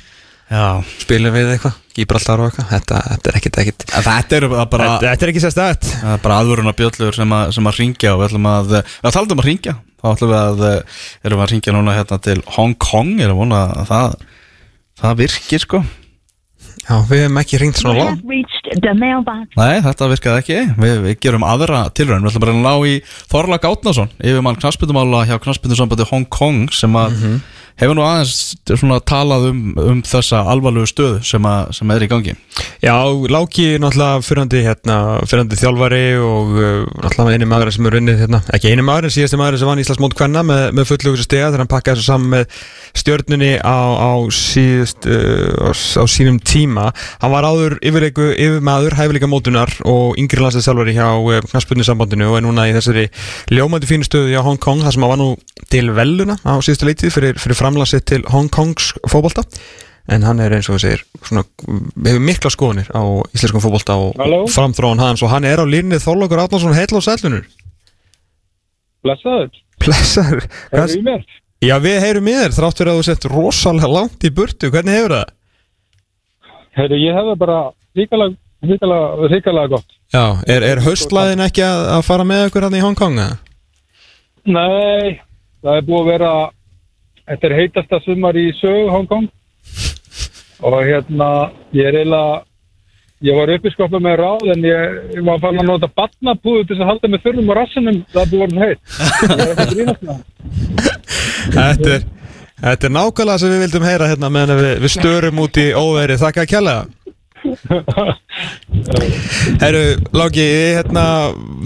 Já, 0.52 0.64
spilum 1.00 1.32
við 1.32 1.50
eitthvað, 1.54 1.76
Gibraltar 1.96 2.40
og 2.42 2.50
eitthvað? 2.50 2.66
Þetta, 2.74 2.98
þetta 3.12 3.30
er 3.32 3.38
ekkit, 3.38 3.58
ekkit 3.62 3.86
þetta 3.94 4.36
eru 4.38 4.50
bara, 4.52 4.66
þetta, 4.68 5.06
þetta 5.06 5.24
er 5.26 5.32
ekki 5.32 5.42
sérstætt 5.46 5.86
það 5.94 6.12
er 6.16 6.20
bara 6.26 6.36
aðvöruna 6.42 6.74
bjöllur 6.76 7.16
sem, 7.16 7.32
að- 7.38 7.54
sem 7.56 7.70
að 7.70 7.78
ringja 7.80 8.12
og 8.12 8.20
við 8.20 8.28
ætlum 8.28 8.48
að, 8.52 8.74
við 8.74 9.08
ætlum 9.12 9.42
að 9.42 9.48
ringja 9.48 9.74
þá 10.02 10.06
ætlum 10.12 10.32
við 10.34 10.38
að, 10.42 10.62
eh, 10.68 11.00
erum 11.24 11.40
við 11.40 11.46
að 11.46 11.52
ringja 11.54 11.74
núna 11.78 11.96
hérna 11.96 12.20
til 12.28 12.38
Hong 12.58 12.74
Kong, 12.82 13.14
erum 13.24 13.40
vona 13.44 13.62
að 13.80 13.90
það, 13.92 14.16
það 15.02 15.16
virkir 15.22 15.62
sko. 15.64 15.82
Já, 16.82 16.96
við 17.06 17.20
hefum 17.22 17.38
ekki 17.38 17.58
ringt 17.62 17.78
svona 17.78 17.94
mailbox. 18.00 18.22
Nei, 19.56 19.80
þetta 19.84 20.08
virkaði 20.10 20.40
ekki, 20.42 20.56
við, 20.82 20.94
við 21.06 21.16
gerum 21.22 21.44
aðra 21.46 21.84
tilraun, 21.94 22.24
við 22.26 22.32
ætlum 22.32 22.42
bara 22.42 22.54
að 22.56 22.64
ná 22.66 22.74
í 22.90 22.94
Þorla 23.30 23.58
Gátnason, 23.62 24.10
yfirmann 24.18 24.58
knassbytumála 24.58 25.20
hjá 25.30 25.36
knassbytusambandi 25.44 26.08
Hong 26.10 26.26
Kong 26.34 26.66
sem 26.74 26.98
að 26.98 27.14
hefur 27.82 27.98
nú 27.98 28.04
aðeins 28.06 28.54
talað 29.08 29.48
um, 29.50 29.62
um 29.80 30.02
þessa 30.06 30.42
alvarlegu 30.52 30.88
stöðu 30.90 31.20
sem, 31.26 31.46
að, 31.48 31.72
sem 31.76 31.92
er 31.94 32.04
í 32.06 32.08
gangi? 32.10 32.34
Já, 32.82 32.94
Láki 33.32 33.66
er 33.74 33.82
náttúrulega 33.82 34.22
fyrrandi 34.26 34.62
hérna, 34.64 34.96
þjálfari 35.26 36.02
og 36.18 36.54
uh, 36.56 36.86
náttúrulega 37.02 37.38
eini 37.38 37.48
maður 37.50 37.72
sem 37.74 37.88
er 37.88 37.98
unnið 38.00 38.22
hérna, 38.24 38.42
ekki 38.54 38.72
eini 38.72 38.86
maður 38.86 39.08
en 39.08 39.14
síðasti 39.14 39.40
maður 39.40 39.60
sem 39.60 39.70
vann 39.70 39.82
Íslandsmót 39.82 40.16
kvenna 40.18 40.44
með, 40.46 40.64
með 40.78 40.88
fullugur 40.90 41.22
stega 41.24 41.48
þegar 41.48 41.64
hann 41.64 41.72
pakkaði 41.72 42.00
þessu 42.00 42.10
saman 42.10 42.32
með 42.36 42.56
stjörnunni 43.02 43.52
á, 43.62 43.78
á, 43.98 44.12
síðust, 44.36 45.08
uh, 45.08 45.70
á, 45.72 46.04
sínum 46.10 46.38
tíma. 46.42 46.90
Hann 47.22 47.34
var 47.34 47.46
áður 47.48 47.78
yfirleiku 47.80 48.28
yfirmaður 48.34 48.98
hæfileika 48.98 49.30
mótunar 49.30 49.72
og 49.88 50.18
yngri 50.20 50.42
landslega 50.42 50.68
þjálfari 50.68 50.96
hjá 50.98 51.08
uh, 51.08 51.40
knaspunni 51.50 51.86
sambandinu 51.86 52.28
og 52.30 52.38
er 52.38 52.46
núna 52.46 52.68
í 52.70 52.76
þessari 52.76 53.08
ljómandi 53.54 53.88
fínu 53.90 54.06
stöðu 54.06 54.34
hjá 54.34 54.42
Hong 54.44 54.60
Kong 54.62 54.84
þar 54.84 54.96
sem 54.96 55.06
hann 55.06 55.14
var 55.14 55.22
nú 55.22 55.30
til 55.72 55.86
veluna 55.94 56.36
á 56.44 56.58
síðustu 56.60 56.88
leitið 56.88 57.14
fyrir, 57.14 57.40
fyrir 57.40 57.58
framlansið 57.72 58.04
til 58.08 58.22
Hong 58.32 58.50
Kongs 58.52 58.92
fótbolta 59.08 59.44
en 60.10 60.24
hann 60.26 60.40
er 60.42 60.52
eins 60.56 60.68
og 60.68 60.80
svona, 60.82 61.44
hefur 62.04 62.20
mikla 62.26 62.50
skoðunir 62.52 62.88
á 62.92 63.02
íslenskum 63.32 63.62
fótbolta 63.62 63.94
og 63.96 64.16
Halló? 64.18 64.42
framþróun 64.50 65.00
hans 65.00 65.22
og 65.22 65.30
hann 65.32 65.44
er 65.46 65.62
á 65.62 65.64
línni 65.64 66.00
Þorlókur 66.02 66.42
Átnarsson 66.42 66.74
heil 66.76 66.90
og 66.98 67.04
sælunur 67.06 67.46
Blessaður, 69.02 69.50
Blessaður 69.82 70.44
Hvers- 70.72 70.96
í 70.98 71.02
mér? 71.06 71.24
Já 71.62 71.76
við 71.78 72.00
heyrum 72.02 72.26
í 72.28 72.34
þér 72.34 72.54
þrátt 72.56 72.78
fyrir 72.82 72.90
að 72.92 72.98
þú 73.00 73.04
sett 73.06 73.24
rosalega 73.30 73.88
langt 73.90 74.24
í 74.26 74.30
burtu 74.34 74.70
hvernig 74.70 74.96
hefur 74.98 75.14
það? 75.16 75.32
Herru, 76.74 76.98
ég 76.98 77.14
hefði 77.14 77.34
bara 77.38 77.58
ríkalega, 77.94 78.98
ríkalega 79.30 79.68
gott. 79.70 79.88
Já, 80.12 80.24
er, 80.50 80.62
er 80.66 80.80
haustlæðin 80.82 81.42
ekki 81.44 81.62
að, 81.66 81.82
að 81.98 82.02
fara 82.06 82.24
með 82.26 82.46
ykkur 82.48 82.66
hann 82.66 82.74
í 82.78 82.82
Hong 82.82 82.96
Kong? 82.98 83.18
eða? 83.22 83.36
Nei, 84.42 85.20
það 85.62 85.78
er 85.78 85.86
búið 85.86 86.00
að 86.02 86.10
vera, 86.10 86.32
þetta 87.28 87.48
er 87.48 87.58
heitasta 87.58 88.00
sumar 88.04 88.38
í 88.38 88.48
sögu 88.60 88.88
Hong 88.92 89.08
Kong. 89.10 89.28
Og 90.62 90.78
hérna, 90.86 91.28
ég 91.74 91.88
er 91.90 91.98
eiginlega, 91.98 92.42
ég 93.26 93.38
var 93.38 93.52
uppi 93.56 93.72
skoppa 93.74 93.98
með 94.02 94.16
ráð 94.20 94.50
en 94.54 94.66
ég, 94.66 94.96
var 95.26 95.42
fann 95.42 95.58
að 95.58 95.68
nota 95.70 95.90
batnapúðu 95.90 96.68
til 96.70 96.78
að 96.78 96.88
halda 96.92 97.10
mig 97.10 97.22
þurrum 97.24 97.50
á 97.50 97.54
rassinum, 97.58 98.00
það 98.14 98.34
búið 98.34 98.56
með 98.58 98.74
það. 100.02 100.22
Þetta 101.52 101.94
er, 101.96 102.04
þetta 102.62 102.88
er 102.88 102.94
nákvæmlega 102.94 103.42
sem 103.42 103.50
við 103.52 103.64
vildum 103.66 103.86
heyra 103.88 104.10
hérna 104.12 104.30
meðan 104.30 104.60
við, 104.62 104.74
við 104.84 104.94
störum 104.94 105.42
út 105.42 105.58
í 105.58 105.68
óveri 105.74 106.20
þakka 106.22 106.44
að 106.44 106.52
kjalla 106.54 106.76
Herru, 109.62 109.82
Láki, 110.16 110.44
hérna, 110.76 111.04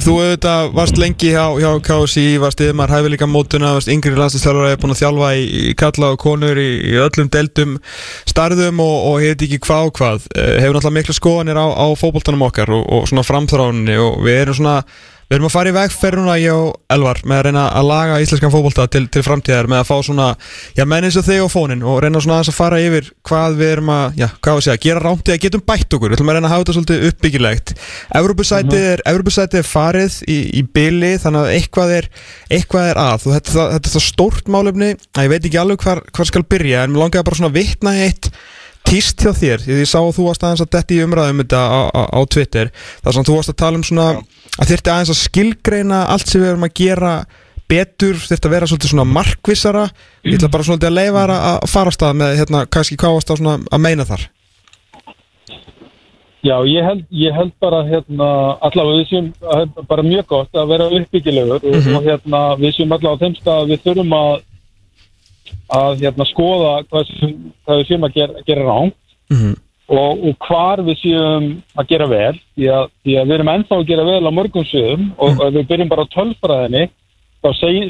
þú 0.02 0.16
auðvitað 0.20 0.72
varst 0.76 1.00
lengi 1.00 1.30
hjá, 1.32 1.44
hjá 1.60 1.70
KSI, 1.86 2.26
varst 2.42 2.62
yfirmar 2.64 2.92
hæfileika 2.92 3.28
mótuna, 3.30 3.74
varst 3.76 3.90
yngri 3.92 4.14
landslýsþjálfur 4.18 4.70
er 4.70 4.80
búin 4.82 4.94
að 4.96 5.02
þjálfa 5.02 5.30
í, 5.38 5.44
í 5.70 5.74
kalla 5.78 6.12
og 6.14 6.20
konur 6.22 6.60
í, 6.60 6.68
í 6.92 6.94
öllum 7.02 7.30
deildum 7.32 7.76
starðum 8.28 8.82
og, 8.84 8.96
og 9.10 9.20
hefði 9.24 9.50
ekki 9.50 9.62
hvað 9.66 9.90
og 9.90 9.94
hvað. 10.00 10.30
Eh, 10.34 10.54
hefur 10.62 10.78
náttúrulega 10.78 10.98
miklu 11.00 11.18
skoðanir 11.18 11.60
á, 11.60 11.66
á 11.70 11.86
fótboltanum 11.98 12.46
okkar 12.48 12.72
og, 12.76 12.82
og 12.86 13.10
svona 13.10 13.26
framþráninni 13.26 13.96
og 14.02 14.22
við 14.26 14.42
erum 14.42 14.58
svona 14.60 14.78
Við 15.26 15.40
erum 15.40 15.48
að 15.48 15.54
fara 15.56 15.70
í 15.72 15.74
vegferð 15.74 16.20
núna 16.20 16.34
ég 16.38 16.54
og 16.54 16.76
Elvar 16.94 17.18
með 17.26 17.40
að 17.40 17.46
reyna 17.48 17.62
að 17.74 17.88
laga 17.88 18.18
íslenskan 18.22 18.52
fótbolta 18.54 18.84
til, 18.94 19.00
til 19.10 19.24
framtíðar 19.26 19.66
með 19.72 19.80
að 19.82 19.88
fá 19.88 19.96
svona, 20.06 20.26
já 20.78 20.84
menn 20.86 21.08
eins 21.08 21.18
og 21.18 21.24
þig 21.26 21.40
og 21.42 21.50
fónin 21.50 21.82
og 21.82 21.96
reyna 22.04 22.22
svona 22.22 22.36
að 22.44 22.54
fara 22.54 22.78
yfir 22.78 23.08
hvað 23.26 23.56
við 23.58 23.72
erum 23.72 23.90
að, 23.90 24.20
já, 24.22 24.28
hvað 24.38 24.60
að 24.60 24.62
segja, 24.68 24.82
gera 24.84 25.02
rámt 25.02 25.32
eða 25.32 25.42
getum 25.42 25.64
bætt 25.66 25.96
okkur, 25.98 26.12
við 26.12 26.20
ætlum 26.20 26.30
að 26.30 26.38
reyna 26.38 26.46
að 26.46 26.54
hafa 26.54 26.62
þetta 26.62 26.76
svolítið 26.76 27.06
uppbyggilegt. 27.10 27.74
Evropasætið 28.20 28.86
er, 28.92 29.02
Evropasætið 29.10 29.62
er 29.64 29.68
farið 29.72 30.20
í, 30.30 30.38
í 30.46 30.62
byli 30.78 31.12
þannig 31.24 31.42
að 31.42 31.54
eitthvað 31.56 31.96
er, 31.96 32.10
eitthvað 32.60 32.92
er 32.92 33.00
að. 33.02 33.26
Þetta, 33.26 33.56
þetta, 33.56 33.80
er 33.82 33.96
það 33.96 34.06
stórt 34.06 34.52
málefni 34.54 34.92
að 34.94 35.26
ég 35.26 35.34
veit 35.34 35.50
ekki 35.50 35.62
alveg 35.64 35.88
hvar 35.88 36.30
skal 36.30 36.46
byrja 36.46 36.86
en 36.86 36.94
mér 36.94 37.02
langaði 37.02 37.26
bara 37.26 37.40
svona 37.40 37.50
að 37.50 37.58
vitna 37.58 37.98
í 37.98 38.06
eitt 38.06 38.30
tíst 38.86 39.22
hjá 39.22 39.32
þér, 39.36 39.64
ég 39.70 39.88
sá 39.88 39.98
að 40.00 40.12
þú 40.16 40.28
varst 40.28 40.44
aðeins 40.46 40.62
að 40.64 40.72
detti 40.76 40.98
í 40.98 41.02
umræðum 41.06 41.42
þetta 41.42 41.62
á, 41.66 41.80
á, 41.90 42.02
á 42.16 42.20
Twitter 42.30 42.70
þar 43.02 43.16
sem 43.16 43.26
þú 43.26 43.38
varst 43.38 43.52
að 43.52 43.58
tala 43.62 43.80
um 43.80 43.86
svona 43.86 44.06
að 44.56 44.70
þyrfti 44.70 44.92
aðeins 44.92 45.12
að 45.12 45.20
skilgreina 45.22 46.04
allt 46.12 46.30
sem 46.30 46.42
við 46.42 46.52
erum 46.52 46.66
að 46.68 46.78
gera 46.80 47.16
betur, 47.70 48.14
þyrfti 48.22 48.48
að 48.48 48.54
vera 48.54 48.68
svolítið 48.70 48.92
svona 48.92 49.08
markvissara. 49.10 49.84
Ég 50.26 50.38
ætla 50.38 50.52
bara 50.54 50.66
svolítið 50.68 50.90
að 50.90 50.96
leifa 51.00 51.26
að 51.34 51.68
fara 51.72 51.90
af 51.92 51.96
stað 51.96 52.18
með 52.22 52.34
hérna, 52.40 52.64
kannski 52.70 52.98
hvað 53.00 53.16
varst 53.16 53.32
að, 53.32 53.40
svona, 53.42 53.56
að 53.74 53.82
meina 53.82 54.06
þar? 54.06 54.26
Já, 56.46 56.54
ég 56.70 56.84
held, 56.86 57.06
ég 57.10 57.34
held 57.34 57.54
bara 57.62 57.80
hérna, 57.88 58.26
allavega 58.62 59.00
við 59.00 59.08
séum 59.10 59.86
bara 59.90 60.04
mjög 60.06 60.28
gott 60.30 60.58
að 60.60 60.68
vera 60.70 60.86
uppbyggilegur 60.94 61.56
og, 61.58 61.78
og 61.96 62.04
hérna, 62.06 62.42
við 62.60 62.76
séum 62.76 62.94
allavega 62.94 63.18
á 63.18 63.22
þeim 63.24 63.34
stað 63.40 63.62
að 63.64 63.72
við 63.72 63.82
þurfum 63.88 64.14
að 64.14 64.30
að 65.76 66.02
hérna, 66.04 66.26
skoða 66.30 66.72
hvað, 66.88 67.14
hvað 67.66 67.80
við 67.80 67.88
séum 67.90 68.08
að 68.08 68.18
gera, 68.20 68.44
gera 68.46 68.66
rán 68.66 68.92
Mhm. 69.26 69.54
og, 69.88 70.24
og 70.28 70.36
hvar 70.46 70.82
við 70.86 71.00
séum 71.02 71.46
að 71.78 71.88
gera 71.88 72.06
vel 72.06 72.34
því 72.54 72.68
að, 72.70 72.84
því 73.02 73.16
að 73.18 73.26
við 73.26 73.34
erum 73.34 73.50
ennþá 73.54 73.78
að 73.78 73.88
gera 73.88 74.04
vel 74.06 74.22
á 74.26 74.30
mörgum 74.38 74.66
sviðum 74.66 75.08
og 75.18 75.40
ef 75.46 75.54
við 75.54 75.68
byrjum 75.70 75.88
bara 75.90 76.06
á 76.06 76.14
tölfræðinni 76.14 76.84
þá 77.42 77.48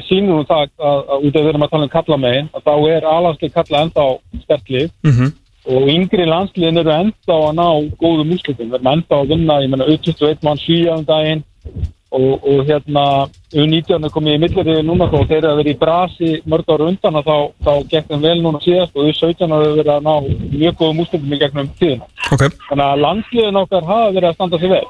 sýnum 0.09 0.39
við 0.39 0.47
það 0.49 0.63
að, 0.77 1.03
að 1.13 1.27
út 1.27 1.35
af 1.35 1.41
við 1.41 1.49
erum 1.51 1.65
að 1.65 1.73
tala 1.73 1.87
um 1.87 1.93
kalla 1.93 2.17
megin 2.17 2.49
að 2.53 2.65
þá 2.65 2.73
er 2.95 3.09
alansli 3.11 3.49
kalla 3.53 3.83
ennþá 3.85 4.07
sterklið 4.45 4.89
mm 5.03 5.35
og 5.67 5.89
yngri 5.91 6.23
landsliðin 6.23 6.79
eru 6.79 6.93
enda 6.95 7.35
á 7.35 7.39
að 7.49 7.55
ná 7.57 7.65
góðum 7.99 8.29
úrslitum, 8.31 8.69
við 8.69 8.77
erum 8.77 8.91
enda 8.93 9.17
á 9.17 9.19
að 9.19 9.31
vinna 9.33 9.57
ég 9.59 9.71
menna 9.73 9.87
U21 9.91 10.45
mann 10.47 10.61
svíja 10.61 10.95
um 10.95 11.03
daginn 11.03 11.43
og, 12.11 12.43
og 12.43 12.65
hérna 12.67 13.03
U19 13.51 14.05
er 14.05 14.13
komið 14.13 14.35
í 14.37 14.41
millirriði 14.43 14.83
núna 14.87 15.09
þó 15.11 15.17
þeir 15.27 15.37
eru 15.37 15.49
að 15.51 15.57
vera 15.61 15.71
í 15.71 15.79
brasi 15.81 16.29
mörg 16.47 16.69
ára 16.71 16.87
undan 16.87 17.19
og 17.19 17.25
þá, 17.27 17.37
þá 17.65 17.71
þeim 18.07 18.23
vel 18.23 18.35
núna 18.43 18.61
síðast 18.63 18.95
og 18.95 19.09
U17 19.11 19.55
hafa 19.55 19.71
verið 19.79 19.93
að 19.95 20.05
ná 20.07 20.13
mjög 20.53 20.77
góðum 20.79 21.01
úrslitum 21.03 21.33
í 21.33 21.41
gegnum 21.41 21.71
tíðina. 21.79 22.07
Ok, 22.31 22.45
þannig 22.69 22.85
að 22.85 23.01
landsliðin 23.05 23.61
okkar 23.63 23.89
hafa 23.89 24.13
verið 24.15 24.29
að 24.29 24.37
standa 24.37 24.61
sig 24.61 24.73
vel. 24.75 24.85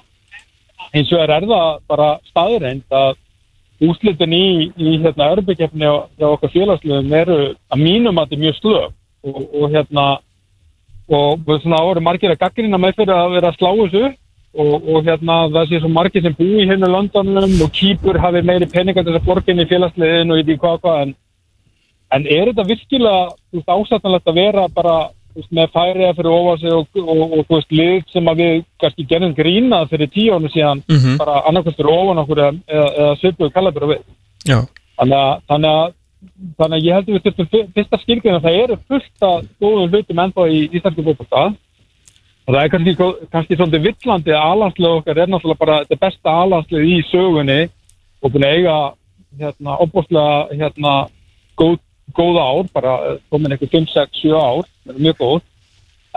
Hins 0.94 1.16
vegar 1.16 1.34
er 1.38 1.48
það 1.50 1.72
bara 1.90 2.12
staðreind 2.30 3.00
að 3.02 3.10
úrslitin 3.88 4.34
í, 4.34 4.46
í 4.78 4.94
hérna 5.02 5.32
örbyggjefni 5.36 5.90
hjá 5.90 6.30
okkar 6.30 6.54
félagsliðum 6.54 7.18
eru 7.18 7.42
að 7.74 7.82
mínum 7.82 8.18
að 8.18 8.30
þetta 8.30 8.38
er 8.38 8.46
mjög 8.46 8.62
slög 8.62 8.88
og, 9.28 9.42
og 9.42 9.74
hérna 9.74 10.08
og 11.08 11.52
svona 11.62 11.84
voru 11.86 12.02
margir 12.04 12.34
að 12.34 12.42
gaggrina 12.42 12.80
með 12.82 12.98
fyrir 12.98 13.16
að 13.16 13.36
vera 13.38 13.52
að 13.52 13.60
slá 13.60 13.70
þessu 13.78 14.08
og, 14.58 14.88
og 14.90 15.04
hérna 15.06 15.36
það 15.54 15.70
sé 15.72 15.80
svo 15.84 15.90
margir 15.94 16.24
sem 16.26 16.36
búi 16.38 16.66
hérna 16.70 16.90
í 16.90 16.94
Londonum 16.96 17.54
og 17.66 17.72
kýpur 17.78 18.18
hafi 18.24 18.42
meiri 18.46 18.68
peningar 18.72 19.04
til 19.06 19.14
þess 19.14 19.22
að 19.24 19.30
borginni 19.30 19.66
í 19.66 19.70
félagsliðin 19.72 20.34
og 20.34 20.42
í 20.42 20.46
því 20.48 20.58
hvað 20.64 20.80
hvað 20.84 21.02
en, 21.04 21.14
en 22.18 22.26
er 22.38 22.50
þetta 22.52 22.66
virkilega 22.72 23.76
ásættanlegt 23.78 24.32
að 24.32 24.40
vera 24.42 24.66
bara 24.74 24.96
veist, 25.38 25.52
með 25.54 25.70
færiða 25.76 26.14
fyrir 26.18 26.60
sig 26.64 26.74
og, 26.74 26.88
og, 27.04 27.22
og, 27.40 27.46
veist, 27.52 27.72
lið 27.72 28.02
sem 28.14 28.32
að 28.32 28.42
við 28.42 28.56
kannski 28.82 29.06
gerðum 29.12 29.36
grínað 29.38 29.90
fyrir 29.94 30.10
tíu 30.16 30.34
ánu 30.38 30.50
síðan 30.54 30.82
Mhm. 30.90 31.18
bara 31.22 31.42
annarkvæmst 31.50 31.78
fyrir 31.78 31.94
ofan 31.94 32.24
okkur 32.24 32.38
eða, 32.46 32.54
eða, 32.68 32.90
eða 32.98 33.16
svipuðu 33.22 33.54
kallabur 33.54 33.88
við. 33.94 34.02
Þannig 34.98 35.18
að, 35.22 35.42
þannig 35.52 35.72
að 35.78 35.94
þannig 36.58 36.78
að 36.80 36.86
ég 36.88 36.94
heldur 36.98 37.14
við 37.14 37.24
þurfum 37.28 37.48
fyr- 37.52 37.68
fyrsta 37.76 37.98
skilgjörn 38.02 38.36
að 38.40 38.46
það 38.48 38.56
eru 38.64 38.76
fullt 38.90 39.26
að 39.28 39.44
góðum 39.62 39.92
hlutum 39.94 40.22
ennþá 40.24 40.46
í 40.50 40.58
íslensku 40.74 41.04
fótbolta 41.06 41.44
og 42.48 42.56
það 42.56 42.62
er 42.62 42.72
kannski, 42.72 42.94
kannski 43.34 43.58
svolítið 43.58 43.90
villandi 43.90 44.32
að 44.36 44.54
alanslega 44.54 45.02
okkar 45.02 45.20
er 45.20 45.32
náttúrulega 45.32 45.64
bara 45.64 45.82
þetta 45.84 46.00
besta 46.06 46.36
alanslega 46.46 46.88
í 46.88 47.02
sögunni 47.10 47.60
og 48.24 48.32
búin 48.32 48.48
að 48.48 48.56
eiga 48.56 48.78
hérna 49.42 49.76
opbóðslega 49.84 50.38
hérna 50.62 50.94
góð, 51.60 51.76
góða 52.16 52.46
ár, 52.48 52.70
bara 52.74 52.94
eh, 53.10 53.18
komin 53.30 53.52
eitthvað 53.52 53.76
5, 53.76 53.90
6, 53.94 54.22
7 54.24 54.38
ár, 54.40 54.70
það 54.88 55.02
mjög 55.04 55.20
góð. 55.24 55.42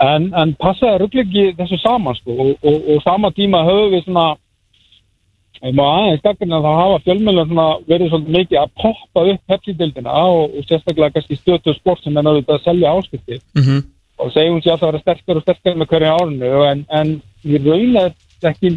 En, 0.01 0.29
en 0.33 0.55
passaði 0.57 1.01
rugglegi 1.01 1.49
þessu 1.59 1.77
saman 1.81 2.15
sko 2.17 2.33
og, 2.33 2.53
og, 2.63 2.77
og 2.95 3.03
sama 3.03 3.29
tíma 3.35 3.65
höfum 3.67 3.91
við 3.91 4.07
svona 4.07 4.31
ég 5.61 5.75
má 5.77 5.83
aðeins 5.85 6.23
gaggrinna 6.23 6.57
að 6.57 6.65
það 6.65 6.79
hafa 6.79 7.01
fjölmjölun 7.05 7.49
svona 7.51 7.65
verið 7.91 8.09
svolítið 8.09 8.37
mikið 8.37 8.61
að 8.61 8.71
poppa 8.81 9.25
upp 9.33 9.51
Pepsi-dildina 9.51 10.15
og, 10.31 10.55
og 10.57 10.65
sérstaklega 10.65 11.17
kannski 11.17 11.37
stötu 11.37 11.75
sport 11.75 12.01
sem 12.01 12.15
er 12.15 12.25
náttúrulega 12.25 12.57
að 12.57 12.63
selja 12.69 12.93
áskipti 12.95 13.41
mm 13.59 13.81
og 14.21 14.33
segjum 14.33 14.59
sér 14.61 14.75
alltaf 14.75 14.87
að 14.87 14.91
vera 14.91 15.03
sterkar 15.03 15.39
og 15.39 15.45
sterkar 15.45 15.77
með 15.77 15.91
hverju 15.91 16.15
árinu. 16.15 16.51
En, 16.69 16.83
en 16.89 17.13
í 17.43 17.61
raun 17.61 17.95
þetta 17.97 18.51
ekki 18.51 18.73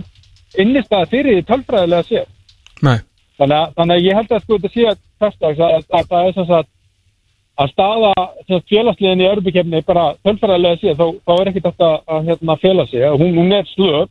innistæða 0.64 1.10
fyrir 1.10 1.38
því 1.38 1.46
tölfræðilega 1.50 2.24
Nei, 2.84 2.98
þannig 3.38 3.56
að, 3.56 3.74
þannig 3.78 3.96
að 3.96 4.06
ég 4.06 4.18
held 4.18 4.32
að 4.32 4.42
sko 4.44 4.58
þetta 4.58 4.72
sé 4.74 4.86
að, 4.90 4.98
að, 5.24 5.60
að, 5.66 5.84
að 5.98 6.08
það 6.10 6.28
er 6.28 6.34
sem 6.36 6.48
sagt 6.50 6.70
að 7.54 7.70
staða 7.70 8.10
félagsliðin 8.70 9.22
í 9.22 9.28
Örbykefni 9.30 9.82
bara 9.86 10.04
tölfæraðilega 10.26 10.80
séð. 10.80 10.98
Þá, 10.98 11.06
þá 11.22 11.32
er 11.34 11.50
ekkert 11.50 11.68
þetta 11.70 11.90
að 12.16 12.30
hérna, 12.30 12.56
félag 12.62 12.90
sig. 12.90 13.04
Hún, 13.22 13.34
hún 13.38 13.54
er 13.54 13.68
slöp 13.70 14.10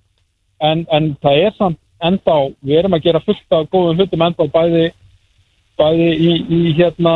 en, 0.64 0.86
en 0.96 1.10
það 1.24 1.42
er 1.48 1.58
samt 1.58 1.80
ennþá 2.04 2.38
við 2.64 2.80
erum 2.80 2.98
að 2.98 3.06
gera 3.08 3.24
fullt 3.24 3.58
af 3.58 3.70
góðum 3.72 4.00
hlutum 4.00 4.26
ennþá 4.28 4.48
bæði, 4.54 4.86
bæði 5.80 6.10
í, 6.14 6.32
í 6.48 6.62
hérna 6.80 7.16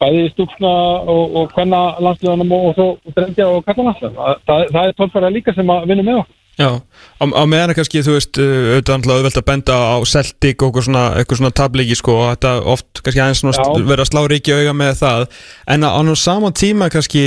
bæði 0.00 0.26
í 0.26 0.32
stúkna 0.34 0.74
og, 1.12 1.22
og 1.36 1.54
hvenna 1.54 1.80
landsliðanum 2.00 2.52
og, 2.56 2.68
og 2.70 2.76
svo 2.78 3.14
drengja 3.16 3.48
og 3.48 3.64
kalla 3.66 3.88
landsliðanum 3.90 4.44
það, 4.48 4.68
það, 4.74 4.84
er 4.84 4.94
tölfæraðilega 4.98 5.36
líka 5.38 5.56
sem 5.56 5.74
að 5.74 5.88
vinna 5.90 6.06
með 6.06 6.22
okkur. 6.22 6.36
Já, 6.60 6.76
á, 6.76 7.24
á 7.24 7.44
meðan 7.48 7.72
kannski, 7.72 8.02
þú 8.04 8.14
veist, 8.18 8.36
uh, 8.36 8.74
auðvitað 8.74 9.14
auðvelt 9.14 9.38
að 9.40 9.46
benda 9.48 9.76
á 9.80 9.96
Celtic 10.10 10.60
og 10.60 10.68
eitthvað 10.68 10.86
svona, 10.88 11.04
eitthvað 11.16 11.40
svona 11.40 11.56
tabliki 11.56 11.96
sko 11.96 12.16
og 12.18 12.26
þetta 12.34 12.52
oft 12.74 13.00
kannski 13.00 13.22
aðeins 13.24 13.60
verið 13.78 14.02
að 14.04 14.10
slá 14.10 14.20
ríki 14.28 14.56
auga 14.56 14.74
með 14.76 14.92
það. 15.00 15.24
En 15.72 15.86
á 15.88 16.00
nú 16.04 16.16
saman 16.18 16.56
tíma 16.56 16.90
kannski 16.92 17.24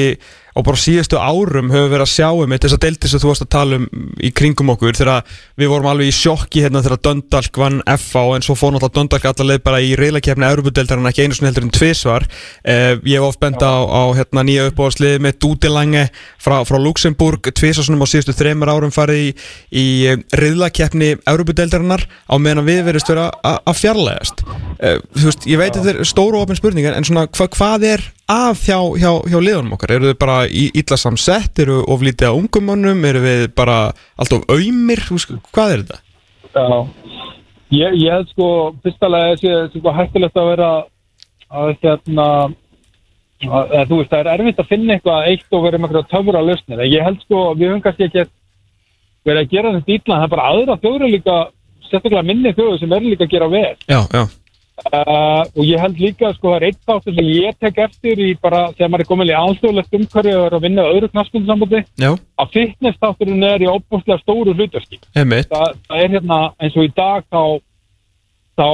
og 0.53 0.65
bara 0.67 0.77
síðustu 0.77 1.17
árum 1.17 1.71
höfum 1.73 1.87
við 1.87 1.93
verið 1.95 2.05
að 2.05 2.11
sjá 2.13 2.27
um 2.33 2.53
þess 2.53 2.75
að 2.77 2.81
deildi 2.85 3.09
sem 3.09 3.21
þú 3.23 3.29
varst 3.31 3.45
að 3.45 3.51
tala 3.55 3.77
um 3.79 3.85
í 4.21 4.29
kringum 4.37 4.69
okkur 4.73 4.97
þegar 4.99 5.23
við 5.57 5.71
vorum 5.71 5.89
alveg 5.89 6.11
í 6.11 6.15
sjokki 6.15 6.61
hérna 6.65 6.83
þegar 6.85 7.01
Döndalk 7.07 7.57
vann 7.63 7.79
FA 7.97 8.23
en 8.35 8.45
svo 8.45 8.55
fór 8.59 8.75
náttúrulega 8.75 8.99
Döndalk 8.99 9.25
allaveg 9.31 9.63
bara 9.65 9.81
í 9.81 9.93
reyðlakefni 9.97 10.45
Európa-deildarinn 10.49 11.09
ekki 11.09 11.25
einu 11.25 11.37
svona 11.37 11.49
heldur 11.51 11.65
en 11.67 11.73
tvisvar. 11.73 12.27
Eh, 12.63 12.93
ég 13.01 13.17
hef 13.17 13.27
oft 13.31 13.41
benda 13.41 13.65
á, 13.65 13.81
á 13.81 14.01
hérna, 14.17 14.45
nýja 14.45 14.67
uppáhaldsliði 14.69 15.21
með 15.25 15.39
Dúdilange 15.43 16.05
frá, 16.37 16.59
frá 16.69 16.77
Luxemburg 16.79 17.49
tvisvar 17.49 17.87
svona 17.87 18.05
á 18.05 18.11
síðustu 18.13 18.37
þreymur 18.37 18.71
árum 18.73 18.93
farið 18.93 19.23
í, 19.25 19.35
í 19.73 19.85
reyðlakefni 20.37 21.15
Európa-deildarinnar 21.29 22.05
á 22.29 22.35
meðan 22.37 22.67
við 22.67 22.83
verðist 22.87 23.09
vera 23.09 23.29
a- 23.43 23.59
að 23.65 23.79
fjarlægast 23.81 24.45
eh, 24.79 24.99
ég 25.49 25.57
veit 25.61 25.73
að 25.75 25.87
þetta 25.89 25.99
er 25.99 26.09
stóru 26.13 26.43
að 28.33 28.63
hjá, 28.67 28.77
hjá, 29.01 29.11
hjá 29.31 29.37
liðunum 29.39 29.75
okkar? 29.77 29.95
Eru 29.97 30.09
þið 30.11 30.17
bara 30.23 30.37
í, 30.47 30.65
illa 30.81 30.99
samsett? 30.99 31.61
Eru 31.63 31.81
oflítið 31.93 32.33
á 32.33 32.37
ungum 32.37 32.67
mönnum? 32.69 33.05
Eru 33.09 33.21
við 33.23 33.45
bara 33.57 33.77
alltaf 34.17 34.47
auðmir? 34.51 35.05
Hvað 35.53 35.75
er 35.75 35.85
þetta? 35.85 36.01
Já, 36.53 36.67
ég, 37.73 37.95
ég 38.03 38.09
held 38.13 38.33
sko 38.33 38.49
fyrstalega 38.83 39.39
sé 39.41 39.55
sko 39.73 39.95
hættilegt 39.97 40.37
að 40.37 40.51
vera 40.51 40.73
að 41.53 41.73
hérna 41.81 42.27
að, 43.43 43.73
að, 43.73 43.89
þú 43.89 43.99
veist, 43.99 44.11
það 44.11 44.21
er 44.21 44.29
erfitt 44.33 44.61
að 44.61 44.69
finna 44.69 44.95
eitthvað 44.95 45.27
eitt 45.31 45.57
og 45.57 45.65
vera 45.65 45.79
með 45.79 45.89
eitthvað 45.89 46.11
töfra 46.13 46.43
lausnir 46.45 46.85
ég 46.87 47.05
held 47.05 47.19
sko, 47.23 47.41
við 47.57 47.69
höfum 47.69 47.83
kannski 47.85 48.07
ekki 48.07 48.25
verið 49.27 49.41
að 49.41 49.51
gera 49.53 49.73
þetta 49.77 49.95
ítla, 49.97 50.19
það 50.19 50.25
er 50.25 50.33
bara 50.33 50.47
aðra 50.51 50.79
þjóður 50.83 51.11
líka, 51.13 51.35
sérstaklega 51.89 52.27
minni 52.29 52.53
þjóður 52.55 52.79
sem 52.81 52.95
er 52.95 53.05
líka 53.07 53.27
að 53.27 53.35
gera 53.35 53.51
vel 53.53 53.75
Já, 53.87 53.99
já, 54.13 54.23
Uh, 54.83 55.47
og 55.55 55.63
ég 55.63 55.79
held 55.79 55.99
líka 56.01 56.33
sko 56.35 56.51
það 56.51 56.57
er 56.57 56.63
eitt 56.67 56.79
þáttur 56.83 57.15
sem 57.15 57.27
ég 57.31 57.55
tek 57.55 57.77
eftir 57.85 58.19
í 58.19 58.33
bara 58.35 58.65
þegar 58.73 58.89
maður 58.91 59.03
er 59.03 59.07
komin 59.07 59.29
í 59.29 59.35
alþjóðlegt 59.37 59.95
umhverju 59.95 60.33
og 60.35 60.47
er 60.49 60.55
að 60.57 60.65
vinna 60.65 60.83
öðru 60.91 61.07
knaspunnsambandi 61.13 61.79
já, 62.03 62.09
að 62.11 62.51
fitness 62.51 62.99
þátturinn 62.99 63.45
er 63.47 63.63
í 63.63 63.69
óbúslega 63.71 64.19
stóru 64.19 64.51
hlutarski 64.57 64.99
einmitt. 65.15 65.47
Það, 65.53 65.77
er 66.01 66.11
hérna 66.17 66.39
eins 66.59 66.75
og 66.75 66.89
í 66.89 66.91
dag 66.97 67.23
þá, 67.31 67.43
þá 68.59 68.67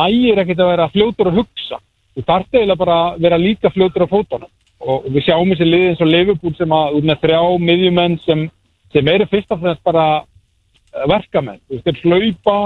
nægir 0.00 0.42
ekkert 0.42 0.64
að 0.64 0.72
vera 0.72 0.88
fljótur 0.96 1.30
að 1.30 1.38
hugsa. 1.38 1.78
Þú 2.12 2.26
þarft 2.32 2.58
eiginlega 2.58 2.82
bara 2.82 2.98
að 3.04 3.22
vera 3.28 3.40
líka 3.44 3.72
fljótur 3.76 4.04
á 4.04 4.12
fótunum. 4.12 4.52
Og 4.82 5.06
við 5.14 5.28
sjáum 5.28 5.54
þessi 5.54 5.70
lið 5.70 5.86
eins 5.92 6.02
og 6.02 6.10
Liverpool 6.10 6.56
sem 6.58 6.74
að 6.74 6.98
út 6.98 7.06
með 7.06 7.22
þrjá 7.22 7.40
miðjumenn 7.68 8.18
sem, 8.26 8.44
sem 8.90 9.14
eru 9.14 9.30
fyrst 9.30 9.54
af 9.54 9.62
þess 9.62 9.86
bara 9.86 10.08
eh, 10.18 11.06
verkamenn, 11.06 11.62
þú 11.70 11.78
veist, 11.78 11.86
þeir 11.86 12.02
hlaupa 12.02 12.58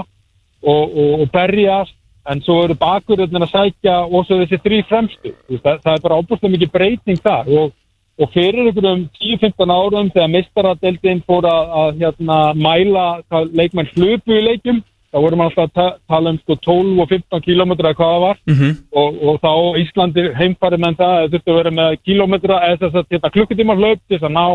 og, 0.65 0.83
og, 0.97 1.13
og 1.21 1.31
berjast 1.37 1.99
en 2.33 2.41
svo 2.43 2.57
eru 2.65 2.75
bakuröðin 2.81 3.43
að 3.47 3.53
sækja 3.55 3.97
og 4.07 4.27
svo 4.27 4.41
þessi 4.43 4.59
þrý 4.65 4.79
fremstu. 4.89 5.33
Það, 5.63 5.79
það 5.85 5.93
er 5.95 6.03
bara 6.07 6.19
óbúslega 6.21 6.55
mikið 6.57 6.73
breyting 6.75 7.21
þar 7.23 7.51
og, 7.61 7.73
og 8.19 8.33
fyrir 8.35 8.67
einhverjum 8.67 9.07
10-15 9.21 9.73
árum 9.77 10.11
þegar 10.15 10.33
mistaradeldin 10.35 11.23
fór 11.29 11.47
að, 11.51 11.73
að 11.83 12.03
hérna, 12.05 12.39
mæla 12.55 13.07
leikmenn 13.53 13.91
hlupu 13.95 14.37
í 14.39 14.45
leikjum 14.51 14.83
þá 15.13 15.21
vorum 15.23 15.41
við 15.41 15.47
alltaf 15.47 15.65
að 15.65 15.75
ta 15.79 15.85
tala 16.13 16.31
um 16.35 16.39
sko, 16.43 16.57
12 16.67 17.03
og 17.05 17.09
15 17.13 17.45
kilometra 17.47 17.93
eða 17.93 17.99
hvað 18.01 18.15
það 18.15 18.25
var. 18.27 18.41
Mm 18.51 18.57
og, 18.97 19.21
og 19.29 19.37
þá 19.45 19.53
Íslandi 19.83 20.25
heimfæri 20.37 20.79
menn 20.83 20.97
það 20.99 21.15
að 21.21 21.29
þurftu 21.35 21.53
að 21.53 21.59
vera 21.61 21.73
með 21.79 21.99
kilometra 22.05 22.57
eða 22.67 22.81
þess 22.83 22.99
að 23.01 23.07
þetta 23.15 23.31
klukkutíma 23.37 23.77
hlaup 23.79 24.01
til 24.03 24.17
þess 24.19 24.27
að 24.29 24.35
ná 24.37 24.47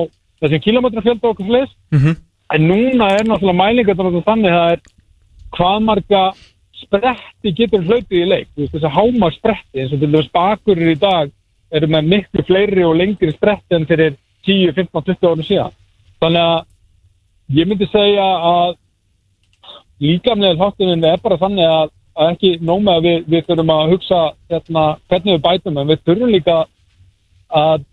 þessum 0.42 0.64
kilometra 0.66 1.06
fjölda 1.06 1.32
okkur 1.32 1.48
fleist 1.52 1.76
Mhm. 1.96 2.16
en 2.52 2.68
núna 2.68 3.08
er 3.16 3.24
náttúrulega 3.24 3.62
mælingar 3.64 3.96
þannig 3.96 4.52
að 4.52 4.60
það 4.60 4.72
er 4.72 4.80
hvað 5.56 5.78
marga 5.88 6.22
spretti 6.82 7.54
getur 7.58 7.86
hlaupið 7.86 8.18
í 8.20 8.28
leik. 8.30 8.50
Þess 8.58 8.88
að 8.88 8.98
háma 8.98 9.32
spretti 9.36 9.82
eins 9.82 9.94
og 9.94 10.02
til 10.02 10.10
dæmis 10.10 10.32
bakurir 10.34 10.94
í 10.94 11.00
dag 11.00 11.32
eru 11.72 11.88
með 11.88 12.10
miklu 12.14 12.46
fleiri 12.48 12.84
og 12.88 12.98
lengri 13.00 13.32
spretti 13.36 13.78
en 13.78 13.88
fyrir 13.90 14.18
10, 14.48 14.74
15, 14.76 15.04
20 15.14 15.30
árum 15.30 15.48
síðan. 15.48 15.78
Þannig 16.22 16.48
að 16.50 17.58
ég 17.58 17.70
myndi 17.70 17.88
segja 17.92 18.28
að 18.52 18.76
líkamlega 20.02 20.60
þáttunin 20.60 21.08
er 21.08 21.22
bara 21.24 21.40
þannig 21.42 21.70
að, 21.70 21.94
að 22.18 22.34
ekki 22.36 22.52
nóma 22.66 22.98
að 22.98 23.08
við, 23.08 23.24
við 23.30 23.48
þurfum 23.48 23.74
að 23.76 23.94
hugsa 23.94 24.22
hérna, 24.52 24.86
hvernig 25.10 25.38
við 25.38 25.44
bætum 25.48 25.80
en 25.82 25.92
við 25.92 26.04
þurfum 26.08 26.36
líka 26.36 26.58
að 27.62 27.88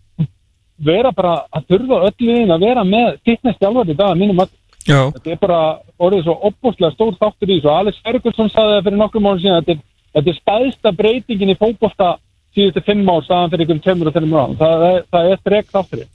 vera 0.79 1.11
bara 1.13 1.35
að 1.51 1.67
þurfa 1.73 2.01
öll 2.07 2.17
liðin 2.23 2.55
að 2.55 2.65
vera 2.65 2.85
með 2.87 3.19
fitness 3.27 3.59
þjálfari 3.59 3.95
í 3.95 3.99
dag 3.99 4.13
að 4.13 4.21
mínum 4.23 4.43
að 4.45 4.55
Já, 4.89 5.01
þetta 5.15 5.33
er 5.35 5.41
bara 5.43 5.61
orðið 6.01 6.23
svo 6.25 6.35
opbúslega 6.49 6.95
stór 6.95 7.17
þáttur 7.21 7.51
í 7.53 7.59
þessu. 7.59 7.71
Alex 7.75 7.99
Ferguson 8.07 8.49
sagði 8.53 8.77
það 8.79 8.87
fyrir 8.87 9.01
nokkrum 9.03 9.27
árum 9.29 9.43
síðan 9.43 9.73
er, 9.75 9.83
þetta 10.17 10.33
er 10.33 10.39
stæðsta 10.39 10.93
breytingin 10.97 11.53
í 11.53 11.59
fótbolta 11.61 12.09
síðustu 12.57 12.83
fimm 12.87 13.11
ár 13.13 13.27
staðan 13.27 13.53
fyrir 13.53 13.67
ykkur 13.67 13.83
tveimur 13.85 14.09
og 14.11 14.17
tveimur 14.17 14.41
árum. 14.43 14.57
Það, 14.63 14.87
er- 14.89 15.05
það 15.13 15.29
er 15.35 15.43
strek 15.43 15.69
þáttur 15.75 16.07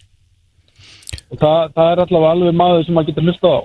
og 1.33 1.37
það, 1.41 1.59
það 1.75 1.91
er 1.91 2.01
allavega 2.03 2.31
alveg 2.33 2.57
maður 2.57 2.85
sem 2.87 2.97
maður 2.97 3.11
getur 3.11 3.27
hlustað 3.29 3.53
á 3.53 3.61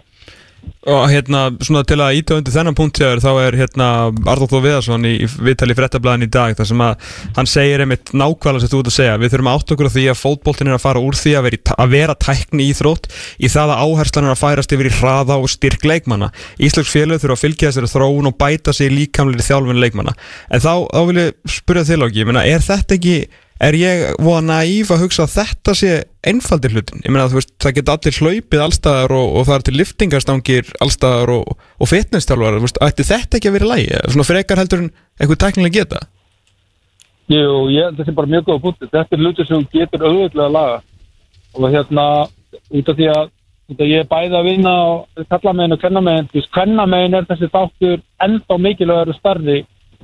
og 0.88 1.02
hérna, 1.10 1.40
svona 1.64 1.82
til 1.88 1.98
að 2.00 2.16
íta 2.20 2.36
undir 2.38 2.54
þennan 2.54 2.76
punkt 2.78 2.98
hér, 3.02 3.20
þá 3.20 3.28
er 3.44 3.56
hérna 3.58 3.88
Arður 4.30 4.50
Þór 4.52 4.62
Viðarsson 4.64 5.06
í 5.08 5.14
í 5.18 5.26
viðtali 5.28 5.74
fréttablaðin 5.76 6.26
í 6.26 6.30
dag, 6.32 6.54
þar 6.58 6.68
sem 6.70 6.82
að 6.84 7.08
hann 7.36 7.48
segir 7.50 7.82
einmitt 7.84 8.12
nákvæmlega 8.16 8.62
sem 8.64 8.70
þú 8.72 8.80
ert 8.84 8.90
að 8.92 8.96
segja, 8.98 9.16
við 9.20 9.32
þurfum 9.34 9.50
átt 9.52 9.72
okkur 9.74 9.90
á 9.90 9.94
því 9.96 10.04
að 10.12 10.20
fótboltin 10.22 10.70
er 10.70 10.76
að 10.78 10.84
fara 10.84 11.02
úr 11.02 11.18
því 11.18 11.32
að 11.38 11.46
vera, 11.48 11.58
í- 11.58 11.74
að 11.84 11.92
vera 11.96 12.16
tækni 12.28 12.68
íþrótt 12.72 13.10
í 13.42 13.50
það 13.52 13.74
að 13.74 13.82
áherslan 13.88 14.28
er 14.30 14.34
að 14.36 14.42
færast 14.44 14.76
yfir 14.78 14.90
í 14.90 14.94
hraða 15.00 15.36
og 15.42 15.50
styrk 15.52 15.84
leikmanna. 15.88 16.30
Íslands 16.62 16.92
félög 16.94 17.20
þurfa 17.24 17.36
að 17.38 17.42
fylgja 17.44 17.72
þessari 17.72 17.92
þróun 17.92 18.30
og 18.32 18.38
bæta 18.38 18.72
sig 18.76 18.88
í 18.92 18.96
líkamlega 19.02 19.48
þjálfun 19.48 19.82
leikmanna. 19.82 20.14
En 20.48 20.60
þá, 20.64 20.72
þá 20.94 21.00
vil 21.10 21.20
ég 21.24 21.36
spyrja 21.58 21.84
þig 21.90 22.00
Lóki, 22.04 22.22
ég 22.22 22.30
meina, 22.30 22.46
er 22.46 22.64
þetta 22.64 22.96
ekki 22.98 23.18
er 23.58 23.78
ég 23.78 24.04
voða 24.22 24.42
naíf 24.46 24.92
að 24.94 25.02
hugsa 25.06 25.24
að 25.24 25.34
þetta 25.34 25.74
sé 25.78 25.94
einfaldir 26.28 26.76
hlutin, 26.76 27.02
ég 27.02 27.10
meina 27.10 27.26
að 27.26 27.38
veist 27.38 27.54
það 27.62 27.74
geta 27.78 27.96
allir 27.96 28.20
hlaupið 28.20 28.62
allstaðar 28.66 29.16
og, 29.16 29.32
og 29.38 29.48
það 29.48 29.56
er 29.56 29.64
til 29.66 29.78
liftingastangir 29.78 30.70
allstaðar 30.84 31.34
og, 31.38 31.56
og 31.78 31.90
veist, 32.62 32.78
ætti 32.84 33.08
þetta 33.08 33.40
ekki 33.40 33.50
að 33.50 33.58
vera 33.58 33.72
lægi, 33.72 34.04
svona 34.12 34.28
frekar 34.28 34.62
heldur 34.62 34.84
en 34.84 34.92
eitthvað 35.18 35.42
tæknilega 35.42 35.78
geta? 35.80 36.04
Jú, 37.28 37.68
ég 37.68 37.90
að 37.90 37.98
þetta 37.98 38.12
er 38.12 38.16
bara 38.16 38.32
mjög 38.32 38.46
góða 38.46 38.62
punkti 38.64 38.86
þetta 38.88 39.16
er 39.16 39.20
hlutur 39.20 39.48
sem 39.48 39.64
getur 39.72 40.04
auðvitað 40.06 40.44
að 40.46 40.54
laga. 40.54 40.78
Og 41.58 41.66
hérna 41.74 42.04
út 42.78 42.88
af 42.88 42.96
því 42.96 43.08
að, 43.12 43.26
af 43.68 43.82
að 43.82 43.90
ég 43.90 44.04
er 44.04 44.08
bæði 44.08 44.38
að 44.38 44.48
vinna 44.48 44.72
á 44.72 44.86
kallamegin 45.34 45.76
og 45.76 45.82
kvennamegin 45.82 46.30
þú 46.30 46.38
veist, 46.38 46.52
kvennamegin 46.54 47.18
er 47.18 47.26
þessi 47.28 47.50
þáttur 47.52 47.98
enda 48.24 48.58
mikilvægur 48.64 49.12
og 49.12 49.18
starri 49.18 49.58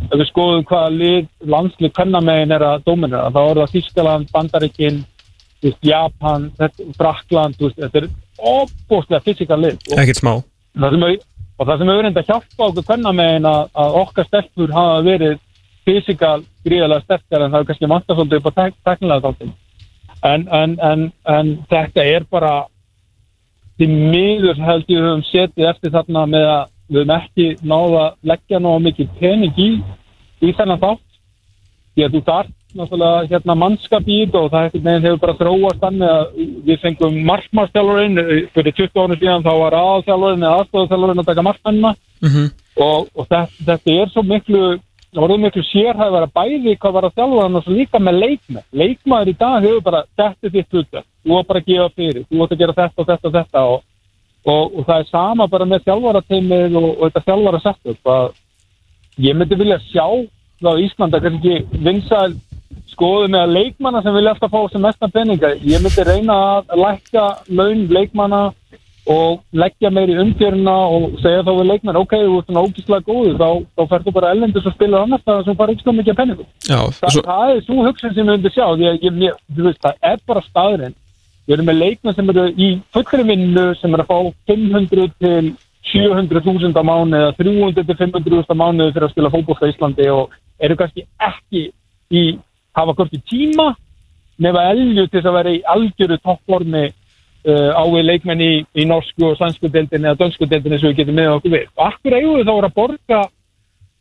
ef 0.09 0.17
við 0.19 0.29
skoðum 0.31 0.67
hvaða 0.69 0.93
lið, 0.95 1.29
landslið 1.55 1.95
kvennamegin 1.97 2.55
er 2.57 2.67
að 2.67 2.87
dóminera, 2.89 3.33
þá 3.35 3.41
er 3.43 3.61
það 3.61 3.75
Þískaland, 3.75 4.33
veist, 5.65 5.79
Japan, 5.87 6.51
veist, 6.59 6.83
þetta 7.81 8.03
er 8.03 8.09
óbúslega 8.39 9.25
fysikal 9.25 9.61
lið. 9.63 9.79
Og 9.93 10.03
ekkert 10.03 10.21
smá. 10.21 10.33
það 10.77 10.97
sem, 10.97 11.07
og 11.59 11.67
það 11.69 11.79
sem 11.79 11.93
hefur 11.93 12.07
reynda 12.09 12.25
að 12.25 12.31
hjálpa 12.33 12.69
okkur 12.69 12.89
kvennamegin 12.91 13.51
að, 13.51 13.69
okkar 14.03 14.29
stelpur 14.29 14.75
hafa 14.75 15.03
verið 15.07 15.39
fysikal 15.85 16.41
gríðarlega 16.65 17.05
sterkar 17.05 17.45
en 17.45 17.53
það 17.53 17.61
er 17.61 17.69
kannski 17.71 17.91
vantað 17.93 18.19
svolítið 18.19 18.41
upp 18.41 18.49
á 18.49 18.53
tek, 18.59 18.77
teknilega 18.89 19.25
þáttum 19.29 19.53
en, 20.25 20.47
en, 20.49 20.77
en, 20.81 21.03
en 21.29 21.51
þetta 21.71 22.07
er 22.09 22.25
bara 22.33 22.53
því 23.79 23.89
miður 23.91 24.61
held 24.65 24.89
ég 24.93 25.05
höfum 25.05 25.25
setið 25.29 25.69
eftir 25.73 25.93
þarna 25.95 26.25
með 26.31 26.47
að 26.53 26.71
við 26.89 27.01
höfum 27.01 27.15
ekki 27.17 27.47
náða 27.63 28.03
að 28.05 28.31
leggja 28.33 28.61
náða 28.61 28.83
mikið 28.89 29.17
pening 29.21 29.61
í, 29.61 29.71
í 30.45 30.53
þennan 30.59 30.83
þátt. 30.83 31.09
Því 31.95 32.07
að 32.07 32.15
þú 32.15 32.23
þarf 32.29 32.53
náttúrulega 32.75 33.29
hérna 33.31 33.55
mannskap 33.55 34.09
í 34.11 34.17
þetta 34.25 34.41
og 34.43 34.51
það 34.51 34.89
hefur 35.05 35.21
bara 35.23 35.37
þróast 35.39 35.83
þannig 35.85 36.09
að 36.11 36.25
við 36.67 36.81
fengum 36.83 37.21
markmannstjálfurinn 37.29 38.23
fyrir 38.57 38.75
20 38.81 38.99
árum 38.99 39.21
síðan 39.21 39.47
þá 39.47 39.53
var 39.61 39.77
aðalþjálfurinn 39.79 40.43
eða 40.43 40.57
aðstofþjálfurinn 40.65 41.23
að 41.23 41.29
taka 41.31 41.47
markmannina 41.47 41.93
mm 42.25 42.49
og, 42.81 43.09
og 43.15 43.29
þetta, 43.29 43.47
þetta 43.69 43.95
er 43.95 44.13
svo 44.13 44.25
miklu 44.27 44.63
það 45.15 45.23
voruð 45.23 45.43
miklu 45.45 45.65
sérhæfara 45.69 46.31
bæði 46.35 46.77
hvað 46.83 46.95
var 46.97 47.09
að 47.09 47.19
þjálfa 47.19 47.47
og 47.47 47.65
svo 47.65 47.75
líka 47.75 48.01
með 48.03 48.21
leikmenn. 48.25 48.67
Leikmaður 48.75 49.31
í 49.31 49.37
dag 49.39 49.57
hefur 49.63 49.83
bara 49.87 50.05
þetta 50.19 50.53
þitt 50.57 50.75
hluta, 50.75 51.03
þú 51.23 51.37
var 51.37 51.49
bara 51.51 51.63
að 51.63 51.69
gefa 51.71 51.89
fyrir. 51.95 52.25
Þú 52.29 52.43
átt 52.43 52.55
að 52.55 52.63
gera 52.63 52.77
þetta 52.81 53.03
og 53.03 53.11
þetta 53.11 53.29
og 53.29 53.37
þetta 53.39 53.65
og, 53.71 53.85
og, 54.45 54.75
og 54.79 54.87
það 54.87 54.99
er 54.99 55.11
sama 55.11 55.49
bara 55.49 55.69
með 55.69 55.87
þjálfarateimið 55.89 56.81
og, 56.81 56.89
og 56.95 57.05
þetta 57.07 57.27
þjálfara 57.29 57.63
settu 57.65 57.95
ég 59.25 59.37
myndi 59.39 59.59
vilja 59.59 59.79
sjá 59.91 60.07
það 60.61 60.75
á 60.75 60.83
Íslanda 60.83 61.21
kannski 61.23 61.61
vinsæl 61.85 62.35
skoðum 62.91 63.35
með 63.35 63.45
að 63.45 63.55
leikmanna 63.59 64.03
sem 64.03 64.17
vilja 64.17 64.35
alltaf 64.35 64.53
fá 64.53 64.61
sem 64.71 64.83
mestan 64.83 65.15
peninga. 65.15 65.55
Ég 65.63 65.83
myndi 65.83 66.05
reyna 66.07 66.37
að 66.61 66.77
lækka 66.83 67.25
laun 67.49 67.87
leikmanna 67.91 68.43
og 69.11 69.43
leggja 69.53 69.91
meir 69.93 70.09
í 70.09 70.17
umfjöruna 70.17 70.75
og 70.97 71.19
segja 71.21 71.43
þá 71.45 71.51
við 71.59 71.67
leikmann 71.69 71.99
ok, 72.01 72.15
þú 72.25 72.39
ert 72.39 72.49
svona 72.49 72.63
ógíslega 72.65 73.05
góður 73.05 73.35
þá, 73.37 73.49
þá 73.77 73.83
ferðu 73.91 74.15
bara 74.17 74.31
ellendis 74.33 74.69
og 74.71 74.75
spila 74.75 75.03
annars 75.05 75.27
það 75.27 75.43
sem 75.45 75.59
fara 75.59 75.75
ekki 75.75 75.85
svo 75.85 75.95
mikið 75.99 76.19
peningum. 76.21 76.49
Já, 76.65 76.79
Þa, 77.01 77.11
svo, 77.13 77.25
það 77.27 77.53
er 77.53 77.65
svo 77.67 77.85
hugsun 77.85 78.15
sem 78.15 78.23
við 78.23 78.31
myndum 78.31 78.55
sjá 78.55 78.65
því 78.65 78.89
að 78.89 79.05
ég, 79.05 79.19
ég, 79.27 79.43
þú 79.51 79.67
veist, 79.69 79.83
það 79.85 80.09
er 80.13 80.23
bara 80.31 80.45
staðurinn 80.49 80.97
við 81.45 81.57
erum 81.57 81.69
með 81.69 81.81
leikmenn 81.83 82.17
sem 82.17 82.33
eru 82.33 82.47
í 82.57 82.71
fullri 82.95 83.29
vinnu 83.29 83.67
sem 83.81 83.95
eru 83.95 84.05
að 84.05 84.11
fá 84.11 84.19
500 84.53 85.15
til 85.21 85.55
700.000 85.85 86.81
á 86.81 86.85
mánu 86.85 87.21
eða 87.21 87.37
300 87.37 87.85
til 87.85 87.97
500.000 88.01 88.49
á 88.49 88.57
mánu 88.57 88.91
fyrir 88.93 89.07
að 89.07 89.13
spila 89.13 89.33
fótboll 89.33 89.61
á 89.61 89.71
Íslandi 89.71 90.09
og 90.11 90.33
eru 90.59 90.77
kannski 90.81 91.05
ekki 91.21 91.65
í 92.11 92.25
hafa 92.75 92.95
hvort 92.97 93.13
í 93.13 93.21
tíma 93.29 93.75
nefa 94.41 94.69
elju 94.73 95.07
til 95.13 95.23
að 95.23 95.37
vera 95.37 95.53
í 95.55 95.61
algjöru 95.75 96.19
toppformi 96.25 96.85
uh, 96.89 97.71
á 97.77 97.83
við 97.93 98.09
leikmenn 98.09 98.43
í, 98.43 98.53
í 98.65 98.89
norsku 98.89 99.29
og 99.29 99.39
sannsku 99.39 99.69
deildinni 99.69 100.11
eða 100.11 100.25
dönsku 100.25 100.49
deildinni 100.49 100.81
sem 100.81 100.91
við 100.91 101.03
getum 101.03 101.21
með 101.21 101.37
okkur 101.37 101.55
við. 101.55 101.69
Akkur 101.77 102.17
eigum 102.17 102.41
við 102.41 102.49
þá 102.49 102.55
að 102.57 102.75
borga 102.81 103.21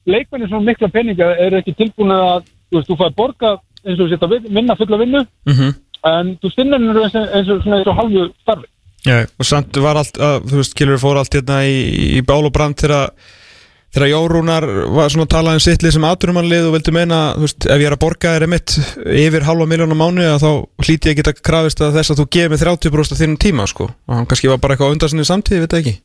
leikmenni 0.09 0.49
svona 0.49 0.69
mikla 0.71 0.89
peninga? 0.95 1.29
Eru 1.43 1.59
ekki 1.59 1.75
tilbúin 1.77 2.15
að 2.15 2.47
þú 2.71 2.79
veist, 2.79 2.89
þú 2.89 2.99
fæði 3.03 3.17
borga 3.19 3.55
eins 3.83 3.97
og 3.99 4.05
þú 4.05 4.09
setja 4.13 4.29
að 4.29 4.49
vinna 4.49 4.79
fulla 4.79 5.01
vinnu? 5.03 5.25
Mm 5.49 5.73
en 6.09 6.33
þú 6.41 6.51
stinnir 6.53 6.79
henni 6.79 7.05
eins, 7.05 7.15
eins, 7.15 7.53
svona 7.63 7.79
eins 7.79 7.91
og 7.91 7.99
halvu 7.99 8.27
starfi. 8.43 8.69
Já, 9.03 9.23
og 9.27 9.47
samt 9.47 9.79
var 9.83 9.99
allt, 9.99 10.19
að, 10.19 10.45
þú 10.47 10.59
veist, 10.61 10.75
Kilur 10.79 10.99
fór 11.01 11.19
allt 11.19 11.35
hérna 11.35 11.63
í, 11.67 11.79
í 12.19 12.21
bál 12.23 12.43
og 12.45 12.53
brand 12.55 12.79
þegar 12.79 14.09
Jórúnar 14.09 14.65
var 14.95 15.11
svona 15.13 15.27
að 15.27 15.33
tala 15.35 15.55
um 15.57 15.61
sitt 15.61 15.83
lið 15.83 15.97
sem 15.97 16.05
aturumannlið 16.07 16.69
og 16.69 16.77
vildi 16.77 16.93
meina, 16.95 17.19
þú 17.35 17.43
veist, 17.45 17.67
ef 17.67 17.83
ég 17.83 17.89
er 17.89 17.95
að 17.97 18.01
borga 18.01 18.31
þér 18.37 18.47
mitt 18.49 18.77
yfir 19.25 19.45
halva 19.45 19.67
miljón 19.69 19.93
á 19.93 19.97
mánu 19.99 20.29
þá 20.41 20.49
hlíti 20.87 21.11
ég 21.11 21.19
geta 21.19 21.35
krafist 21.35 21.83
að 21.83 21.99
þess 21.99 22.15
að 22.15 22.23
þú 22.23 22.29
gefið 22.37 22.55
mig 22.55 22.63
30% 22.63 23.13
af 23.13 23.21
þínum 23.21 23.37
tíma, 23.43 23.67
sko. 23.69 23.91
Og 23.91 24.17
hann 24.17 24.29
kannski 24.31 24.49
var 24.49 24.63
bara 24.63 24.77
eitthvað 24.77 24.95
undan 24.95 25.13
sinni 25.13 25.27
samtíði, 25.27 25.65
veit 25.65 25.75
það 25.75 25.83
ekki 25.83 25.95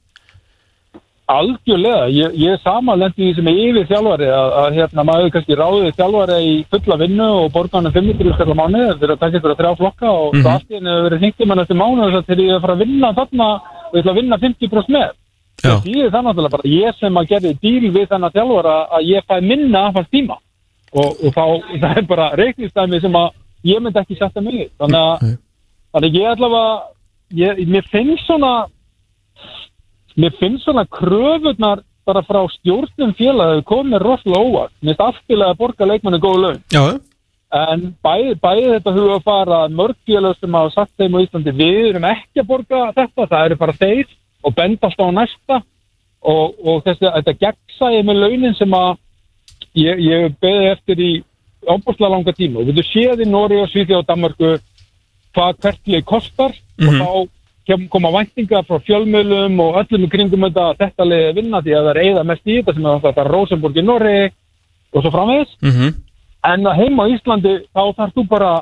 algjörlega, 1.29 2.09
ég, 2.09 2.37
ég 2.41 2.55
er 2.55 2.61
samanlendi 2.65 3.29
í 3.29 3.35
sem 3.37 3.49
er 3.51 3.59
yfir 3.61 3.87
þjálfari 3.91 4.29
að, 4.33 4.55
að 4.63 4.77
hérna 4.79 5.05
maður 5.05 5.33
kannski 5.35 5.59
ráðið 5.59 5.97
þjálfari 5.99 6.39
í 6.41 6.55
fulla 6.73 6.97
vinnu 7.03 7.29
og 7.43 7.51
borga 7.53 7.83
hann 7.83 7.93
500 7.93 8.37
skall 8.37 8.55
á 8.57 8.61
mánu 8.61 8.85
fyrir 8.95 9.13
að 9.13 9.21
taka 9.21 9.37
ykkur 9.41 9.53
að 9.53 9.61
þrjá 9.61 9.73
flokka 9.81 10.09
og 10.09 10.35
mm 10.35 10.41
-hmm. 10.41 10.65
henni 10.73 10.91
hefur 10.91 11.07
verið 11.09 11.21
hringt 11.23 11.43
um 11.45 11.51
hann 11.53 11.63
eftir 11.65 11.81
mánu 11.83 12.07
þess 12.07 12.19
að 12.21 12.29
þegar 12.29 12.45
ég 12.45 12.49
er 12.49 12.57
að 12.57 12.65
fara 12.65 12.77
að 12.77 12.83
vinna 12.85 13.13
þarna 13.19 13.49
og 13.53 13.93
ég 13.93 14.01
ætla 14.01 14.13
að 14.13 14.21
vinna 14.21 14.39
50% 14.47 14.89
með 14.97 15.09
Já. 15.59 15.69
það 15.69 15.85
þýðir 15.85 16.13
það 16.15 16.25
náttúrulega 16.25 16.55
bara 16.57 16.73
ég 16.73 16.99
sem 16.99 17.21
að 17.21 17.29
gerði 17.29 17.53
díl 17.63 17.91
við 17.93 18.09
þennan 18.09 18.35
þjálfara 18.37 18.77
að 18.97 19.03
ég 19.13 19.29
fæ 19.29 19.37
minna 19.41 19.79
af 19.89 19.95
hans 19.95 20.09
tíma 20.09 20.37
og, 20.93 21.11
og 21.13 21.31
þá 21.37 21.45
það 21.83 21.97
er 21.97 22.07
bara 22.09 22.31
reiknistæmi 22.41 23.01
sem 23.01 23.21
að 23.21 23.29
ég 23.69 23.83
myndi 23.83 24.01
ekki 24.01 24.17
setja 24.17 24.41
mig 24.41 24.71
þannig 24.81 25.01
að, 25.03 25.37
þannig 25.93 26.09
að 26.09 26.21
ég 26.23 26.31
allavega 26.33 26.73
ég, 27.37 27.61
mér 30.19 30.35
finnst 30.41 30.65
svona 30.67 30.85
kröfurnar 30.91 31.85
bara 32.09 32.23
frá 32.25 32.41
stjórnum 32.51 33.13
félagi 33.19 33.63
komið 33.69 34.03
rosalega 34.03 34.41
óvart. 34.49 34.73
Mér 34.83 34.97
finnst 34.97 35.05
aftilega 35.07 35.53
að 35.55 35.61
borga 35.63 35.87
leikmanni 35.91 36.21
góð 36.23 36.39
laun. 36.43 36.61
Já, 36.73 36.85
en 37.59 37.85
bæði, 38.05 38.35
bæði 38.43 38.71
þetta 38.75 38.93
huga 38.97 39.17
að 39.19 39.27
fara 39.29 39.59
mörg 39.73 39.97
félag 40.09 40.37
sem 40.41 40.57
hafa 40.59 40.73
sagt 40.75 40.95
þeim 41.01 41.17
á 41.17 41.25
Íslandi 41.25 41.55
við 41.57 41.79
erum 41.91 42.07
ekki 42.11 42.43
að 42.43 42.49
borga 42.51 42.81
þetta 42.97 43.27
það 43.31 43.45
eru 43.47 43.57
bara 43.63 43.77
þeir 43.83 44.07
og 44.45 44.55
bendast 44.57 45.01
á 45.01 45.07
næsta. 45.13 45.61
Og, 46.29 46.57
og 46.67 46.81
þessi, 46.85 47.07
þetta 47.15 47.37
gegnsæði 47.45 48.03
með 48.09 48.17
launin 48.25 48.55
sem 48.59 48.73
að 48.75 48.89
ég, 49.79 50.01
ég 50.03 50.33
beði 50.43 50.71
eftir 50.73 50.99
í 51.01 51.11
ábúrslega 51.69 52.11
langa 52.11 52.35
tíma. 52.35 52.59
Og 52.61 52.67
við 52.73 52.81
þú 52.81 52.85
séð 52.89 53.23
í 53.23 53.29
Nóri 53.31 53.61
og 53.63 53.69
Svíþjóð 53.71 54.01
og 54.03 54.09
Danmarku 54.09 54.51
hvað 55.37 55.61
hvertlið 55.63 56.05
kostar 56.09 56.57
og 56.57 56.89
þá 56.99 57.11
kem- 57.13 57.29
koma 57.93 58.11
væntingar 58.13 58.65
frá 58.65 58.79
fjölmjölum 58.87 59.61
og 59.61 59.77
öllum 59.83 60.07
í 60.07 60.11
kringum 60.13 60.47
þetta 60.47 60.71
að 60.71 60.79
þetta 60.83 61.05
leiði 61.05 61.35
vinna 61.37 61.61
því 61.63 61.75
að 61.77 61.89
það 61.89 62.01
eigða 62.03 62.25
mest 62.25 62.47
í 62.47 62.57
þetta 62.59 62.75
sem 62.75 62.87
er 62.87 63.03
þetta 63.05 63.25
Rosenborg 63.29 63.77
í 63.77 63.85
Nóri 63.85 64.31
og 64.95 65.03
svo 65.03 65.11
framvegis. 65.13 65.53
Mhm. 65.63 65.95
En 66.49 66.67
að 66.67 66.79
heima 66.81 67.05
á 67.05 67.11
Íslandi 67.13 67.55
þá 67.75 67.83
þarfst 67.99 68.17
þú 68.17 68.29
bara 68.29 68.53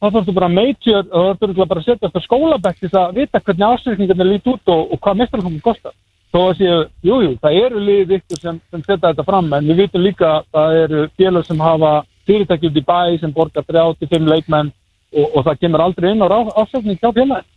þá 0.00 0.06
þarfst 0.10 0.28
þú 0.28 0.34
bara 0.34 0.48
og 0.48 1.24
þá 1.24 1.38
þarfst 1.40 1.56
þú 1.56 1.66
bara 1.68 1.80
að 1.80 1.86
setja 1.86 2.08
eftir 2.08 2.26
skólabæk 2.26 2.78
til 2.80 2.90
að 2.92 3.14
vita 3.14 3.40
hvernig 3.40 3.68
ásveikningarnir 3.68 4.30
lít 4.32 4.46
út 4.46 4.68
og, 4.68 4.92
og 4.92 5.00
hvað 5.00 5.18
mestarfangum 5.18 5.60
kostar. 5.60 5.92
Þó 6.28 6.38
að 6.50 6.56
séu, 6.58 6.78
jú, 7.02 7.22
jú, 7.24 7.36
það 7.40 7.60
eru 7.64 7.80
liðið 7.80 8.16
ykkur 8.18 8.40
sem, 8.42 8.60
sem 8.70 8.82
setja 8.84 9.08
þetta 9.08 9.24
fram 9.24 9.52
en 9.52 9.64
við 9.64 9.76
vitum 9.86 10.02
líka 10.04 10.28
að 10.28 10.44
það 10.52 10.80
eru 10.82 11.08
félag 11.16 11.46
sem 11.46 11.60
hafa 11.60 11.92
fyrirtæki 12.28 12.68
út 12.68 12.76
í 12.76 12.84
bæ 12.84 13.20
sem 13.20 13.32
borgar 13.32 13.64
35 13.64 14.28
leikmenn 14.28 14.68
og, 15.16 15.26
og 15.32 15.44
það 15.46 15.60
kemur 15.62 15.80
aldrei 15.80 16.10
inn 16.12 16.20
á 16.20 16.28
ásveikning 16.28 17.00
hjá 17.00 17.08
félagin 17.08 17.48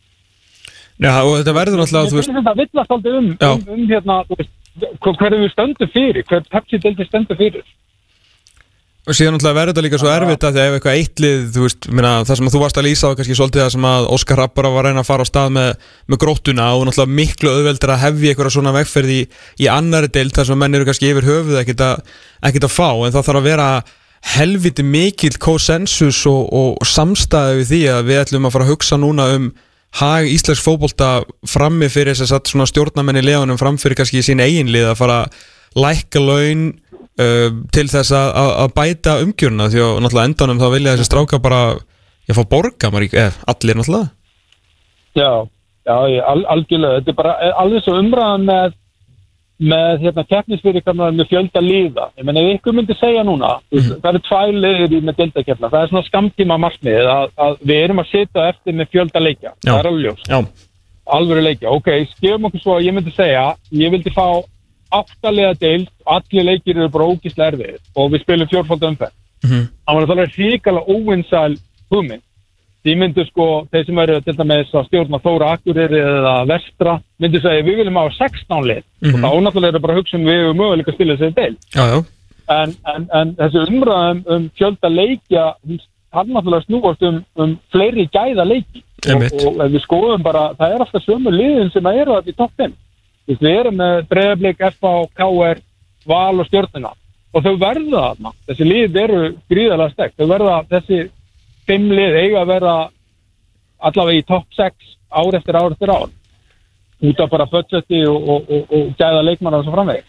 Já, 1.02 1.14
og 1.26 1.36
þetta 1.40 1.53
verður 1.57 1.82
náttúrulega, 1.82 2.10
þú 2.10 2.18
Ég 2.18 2.22
veist 2.22 2.36
þetta 2.38 2.57
villast 2.60 2.91
aldrei 2.95 3.14
um, 3.18 3.30
um, 3.34 3.61
um 3.73 3.86
hérna, 3.90 4.18
þú 4.28 4.36
veist, 4.38 4.52
hver, 5.02 5.15
hver 5.18 5.36
við 5.40 5.53
stöndum 5.56 5.94
fyrir, 5.95 6.26
hver 6.30 6.44
Pepsi-delti 6.52 7.07
stendur 7.07 7.40
fyrir. 7.40 7.64
Og 9.10 9.18
síðan 9.18 9.34
náttúrulega 9.34 9.57
verður 9.57 9.73
þetta 9.73 9.84
líka 9.88 9.98
svo 9.98 10.10
erfitt 10.14 10.44
að 10.45 10.52
því 10.53 10.61
að 10.61 10.68
ef 10.68 10.76
eitthvað 10.78 10.98
eittlið, 10.99 11.45
þú 11.56 11.64
veist, 11.65 11.88
minna, 11.90 12.11
það 12.22 12.38
sem 12.38 12.49
að 12.49 12.53
þú 12.53 12.60
varst 12.61 12.78
að 12.78 12.86
lýsa 12.86 13.10
á 13.10 13.15
kannski 13.18 13.38
svolítið 13.40 13.64
það 13.64 13.72
sem 13.73 13.88
að 13.90 14.10
Óskar 14.14 14.40
Rappara 14.44 14.72
var 14.76 14.86
að 14.86 14.91
reyna 14.91 15.02
að 15.02 15.07
fara 15.07 15.26
á 15.26 15.32
stað 15.32 15.56
með, 15.56 15.88
með 16.06 16.19
gróttuna 16.22 16.68
og 16.76 16.86
náttúrulega 16.86 17.18
miklu 17.18 17.56
auðveldur 17.56 17.94
að 17.95 18.03
hefja 18.03 18.36
eitthvað 18.36 18.53
svona 18.53 18.76
vegferð 18.76 19.15
í, 19.15 19.18
í 19.57 19.72
annari 19.73 20.11
deild 20.14 20.38
þar 20.38 20.52
sem 20.52 20.53
að 20.60 20.61
menn 20.61 20.78
eru 20.78 20.90
kannski 20.91 21.10
yfir 21.10 21.30
höfuð 21.32 21.60
ekkert 21.64 21.82
að, 21.88 22.14
ekkert 22.45 22.69
að 22.69 22.76
fá. 22.76 22.90
En 22.94 23.18
það 23.18 23.26
þarf 23.32 23.41
að 23.41 23.49
vera 23.49 23.68
helviti 24.36 24.86
mikill 24.86 25.34
konsensus 25.41 26.22
og, 26.30 26.45
og 26.53 26.86
samstæði 26.86 27.57
við 27.57 27.69
því 27.73 27.84
að 27.95 28.07
við 28.11 28.22
ætlum 28.22 28.45
að 28.45 28.53
fara 28.53 28.69
að 28.69 28.73
hugsa 28.76 29.02
núna 29.02 29.30
um 29.34 29.52
hag 29.99 30.30
íslensk 30.31 30.63
fótbolta 30.63 31.09
frammi 31.49 31.89
fyrir 31.91 32.15
þess 32.15 32.31
að 32.35 32.53
svona 32.53 32.68
stjórnamenn 32.69 33.19
í 33.19 33.26
leðunum 33.26 33.59
framfyrir 33.59 33.97
kannski 33.99 34.22
í 34.22 34.26
sín 34.26 34.43
eigin 34.43 34.72
lið 34.72 34.91
að 34.93 34.99
fara 35.01 35.19
lækka 35.76 36.22
laun 36.23 36.68
uh, 37.19 37.47
til 37.76 37.88
þess 37.91 38.13
að, 38.15 38.30
að, 38.39 38.73
bæta 38.77 39.18
umgjörna 39.23 39.69
því 39.72 39.84
að 39.84 40.01
náttúrulega 40.05 40.31
endanum 40.31 40.61
þá 40.61 40.68
vilja 40.76 40.95
þessi 40.95 41.09
stráka 41.09 41.41
bara 41.43 41.61
ég 42.30 42.38
fá 42.38 42.43
borga 42.47 42.91
maður 42.91 43.07
ekki, 43.07 43.26
eða 43.26 43.51
allir 43.51 43.80
náttúrulega. 43.80 44.11
Já, 45.19 45.31
já, 45.88 45.95
algjörlega, 46.55 47.01
þetta 47.01 47.11
er 47.11 47.18
bara 47.18 47.35
eh, 47.43 47.53
alveg 47.63 47.84
svo 47.84 47.97
umræðan 47.99 48.47
með, 48.47 48.77
með 49.62 50.06
hérna 50.06 50.24
keppnisfyrirkamnar 50.26 51.14
með 51.14 51.30
fjölda 51.30 51.62
liða. 51.62 52.08
Ég 52.18 52.26
menn, 52.26 52.40
ef 52.42 52.50
ykkur 52.56 52.76
myndi 52.78 52.96
segja 52.98 53.24
núna, 53.28 53.60
mm 53.72 54.00
það 54.02 54.10
eru 54.12 54.22
tvær 54.28 54.54
liðir 54.64 54.96
í 54.98 55.02
með 55.06 55.20
deltakeppna, 55.20 55.70
það 55.70 55.84
er 55.84 55.92
svona 55.92 56.08
skamtíma 56.08 56.58
markmið 56.62 57.10
að, 57.12 57.36
að 57.46 57.60
við 57.70 57.84
erum 57.84 58.02
að 58.02 58.10
sitja 58.12 58.48
eftir 58.50 58.78
með 58.78 58.92
fjölda 58.96 59.22
leikja, 59.22 59.52
Já. 59.52 59.72
það 59.72 59.78
er 59.80 59.90
alveg 59.92 60.06
ljós, 60.08 60.56
alvöru 61.18 61.44
leikja. 61.46 61.76
Ok, 61.76 61.92
skefum 62.16 62.50
okkur 62.50 62.64
svo 62.64 62.78
að 62.78 62.88
ég 62.88 62.98
myndi 62.98 63.14
segja, 63.14 63.46
ég 63.84 63.94
vildi 63.94 64.14
fá 64.16 64.26
áttalega 64.92 65.54
deild, 65.60 65.92
allir 66.06 66.48
leikir 66.48 66.78
eru 66.78 66.90
bara 66.92 67.12
ógislega 67.12 67.54
erfið 67.54 67.78
og 67.96 68.12
við 68.12 68.26
spilum 68.26 68.50
fjórfald 68.52 68.90
umferð. 68.90 69.16
Mhm. 69.46 69.64
Það 69.86 69.96
var 69.96 70.06
náttúrulega 70.06 70.36
ríkala 70.38 70.82
óvinnsæl 70.88 71.58
hugmynd 71.92 72.26
því 72.82 72.95
myndu 72.98 73.26
sko, 73.28 73.48
þeir 73.72 73.86
sem 73.88 74.02
eru 74.03 74.18
til 74.26 74.36
dæmis 74.38 74.74
að 74.74 74.88
stjórna 74.88 75.20
Þóra 75.22 75.52
Akureyri 75.56 76.02
eða 76.02 76.34
Vestra 76.49 76.98
myndu 77.22 77.41
segja 77.44 77.66
við 77.68 77.82
viljum 77.82 77.99
hafa 78.02 78.14
16 78.18 78.68
lið. 78.70 78.84
Og 79.06 79.18
þá 79.18 79.30
náttúrulega 79.30 79.70
er 79.70 79.78
það 79.78 79.86
bara 79.86 79.95
að 79.95 80.02
hugsa 80.02 80.18
um 80.18 80.28
við 80.30 80.45
möguleika 80.58 80.91
að 80.91 80.98
spila 80.98 81.18
þessi 81.20 81.38
deil 81.38 81.56
já, 81.76 81.84
já, 81.91 81.98
en, 82.58 82.76
en, 82.94 83.08
en 83.20 83.34
þessi 83.40 83.66
umræðum 83.68 84.22
um 84.36 84.48
fjölda 84.58 84.94
leikja 84.94 85.48
hann 86.12 86.32
náttúrulega 86.36 86.68
snúast 86.68 87.06
um, 87.08 87.20
um 87.40 87.58
fleiri 87.74 88.08
gæða 88.12 88.48
leiki. 88.48 88.84
Og, 89.10 89.24
og 89.49 89.62
við 89.66 89.82
skoðum 89.82 90.22
bara, 90.26 90.52
það 90.60 90.74
er 90.74 90.84
alltaf 90.84 91.06
sömu 91.06 91.32
liðin 91.34 91.72
sem 91.74 91.88
eru 91.90 92.20
þetta 92.20 92.34
í 92.34 92.38
topp 92.38 92.52
5 92.62 92.74
Þú 93.22 93.32
veist, 93.32 93.44
við 93.45 93.56
erum 93.60 93.78
með 93.78 93.99
Breiðablík, 94.10 94.62
FH, 94.76 94.91
KR 95.18 95.62
Val 96.10 96.41
og 96.41 96.48
Stjórnina 96.49 96.91
og 97.32 97.45
þau 97.45 97.53
verða 97.62 98.02
þarna, 98.10 98.34
þessi 98.49 98.68
lið 98.68 98.98
eru 98.99 99.20
gríðarlega 99.52 99.94
stegt, 99.94 100.18
þau 100.20 100.32
verða 100.34 100.56
þessi 100.72 100.98
fimm 101.70 101.92
lið 101.92 102.18
eiga 102.24 102.42
að 102.42 102.52
vera 102.56 102.74
allavega 103.82 104.20
í 104.22 104.28
topp 104.28 104.48
6 104.58 104.92
ár 105.12 105.38
eftir 105.40 105.58
ár 105.58 105.72
eftir 105.76 105.94
ár 105.94 106.10
út 107.02 107.20
af 107.20 107.30
bara 107.30 107.48
budgeti 107.50 108.04
og, 108.06 108.30
og, 108.30 108.50
og, 108.50 108.76
og 108.78 108.92
gæða 109.00 109.24
leikmanna 109.26 109.58
og 109.58 109.66
svo 109.66 109.74
framvegis. 109.74 110.06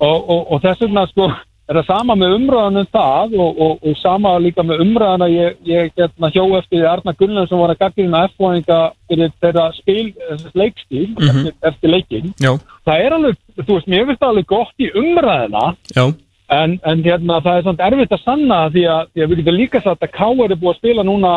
Og, 0.00 0.30
og, 0.30 0.40
og 0.52 0.62
þess 0.64 0.80
vegna 0.84 1.04
sko 1.10 1.26
er 1.66 1.78
það 1.80 1.88
sama 1.88 2.14
með 2.18 2.34
umræðan 2.36 2.80
um 2.80 2.88
það 2.94 3.34
og, 3.42 3.60
og, 3.66 3.86
og 3.88 3.96
sama 4.00 4.34
líka 4.40 4.64
með 4.64 4.82
umræðan 4.84 5.24
að 5.26 5.34
ég, 5.34 5.56
ég 5.66 5.90
hérna, 5.98 6.30
hjó 6.34 6.44
eftir 6.60 6.86
Arna 6.88 7.14
Gunnlaug 7.18 7.48
sem 7.50 7.60
var 7.60 7.72
að 7.74 7.80
gaggrina 7.82 8.22
F-fóðinga 8.30 8.78
fyrir 9.10 9.32
þeirra 9.42 9.64
spil, 9.76 10.04
þessi 10.28 10.52
leikstíl 10.62 11.08
eftir, 11.16 11.56
eftir 11.72 11.92
leikin. 11.92 12.30
já, 12.40 12.52
Það 12.86 13.02
er 13.02 13.16
alveg, 13.16 13.40
þú 13.64 13.72
veist, 13.72 13.90
mér 13.90 14.06
finnst 14.06 14.22
það 14.22 14.32
alveg 14.32 14.48
gott 14.52 14.86
í 14.86 14.90
umræðina 15.02 15.64
já, 15.96 16.04
en, 16.48 16.78
en 16.84 17.02
hérna, 17.02 17.40
það 17.42 17.58
er 17.58 17.64
samt 17.66 17.80
erfitt 17.80 18.12
að 18.14 18.22
sanna 18.24 18.58
því 18.70 18.84
að, 18.92 19.12
því 19.12 19.22
að 19.24 19.30
við 19.30 19.38
getum 19.42 19.56
líka 19.60 19.80
sagt 19.82 20.02
að 20.06 20.12
K.R. 20.14 20.50
er 20.50 20.60
búið 20.60 20.72
að 20.74 20.80
spila 20.80 21.02
núna 21.06 21.32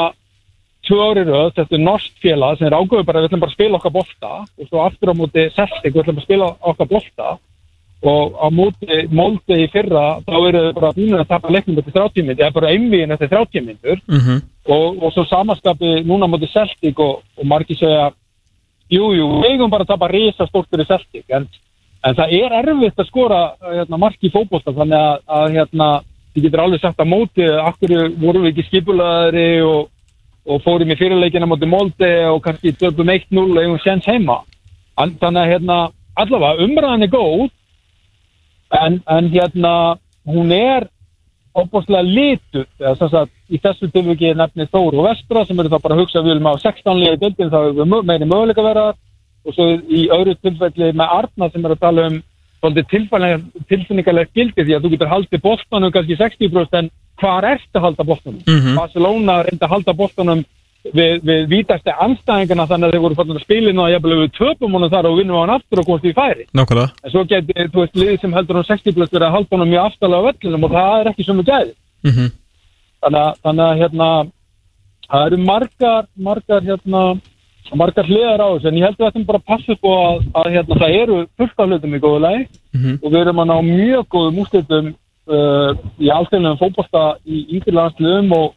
tvö 0.87 0.97
ári 1.09 1.23
röð, 1.27 1.51
þetta 1.57 1.75
er 1.75 1.83
norsk 1.83 2.21
félag 2.23 2.57
sem 2.57 2.67
er 2.69 2.75
ágöðu 2.77 3.03
bara, 3.05 3.19
við 3.19 3.29
ætlum 3.29 3.41
bara 3.43 3.51
að 3.51 3.57
spila 3.57 3.77
okkar 3.79 3.91
bolta 3.97 4.29
og 4.45 4.67
svo 4.69 4.81
aftur 4.85 5.11
á 5.11 5.19
móti 5.19 5.45
Celtic, 5.55 5.93
við 5.93 6.01
ætlum 6.03 6.21
að 6.21 6.27
spila 6.27 6.49
okkar 6.71 6.89
bolta 6.93 7.33
og 7.99 8.37
á 8.39 8.47
móti 8.47 8.99
Molde 9.11 9.57
í 9.59 9.65
fyrra 9.73 10.21
þá 10.23 10.35
eru 10.47 10.61
þau 10.69 10.75
bara 10.77 10.93
búin 10.95 11.17
að 11.19 11.27
tapa 11.27 11.51
leiknum 11.51 11.81
eftir 11.81 11.97
30 11.97 12.23
myndir, 12.29 12.45
eða 12.45 12.55
bara 12.55 12.71
einvíin 12.71 13.11
eftir 13.11 13.27
30 13.33 13.65
myndir 13.65 13.99
Mhm. 14.07 14.39
og, 14.69 15.03
og 15.03 15.11
svo 15.13 15.25
samaskapi 15.27 16.03
núna 16.07 16.29
móti 16.31 16.47
Celtic 16.53 16.99
og, 16.99 17.23
og 17.37 17.45
margir 17.45 17.75
segja 17.75 18.11
jú, 18.89 19.11
jú, 19.13 19.27
við 19.43 19.51
eigum 19.51 19.69
bara 19.69 19.83
að 19.83 19.91
tapa 19.91 20.07
en, 22.03 22.15
það 22.15 22.33
er 22.39 22.57
erfitt 22.61 23.01
að 23.01 23.09
skora 23.09 23.39
hérna, 23.63 23.99
mark 24.01 24.23
í 24.23 24.31
fótbolta 24.33 24.73
þannig 24.75 24.99
að, 24.99 25.21
að 25.39 25.45
hérna, 25.57 25.87
þið 26.33 26.45
getur 26.47 26.63
alveg 26.63 26.83
sagt 26.83 27.01
að 27.03 27.11
móti 27.13 27.47
akkur 27.63 27.95
vorum 28.21 28.45
við 28.45 28.51
ekki 28.53 28.67
skipulaðari 28.67 29.47
og, 29.65 29.89
og 30.49 30.61
fórum 30.65 30.93
í 30.93 30.99
fyrirleikina 30.99 31.49
móti 31.49 31.69
Molde 31.69 32.11
og 32.29 32.43
kannski 32.45 32.75
döpum 32.77 33.11
1-0 33.13 33.45
og 33.45 33.61
eigum 33.63 33.81
séns 33.83 34.07
heima. 34.09 34.41
En, 34.99 35.15
þannig 35.21 35.41
að 35.41 35.51
hérna, 35.53 35.79
allavega 36.19 36.67
umræðan 36.67 37.07
er 37.07 37.11
góð 37.13 37.49
en, 38.79 39.01
en 39.07 39.29
hérna 39.33 39.73
hún 40.29 40.53
er 40.53 40.87
opbúrslega 41.59 42.05
litur 42.05 42.67
að 42.79 43.29
í 43.49 43.57
þessu 43.57 43.89
tilviki 43.91 44.33
nefni 44.37 44.67
Þór 44.69 44.99
og 44.99 45.07
Vestra 45.07 45.43
sem 45.47 45.59
eru 45.59 45.71
þá 45.71 45.79
bara 45.81 45.95
að 45.97 46.03
hugsa 46.03 46.21
við 46.21 46.35
viljum 46.35 46.49
á 46.53 46.61
16 46.61 46.99
liði 47.01 47.21
dildin 47.23 47.51
þá 47.51 47.59
við 47.73 47.95
meiri 48.05 48.27
möguleika 48.29 48.65
vera 48.65 48.83
og 49.45 49.53
svo 49.55 49.65
í 49.87 50.07
öðru 50.11 50.35
tilfelli 50.43 50.91
með 50.93 51.13
Arna 51.19 51.49
sem 51.53 51.65
er 51.65 51.75
að 51.75 51.79
tala 51.85 52.07
um 52.09 52.21
tilfinningarlega 52.91 54.29
gildi 54.35 54.65
því 54.67 54.75
að 54.75 54.83
þú 54.85 54.89
getur 54.93 55.11
haldið 55.13 55.41
bóttanum 55.45 55.91
kannski 55.95 56.17
60% 56.19 56.79
en 56.79 56.89
hvað 57.19 57.47
er 57.51 57.59
þetta 57.63 57.79
að 57.79 57.85
halda 57.87 58.03
bóttanum? 58.09 58.41
Mhm. 58.47 58.75
Barcelona 58.79 59.35
reyndi 59.43 59.63
að 59.65 59.73
halda 59.73 59.93
bóttanum 59.93 60.41
við, 60.95 61.21
við 61.27 61.47
vítasti 61.51 61.91
anstæðingana 61.91 62.67
þannig 62.67 62.87
að 62.87 62.93
þeir 62.95 63.03
voru 63.05 63.15
fann 63.19 63.31
að 63.35 63.41
spilinu 63.43 63.81
og 63.83 63.89
jafnvel 63.93 64.19
við 64.23 64.31
töpum 64.37 64.73
honum 64.77 64.89
þar 64.93 65.09
og 65.09 65.17
vinnum 65.19 65.39
hann 65.41 65.55
aftur 65.55 65.79
og 65.81 65.85
komast 65.89 66.05
í 66.07 66.13
færi 66.15 66.45
Nákvæmlega 66.55 66.91
en 67.03 67.11
svo 67.11 67.23
geti, 67.27 67.53
þú 67.73 67.79
veist, 67.83 67.95
liðið 67.99 68.21
sem 68.21 68.33
heldur 68.33 68.55
hann 68.59 68.69
60 68.69 68.93
plus 68.95 69.09
verið 69.11 69.27
að 69.27 69.35
halda 69.37 69.55
honum 69.57 69.69
mjög 69.73 69.85
aftalega 69.89 70.19
á 70.19 70.27
vellinum 70.29 70.63
og 70.63 70.71
það 70.71 70.99
er 70.99 71.11
ekki 71.13 71.25
sem 71.25 71.37
við 71.41 71.49
gæði 71.51 71.73
Mhm. 72.03 72.27
þannig, 73.03 73.19
að- 73.27 73.37
þannig 73.43 73.65
að 73.69 73.79
hérna 73.83 74.07
það 75.11 75.25
eru 75.27 75.37
margar 75.37 76.05
margar 76.17 76.61
hérna 76.63 77.03
margar 77.79 78.07
hliðar 78.09 78.41
á 78.41 78.47
þessu 78.55 78.67
en 78.71 78.77
ég 78.79 78.85
held 78.87 78.99
að 78.99 79.05
þetta 79.11 79.25
bara 79.29 79.39
að 79.41 79.49
passa 79.51 79.73
upp 79.75 79.83
á 79.85 79.93
að, 79.93 80.21
að 80.41 80.51
hérna, 80.55 80.77
það 80.81 80.95
eru 81.01 81.17
fullt 81.37 81.59
af 81.59 81.67
hlutum 81.69 81.95
í 81.95 81.99
góðu 82.05 82.19
lagi. 82.25 82.47
Mhm. 82.73 82.95
og 83.03 83.11
við 83.11 83.19
erum 83.21 83.41
að 83.43 83.49
ná 83.51 83.57
mjög 83.67 84.07
góðum 84.13 84.39
úrslitum 84.43 84.87
uh, 85.29 85.71
í 85.99 86.09
alltaf 86.13 86.59
fótbolta 86.61 87.03
í 87.25 87.43
yngri 87.55 87.73
landsliðum 87.77 88.31
og 88.37 88.47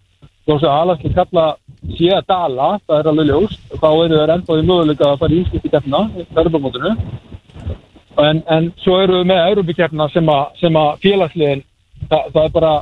þó 0.46 0.52
sem 0.58 0.68
aðalansli 0.72 1.12
kalla 1.14 1.44
sé 1.96 2.08
að 2.14 2.26
dala, 2.28 2.68
það 2.86 2.98
er 3.00 3.08
alveg 3.10 3.26
ljóst 3.30 3.60
og 3.74 3.78
þá 3.82 3.88
eru 4.04 4.22
ennþá 4.36 4.56
í 4.58 4.64
möguleika 4.66 5.10
að 5.12 5.18
fara 5.20 5.34
í 5.36 5.40
ískipt 5.42 5.66
í 5.66 5.70
keppna, 5.72 6.00
verðbamótinu 6.34 6.92
en, 8.22 8.42
en 8.46 8.72
svo 8.82 8.98
eru 9.02 9.20
við 9.20 9.28
með 9.30 9.44
Európa-keppna 9.50 10.08
sem, 10.12 10.26
að- 10.28 10.58
sem 10.60 10.76
að 10.78 10.90
félagsliðin 11.04 11.62
það, 12.10 12.26
það 12.34 12.42
er 12.44 12.52
bara 12.56 12.72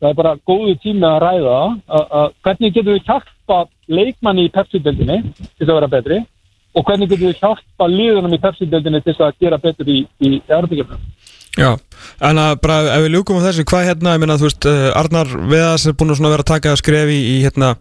það 0.00 0.08
er 0.10 0.16
bara 0.18 0.32
góðu 0.44 0.74
tími 0.82 1.06
að 1.08 1.18
ræða. 1.24 1.58
Að, 1.88 2.04
að 2.18 2.26
hvernig 2.44 2.74
getum 2.74 2.92
við 2.96 3.06
hjálpa 3.08 3.58
leikmanni 3.88 4.46
í 4.48 4.52
Pepsi-deldinni 4.54 5.20
til 5.58 5.68
að 5.68 5.74
vera 5.74 5.90
betri? 5.96 6.20
Og 6.74 6.86
hvernig 6.86 7.10
getum 7.10 7.30
við 7.30 7.42
hjálpa 7.42 7.88
liðunum 7.90 8.34
í 8.34 8.40
Pepsi-deldinni 8.42 9.02
til 9.04 9.16
að 9.18 9.36
gera 9.40 9.60
betur 9.62 9.90
í, 9.90 10.00
í 10.20 10.40
Európa-keppna 10.48 10.98
Já, 11.54 11.76
en 12.24 12.40
að 12.40 12.54
bara 12.64 12.96
ef 12.96 13.04
við 13.04 13.16
ljúkum 13.16 13.40
á 13.40 13.46
þessu, 13.48 13.66
hvað 13.70 13.88
hérna, 13.88 14.14
ég 14.16 14.22
meina, 14.22 14.38
þú 14.40 14.48
veist, 14.48 14.68
uh, 14.70 14.86
Arnar 14.98 15.34
Veðas 15.50 15.86
er 15.88 15.96
búin 15.98 16.14
að 16.14 16.24
vera 16.34 16.44
að 16.44 16.50
taka 16.52 16.72
að 16.72 16.80
skrefi 16.82 17.18
í, 17.18 17.26
í 17.34 17.36
hérna, 17.44 17.74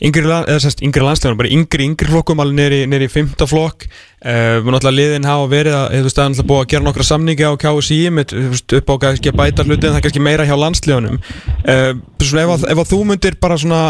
yngri, 0.00 0.24
land, 0.26 0.50
yngri 0.86 1.04
landslegunum, 1.04 1.40
bara 1.40 1.52
yngri, 1.56 1.88
yngri 1.90 2.12
flokkum, 2.12 2.42
alveg 2.44 3.04
í 3.06 3.10
fymta 3.12 3.48
flokk, 3.50 3.88
uh, 4.24 4.60
náttúrulega 4.64 4.96
liðin 4.96 5.28
hafa 5.28 5.50
verið 5.50 5.76
að, 5.78 5.86
þú 5.96 6.04
veist, 6.08 6.20
það 6.20 6.30
náttúrulega 6.30 6.50
búið 6.52 6.64
að 6.64 6.70
gera 6.74 6.86
nokkra 6.88 7.08
samningi 7.10 7.48
á 7.48 7.52
KSI, 7.64 8.00
með, 8.16 8.36
þú 8.36 8.52
veist, 8.54 8.76
upp 8.80 8.92
á 8.92 8.94
kannski 9.06 9.32
að 9.32 9.38
bæta 9.40 9.66
hlutin, 9.66 9.88
það 9.90 10.00
er 10.00 10.06
kannski 10.06 10.24
meira 10.24 10.48
hjá 10.48 10.56
landslegunum, 10.58 11.20
uh, 11.64 11.92
svona 12.22 12.46
ef 12.46 12.54
að, 12.56 12.68
ef 12.74 12.84
að 12.84 12.90
þú 12.94 13.02
myndir 13.10 13.38
bara 13.40 13.58
svona 13.60 13.82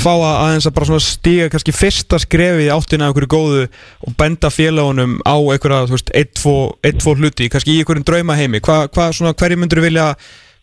fá 0.00 0.10
að 0.10 0.24
aðeins 0.26 0.66
að 0.68 0.74
bara 0.76 0.88
svona 0.88 1.04
stíga 1.04 1.50
kannski 1.52 1.74
fyrsta 1.74 2.18
skrefi 2.22 2.66
áttina 2.72 3.06
af 3.06 3.12
einhverju 3.12 3.30
góðu 3.30 3.66
og 4.04 4.16
benda 4.18 4.50
félagunum 4.50 5.18
á 5.22 5.36
einhverja, 5.38 5.84
þú 5.88 5.96
veist, 5.96 6.10
eitt, 6.18 6.32
tvo, 6.40 6.56
eitt, 6.84 6.98
tvo 7.02 7.14
hluti, 7.18 7.48
svona, 9.24 9.38
hverju 9.40 9.60
myndir 9.60 9.82
vilja, 9.84 10.10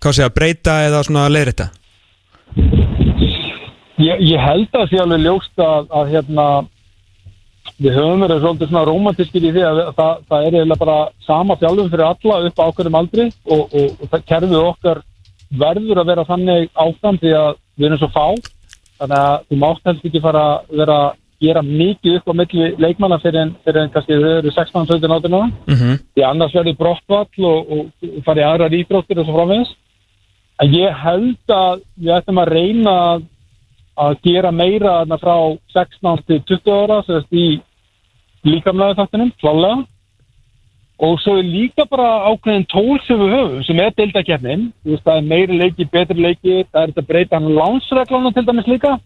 hvað 0.01 0.17
segja, 0.17 0.33
breyta 0.35 0.77
eða 0.87 1.01
svona 1.07 1.29
leiðrita? 1.31 1.71
Ég, 4.01 4.21
ég 4.25 4.41
held 4.41 4.77
að 4.77 4.87
sé 4.89 5.01
alveg 5.01 5.25
ljóst 5.25 5.61
að, 5.61 5.89
að 5.93 6.13
hérna 6.15 6.45
við 7.81 7.97
höfum 7.97 8.23
verið 8.25 8.41
svolítið 8.41 8.71
svona 8.71 8.85
romantískir 8.89 9.45
í 9.45 9.51
því 9.53 9.63
að 9.65 9.81
það, 9.97 10.23
það 10.29 10.45
er 10.45 10.55
eiginlega 10.57 10.81
bara 10.81 10.97
sama 11.25 11.57
þjálfum 11.61 11.91
fyrir 11.91 12.07
alla 12.07 12.39
upp 12.47 12.61
á 12.61 12.65
ákveðum 12.67 12.97
aldri 12.99 13.27
og, 13.45 13.61
og, 13.77 14.01
og 14.01 14.25
kerfið 14.29 14.57
okkar 14.61 15.01
verður 15.61 16.01
að 16.01 16.11
vera 16.11 16.27
þannig 16.29 16.69
áfram 16.73 17.19
því 17.21 17.33
að 17.37 17.51
við 17.77 17.87
erum 17.89 18.01
svo 18.01 18.11
fá 18.13 18.25
þannig 19.01 19.17
að 19.17 19.47
þú 19.49 19.59
mátt 19.61 19.89
helst 19.89 20.07
ekki 20.09 20.23
fara 20.23 20.43
að 20.51 20.77
vera 20.81 20.99
gera 21.41 21.61
mikið 21.65 22.17
upp 22.19 22.31
á 22.31 22.33
milli 22.39 22.67
leikmanna 22.77 23.19
fyrir 23.23 23.41
en, 23.41 23.53
fyrir 23.65 23.81
en 23.83 23.93
kannski 23.93 24.17
þau 24.17 24.31
eru 24.37 24.53
16-17 24.55 25.15
átina 25.17 25.41
Mm 25.41 25.75
-hmm. 25.75 25.99
því 26.15 26.23
annars 26.25 26.53
verður 26.53 26.77
brottvall 26.77 27.45
og, 27.51 27.71
og, 27.71 27.85
farið 28.25 28.47
aðrar 28.47 28.77
íþróttir 28.79 29.19
og 29.19 29.25
svo 29.25 29.33
framvegis. 29.37 29.71
En 30.61 30.73
ég 30.73 30.97
held 31.05 31.45
að 31.47 31.81
við 31.97 32.15
ættum 32.17 32.37
að 32.37 32.51
reyna 32.57 32.91
að, 33.11 33.23
að 33.97 34.17
gera 34.23 34.51
meira 34.51 35.05
frá 35.17 35.57
16 35.73 36.23
til 36.27 36.41
20 36.47 36.71
ára 36.71 37.03
sérst 37.03 37.31
í 37.33 37.61
líkamlega 38.45 38.97
þáttunum, 38.99 39.31
klálega 39.41 39.85
og 41.01 41.17
svo 41.21 41.37
er 41.39 41.47
líka 41.49 41.85
bara 41.89 42.29
ákveðin 42.29 42.67
tól 42.69 42.99
sem 43.07 43.17
við 43.17 43.33
höfum, 43.33 43.63
sem 43.65 43.79
er 43.81 43.93
deildakefnin 43.97 44.67
það 44.85 45.15
er 45.15 45.29
meiri 45.31 45.57
leiki, 45.57 45.87
betri 45.89 46.21
leiki 46.21 46.65
það 46.69 46.81
er 46.81 46.91
þetta 46.91 47.01
að 47.01 47.07
breyta 47.07 47.39
hann 47.39 47.55
lánsreglana 47.57 48.31
til 48.35 48.45
dæmis 48.45 48.69
líka 48.69 48.99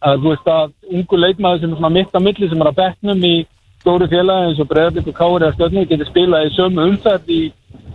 að 0.00 0.22
þú 0.22 0.32
veist 0.32 0.48
að 0.54 0.72
ungu 0.90 1.20
leikmaður 1.20 1.60
sem 1.60 1.72
er 1.72 1.76
svona 1.76 1.94
mitt 1.96 2.16
á 2.16 2.20
milli 2.20 2.48
sem 2.48 2.62
er 2.62 2.70
að 2.70 2.80
bekknum 2.80 3.26
í 3.28 3.34
stóru 3.80 4.08
félagi 4.08 4.48
eins 4.48 4.62
og 4.62 4.70
Breiðarblik 4.70 5.10
og 5.12 5.18
Kári 5.18 5.46
að 5.46 5.54
stjórnum 5.58 5.88
getur 5.90 6.10
spilað 6.10 6.46
í 6.48 6.54
sömu 6.56 6.88
umferð 6.88 7.30
í, 7.30 7.42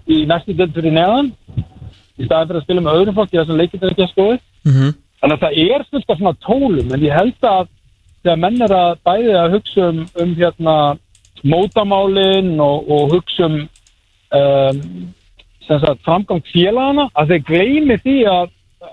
í 0.08 0.22
næstu 0.30 0.54
deild 0.54 0.76
fyrir 0.78 0.96
neðan 0.96 1.34
í 2.20 2.28
staðin 2.28 2.48
fyrir 2.50 2.62
að 2.62 2.66
spila 2.68 2.86
með 2.86 3.00
öðrum 3.00 3.20
fólki 3.20 3.40
þessum 3.40 3.60
leikir 3.60 3.80
þetta 3.80 3.92
ekki 3.94 4.08
að 4.08 4.14
skoði 4.14 4.40
Mm 4.60 4.74
-hmm. 4.76 4.96
þannig 5.22 5.36
að 5.36 5.44
það 5.44 5.54
er 5.74 5.84
fullt 5.90 6.10
af 6.10 6.18
svona 6.18 6.36
tólum 6.44 6.94
en 6.94 7.04
ég 7.04 7.14
held 7.16 7.46
að 7.48 7.68
þegar 8.24 8.40
menn 8.44 8.62
er 8.62 8.74
að 8.76 8.98
bæði 9.08 9.36
að 9.40 9.54
hugsa 9.56 9.86
um, 9.88 10.02
um 10.22 10.34
hérna 10.36 10.76
mótamálin 11.44 12.60
og, 12.60 12.90
og 12.92 13.14
hugsa 13.14 13.46
um, 13.46 13.56
um 14.36 15.14
sem 15.70 15.80
sagt, 15.80 16.02
framgang 16.04 16.42
félagana 16.50 17.10
að 17.14 17.34
þeir 17.34 17.44
gleymi 17.50 17.98
því 18.02 18.18
að, 18.26 18.48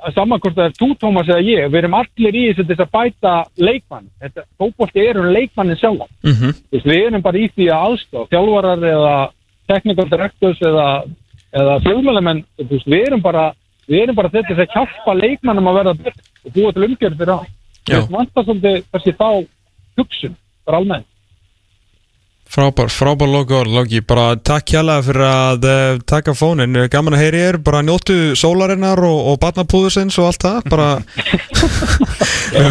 að 0.05 0.15
samankort 0.17 0.57
það 0.57 0.69
er 0.69 0.75
þú 0.77 0.89
Tómas 1.01 1.31
eða 1.31 1.45
ég 1.47 1.71
við 1.71 1.79
erum 1.81 1.97
allir 1.99 2.39
í 2.39 2.45
þess 2.57 2.83
að 2.85 2.93
bæta 2.97 3.35
leikmann. 3.57 4.09
Þetta 4.23 4.45
fókbólti 4.61 5.05
eru 5.11 5.27
leikmannin 5.33 5.81
sjálf 5.81 6.09
Mm 6.23 6.33
-hmm. 6.33 6.53
Við 6.71 7.07
erum 7.07 7.23
bara 7.23 7.39
í 7.39 7.49
því 7.49 7.67
að 7.71 7.85
aðstof 7.87 8.29
þjálfarar 8.31 8.85
eða 8.85 9.31
technical 9.67 10.09
directors 10.11 10.61
eða, 10.61 11.03
eða 11.53 11.81
fjölmjölamenn 11.81 12.45
við 12.59 13.07
erum 13.07 13.23
bara 13.23 13.53
við 13.89 14.03
erum 14.03 14.17
bara 14.17 14.29
þetta 14.29 14.55
að 14.55 14.73
hjálpa 14.75 15.15
leikmannum 15.15 15.69
að 15.69 15.79
verða 15.79 15.95
betur 15.95 16.25
og 16.45 16.53
búa 16.55 16.73
til 16.73 16.87
umgjörð 16.89 17.19
fyrir 17.19 17.35
á. 17.35 17.41
Við 17.87 18.11
vantar 18.11 18.45
svolítið 18.45 18.85
kannski 18.93 19.13
þá 19.13 19.31
hugsun 19.97 20.37
bara 20.67 20.79
almennt 20.79 21.16
Frábær, 22.47 22.89
frábær 22.89 23.27
logo, 23.27 23.59
logi, 23.67 23.99
bara 24.07 24.37
takk 24.39 24.71
hjálpa 24.71 25.01
fyrir 25.03 25.25
að 25.27 25.65
uh, 25.67 25.97
taka 26.07 26.33
fónin, 26.37 26.79
gaman 26.93 27.17
að 27.17 27.23
heyri 27.25 27.41
ég 27.43 27.57
bara 27.67 27.81
njóttu 27.83 28.37
sólarinnar 28.39 29.03
og, 29.03 29.19
og 29.33 29.41
barnapúðusins 29.43 30.15
og 30.23 30.29
allt 30.31 30.47
það, 30.47 30.69
bara 30.71 30.87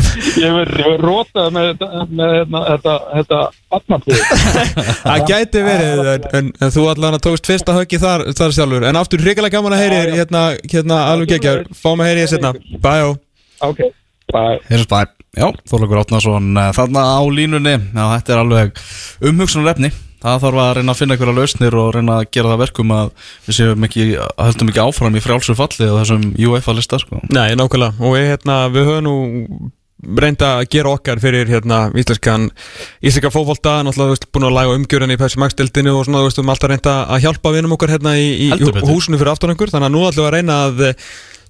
ég 0.46 0.56
verður 0.56 1.04
rótað 1.04 1.52
með 1.58 1.68
þetta 1.74 2.06
með 2.08 2.34
hérna, 2.38 2.62
þetta, 2.70 2.96
þetta 3.18 3.42
atnaflið 3.80 4.24
það 5.10 5.28
gæti 5.34 5.66
verið, 5.68 6.04
en, 6.14 6.30
en, 6.40 6.50
en 6.56 6.74
þú 6.78 6.88
allan 6.94 7.20
að 7.20 7.26
tókst 7.28 7.52
fyrsta 7.52 7.76
höggi 7.76 8.02
þar, 8.06 8.26
þar 8.40 8.58
sjálfur, 8.60 8.88
en 8.88 9.02
aftur 9.04 9.28
hrigalega 9.28 9.60
gaman 9.60 9.76
að 9.76 9.84
heyri 9.84 10.00
þér, 10.00 10.16
hérna, 10.22 10.48
hérna 10.72 11.04
alveg 11.12 11.36
geggjar, 11.36 11.64
fáum 11.76 12.00
að 12.00 12.14
heyri 12.14 12.24
ég 12.24 12.32
setna, 12.32 12.56
bæjó. 12.80 13.18
ok, 13.68 13.84
bye. 14.34 14.58
Heyrðis 14.70 14.90
bæ, 14.92 14.98
já, 15.38 15.48
Þorleikur 15.70 16.02
Átnarsson 16.02 16.50
eh, 16.62 16.72
þarna 16.78 17.06
á 17.06 17.22
línunni, 17.30 17.78
já, 17.78 18.04
þetta 18.16 18.36
er 18.36 18.42
alveg 18.42 18.84
umhugsunarefni, 19.32 19.92
það 20.26 20.44
þarf 20.48 20.62
að 20.64 20.74
reyna 20.80 20.96
að 20.96 21.00
finna 21.02 21.18
einhverja 21.18 21.38
lausnir 21.40 21.80
og 21.82 21.94
reyna 21.96 22.20
að 22.20 22.28
gera 22.38 22.52
það 22.54 22.62
verkum 22.66 22.94
að 22.96 23.14
við 23.46 23.60
séum 23.60 23.88
ekki, 23.88 24.10
höldum 24.42 24.74
ekki 24.74 24.86
áfram 24.86 25.16
í 25.16 25.24
frjálsum 25.24 25.60
falli 25.60 25.90
og 25.92 26.02
þessum 26.02 26.28
UEFA 26.50 26.78
lista, 26.78 27.02
sko. 27.02 27.22
Nei, 27.30 27.50
nákvæmlega, 27.60 27.98
og 28.02 28.16
við, 28.18 28.30
hérna, 28.34 28.62
við 28.74 28.92
höfum 28.92 29.10
nú 29.10 29.18
reynda 30.06 30.58
að 30.60 30.68
gera 30.76 30.92
okkar 30.94 31.22
fyrir 31.24 31.50
hérna 31.50 31.86
íslenskan 31.98 32.50
íslenska 33.00 33.32
fótbolta, 33.34 33.78
náttúrulega 33.86 34.14
veist, 34.14 34.28
búin 34.34 34.48
að 34.50 34.58
laga 34.58 34.76
umgjörðin 34.78 35.16
í 35.16 35.18
Pepsi 35.20 35.40
Max 35.42 35.56
dildinu 35.58 35.96
og 35.96 36.04
svona, 36.06 36.22
þú 36.22 36.28
veist, 36.28 36.38
við 36.38 36.44
höfum 36.44 36.54
alltaf 36.54 36.72
reynda 36.72 36.96
að 37.16 37.24
hjálpa 37.26 37.54
vinum 37.56 37.76
okkar 37.78 37.94
hérna 37.96 38.16
í, 38.20 38.28
í 38.46 38.50
húsinu 38.86 39.20
fyrir 39.22 39.32
aftan 39.32 39.56
okkur, 39.56 39.72
þannig 39.74 39.90
að 39.90 39.96
nú 39.96 40.04
ætlum 40.10 40.26
við 40.26 40.30
að 40.30 40.36
reyna 40.36 40.60
að 40.68 40.84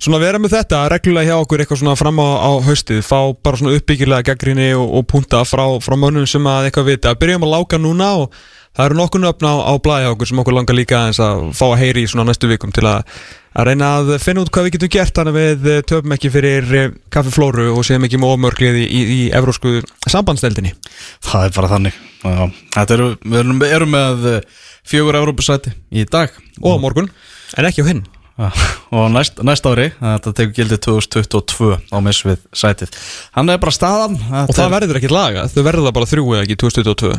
svona 0.02 0.20
vera 0.22 0.42
með 0.42 0.58
þetta 0.58 0.82
reglulega 0.92 1.32
hjá 1.32 1.44
okkur 1.44 1.64
eitthvað 1.64 1.82
svona 1.82 1.96
fram 2.00 2.20
á, 2.20 2.28
á 2.44 2.52
haustið 2.66 3.02
fá 3.06 3.20
bara 3.44 3.60
svona 3.60 3.78
uppbyggilega 3.78 4.28
gaggrinni 4.32 4.74
og, 4.76 4.90
og 5.00 5.08
punta 5.10 5.44
frá, 5.48 5.64
frá 5.84 5.96
mönnum 6.00 6.28
sem 6.30 6.46
að 6.50 6.70
eitthvað 6.70 6.92
vita. 6.92 7.16
Byrjum 7.20 7.48
að 7.48 7.56
láka 7.56 7.80
núna 7.82 8.12
og 8.24 8.36
það 8.76 8.90
eru 8.90 9.00
nokkur 9.00 9.24
nöfn 9.24 9.48
á, 9.48 9.54
á 9.72 9.74
blæja 9.80 10.12
okkur 10.14 10.30
sem 10.30 10.44
okkur 10.44 10.58
langar 10.58 10.78
líka 10.78 11.02
eins 11.08 11.22
að 11.24 11.48
fá 11.56 11.66
að 11.70 11.80
heyri 11.84 12.04
í 12.04 12.12
svona 12.12 12.28
næstu 12.28 12.50
vikum 12.52 12.74
til 12.76 12.84
að, 12.90 13.14
að 13.56 13.70
reyna 13.70 13.92
að 14.02 14.12
finna 14.24 14.44
út 14.44 14.52
hvað 14.52 14.68
við 14.68 14.76
getum 14.76 14.94
gert 14.98 15.20
þannig 15.20 15.38
að 15.38 15.68
við 15.70 15.86
töfum 15.92 16.16
ekki 16.18 16.32
fyrir 16.34 16.76
eh, 16.82 16.98
kaffiflóru 17.14 17.70
og 17.72 17.88
séum 17.88 18.08
ekki 18.08 18.20
með 18.20 18.36
ómörglið 18.36 18.82
í, 18.82 18.86
í, 18.86 19.06
í 19.16 19.22
evrósku 19.38 19.78
sambandsdeldinni 20.12 20.76
Það 21.24 21.48
er 21.48 21.56
bara 21.56 21.72
þannig. 21.72 22.02
Já, 22.26 22.84
eru, 22.84 23.14
við 23.24 23.72
erum, 23.72 23.96
með 23.96 24.28
eh, 24.34 24.52
fjögur 24.86 25.22
Európusæti 25.22 25.72
í 25.96 26.04
dag. 26.10 26.36
Og 26.66 26.82
morgun, 26.84 27.10
en 27.56 27.70
ekki 27.70 27.86
á 27.86 27.90
hinn 27.94 28.04
og 28.96 29.06
næst, 29.14 29.40
næst 29.48 29.68
ári 29.70 29.92
þetta 30.00 30.34
tekur 30.36 30.56
gildið 30.58 30.82
2022 30.88 31.78
á 31.92 31.98
misvið 32.04 32.42
sætið. 32.52 32.98
Hann 33.38 33.54
er 33.54 33.62
bara 33.62 33.76
staðan 33.76 34.18
og 34.44 34.52
það 34.56 34.76
verður 34.76 35.00
ekkert 35.00 35.16
laga, 35.16 35.48
þau 35.52 35.62
verður 35.62 35.88
það 35.88 35.96
bara 36.00 36.12
þrjú 36.12 36.28
eða 36.34 36.44
ekki 36.48 36.60
2022 36.66 37.16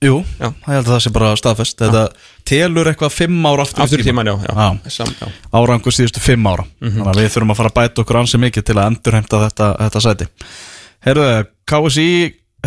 Jú, 0.00 0.22
Já. 0.40 0.46
það 0.64 0.72
held 0.72 0.86
að 0.86 0.94
það 0.94 1.00
sé 1.04 1.10
bara 1.12 1.30
staðfest. 1.36 1.82
Þetta 1.82 2.02
telur 2.48 2.88
eitthvað 2.88 3.10
fimm 3.12 3.42
ára 3.44 3.66
aftur, 3.66 3.82
aftur 3.84 4.00
í 4.00 4.06
tíman, 4.06 4.30
já, 4.30 4.46
já. 4.48 4.92
Sam, 4.94 5.10
já. 5.12 5.26
Árangur 5.52 5.92
síðustu 5.92 6.22
fimm 6.24 6.46
ára. 6.48 6.64
Þannig 6.80 7.10
að 7.10 7.20
við 7.20 7.28
þurfum 7.34 7.52
að 7.52 7.58
fara 7.58 7.72
að 7.72 7.76
bæta 7.76 8.00
okkur 8.00 8.18
ansi 8.22 8.40
mikið 8.40 8.64
til 8.70 8.76
að 8.78 8.88
endurheimta 8.94 9.42
þetta, 9.42 9.68
þetta 9.82 10.02
sæti. 10.06 10.28
Herðu, 11.04 11.26
KSI 11.68 12.08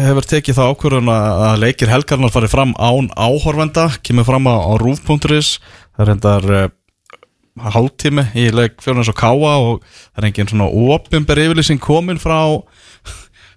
hefur 0.03 0.29
tekið 0.29 0.59
það 0.59 0.71
ákvörðun 0.75 1.11
að 1.13 1.57
leikir 1.63 1.89
helgarnar 1.89 2.33
farið 2.33 2.53
fram 2.53 2.77
án 2.77 3.09
áhorfenda 3.17 3.87
kemur 4.05 4.29
fram 4.29 4.49
á, 4.49 4.55
á 4.57 4.71
rúf.is 4.81 5.57
það 5.93 6.05
er 6.05 6.11
hendar 6.13 6.47
uh, 6.49 6.63
hálftími. 7.59 8.25
Í 8.39 8.47
leik 8.55 8.79
fjörnins 8.83 9.11
og 9.11 9.17
káa 9.19 9.53
og 9.61 9.83
það 9.85 10.23
er 10.23 10.29
engin 10.29 10.49
svona 10.51 10.69
óopimber 10.71 11.41
yfirlýsing 11.43 11.81
komin 11.83 12.21
frá 12.21 12.39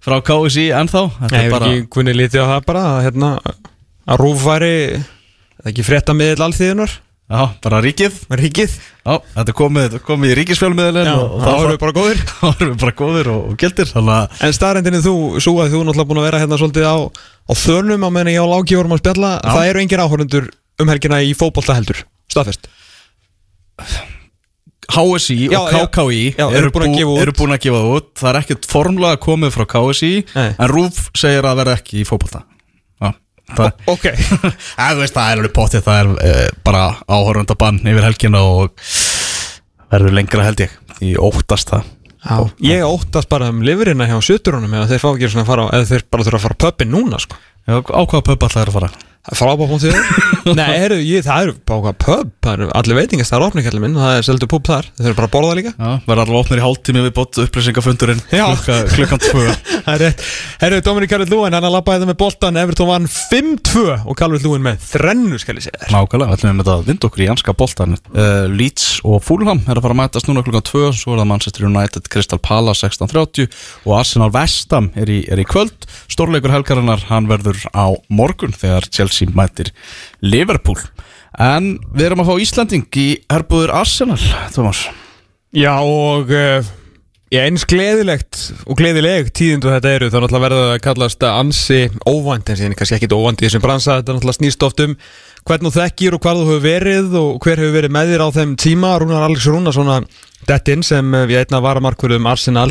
frá 0.07 0.21
KSI 0.23 0.69
ennþá. 0.77 1.03
Þetta 1.23 1.33
Nei, 1.33 1.41
er 1.41 1.49
hefur 1.49 1.67
ekki 1.71 1.89
kunni 1.97 2.13
lítið 2.15 2.45
á 2.45 2.51
það 2.53 2.67
bara 2.69 2.85
að, 2.93 3.01
hérna, 3.09 3.31
að 4.07 4.21
rúf 4.23 4.45
væri 4.47 4.75
það 5.01 5.73
ekki 5.73 5.87
frétta 5.89 6.15
miðl 6.15 6.47
alþýðunar 6.47 6.95
Já, 7.27 7.41
bara 7.59 7.81
ríkið. 7.83 8.21
Ríkið. 8.39 8.75
Já, 9.03 9.17
þetta 9.35 9.51
er 9.51 9.55
komið, 9.59 9.95
komið 10.07 10.31
í 10.31 10.35
ríkisfjölmiðlinn 10.39 11.09
Já, 11.11 11.15
og, 11.19 11.33
og 11.35 11.41
þá 11.43 11.49
erum 11.57 11.73
við 11.73 11.81
bara 11.83 11.95
góðir. 11.97 12.21
við 12.61 12.77
bara 12.85 12.95
góðir 13.01 13.31
og, 13.33 13.41
og 13.51 13.57
gildir 13.59 13.91
þannig 13.91 14.37
En 14.47 14.55
starrendinni 14.55 15.01
þú, 15.03 15.15
svo 15.43 15.57
að 15.65 15.75
þú 15.75 15.81
náttúrulega 15.89 16.11
búin 16.13 16.21
að 16.23 16.29
vera 16.29 16.43
hérna 16.45 16.59
svolítið 16.61 16.87
á, 16.87 16.97
á 17.11 17.53
þörnum 17.65 18.07
á 18.07 18.11
meðan 18.15 18.31
ég 18.31 18.47
á 18.47 18.53
lági 18.53 18.79
vorum 18.79 18.95
að 18.95 19.03
spjalla, 19.03 19.33
það 19.43 19.71
eru 19.73 19.83
engin 19.83 20.05
áhörundur 20.07 20.47
um 20.79 20.93
helgina 20.95 21.19
í 21.27 21.35
fótbolta 21.35 21.75
heldur, 21.75 22.05
staðfest 22.31 22.71
HSI 24.87 25.49
Já, 25.51 25.59
og 25.59 25.73
já, 25.75 25.81
KKI 25.91 26.35
já, 26.39 26.47
eru 26.55 26.71
búin 26.71 26.93
út. 26.95 27.17
eru 27.25 27.33
búin 27.35 27.55
að 27.57 27.63
gefa 27.67 27.81
út. 27.97 28.11
Það 28.21 28.29
er 28.31 28.39
ekkert 28.41 28.69
formlega 28.71 29.19
komið 29.23 29.55
frá 29.57 29.65
KSI 29.73 30.13
Nei. 30.37 30.51
en 30.55 30.71
RÚF 30.71 31.01
segir 31.19 31.49
að 31.49 31.59
verða 31.63 31.75
ekki 31.81 32.01
í 32.03 32.07
fótbolta. 32.07 32.45
Já, 33.03 33.11
það, 33.59 33.73
Ok, 33.93 34.07
að, 34.85 34.93
þú 34.95 35.03
veist, 35.03 35.17
það 35.19 35.33
er 35.33 35.41
alveg 35.41 35.55
pottið 35.59 35.85
það 35.89 35.99
er 36.05 36.13
e, 36.31 36.47
bara 36.67 36.85
áhörundabann 37.11 37.83
yfir 37.83 38.07
helgina 38.07 38.45
og 38.47 38.87
verður 39.91 40.17
lengra 40.21 40.47
held 40.47 40.63
ég. 40.69 40.79
Í 41.03 41.13
óttast 41.19 41.75
það. 41.75 41.91
Já, 42.27 42.39
ég 42.71 42.87
óttast 42.87 43.29
bara 43.31 43.51
um 43.53 43.61
lifurina 43.67 44.07
hjá 44.09 44.17
suturunum 44.25 44.73
eða 44.75 44.89
þeir 44.91 45.03
fá 45.03 45.11
ekki 45.13 45.29
svona 45.31 45.45
að 45.45 45.51
fara 45.51 45.67
á, 45.67 45.75
eða 45.79 45.91
þeir 45.93 46.07
bara 46.15 46.25
þurfa 46.27 46.39
að 46.41 46.47
fara 46.47 46.61
pöppin 46.65 46.91
núna 46.95 47.21
sko. 47.23 47.39
Já, 47.67 47.77
á 47.83 48.01
hvaða 48.07 48.25
pöp 48.31 48.47
alltaf 48.47 48.63
er 48.63 48.71
að 48.73 48.79
fara 48.79 48.89
Frábá.þið 49.35 49.97
Nei, 50.57 50.67
heyrðu, 50.79 51.01
ég, 51.03 51.25
það 51.27 51.49
eru 51.49 51.55
hvað 51.67 51.97
pub 52.05 52.33
það 52.47 52.53
eru 52.55 52.69
allir 52.79 52.99
veitingast, 53.01 53.33
það 53.33 53.41
er 53.41 53.45
opningallin 53.49 53.83
minn 53.83 53.97
það 53.99 54.19
er 54.19 54.27
seldu 54.27 54.49
pub 54.51 54.67
þar, 54.69 54.89
þeir 54.95 55.09
eru 55.11 55.17
bara 55.19 55.29
að 55.29 55.35
borða 55.35 55.57
líka. 55.59 55.73
Já, 55.75 55.89
verður 56.07 56.23
alveg 56.23 56.39
opnir 56.41 56.61
í 56.61 56.65
hálftími 56.65 57.03
við 57.07 57.15
bótt 57.17 57.41
upplýsingafundurinn 57.43 58.23
klukkan 58.95 59.23
tvö. 59.25 59.47
Það 59.87 59.93
er 59.93 60.03
rétt. 60.03 60.23
Herru, 60.61 60.79
Dominik 60.87 61.11
Karl 61.13 61.27
Lúin, 61.31 61.55
hann 61.55 61.67
að 61.67 61.75
labbaði 61.77 62.03
það 62.03 62.11
með 62.11 62.19
boltan 62.23 62.59
Evertón 62.59 62.89
vann 62.91 63.09
5-2 63.11 63.85
og 64.03 64.17
Karl 64.19 64.39
Lúin 64.43 64.65
með 64.65 64.81
þrennu, 64.83 65.39
skal 65.39 65.59
ég 65.59 65.67
segja 65.67 65.83
þér. 65.85 65.93
Nákvæmlega, 65.95 66.39
við 66.43 66.57
með 66.59 66.71
að 66.73 66.85
vinda 66.89 67.07
okkur 67.11 67.23
í 67.23 67.29
anska 67.31 67.55
boltan 67.59 67.95
uh, 67.95 68.47
Leeds 68.51 68.89
og 69.07 69.23
Fulham 69.23 69.63
er 69.67 69.79
að 69.79 69.87
fara 69.87 69.95
að 69.95 70.01
mætast 70.01 70.31
núna 70.31 70.43
klukkan 70.47 70.67
2 70.67 70.83
svo 70.99 71.15
er 71.15 71.23
það 71.23 71.31
Manchester 71.31 71.69
United, 71.69 72.11
Crystal 72.11 72.41
Palace 72.43 72.83
16.30 72.83 73.47
og 73.87 73.95
Arsenal 74.01 74.33
Vestam 74.35 74.91
er 74.99 75.13
í, 75.13 75.21
er 75.31 75.43
í 75.43 75.47
kvöld. 75.47 75.87
Stórleikur 76.11 76.55
helgarinnar, 76.55 77.07
hann 77.13 77.31
verður 77.31 77.63
á 77.71 77.95
morgun 78.11 78.57
þegar 78.57 78.89
Chelsea 78.91 79.16
mætir 79.37 79.73
Liverpool. 80.25 80.81
En 81.41 81.77
við 81.93 82.09
erum 82.09 82.25
að 82.25 82.31
fá 82.31 82.43
Íslanding 82.45 83.01
í 83.01 83.09
herbúður 83.33 83.75
Arsenal, 83.77 84.21
Thomas. 84.55 84.87
Já, 85.57 85.73
og 85.81 86.33
uh, 86.33 86.69
eins 87.37 87.65
gleðilegt 87.69 88.39
og 88.69 88.79
gleðileg 88.79 89.33
tíðindu 89.37 89.73
þetta 89.73 89.95
eru 89.97 90.11
þá 90.11 90.19
náttúrulega 90.21 90.45
verður 90.47 90.63
það 90.65 90.75
að 90.75 90.85
kallast 90.85 91.27
ansi 91.29 91.81
óvænt 92.07 92.51
en 92.53 92.61
síðan 92.61 92.77
kannski 92.79 92.97
ekkit 92.99 93.17
óvænt 93.17 93.43
í 93.43 93.49
þessum 93.49 93.65
bransa 93.65 93.99
þetta 93.99 94.17
náttúrulega 94.17 94.39
snýst 94.39 94.67
oft 94.67 94.83
um 94.85 94.95
hvern 95.47 95.69
þú 95.69 95.73
þekkir 95.77 96.17
og 96.17 96.23
hvað 96.25 96.41
þú 96.41 96.47
hefur 96.47 96.65
verið 96.65 97.19
og 97.21 97.45
hver 97.45 97.63
hefur 97.63 97.77
verið 97.77 97.95
með 97.95 98.13
þér 98.13 98.25
á 98.27 98.29
þeim 98.37 98.55
tíma. 98.59 98.95
Rúnar 99.03 99.27
Alex 99.27 99.49
Rúnarsson 99.51 100.09
dettinn 100.47 100.87
sem 100.87 101.15
eh, 101.15 101.27
við 101.31 101.43
einna 101.43 101.63
varamarkverðum 101.65 102.31
Arsenal 102.31 102.71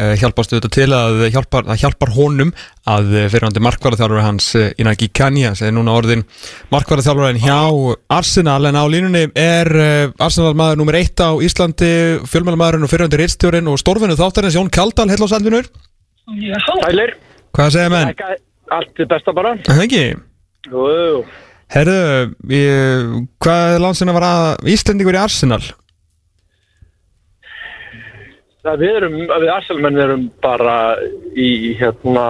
uh, 0.00 0.12
hjálpast 0.20 0.54
auðvitað 0.54 0.74
til 0.76 0.86
að 0.96 1.22
hjálpar, 1.34 1.66
að 1.68 1.80
hjálpar 1.82 2.12
honum 2.16 2.52
að 2.88 3.12
uh, 3.14 3.26
fyrirhandi 3.32 3.64
markvarðarþjálfur 3.66 4.24
hans 4.24 4.48
uh, 4.58 4.68
Inaki 4.82 5.10
Kanja 5.14 5.54
sem 5.58 5.70
er 5.70 5.76
núna 5.76 5.96
orðin 5.98 6.24
markvarðarþjálfurinn 6.74 7.42
hjá 7.42 7.58
Arsenal. 8.12 8.60
En 8.70 8.78
á 8.78 8.84
línunni 8.88 9.26
er 9.38 9.72
Arsenal 10.22 10.54
maður 10.58 10.82
nummer 10.82 10.98
eitt 11.00 11.20
á 11.20 11.30
Íslandi 11.44 11.92
fjölmjölamæðurinn 12.30 12.86
og 12.86 12.92
fyrirhandi 12.92 13.20
rittstjórin 13.22 13.70
og 13.72 13.80
stórfinu 13.80 14.18
þáttarins 14.18 14.58
Jón 14.58 14.72
Kaldal, 14.72 15.10
heil 15.12 15.22
á 15.22 15.28
sælvinur 15.32 15.68
Sælir, 16.22 17.16
Hvað 17.52 17.72
segir 17.74 17.90
menn? 17.92 18.12
Allt 18.72 19.00
besta 19.10 19.34
bara. 19.36 19.56
Er 19.58 19.66
Það 19.66 19.82
ekki? 19.84 20.04
Herðu, 21.72 21.96
ég, 22.52 23.12
hvað 23.42 23.74
er 23.74 23.82
landsinn 23.82 24.12
að 24.12 24.18
vara 24.20 24.32
Íslendingur 24.68 25.16
í 25.16 25.20
Arsenal? 25.20 25.62
Það 28.62 28.82
við 28.84 28.96
erum, 29.00 29.16
við 29.26 29.50
Arselmenn 29.50 29.98
erum 29.98 30.24
bara 30.42 30.76
í 31.34 31.74
hérna 31.80 32.26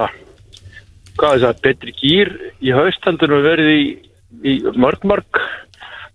hvað 1.21 1.35
er 1.35 1.43
það, 1.43 1.61
betri 1.67 1.95
gýr 1.99 2.31
í 2.65 2.73
haust 2.73 3.05
heldur 3.05 3.35
við 3.37 3.49
verið 3.51 3.71
í, 3.73 3.83
í 4.49 4.55
mörg 4.81 5.05
mörg 5.05 5.43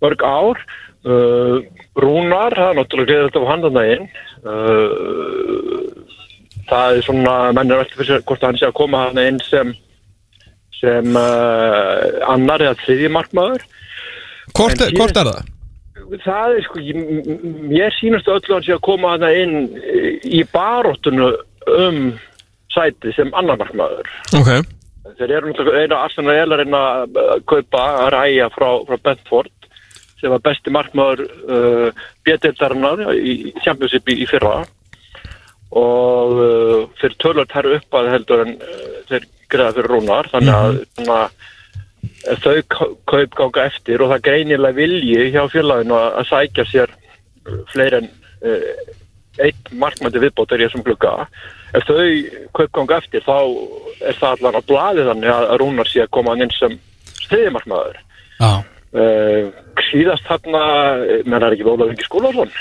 mörg 0.02 0.26
ár. 0.26 0.62
Uh, 1.08 1.62
Rúnar, 1.98 2.56
það 2.58 2.72
er 2.72 2.78
náttúrulega 2.80 3.10
gleðið 3.12 3.28
þetta 3.28 3.42
á 3.46 3.50
handandaginn 3.52 4.08
uh, 4.44 6.08
það 6.68 6.98
er 6.98 7.06
svona 7.06 7.36
menn 7.56 7.72
er 7.72 7.84
eftir 7.84 8.02
fyrir 8.02 8.10
sér 8.10 8.26
hvort 8.28 8.44
hann 8.44 8.58
sé 8.60 8.68
að 8.68 8.76
koma 8.82 9.06
hann 9.06 9.22
inn 9.22 9.38
sem 9.46 9.72
sem 10.78 11.16
uh, 11.18 12.26
annar 12.30 12.66
eða 12.66 12.78
þriðji 12.84 13.14
markmaður. 13.14 13.64
Hvort, 14.58 14.84
hvort 14.98 15.22
er 15.22 15.32
það? 15.32 15.57
Það 16.24 16.56
er 16.56 16.64
sko, 16.68 16.82
ég, 16.84 17.30
mér 17.68 17.94
sínast 17.98 18.30
öllu 18.32 18.54
að 18.54 18.56
hann 18.56 18.66
sé 18.68 18.76
að 18.78 18.86
koma 18.88 19.14
hana 19.16 19.34
inn 19.36 19.70
í 20.24 20.42
baróttunu 20.54 21.34
um 21.68 22.02
sæti 22.74 23.14
sem 23.16 23.34
annar 23.36 23.60
markmaður. 23.60 24.10
Ok, 24.38 24.52
Þeir 25.16 25.34
eru 25.38 25.52
náttúrulega 25.52 25.84
eina 25.86 26.00
Arsenal 26.04 26.34
er 26.36 26.50
að 26.52 26.62
reyna 26.62 26.82
að 27.04 27.46
kaupa 27.48 27.84
að 28.04 28.10
ræja 28.16 28.50
frá, 28.52 28.68
frá 28.88 28.98
Bentford 29.06 29.54
sem 30.18 30.34
var 30.34 30.42
besti 30.44 30.74
markmaður 30.74 31.24
uh, 31.46 32.06
bjöðdeildarinnar 32.26 33.14
í 33.16 33.54
Championship 33.62 34.10
í, 34.10 34.18
í 34.24 34.28
fyrra. 34.30 34.64
Og 35.78 36.34
uh, 36.42 36.80
fyrir 37.00 37.18
tölvöld 37.22 37.54
herru 37.54 37.76
upp 37.78 38.00
að 38.00 38.12
heldur 38.16 38.44
en 38.46 38.56
uh, 38.58 38.88
þeir 39.12 39.28
greiða 39.52 39.76
fyrir 39.78 39.94
rúnar 39.94 40.32
þannig 40.34 40.56
að 40.58 40.80
svona, 40.98 41.20
ef 41.28 41.57
þau 42.44 42.56
kau- 42.74 42.96
kaup 43.10 43.36
ganga 43.40 43.66
eftir 43.70 44.02
og 44.02 44.10
það 44.12 44.18
er 44.20 44.26
greinilega 44.30 44.78
vilji 44.78 45.28
hjá 45.34 45.44
félaginu 45.54 45.96
að, 45.98 46.24
sækja 46.30 46.66
sér 46.72 46.94
uh, 46.94 47.60
fleiri 47.74 48.02
en 48.02 48.10
uh, 48.44 48.94
einn 49.46 49.78
markmændi 49.78 50.22
viðbót 50.24 50.52
er 50.56 50.64
ég 50.66 50.72
sem 50.74 50.82
glugga. 50.86 51.28
Ef 51.78 51.86
þau 51.86 52.00
kaup 52.58 52.72
ganga 52.80 52.98
eftir 53.02 53.22
þá 53.28 53.36
er 54.08 54.18
það 54.18 54.32
allan 54.38 54.58
á 54.58 54.68
blaði 54.70 55.06
þannig 55.12 55.34
að 55.36 55.56
Rúnar 55.62 55.90
sé 55.92 56.02
að 56.06 56.12
koma 56.18 56.34
inn 56.38 56.54
sem 56.58 56.78
stiðimarkmaður 57.28 58.00
Já, 58.40 58.50
uh, 58.98 59.52
síðast 59.92 60.26
þarna 60.30 60.62
menn 61.26 61.44
er 61.44 61.54
ekki 61.58 61.66
Ólaf 61.68 61.90
Ingi 61.94 62.06
Skúlason 62.08 62.52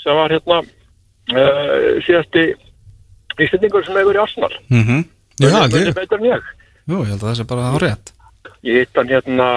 sem 0.00 0.16
var 0.16 0.32
hérna 0.32 0.60
uh, 0.64 2.00
síðasti 2.06 2.46
íslendingur 3.40 3.84
sem 3.86 3.96
hefur 3.96 4.16
í 4.18 4.20
Arsenal. 4.22 4.52
Mhm. 4.72 5.04
Já, 5.40 5.48
Munið 5.56 5.86
þið 5.86 5.94
betur 5.96 6.18
en 6.20 6.26
ég. 6.28 6.48
Jú, 6.90 6.96
ég 7.00 7.10
held 7.14 7.22
að 7.22 7.28
það 7.30 7.36
sé 7.38 7.44
bara 7.48 7.70
á 7.72 7.76
rétt 7.80 8.10
Ég 8.64 8.82
hitt 8.82 8.96
hann 8.96 9.08
hérna, 9.08 9.48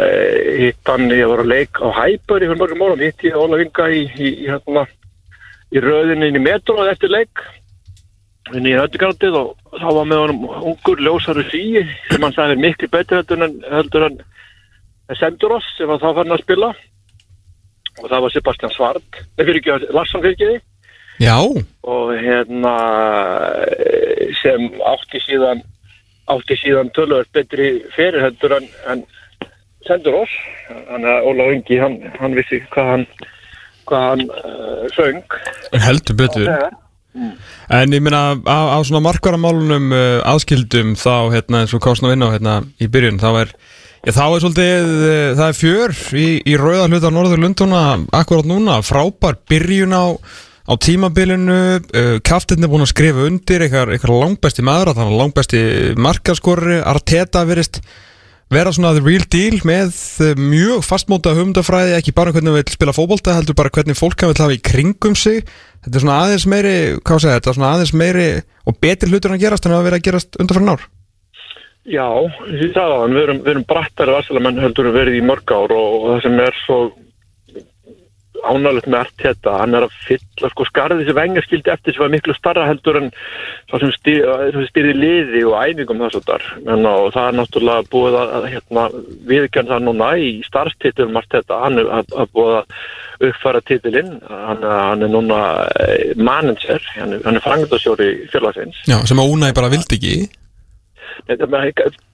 eh, 0.00 0.58
hitt 0.58 0.90
hann, 0.90 1.10
ég 1.14 1.28
var 1.30 1.42
að 1.44 1.52
leik 1.52 1.80
á 1.82 1.88
Hæpur 2.00 2.42
í 2.42 2.48
fyrir 2.48 2.58
mörgum 2.58 2.84
árum, 2.86 3.02
hitt 3.04 3.22
ég 3.26 3.38
Óla 3.38 3.60
Vinga 3.60 3.86
í, 3.90 4.02
í, 4.18 4.30
hérna, 4.48 4.86
í 5.70 5.82
röðinni 5.82 6.30
inn 6.30 6.40
í 6.40 6.44
metróð 6.44 6.90
eftir 6.90 7.14
leik, 7.14 7.42
inn 8.54 8.66
í 8.66 8.74
höndugrættið 8.74 9.38
og 9.38 9.78
þá 9.78 9.88
var 9.94 10.08
með 10.10 10.22
honum 10.24 10.46
ungur 10.72 11.02
ljósaru 11.06 11.46
síi 11.50 11.84
sem 12.10 12.22
hann 12.22 12.34
sagði 12.34 12.56
er 12.56 12.64
miklu 12.64 12.90
betur 12.90 13.20
heldur 13.20 13.46
en, 13.46 13.60
heldur 13.70 14.08
en 14.08 14.20
Senduros 15.18 15.66
sem 15.76 15.90
var 15.90 15.98
þá 15.98 16.10
fann 16.20 16.34
að 16.34 16.42
spila. 16.44 16.74
Og 18.00 18.06
það 18.08 18.20
var 18.24 18.32
Sebastian 18.34 18.74
Svart 18.74 19.22
nei 19.36 19.44
fyrir 19.44 19.58
ekki, 19.60 19.94
Larsson 19.94 20.22
fyrir 20.22 20.36
ekki 20.36 20.66
Já, 21.20 21.36
og 21.84 22.12
hérna 22.16 22.74
eh, 23.76 24.30
sem 24.40 24.70
átti 24.88 25.20
síðan 25.20 25.60
átti 26.34 26.58
síðan 26.60 26.92
tölvöld 26.96 27.30
betri 27.34 27.72
fyrirhendur 27.96 28.56
en, 28.60 28.70
en 28.92 29.04
sendur 29.88 30.22
oss. 30.22 30.38
Þannig 30.70 31.10
að 31.12 31.28
Óla 31.30 31.50
Ungi 31.54 31.80
hann, 31.82 31.98
hann 32.20 32.38
vissi 32.38 32.62
hvað 32.70 32.94
hann 32.94 33.06
hvað 33.90 34.06
hann 34.06 34.24
uh, 34.30 34.86
söng. 34.94 35.20
Heldur 35.86 36.18
betur. 36.18 36.46
Þegar. 36.46 36.78
En 37.74 37.94
ég 37.94 38.02
meina 38.06 38.38
á, 38.46 38.58
á 38.70 38.78
svona 38.86 39.02
markvaramálunum 39.02 39.90
uh, 39.90 40.20
aðskildum 40.30 40.94
þá 40.98 41.34
hérna 41.34 41.64
eins 41.64 41.74
og 41.74 41.82
kostna 41.82 42.12
inn 42.14 42.22
á 42.22 42.30
hérna 42.30 42.60
í 42.78 42.86
byrjun 42.90 43.18
þá 43.18 43.30
er, 43.42 43.50
já, 44.04 44.12
þá 44.14 44.22
er 44.26 44.44
svolítið 44.44 44.92
uh, 44.92 45.32
það 45.40 45.46
er 45.48 45.58
fjör 45.58 45.96
í, 46.14 46.28
í 46.46 46.54
rauða 46.60 46.86
hluta 46.86 47.10
Norður 47.14 47.42
Lunduna 47.42 47.82
akkurat 48.14 48.46
núna. 48.46 48.78
Frábær 48.86 49.40
byrjun 49.50 49.96
á, 49.96 50.04
á 50.70 50.74
tímabilinu 50.78 51.58
uh, 51.82 52.12
kaftin 52.22 52.62
er 52.62 52.70
búin 52.70 52.84
að 52.84 52.92
skrifa 52.92 53.26
undir 53.26 53.64
eitthvað, 53.64 53.96
eitthvað 53.96 54.22
langbæsti 54.22 54.64
maður 54.66 54.94
þannig 54.94 55.16
að 55.16 55.22
langbæsti 55.24 55.64
markaskorri 55.98 56.78
Arteta 56.86 57.42
verist 57.48 57.80
vera 58.50 58.72
svona 58.74 58.92
the 58.94 59.02
real 59.02 59.26
deal 59.30 59.58
með 59.66 59.90
uh, 60.22 60.30
mjög 60.38 60.86
fastmóta 60.86 61.34
humdafræði 61.38 61.96
ekki 61.98 62.14
bara 62.14 62.34
hvernig 62.34 62.54
við 62.54 62.72
spila 62.76 62.94
fótbolta 62.94 63.34
heldur 63.34 63.58
bara 63.58 63.72
hvernig 63.74 63.98
fólk 63.98 64.22
hann 64.22 64.32
vil 64.32 64.42
hafa 64.44 64.56
í 64.56 64.62
kringum 64.70 65.18
sig. 65.18 65.42
Þetta 65.82 65.96
er 65.96 66.04
svona 66.04 66.22
aðeins 66.24 66.46
meiri, 66.50 66.78
hvað 67.02 67.22
segja, 67.24 67.36
þetta 67.40 67.58
svona 67.58 67.74
aðeins 67.74 67.94
meiri 67.96 68.30
og 68.68 68.80
betri 68.82 69.10
hlutur 69.10 69.34
að 69.34 69.44
gerast 69.44 69.66
en 69.66 69.76
að 69.76 69.86
vera 69.88 70.00
að 70.00 70.08
gerast 70.08 70.40
undanfærin 70.42 70.74
ár. 70.74 70.88
Já, 71.90 72.06
ég 72.52 72.74
sagði 72.74 72.74
það, 72.76 73.04
við 73.14 73.22
erum, 73.22 73.38
erum 73.50 73.68
brattari 73.70 74.12
vassalemenn 74.14 74.60
heldur 74.60 74.90
en 74.90 74.98
verið 74.98 75.16
í 75.16 75.22
mörg 75.24 75.54
ár 75.54 75.72
og 75.74 75.94
það 76.10 76.20
sem 76.26 76.42
er 76.44 76.58
svo 76.66 76.80
ánægilegt 78.44 78.88
með 78.90 79.00
allt 79.02 79.24
þetta, 79.24 79.56
hann 79.60 79.76
er 79.78 79.86
að 79.86 79.96
fylla 80.06 80.50
sko 80.52 80.66
skarðið 80.68 81.10
sem 81.10 81.18
vengar 81.20 81.46
skildi 81.46 81.72
eftir 81.74 81.96
sem 81.96 82.04
var 82.04 82.14
miklu 82.14 82.36
starra 82.36 82.68
heldur 82.68 83.00
en 83.00 83.10
það 83.70 83.84
sem 83.84 83.92
styr- 83.98 84.58
styrði 84.70 84.96
liði 84.96 85.44
og 85.48 85.58
æfingum 85.60 86.02
þess 86.06 86.20
að 86.20 86.30
þar 86.30 86.48
og 86.90 87.12
það 87.14 87.28
er 87.28 87.38
náttúrulega 87.40 87.88
búið 87.92 88.18
að, 88.22 88.48
hérna, 88.54 88.88
viðkjörn 89.30 89.70
það 89.74 89.86
núna 89.86 90.10
í 90.20 90.32
starfstitlum 90.48 91.20
allt 91.20 91.38
þetta, 91.38 91.62
hann 91.64 91.80
er 91.82 91.94
að, 92.00 92.18
að 92.24 92.34
búið 92.36 92.58
að 92.60 92.76
uppfæra 93.20 93.60
titilinn. 93.68 94.12
Hann, 94.28 94.62
hann 94.64 95.04
er 95.04 95.12
núna 95.12 95.40
eh, 95.84 96.12
manager. 96.16 96.82
Hann 96.96 97.16
er, 97.16 97.24
er 97.28 97.42
frangöndasjóri 97.44 98.10
félagsins. 98.32 98.80
Já, 98.88 98.96
sem 99.08 99.20
að 99.20 99.34
Únæ 99.34 99.52
bara 99.56 99.72
vildi 99.72 99.98
ekki 99.98 100.14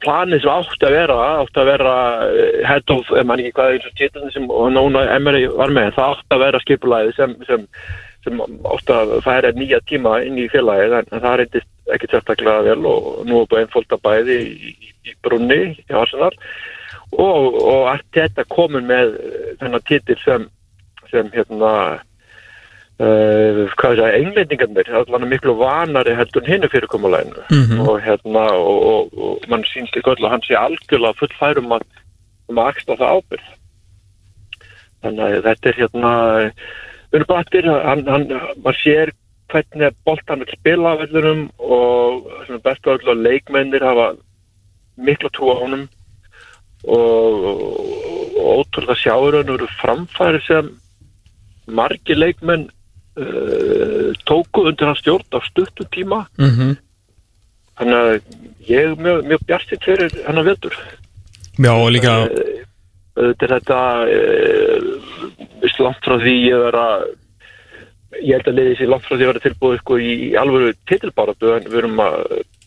planið 0.04 0.42
sem 0.42 0.52
átti 0.52 0.88
að 0.88 0.96
vera 0.96 1.16
átti 1.42 1.62
að 1.62 1.70
vera 1.70 1.94
eh, 2.30 2.58
head 2.66 2.92
of, 2.94 3.12
ef 3.12 3.28
mann 3.28 3.42
ekki 3.42 3.54
hvað 3.56 3.76
eins 3.76 3.86
og 3.88 3.94
títilin 4.00 4.34
sem 4.34 4.50
og 4.50 4.72
núna 4.74 5.04
Emery 5.14 5.46
var 5.52 5.72
með, 5.74 5.94
það 5.96 6.12
átti 6.14 6.36
að 6.36 6.44
vera 6.44 6.62
skipulæði 6.64 7.14
sem, 7.16 7.34
sem, 7.48 7.66
sem 8.26 8.42
átti 8.44 8.96
að 8.96 9.14
færa 9.26 9.52
nýja 9.56 9.80
tíma 9.90 10.18
inn 10.26 10.40
í 10.40 10.48
félagið 10.52 10.98
en, 11.00 11.10
það 11.14 11.38
reyndist 11.42 11.94
ekki 11.94 12.10
sérstaklega 12.10 12.64
vel 12.66 12.80
og 12.90 13.10
nú 13.28 13.42
er 13.42 13.50
búin 13.50 13.64
einfalda 13.64 14.00
bæði 14.02 14.40
í, 14.42 14.72
í, 14.72 14.90
í 15.06 15.16
brunni 15.22 15.60
í 15.78 15.94
Arsenal. 15.94 16.32
Og, 17.14 17.54
og 17.62 17.86
allt 17.92 18.08
þetta 18.14 18.44
komin 18.50 18.88
með 18.88 19.14
eh, 19.22 19.50
þennan 19.60 19.86
títil 19.86 20.18
sem, 20.24 20.48
sem 21.12 21.30
hérna 21.34 21.72
Uh, 22.96 23.66
hvað 23.76 23.92
er 23.92 23.98
það, 24.00 24.14
englendingarnir 24.22 24.86
allan 24.96 25.28
miklu 25.28 25.52
vanari 25.58 26.14
heldur 26.16 26.40
en 26.46 26.52
hinnu 26.54 26.68
fyrirkomuleginu 26.72 27.42
Mhm. 27.52 27.80
og 27.84 27.98
hérna 28.00 28.44
og, 28.56 28.78
og, 28.88 29.18
og 29.20 29.48
mann 29.52 29.66
sýnst 29.68 29.92
ekki 29.98 30.14
öll 30.14 30.24
að 30.24 30.32
hann 30.32 30.44
sé 30.46 30.56
algjörlega 30.56 31.18
full 31.18 31.34
færum 31.36 31.74
að, 31.76 31.84
um 32.48 32.56
að 32.56 32.70
axla 32.72 32.96
það 32.96 33.12
ábyrð 33.18 33.50
þannig 35.02 35.24
að 35.26 35.44
þetta 35.48 35.68
er 35.68 35.78
hérna 35.82 36.12
unnbættir, 37.12 37.68
hann, 37.84 38.06
hann 38.08 38.26
maður 38.64 38.80
sér 38.80 39.12
hvernig 39.52 39.92
boltan 40.08 40.40
vil 40.42 40.56
spila 40.56 40.94
á 40.96 41.00
vellurum 41.02 41.44
og 41.58 42.24
svona 42.46 42.62
bestu 42.64 42.94
öll 42.94 43.12
að 43.12 43.22
leikmennir 43.28 43.84
hafa 43.84 44.08
miklu 44.96 45.30
trú 45.36 45.52
á 45.52 45.56
honum. 45.60 45.84
Og, 46.86 47.44
og, 47.44 48.56
ótrúlega 48.56 48.96
sjáur 49.00 49.36
hann 49.38 49.52
eru 49.52 49.68
framfæri 49.80 50.40
sem 50.46 50.68
margir 51.66 52.18
leikmenn 52.18 52.68
uh, 53.16 54.12
tóku 54.28 54.66
undir 54.70 54.90
hans 54.90 55.02
stjórn 55.02 55.26
á 55.36 55.40
stuttum 55.46 55.88
tíma. 55.92 56.26
Mm 56.38 56.52
-hmm. 56.52 56.76
þannig 57.78 57.96
að 57.96 58.12
ég 58.68 58.80
er 58.80 58.94
mjög, 58.96 59.24
mjög 59.26 59.40
bjartinn 59.46 59.84
fyrir 59.84 60.16
hennar 60.26 60.44
vetur. 60.44 60.74
Já, 61.58 61.72
og 61.72 61.90
líka 61.92 62.14
þetta 63.16 63.78
er 64.12 64.82
uh, 65.62 65.84
langt 65.84 66.04
frá 66.04 66.16
því 66.20 66.34
ég 66.50 66.64
vera 66.66 66.86
ég 68.22 68.36
held 68.36 68.48
að 68.48 68.58
leiði 68.58 68.76
sér 68.78 68.90
langt 68.92 69.06
frá 69.06 69.16
því 69.16 69.24
að 69.24 69.30
vera 69.32 69.44
tilbúið 69.44 69.78
sko, 69.80 69.98
í, 69.98 70.12
í 70.28 70.30
alvöru 70.40 70.72
titilbáratu 70.88 71.52
en 71.56 71.68
við 71.68 71.78
erum 71.82 72.00
að 72.04 72.16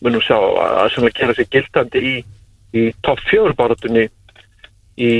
við 0.00 0.08
erum 0.10 0.20
að 0.20 0.26
sjá 0.26 0.38
að, 0.38 0.80
sem 0.94 1.06
að 1.06 1.16
gera 1.18 1.36
sér 1.36 1.50
gildandi 1.54 2.02
í, 2.10 2.14
í 2.76 2.86
topp 3.06 3.22
fjögur 3.28 3.56
báratunni 3.58 4.06
í 5.00 5.12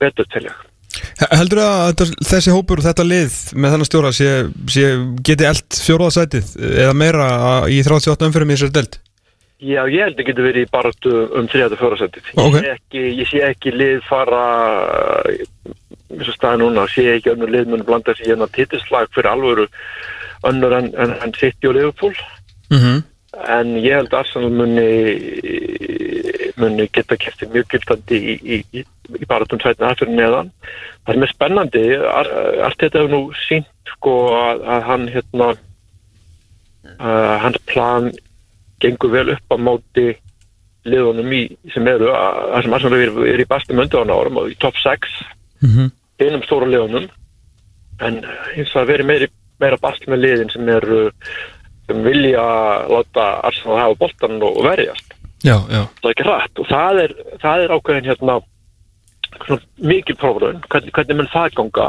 veturtelja 0.00 0.54
Heldur 1.30 1.62
að 1.64 1.84
þetta, 1.90 2.08
þessi 2.30 2.54
hópur 2.54 2.80
og 2.80 2.88
þetta 2.88 3.06
lið 3.06 3.36
með 3.54 3.74
þennan 3.74 3.88
stjóra 3.88 4.12
sé, 4.16 4.32
sé 4.70 4.90
geti 5.26 5.48
eld 5.48 5.78
fjóraðasætið 5.86 6.56
eða 6.70 6.96
meira 6.96 7.30
í 7.70 7.80
38 7.86 8.28
umfyrum 8.28 8.50
í 8.50 8.58
þessari 8.58 8.76
delt? 8.78 9.00
Já, 9.60 9.82
ég 9.92 10.06
held 10.06 10.20
að 10.20 10.28
getur 10.30 10.46
verið 10.48 10.70
baráttu 10.72 11.10
um 11.36 11.48
34. 11.52 11.96
setið. 12.00 12.28
Ok. 12.40 12.54
Ég, 12.64 13.08
ég 13.20 13.28
sé 13.28 13.42
ekki 13.44 13.74
lið 13.74 13.98
fara 14.08 14.44
eins 16.10 16.30
og 16.30 16.36
staði 16.36 16.62
núna, 16.62 16.86
sé 16.88 17.04
ekki 17.12 17.34
önnur 17.34 17.52
lið 17.52 17.68
mun 17.74 17.84
blanda 17.84 18.14
sér 18.16 18.32
hérna 18.32 18.48
titilslag 18.54 19.10
fyrir 19.14 19.28
alvöru 19.34 19.66
önnur 20.48 20.76
en, 20.78 20.88
en, 20.96 21.12
en 21.20 21.34
City 21.36 21.68
og 21.68 21.76
Liverpool. 21.76 22.16
Mm 22.70 22.78
-hmm. 22.78 23.02
En 23.48 23.76
ég 23.80 23.94
held 23.96 24.12
að 24.12 24.18
Arsenal 24.20 24.50
muni, 24.52 24.86
muni 26.60 26.86
geta 26.92 27.16
kæftið 27.20 27.52
mjög 27.54 27.68
gildandi 27.72 28.18
í, 28.20 28.34
í, 28.56 28.58
í, 28.80 28.84
í 29.20 29.28
barátum 29.30 29.60
sætna 29.62 29.90
það 29.92 30.00
fyrir 30.02 30.16
neðan. 30.18 30.50
Það 31.06 31.14
er 31.14 31.20
með 31.22 31.32
spennandi, 31.32 31.84
Ar- 32.10 32.32
allt 32.66 32.80
þetta 32.82 33.00
hefur 33.00 33.14
nú 33.14 33.20
sínt 33.46 33.94
sko 33.94 34.14
að, 34.36 34.64
að 34.74 34.82
hann 34.90 35.06
hérna, 35.14 35.48
uh, 36.98 37.36
hans 37.44 37.60
plan 37.70 38.10
gengur 38.80 39.12
vel 39.14 39.28
upp 39.34 39.52
á 39.52 39.56
móti 39.60 40.06
liðunum 40.88 41.32
í, 41.36 41.42
sem 41.74 41.88
eru, 41.92 42.08
að 42.16 42.62
sem 42.64 42.76
Arsenal 42.78 43.00
er, 43.04 43.10
er 43.34 43.42
í 43.42 43.48
bastum 43.48 43.82
undan 43.82 44.12
árum 44.14 44.38
og 44.40 44.52
í 44.52 44.56
top 44.62 44.78
6 44.80 45.18
Mhm. 45.60 45.90
einum 46.20 46.42
stóra 46.46 46.64
liðunum 46.68 47.08
en 48.00 48.14
eins 48.56 48.70
og 48.72 48.80
að 48.80 48.86
veri 48.94 49.04
meiri, 49.04 49.26
meira 49.60 49.76
bast 49.76 50.06
með 50.08 50.22
liðin 50.24 50.48
sem 50.54 50.68
eru 50.72 51.00
sem 51.10 51.59
vilja 52.04 52.44
láta 52.90 53.26
Arsenal 53.46 53.78
hafa 53.78 53.98
boltan 54.00 54.42
og 54.42 54.62
verjast. 54.64 55.14
Já, 55.44 55.56
já. 55.72 55.84
Það 56.00 56.08
er 56.08 56.14
ekki 56.14 56.28
hrætt 56.28 56.60
og 56.60 56.68
það 56.68 57.02
er, 57.04 57.14
það 57.40 57.64
er 57.64 57.74
ákveðin 57.76 58.08
hérna 58.10 58.40
mikil 59.80 60.16
prófrun 60.20 60.60
hvernig, 60.68 60.92
hvernig 60.96 61.16
mun 61.16 61.32
það 61.32 61.56
ganga? 61.56 61.88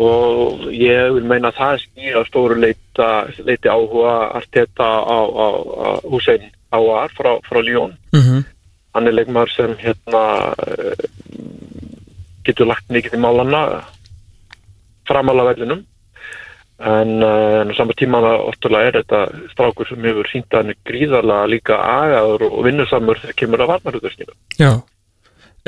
Og 0.00 0.68
ég 0.72 1.10
vil 1.16 1.26
meina 1.28 1.50
að 1.50 1.58
það 1.58 1.82
skýra 1.82 2.22
stóru 2.28 2.56
leita, 2.60 3.10
leiti 3.44 3.68
áhuga 3.68 4.14
Arteta 4.38 4.86
á, 5.02 5.18
á, 5.26 5.46
á 5.58 5.88
Hussein 6.06 6.46
Áar 6.70 7.10
frá, 7.18 7.40
frá 7.42 7.58
Lyon. 7.60 7.96
Mm 8.12 8.20
-hmm. 8.20 8.44
hann 8.94 9.06
er 9.06 9.12
leikmar 9.12 9.48
sem 9.50 9.74
hérna 9.78 10.54
eh, 10.66 11.04
getur 12.44 12.66
lagt 12.66 12.88
mikið 12.88 13.14
í 13.14 13.20
málana 13.22 13.84
framála 15.06 15.44
vellinum 15.44 15.84
en, 16.80 17.16
uh, 17.22 17.60
en 17.60 17.72
á 17.72 17.74
sama 17.76 17.96
tíma 17.98 18.20
óttulega 18.20 18.88
er 18.88 18.98
þetta 19.00 19.20
strákur 19.52 19.88
sem 19.88 20.06
hefur 20.08 20.30
sínt 20.32 20.48
að 20.52 20.62
hann 20.62 20.72
er 20.74 20.78
gríðarlega 20.88 21.50
líka 21.52 21.76
agaður 21.76 22.46
og 22.48 22.60
vinnusamur 22.66 23.20
þegar 23.20 23.38
kemur 23.42 23.64
að 23.64 23.72
varnarhuturskinu 23.74 24.36
Já. 24.60 24.72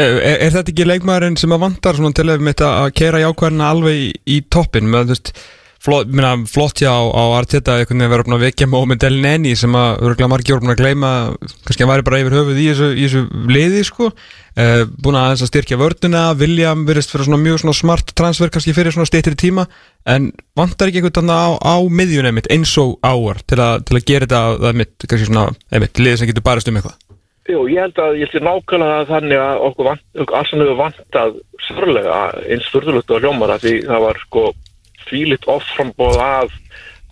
Er, 0.01 0.15
er 0.41 0.55
þetta 0.55 0.73
ekki 0.73 0.87
leikmaðurinn 0.89 1.37
sem 1.37 1.53
að 1.53 1.67
vantar 1.67 1.99
til 2.01 2.29
að 2.33 2.45
mitt 2.47 2.63
að 2.65 2.95
keira 2.97 3.21
jákvæðina 3.21 3.73
alveg 3.75 3.99
í, 3.99 4.07
í 4.25 4.39
toppin 4.49 4.89
með 4.89 5.11
þú 5.11 5.17
veist 5.17 5.35
flott, 5.83 6.11
minna, 6.11 6.35
flott 6.51 6.83
hjá 6.83 6.93
á 6.93 7.23
Arteta 7.37 7.79
veginn 7.81 8.05
vera 8.11 8.25
að 8.37 8.45
vekja 8.47 8.69
með 8.71 8.85
Ómynd 8.85 9.07
Elneni 9.09 9.55
sem 9.59 9.75
að 9.77 10.05
örgulega 10.07 10.31
margir 10.31 10.55
voru 10.55 10.67
búin 10.67 10.75
að 10.75 10.83
gleyma 10.83 11.11
kannski 11.67 11.87
að 11.87 11.93
væri 11.93 12.07
bara 12.07 12.21
yfir 12.23 12.37
höfuð 12.39 12.61
í 12.63 12.67
þessu, 12.71 12.89
í 12.95 13.07
þessu 13.07 13.51
liði 13.51 13.85
sko. 13.89 14.11
Uh, 14.53 14.83
búin 15.01 15.17
að 15.17 15.31
aðeins 15.31 15.45
að 15.47 15.49
styrkja 15.49 15.81
vörduna 15.81 16.23
William 16.37 16.83
verist 16.85 17.13
fyrir 17.13 17.25
svona 17.25 17.41
mjög 17.41 17.63
svona 17.63 17.77
smart 17.79 18.13
transfer 18.19 18.51
kannski 18.53 18.75
fyrir 18.77 18.93
svona 18.93 19.09
stýttir 19.09 19.37
tíma 19.41 19.65
en 20.05 20.27
vantar 20.59 20.91
ekki 20.91 21.01
einhvern 21.01 21.23
veginn 21.23 21.33
á, 21.33 21.57
á 21.57 21.77
miðjun 21.89 22.29
einmitt 22.29 22.51
eins 22.53 22.75
og 22.83 22.99
áar 23.01 23.41
til, 23.49 23.57
a, 23.65 23.79
til 23.81 23.97
að 23.97 24.05
gera 24.11 24.29
þetta 24.29 24.69
einmitt, 24.69 24.93
kannski 25.07 25.31
svona 25.31 25.47
einmitt 25.73 26.03
liði 26.03 26.21
sem 26.21 26.29
getur 26.29 26.45
barist 26.45 26.69
um 26.69 26.77
eitthvað? 26.77 27.01
Jú, 27.49 27.65
ég 27.73 27.81
held 27.81 27.97
að 27.99 28.21
ég 28.21 28.29
held 28.29 28.45
að 28.45 28.51
nákvæmlega 28.51 29.07
þannig 29.09 29.41
að 29.41 29.65
okkur, 29.71 29.89
okkur 30.27 30.37
Arsenal 30.43 30.67
hefur 30.69 30.83
vantað 30.83 31.41
sörlega 31.65 32.19
eins 32.45 32.69
fyrðulegt 32.75 33.17
á 33.17 33.17
hljómara 33.25 33.57
því 33.65 33.73
það 33.89 34.05
var 34.05 34.21
sko 34.27 34.45
fílitt 35.09 35.49
offrambóð 35.51 36.21
af 36.23 36.55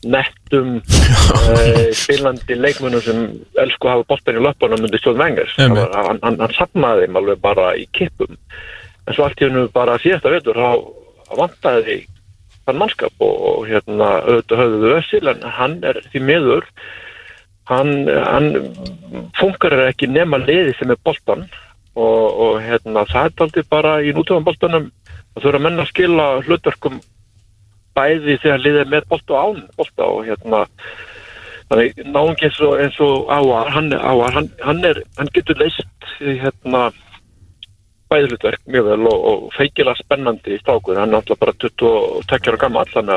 nettum 0.04 0.78
uh, 1.50 1.88
spilandi 1.96 2.56
leikmönnum 2.56 3.02
sem 3.04 3.26
elsku 3.60 3.90
hafa 3.90 4.06
boltan 4.08 4.38
í 4.40 4.44
löpunum 4.44 4.86
undir 4.86 5.02
stjórn 5.02 5.26
Einmitt. 5.26 5.50
hann, 5.58 6.22
hann, 6.22 6.40
hann 6.40 6.56
safnaði 6.56 7.04
þeim 7.04 7.20
alveg 7.20 7.42
bara 7.42 7.74
í 7.76 7.84
kippum. 7.96 8.38
En 9.06 9.16
svo 9.16 9.26
allt 9.26 9.42
í 9.42 9.48
hennu 9.48 9.66
bara 9.74 9.98
síðasta 10.00 10.32
vetur 10.32 10.56
þá 10.56 11.36
vantaði 11.36 12.00
þann 12.66 12.80
mannskap 12.80 13.24
og, 13.24 13.36
og 13.50 13.68
hérna 13.68 14.10
auðvitað 14.24 14.62
höfðu 14.62 14.82
við 14.84 14.96
össil 14.98 15.32
en 15.32 15.46
hann 15.58 15.78
er 15.86 16.00
því 16.10 16.22
miður 16.28 16.68
hann, 17.70 17.92
hann 18.08 18.50
funkar 19.38 19.76
ekki 19.88 20.10
nema 20.10 20.40
liði 20.42 20.74
sem 20.78 20.92
er 20.92 21.00
boltan 21.04 21.46
og, 21.98 22.26
og 22.44 22.60
hérna 22.64 23.06
það 23.10 23.30
er 23.30 23.44
aldrei 23.46 23.68
bara 23.70 23.94
í 24.02 24.14
nútöfum 24.16 24.46
boltanum 24.46 24.90
að 25.36 25.46
þurfa 25.46 25.62
menn 25.66 25.82
að 25.82 25.90
skila 25.92 26.28
hlutverkum 26.46 27.00
bæði 28.00 28.40
þegar 28.40 28.64
liðið 28.64 28.82
er 28.84 28.92
með 28.96 29.08
bolt 29.12 29.34
og 29.34 29.44
án 29.44 29.62
bolta 29.76 30.08
og 30.08 30.24
hérna 30.28 30.64
þannig 31.70 32.00
náðungi 32.08 32.48
eins 32.48 32.58
og, 32.66 32.74
eins 32.82 32.98
og 33.04 33.30
áar, 33.30 33.70
hann, 33.76 33.92
áar 33.94 34.34
hann, 34.34 34.50
hann, 34.64 34.82
er, 34.88 35.02
hann 35.20 35.30
getur 35.36 35.60
leist 35.60 36.10
hérna 36.18 36.88
bæðlutverk 38.10 38.62
mjög 38.66 38.88
vel 38.90 39.06
og, 39.06 39.26
og 39.30 39.42
feikilega 39.54 40.02
spennandi 40.02 40.56
í 40.56 40.60
stákur, 40.64 40.98
hann 40.98 41.14
er 41.14 41.20
alltaf 41.20 41.38
bara 41.38 41.54
22 41.62 42.50
ára 42.50 42.58
gammal 42.64 42.90
en 42.98 43.12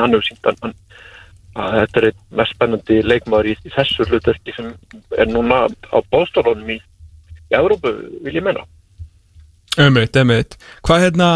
hann 0.00 0.14
hefur 0.14 0.26
sínt 0.30 0.48
hann 0.48 0.76
að 1.60 1.76
þetta 1.76 2.00
er 2.00 2.06
einn 2.08 2.20
mest 2.40 2.56
spennandi 2.56 3.00
leikmaður 3.04 3.50
í, 3.50 3.56
í 3.66 3.72
þessu 3.74 4.06
hlutverki 4.06 4.54
sem 4.56 4.70
er 5.18 5.28
núna 5.28 5.64
á 5.68 5.98
bóstólunum 6.12 6.76
í, 6.76 6.78
í 7.50 7.58
Európu, 7.58 7.92
vil 8.24 8.38
ég 8.38 8.46
menna 8.46 8.64
Emitt, 9.78 10.16
emitt. 10.18 10.56
Hvað 10.82 11.04
hérna, 11.04 11.26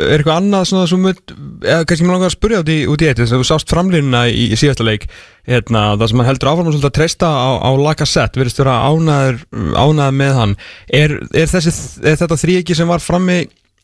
er 0.00 0.14
eitthvað 0.22 0.38
annað 0.38 0.62
svona 0.70 0.88
sem 0.88 1.02
mynd, 1.04 1.32
eða 1.60 1.84
kannski 1.84 2.06
mér 2.06 2.14
langar 2.16 2.30
að 2.30 2.36
spyrja 2.38 2.60
út 2.62 2.70
í, 2.72 3.08
eitt, 3.10 3.18
þess 3.20 3.34
að 3.34 3.42
þú 3.42 3.48
sást 3.50 3.74
framlýnuna 3.74 4.22
í, 4.32 4.46
í 4.54 4.56
síðasta 4.56 4.86
leik, 4.88 5.04
hérna, 5.50 5.82
það 6.00 6.08
sem 6.08 6.22
hann 6.22 6.30
heldur 6.30 6.50
áfram 6.54 6.70
svolítið 6.70 6.88
að 6.88 6.94
treysta 6.96 7.28
á, 7.28 7.50
á 7.60 7.70
Lacazette, 7.76 8.40
verðist 8.40 8.62
vera 8.62 8.78
ánaður, 8.88 9.42
ánaður 9.76 10.16
með 10.22 10.40
hann. 10.40 10.56
Er, 10.88 11.18
er, 11.36 11.52
þessi, 11.52 11.74
er 12.00 12.16
þetta 12.22 12.40
þrýegi 12.46 12.78
sem 12.80 12.88
var 12.88 13.04
frammi 13.04 13.42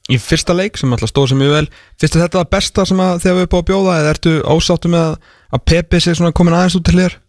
í 0.09 0.17
fyrsta 0.25 0.57
leik, 0.57 0.81
sem 0.81 0.97
alltaf 0.97 1.13
stóð 1.13 1.35
sem 1.35 1.43
mjög 1.45 1.57
vel, 1.59 1.65
finnst 2.01 2.17
þetta 2.17 2.41
það 2.41 2.53
besta 2.57 2.89
sem 2.89 3.05
að 3.05 3.19
þið 3.21 3.35
hafa 3.35 3.45
upp 3.45 3.57
á 3.57 3.59
að 3.61 3.67
bjóða, 3.75 4.01
eða 4.01 4.15
ertu 4.17 4.37
ásáttu 4.49 4.97
með 4.97 5.19
að 5.53 5.67
Pepe 5.69 6.01
sé 6.01 6.17
svona 6.17 6.33
komin 6.33 6.57
aðeins 6.57 6.81
út 6.81 6.89
til 6.89 6.97
þér? 6.97 7.21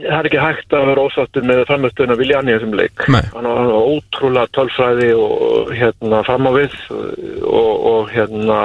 Það 0.00 0.16
er 0.18 0.28
ekki 0.28 0.42
hægt 0.42 0.76
að 0.76 0.86
vera 0.90 1.04
ósattur 1.06 1.46
með 1.48 1.62
framstöðuna 1.68 2.18
Viljan 2.20 2.48
í 2.48 2.54
þessum 2.56 2.76
leik. 2.78 3.06
Nei. 3.12 3.22
Hann 3.34 3.48
var 3.48 3.72
ótrúlega 3.76 4.52
tölfræði 4.56 5.10
og 5.18 5.72
hérna 5.76 6.22
fram 6.26 6.48
á 6.48 6.52
við 6.56 6.76
og, 6.90 7.72
og 7.92 8.12
hérna 8.14 8.60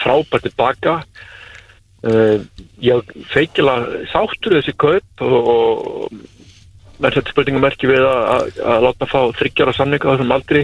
frábært 0.00 0.46
tilbaka. 0.48 1.00
Uh, 2.00 2.40
ég 2.80 3.10
feikilega 3.28 4.04
sáttur 4.08 4.56
þessi 4.56 4.72
kaup 4.80 5.24
og, 5.26 5.50
og 5.52 7.00
þetta 7.04 7.32
spurningum 7.32 7.64
merki 7.64 7.90
við 7.90 8.06
að, 8.06 8.22
að, 8.32 8.60
að 8.72 8.86
láta 8.86 9.08
fá 9.10 9.18
þryggjara 9.36 9.74
samninga 9.76 10.08
á 10.08 10.12
þessum 10.14 10.32
aldri 10.36 10.62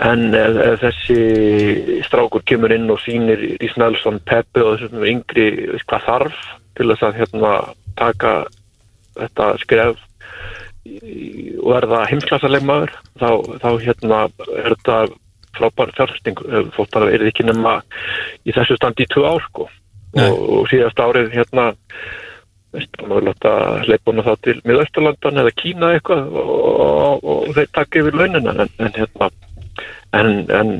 en 0.00 0.30
ef, 0.36 0.56
ef 0.64 0.84
þessi 0.84 1.98
strákur 2.06 2.44
kemur 2.48 2.72
inn 2.72 2.88
og 2.92 3.02
sýnir 3.04 3.42
í 3.52 3.68
Snælsson, 3.74 4.20
Peppi 4.24 4.64
og 4.64 4.78
þessum 4.80 5.04
yngri 5.12 5.46
hvað 5.84 6.06
þarf 6.06 6.40
til 6.78 6.88
þess 6.92 7.06
að 7.08 7.20
hérna 7.20 7.52
taka 8.00 8.32
þetta 9.18 9.50
skref 9.64 10.06
og 11.60 11.66
verða 11.74 12.04
heimsklasaleg 12.08 12.64
maður 12.66 12.94
þá, 13.20 13.30
þá 13.60 13.70
hérna 13.84 14.22
er 14.56 14.72
þetta 14.74 14.96
frábær 15.58 15.92
fjárfesting. 15.96 16.40
Fólk 16.76 16.90
bara 16.94 17.10
er 17.12 17.26
ekki 17.26 17.44
nema 17.46 17.80
í 18.46 18.54
þessu 18.54 18.78
standi 18.78 19.04
í 19.04 19.10
tvö 19.12 19.26
ár 19.28 19.44
sko. 19.48 19.68
Og, 20.18 20.40
og 20.56 20.64
síðast 20.70 20.98
árið 20.98 21.30
hérna 21.34 21.70
leipuna 22.72 24.22
þá 24.22 24.32
til 24.44 24.56
miðausturlandan 24.66 25.42
eða 25.42 25.52
Kína 25.58 25.92
eitthvað 25.96 26.30
og, 26.38 26.50
og, 26.70 27.24
og 27.24 27.54
þeir 27.56 27.70
taka 27.74 28.02
yfir 28.02 28.18
launina 28.18 28.54
en, 28.54 28.72
en 28.78 28.92
hérna 28.94 29.30
en, 30.14 30.30
en 30.54 30.72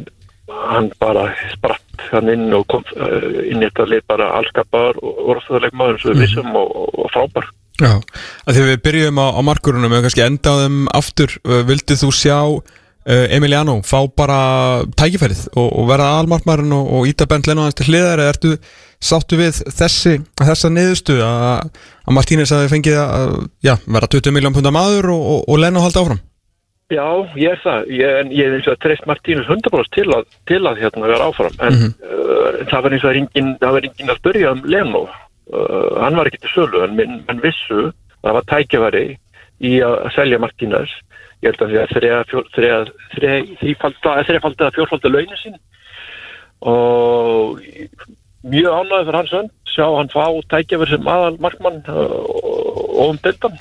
hann 0.70 0.90
bara 1.02 1.28
spratt 1.55 2.05
hann 2.11 2.31
inn 2.32 2.55
og 2.55 2.66
kom 2.70 2.85
uh, 2.97 3.43
inn 3.43 3.62
í 3.62 3.66
þetta 3.69 3.89
lið 3.90 4.07
bara 4.11 4.31
allskapar 4.39 4.98
og 5.02 5.24
orðsöðuleg 5.35 5.74
maður 5.78 5.98
og 6.01 6.12
við 6.12 6.23
vissum 6.24 6.55
og, 6.59 6.70
og, 6.70 6.94
og 7.05 7.11
frábær 7.15 7.51
Já, 7.81 7.94
að 8.44 8.57
því 8.57 8.66
við 8.66 8.82
byrjum 8.85 9.19
á, 9.24 9.27
á 9.32 9.40
markurunum 9.47 9.97
og 9.97 10.05
kannski 10.05 10.27
enda 10.27 10.52
á 10.52 10.61
þeim 10.65 10.78
aftur 10.93 11.32
uh, 11.47 11.62
vildið 11.69 12.02
þú 12.02 12.12
sjá 12.12 12.39
uh, 12.44 13.27
Emiliano 13.32 13.78
fá 13.86 14.05
bara 14.16 14.40
tækifærið 15.01 15.47
og, 15.55 15.69
og 15.69 15.89
verða 15.89 16.12
almarkmarinn 16.20 16.77
og, 16.77 16.90
og 16.98 17.11
íta 17.11 17.28
bent 17.31 17.48
lennu 17.48 17.65
hans 17.65 17.78
til 17.78 17.89
hliðar 17.89 18.20
eða 18.20 18.35
ertu 18.35 18.55
sáttu 19.01 19.39
við 19.40 19.62
þessi, 19.73 20.19
þessa 20.36 20.70
niðurstu 20.73 21.20
að, 21.24 21.70
að 22.05 22.16
Martínez 22.19 22.52
hafi 22.52 22.69
fengið 22.69 22.98
að 23.01 23.39
já, 23.65 23.78
vera 23.86 24.11
20 24.12 24.36
miljón 24.36 24.57
pundar 24.57 24.77
maður 24.77 25.15
og, 25.15 25.23
og, 25.35 25.40
og 25.48 25.62
lennu 25.62 25.85
halda 25.85 26.05
áfram? 26.05 26.20
Já, 26.90 27.07
ég 27.39 27.55
er 27.55 27.61
það, 27.62 27.90
ég, 27.94 28.15
en 28.19 28.31
ég 28.35 28.48
er 28.48 28.55
eins 28.57 28.66
og 28.66 28.74
að 28.74 28.81
treyst 28.82 29.05
Martínus 29.07 29.47
100% 29.47 29.93
til 29.94 30.09
að, 30.11 30.24
til 30.51 30.59
að 30.66 30.81
hérna 30.82 31.07
vera 31.07 31.28
áfram, 31.31 31.57
en 31.62 31.77
uh, 31.86 32.65
það 32.66 32.81
var 32.82 32.97
eins 32.97 33.05
og 33.05 33.12
að 33.12 33.20
engin, 33.20 33.52
það 33.62 33.77
var 33.77 33.86
engin 33.86 34.11
að 34.11 34.19
spyrja 34.19 34.55
um 34.57 34.65
Leno, 34.74 35.05
uh, 35.52 36.01
hann 36.02 36.16
var 36.18 36.31
ekki 36.31 36.40
til 36.44 36.52
sölu, 36.55 36.82
en 36.85 36.97
menn 36.98 37.43
vissu 37.44 37.90
að 37.90 37.93
það 38.22 38.36
var 38.39 38.48
tækjaværi 38.52 39.05
í 39.60 39.72
að 39.85 39.97
selja 40.16 40.39
Martínus, 40.40 40.93
ég 41.44 41.51
held 41.52 41.62
að 41.64 41.70
því 41.74 41.78
að 41.82 41.93
þreja, 41.97 42.18
fjó- 42.31 42.47
þreja, 42.56 42.78
þreja, 43.16 43.43
þrýfalda, 43.60 44.14
þreifalda 44.28 44.66
eða 44.66 44.77
fjórfalda 44.77 45.12
launin 45.14 45.40
sín. 45.40 45.59
Og 46.60 47.60
mjög 48.44 48.72
ánægði 48.77 49.06
fyrir 49.06 49.18
hans 49.20 49.32
önn, 49.40 49.51
sjá 49.68 49.86
hann 49.97 50.10
fá 50.12 50.24
tækjaværi 50.52 50.90
sem 50.97 51.09
aðal 51.09 51.39
markmann 51.40 51.81
og 51.93 53.06
um 53.09 53.18
deltan, 53.24 53.56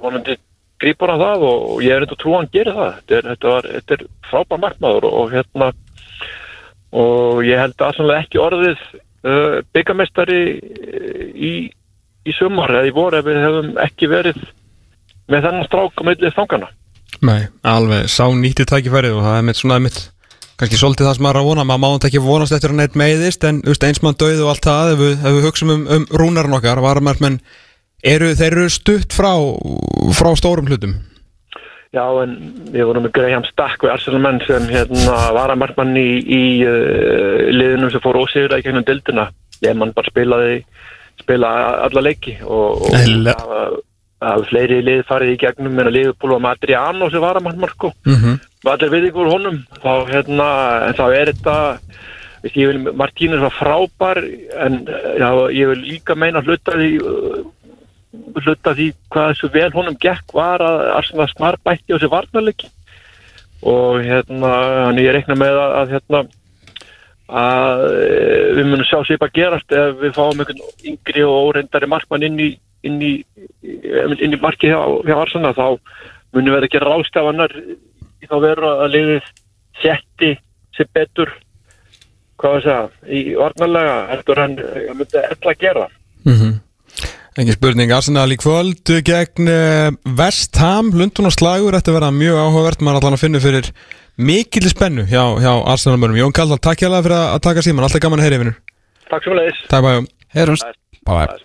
vonandi 0.00 0.36
grípar 0.80 1.12
hann 1.12 1.20
það 1.20 1.42
og 1.44 1.64
og 1.74 1.82
ég 1.84 1.92
er 1.92 2.04
eitthvað 2.06 2.20
trú 2.22 2.32
að 2.32 2.38
hann 2.40 2.52
gerir 2.54 2.76
það. 2.78 2.92
Þetta 3.00 3.16
er, 3.18 3.28
þetta 3.34 3.48
var, 3.54 3.68
þetta 3.74 3.94
er 3.98 4.04
frábær 4.30 4.62
markmaður 4.64 5.04
og, 5.08 5.14
og 5.20 5.32
hérna 5.34 5.70
og 7.00 7.42
ég 7.46 7.60
held 7.60 7.84
að 7.84 7.96
sannlega 7.96 8.24
ekki 8.24 8.40
orðið 8.42 8.80
uh, 9.26 9.60
byggamestari 9.74 10.40
í, 11.34 11.52
í 12.24 12.36
sumar 12.38 12.72
eða 12.78 12.90
í 12.90 12.94
voru 12.96 13.20
ef 13.20 13.28
við 13.28 13.42
hefum 13.44 13.72
ekki 13.84 14.10
verið 14.10 14.40
með 15.30 15.46
þennan 15.46 15.68
strák 15.68 16.00
á 16.00 16.02
millið 16.08 16.36
þangana 16.38 16.70
Nei, 17.20 17.50
alveg, 17.66 18.06
sá 18.08 18.24
nýtti 18.32 18.64
tækifærið 18.68 19.18
og 19.18 19.26
það 19.26 19.36
er 19.36 19.46
mitt 19.48 19.60
svona 19.60 19.80
mitt 19.82 20.00
kannski 20.60 20.78
svolítið 20.78 21.08
það 21.08 21.16
sem 21.16 21.24
maður 21.24 21.38
er 21.38 21.40
að 21.40 21.48
vona, 21.48 21.64
maður 21.68 21.80
má 21.82 21.88
þetta 21.94 22.08
ekki 22.10 22.22
vonast 22.24 22.54
eftir 22.56 22.72
að 22.72 22.78
neitt 22.80 22.96
meiðist 23.00 23.44
en 23.48 23.60
þú 23.64 23.72
veist, 23.72 23.86
eins 23.88 24.02
mann 24.04 24.18
döið 24.20 24.42
og 24.44 24.50
allt 24.52 24.66
það 24.68 24.92
ef 24.92 25.00
við, 25.00 25.14
við 25.24 25.46
hugsum 25.48 25.72
um, 25.74 25.84
um 25.96 26.06
rúnarinn 26.20 26.56
okkar 26.58 26.82
varmarmenn, 26.84 27.38
eru, 28.04 28.32
þeir 28.36 28.50
eru 28.50 28.66
stutt 28.72 29.16
frá, 29.16 29.32
frá 30.16 30.30
stórum 30.36 30.68
hlutum 30.68 30.98
Já, 31.90 32.04
en 32.22 32.36
við 32.70 32.84
vorum 32.86 33.02
með 33.02 33.14
Graham 33.16 33.44
Stack 33.48 33.82
við 33.82 33.90
Arsenal 33.90 34.20
menn 34.22 34.36
sem 34.46 34.66
hérna 34.70 35.16
var 35.34 35.50
að 35.50 35.58
markmann 35.58 35.96
í, 35.98 36.10
í 36.22 36.42
uh, 36.62 37.48
liðunum 37.50 37.90
sem 37.90 38.02
fór 38.04 38.20
ósigur 38.20 38.54
að 38.54 38.62
gegnum 38.68 38.86
dildina 38.86 39.24
ég 39.64 39.74
mann 39.74 39.90
bara 39.96 40.12
spilaði 40.12 40.60
spila 41.20 41.50
alla 41.88 42.04
leiki 42.06 42.36
og, 42.46 42.84
og 42.86 42.94
það 42.94 43.48
var- 43.50 43.80
hafði 44.20 44.48
fleiri 44.50 44.78
lið 44.84 45.02
farið 45.08 45.34
í 45.34 45.40
gegnum 45.40 45.78
en 45.80 45.88
að 45.88 45.94
liðupúl 45.96 46.34
og 46.36 46.46
Adriano 46.50 47.10
sem 47.10 47.22
var 47.24 47.40
að 47.40 47.46
markmann 47.48 47.66
Marko 47.66 47.92
mm 48.06 48.14
-hmm. 48.14 48.38
var 48.64 48.76
allir 48.76 48.90
við 48.94 49.06
ykkur 49.10 49.30
honum. 49.32 49.58
Þá 49.82 49.92
hérna, 50.12 50.48
þá 50.98 51.04
er 51.16 51.32
þetta 51.32 51.54
veist, 52.42 52.56
ég 52.56 52.68
vil, 52.68 52.92
Martínez 52.92 53.40
var 53.40 53.54
frábær 53.56 54.18
en 54.66 54.84
já, 55.18 55.30
ég 55.52 55.66
vil 55.72 55.80
líka 55.88 56.14
meina 56.14 56.42
hluta 56.44 56.72
því 56.76 56.90
uh, 57.00 57.40
hluta 58.12 58.74
því 58.74 58.90
hvað 59.12 59.32
þessu 59.32 59.50
vel 59.54 59.70
honum 59.74 59.96
gekk 60.00 60.34
var 60.34 60.62
að 60.64 60.84
Arsenal 60.96 61.28
snar 61.30 61.58
bætti 61.64 61.92
á 61.92 61.96
þessi 61.96 62.12
varnarleiki. 62.12 62.70
Og 63.70 64.00
hérna 64.04 64.52
hann 64.88 65.00
ég 65.02 65.12
rekna 65.14 65.36
með 65.38 65.58
að, 65.60 65.74
að 65.80 65.96
hérna 65.96 66.22
að 67.30 67.84
eh, 67.86 68.46
við 68.56 68.64
munum 68.66 68.88
sjá 68.88 68.98
sér 69.06 69.20
bara 69.22 69.36
gerast 69.36 69.76
ef 69.76 70.00
við 70.00 70.16
fáum 70.16 70.40
einhvern 70.40 70.64
yngri 70.90 71.22
og 71.26 71.50
óreindari 71.50 71.88
markmann 71.90 72.26
inn 72.26 72.40
í 72.42 72.50
inn 72.86 72.96
í, 73.04 73.12
inn 73.62 74.34
í 74.34 74.40
marki 74.40 74.70
hjá, 74.70 74.80
hjá 75.04 75.16
Arsenal 75.18 75.52
þá 75.56 75.66
munum 76.34 76.54
við 76.54 76.64
að 76.64 76.72
gera 76.72 76.94
rástafannar 76.94 77.54
þá 78.30 78.36
veru 78.44 78.72
að 78.72 78.92
liðið 78.94 79.30
setti 79.82 80.32
sér 80.76 80.90
betur 80.94 81.32
hvað 82.40 82.56
það 82.56 82.56
að 82.56 82.64
segja, 82.64 82.82
í 83.10 83.36
varnarlega 83.36 83.96
heldur 84.14 84.42
hann 84.42 84.58
eh, 84.64 84.90
myndi 84.96 85.22
ella 85.22 85.56
gera 85.60 85.86
Engin 87.38 87.54
spurning, 87.54 87.92
Arsenal 87.94 88.26
í 88.34 88.36
kvöld 88.40 88.90
gegn 89.06 89.46
uh, 89.46 89.92
West 90.18 90.58
Ham, 90.58 90.88
Lundun 90.90 91.28
og 91.28 91.34
Slagur 91.36 91.76
Þetta 91.76 91.94
verða 91.94 92.08
mjög 92.10 92.40
áhugavert, 92.42 92.82
maður 92.82 93.04
allan 93.04 93.14
að 93.14 93.22
finna 93.22 93.42
fyrir 93.44 93.68
mikil 94.18 94.66
spennu 94.66 95.04
hjá, 95.06 95.22
hjá 95.38 95.52
Arsenal-mörnum 95.70 96.18
Jón 96.18 96.34
Kaldal, 96.34 96.58
takk 96.58 96.82
hjá 96.82 96.90
fyrir 96.90 97.14
að 97.20 97.38
taka 97.46 97.62
síman, 97.62 97.86
alltaf 97.86 98.02
gaman 98.02 98.18
að 98.18 98.26
heyri 98.26 98.40
yfir 98.40 98.52
Takk 99.12 99.28
sem 99.28 99.38
leiðis 99.38 99.62
Takk 99.70 99.86
bæjum 99.86 100.10
bye. 101.06 101.38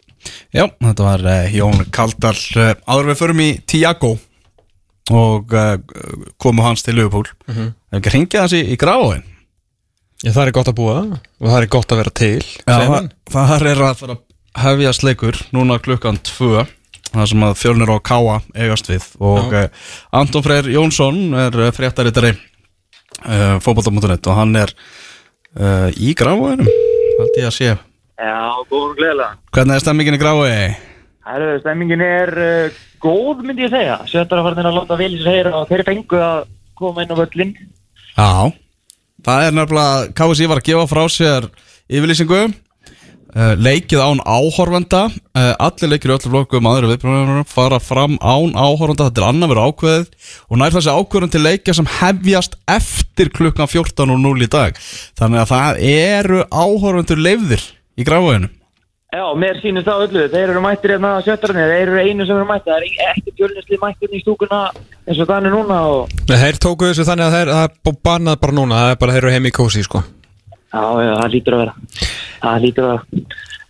Já, 0.58 0.66
þetta 0.66 1.06
var 1.06 1.28
uh, 1.30 1.54
Jón 1.54 1.88
Kaldal. 1.94 2.36
Uh, 2.58 2.74
áður 2.90 3.12
við 3.12 3.22
förum 3.22 3.46
í 3.46 3.50
Tiago 3.70 4.16
og 5.14 5.54
uh, 5.54 5.76
komu 6.42 6.66
hans 6.66 6.82
til 6.82 6.98
Liverpool. 6.98 7.30
Mm 7.46 7.56
-hmm. 7.56 7.74
Ef 7.94 8.00
ekki 8.02 8.16
hringið 8.16 8.42
hans 8.42 8.58
í, 8.58 8.66
í 8.74 8.76
gráin 8.82 9.22
Já, 10.24 10.32
það 10.32 10.48
er 10.48 10.58
gott 10.58 10.70
að 10.72 10.80
búa 10.80 11.02
og 11.14 11.46
það 11.46 11.62
er 11.62 11.68
gott 11.70 11.92
að 11.92 12.00
vera 12.02 12.10
til 12.10 12.42
Já, 12.42 12.78
það, 12.90 13.12
það 13.30 13.68
er 13.70 13.82
að 13.86 14.00
fara 14.00 14.16
að 14.16 14.24
hefjast 14.60 15.04
leikur 15.06 15.38
núna 15.56 15.78
klukkan 15.84 16.18
tvö 16.24 16.66
það 17.16 17.30
sem 17.32 17.46
að 17.48 17.58
fjölnir 17.60 17.92
á 17.92 17.98
Káa 18.04 18.38
eigast 18.56 18.90
við 18.92 19.08
og 19.24 19.54
uh, 19.56 19.68
Anton 20.16 20.44
Freyr 20.46 20.70
Jónsson 20.72 21.20
er 21.46 21.58
uh, 21.60 21.72
fréttarittari 21.76 22.34
uh, 22.36 23.58
fótbolta.net 23.64 24.28
og 24.32 24.40
hann 24.40 24.56
er 24.60 24.74
uh, 25.60 25.90
í 25.96 26.16
gráðunum 26.18 26.68
held 26.68 27.40
ég 27.40 27.50
að 27.50 27.56
sé 27.56 27.70
Já, 28.16 28.36
góður 28.72 28.94
og 28.94 29.00
gleðilega. 29.00 29.32
hvernig 29.52 29.76
er 29.76 29.84
stemmingin 29.84 30.16
í 30.16 30.20
gráði? 30.22 30.60
Stemmingin 31.60 32.04
er 32.06 32.32
uh, 32.40 32.84
góð, 33.04 33.42
myndi 33.46 33.66
ég 33.66 33.74
segja. 33.74 33.98
Sjöttar 34.08 34.40
að 34.40 34.48
fara 34.50 34.68
að 34.70 34.78
láta 34.78 34.98
vel 35.00 35.10
í 35.12 35.20
sér 35.20 35.34
heyra 35.34 35.56
og 35.60 35.66
þeir 35.72 35.84
fengu 35.88 36.22
að 36.22 36.46
koma 36.80 37.04
inn 37.04 37.12
á 37.12 37.18
völlin. 37.20 37.52
Já, 38.16 38.30
það 39.26 39.48
er 39.48 39.58
nefnilega 39.58 40.14
KSI 40.16 40.48
var 40.52 40.62
að 40.62 40.70
gefa 40.70 40.86
frá 40.92 41.04
sér 41.12 41.50
yfirlýsingu 41.92 42.42
leikið 43.36 44.02
án 44.02 44.22
áhorfenda. 44.24 45.06
Uh, 45.36 45.52
allir 45.68 45.92
leikir 45.92 46.14
í 46.14 46.16
öllu 46.16 46.32
flokkum 46.32 46.70
aðra 46.72 46.92
viðbröðum 46.94 47.48
fara 47.52 47.82
fram 47.84 48.18
án 48.22 48.56
áhorfenda. 48.56 49.10
Þetta 49.10 49.24
er 49.24 49.30
annað 49.30 49.54
verið 49.54 49.70
ákveðið. 49.70 50.12
Og 50.50 50.62
nær 50.62 50.76
þessi 50.76 50.98
ákveðun 50.98 51.34
til 51.36 51.46
leikja 51.46 51.78
sem 51.78 51.90
hefjast 52.00 52.60
eftir 52.72 53.34
klukkan 53.36 53.72
14.00 53.72 54.46
í 54.46 54.52
dag. 54.58 54.84
Þannig 55.20 55.44
að 55.44 55.52
það 55.56 55.82
eru 55.96 56.46
áhorfendur 56.52 57.26
leifðir 57.26 57.68
í 57.96 58.08
gráðinu 58.08 58.52
Já, 59.16 59.24
mér 59.40 59.60
sýnist 59.64 59.88
það 59.88 60.02
öllu. 60.10 60.24
Þeir 60.34 60.50
eru 60.52 60.62
mættir 60.64 60.92
hérna 60.92 61.12
sjöttarinn, 61.24 61.62
þeir 61.70 61.76
eru 61.86 62.02
einu 62.04 62.26
sem 62.28 62.36
eru 62.36 62.48
mættir. 62.50 62.74
Það 62.74 62.82
er 63.06 63.12
ekki 63.14 63.34
fjölninsli 63.38 63.78
mættir 63.80 64.12
í 64.12 64.20
stúkuna 64.24 64.60
eins 65.06 65.22
og 65.24 65.30
þannig 65.30 65.54
núna 65.54 65.78
og... 65.88 66.16
Nei, 66.28 66.36
þeir 66.42 66.60
tóku 66.66 66.90
þessu 66.90 67.06
þannig 67.08 67.30
að 67.30 67.36
það 67.38 67.62
er 67.62 67.96
bannað 68.10 68.42
bara 68.42 68.58
núna, 68.58 68.82
það 68.82 68.92
er 68.92 69.00
bara 69.04 69.16
þeir 69.16 69.22
eru 69.24 69.36
heim 69.38 69.48
í 69.48 69.54
kósi 69.56 69.86
sko. 69.88 70.02
Já, 70.74 70.86
já, 71.06 71.12
það 71.22 71.34
lítur 71.36 71.58
að 71.58 71.64
vera. 71.66 71.76
Það 72.44 72.64
lítur 72.66 72.88
að 72.88 72.96
vera. 72.96 73.26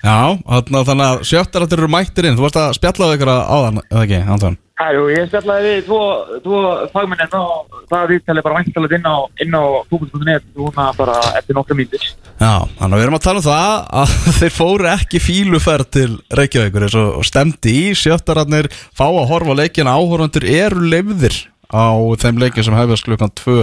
Já, 0.05 0.37
þannig 0.45 1.07
að 1.07 1.23
sjöttarættir 1.25 1.81
eru 1.81 1.89
mættir 1.89 2.27
inn 2.29 2.37
þú 2.37 2.45
varst 2.45 2.59
að 2.61 2.75
spjalla 2.77 3.07
á 3.09 3.13
ykkur 3.15 3.31
áðan, 3.33 3.81
eða 3.89 4.03
ekki, 4.03 4.19
Anton? 4.35 4.57
Hæru, 4.75 5.05
ég 5.07 5.29
spjallaði 5.29 5.69
við 5.71 5.85
tvo, 5.87 5.99
tvo 6.43 6.61
fagmennin 6.91 7.35
og 7.39 7.77
það 7.89 8.09
viðtalið 8.11 8.45
bara 8.45 8.57
væntalega 8.59 8.97
inn 8.99 9.07
á, 9.07 9.15
inn 9.45 9.55
á 9.55 9.63
fútboll.net 9.87 10.45
núna 10.59 10.87
bara 10.97 11.15
eftir 11.39 11.55
nokkra 11.57 11.77
mínútur. 11.79 12.03
Já, 12.35 12.51
þannig 12.75 12.83
að 12.83 12.99
við 12.99 13.05
erum 13.05 13.17
að 13.17 13.25
tala 13.25 13.41
um 13.41 13.47
það 13.47 13.77
að 14.01 14.15
þeir 14.41 14.55
fóru 14.57 14.89
ekki 14.91 15.21
fíluferð 15.23 15.91
til 15.95 16.09
Reykjavíkur 16.41 16.85
eins 16.89 16.97
og 17.01 17.25
stemdi 17.25 17.75
í 17.85 17.85
sjöttararnir 17.97 18.69
fá 18.75 19.07
að 19.07 19.29
horfa 19.31 19.55
á 19.55 19.59
leikina 19.63 19.95
áhorfandur 19.95 20.49
eru 20.51 20.85
leifðir 20.91 21.39
á 21.71 21.95
þeim 22.21 22.43
leikin 22.43 22.67
sem 22.67 22.75
hefðast 22.77 23.07
klukkan 23.07 23.31
2 23.31 23.55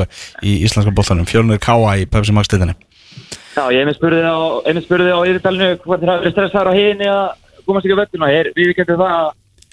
í 0.48 0.62
íslenska 0.64 0.96
bóltanum 0.96 1.28
fjölnir 1.28 1.60
K.A. 1.62 2.00
í 2.00 2.08
Pepsi 2.08 2.34
Max 2.34 2.50
tilinni 2.50 2.74
Já, 3.52 3.64
ég 3.68 3.82
einmitt 3.82 3.98
spurði 3.98 4.22
á, 4.24 4.38
einmitt 4.64 4.86
spurði 4.86 5.12
á 5.12 5.20
yfirtalinu 5.28 5.70
hvað 5.82 6.02
þeir 6.02 6.10
hafa 6.12 6.22
verið 6.22 6.34
stressaður 6.36 6.70
á 6.72 6.78
higinni 6.78 7.08
að 7.12 7.24
komast 7.66 7.86
ekki 7.86 7.96
á 7.96 8.00
völlinu 8.00 8.26
og 8.26 8.32
þeir, 8.32 8.52
við 8.56 8.70
getum 8.78 9.02
það 9.02 9.16
að 9.16 9.26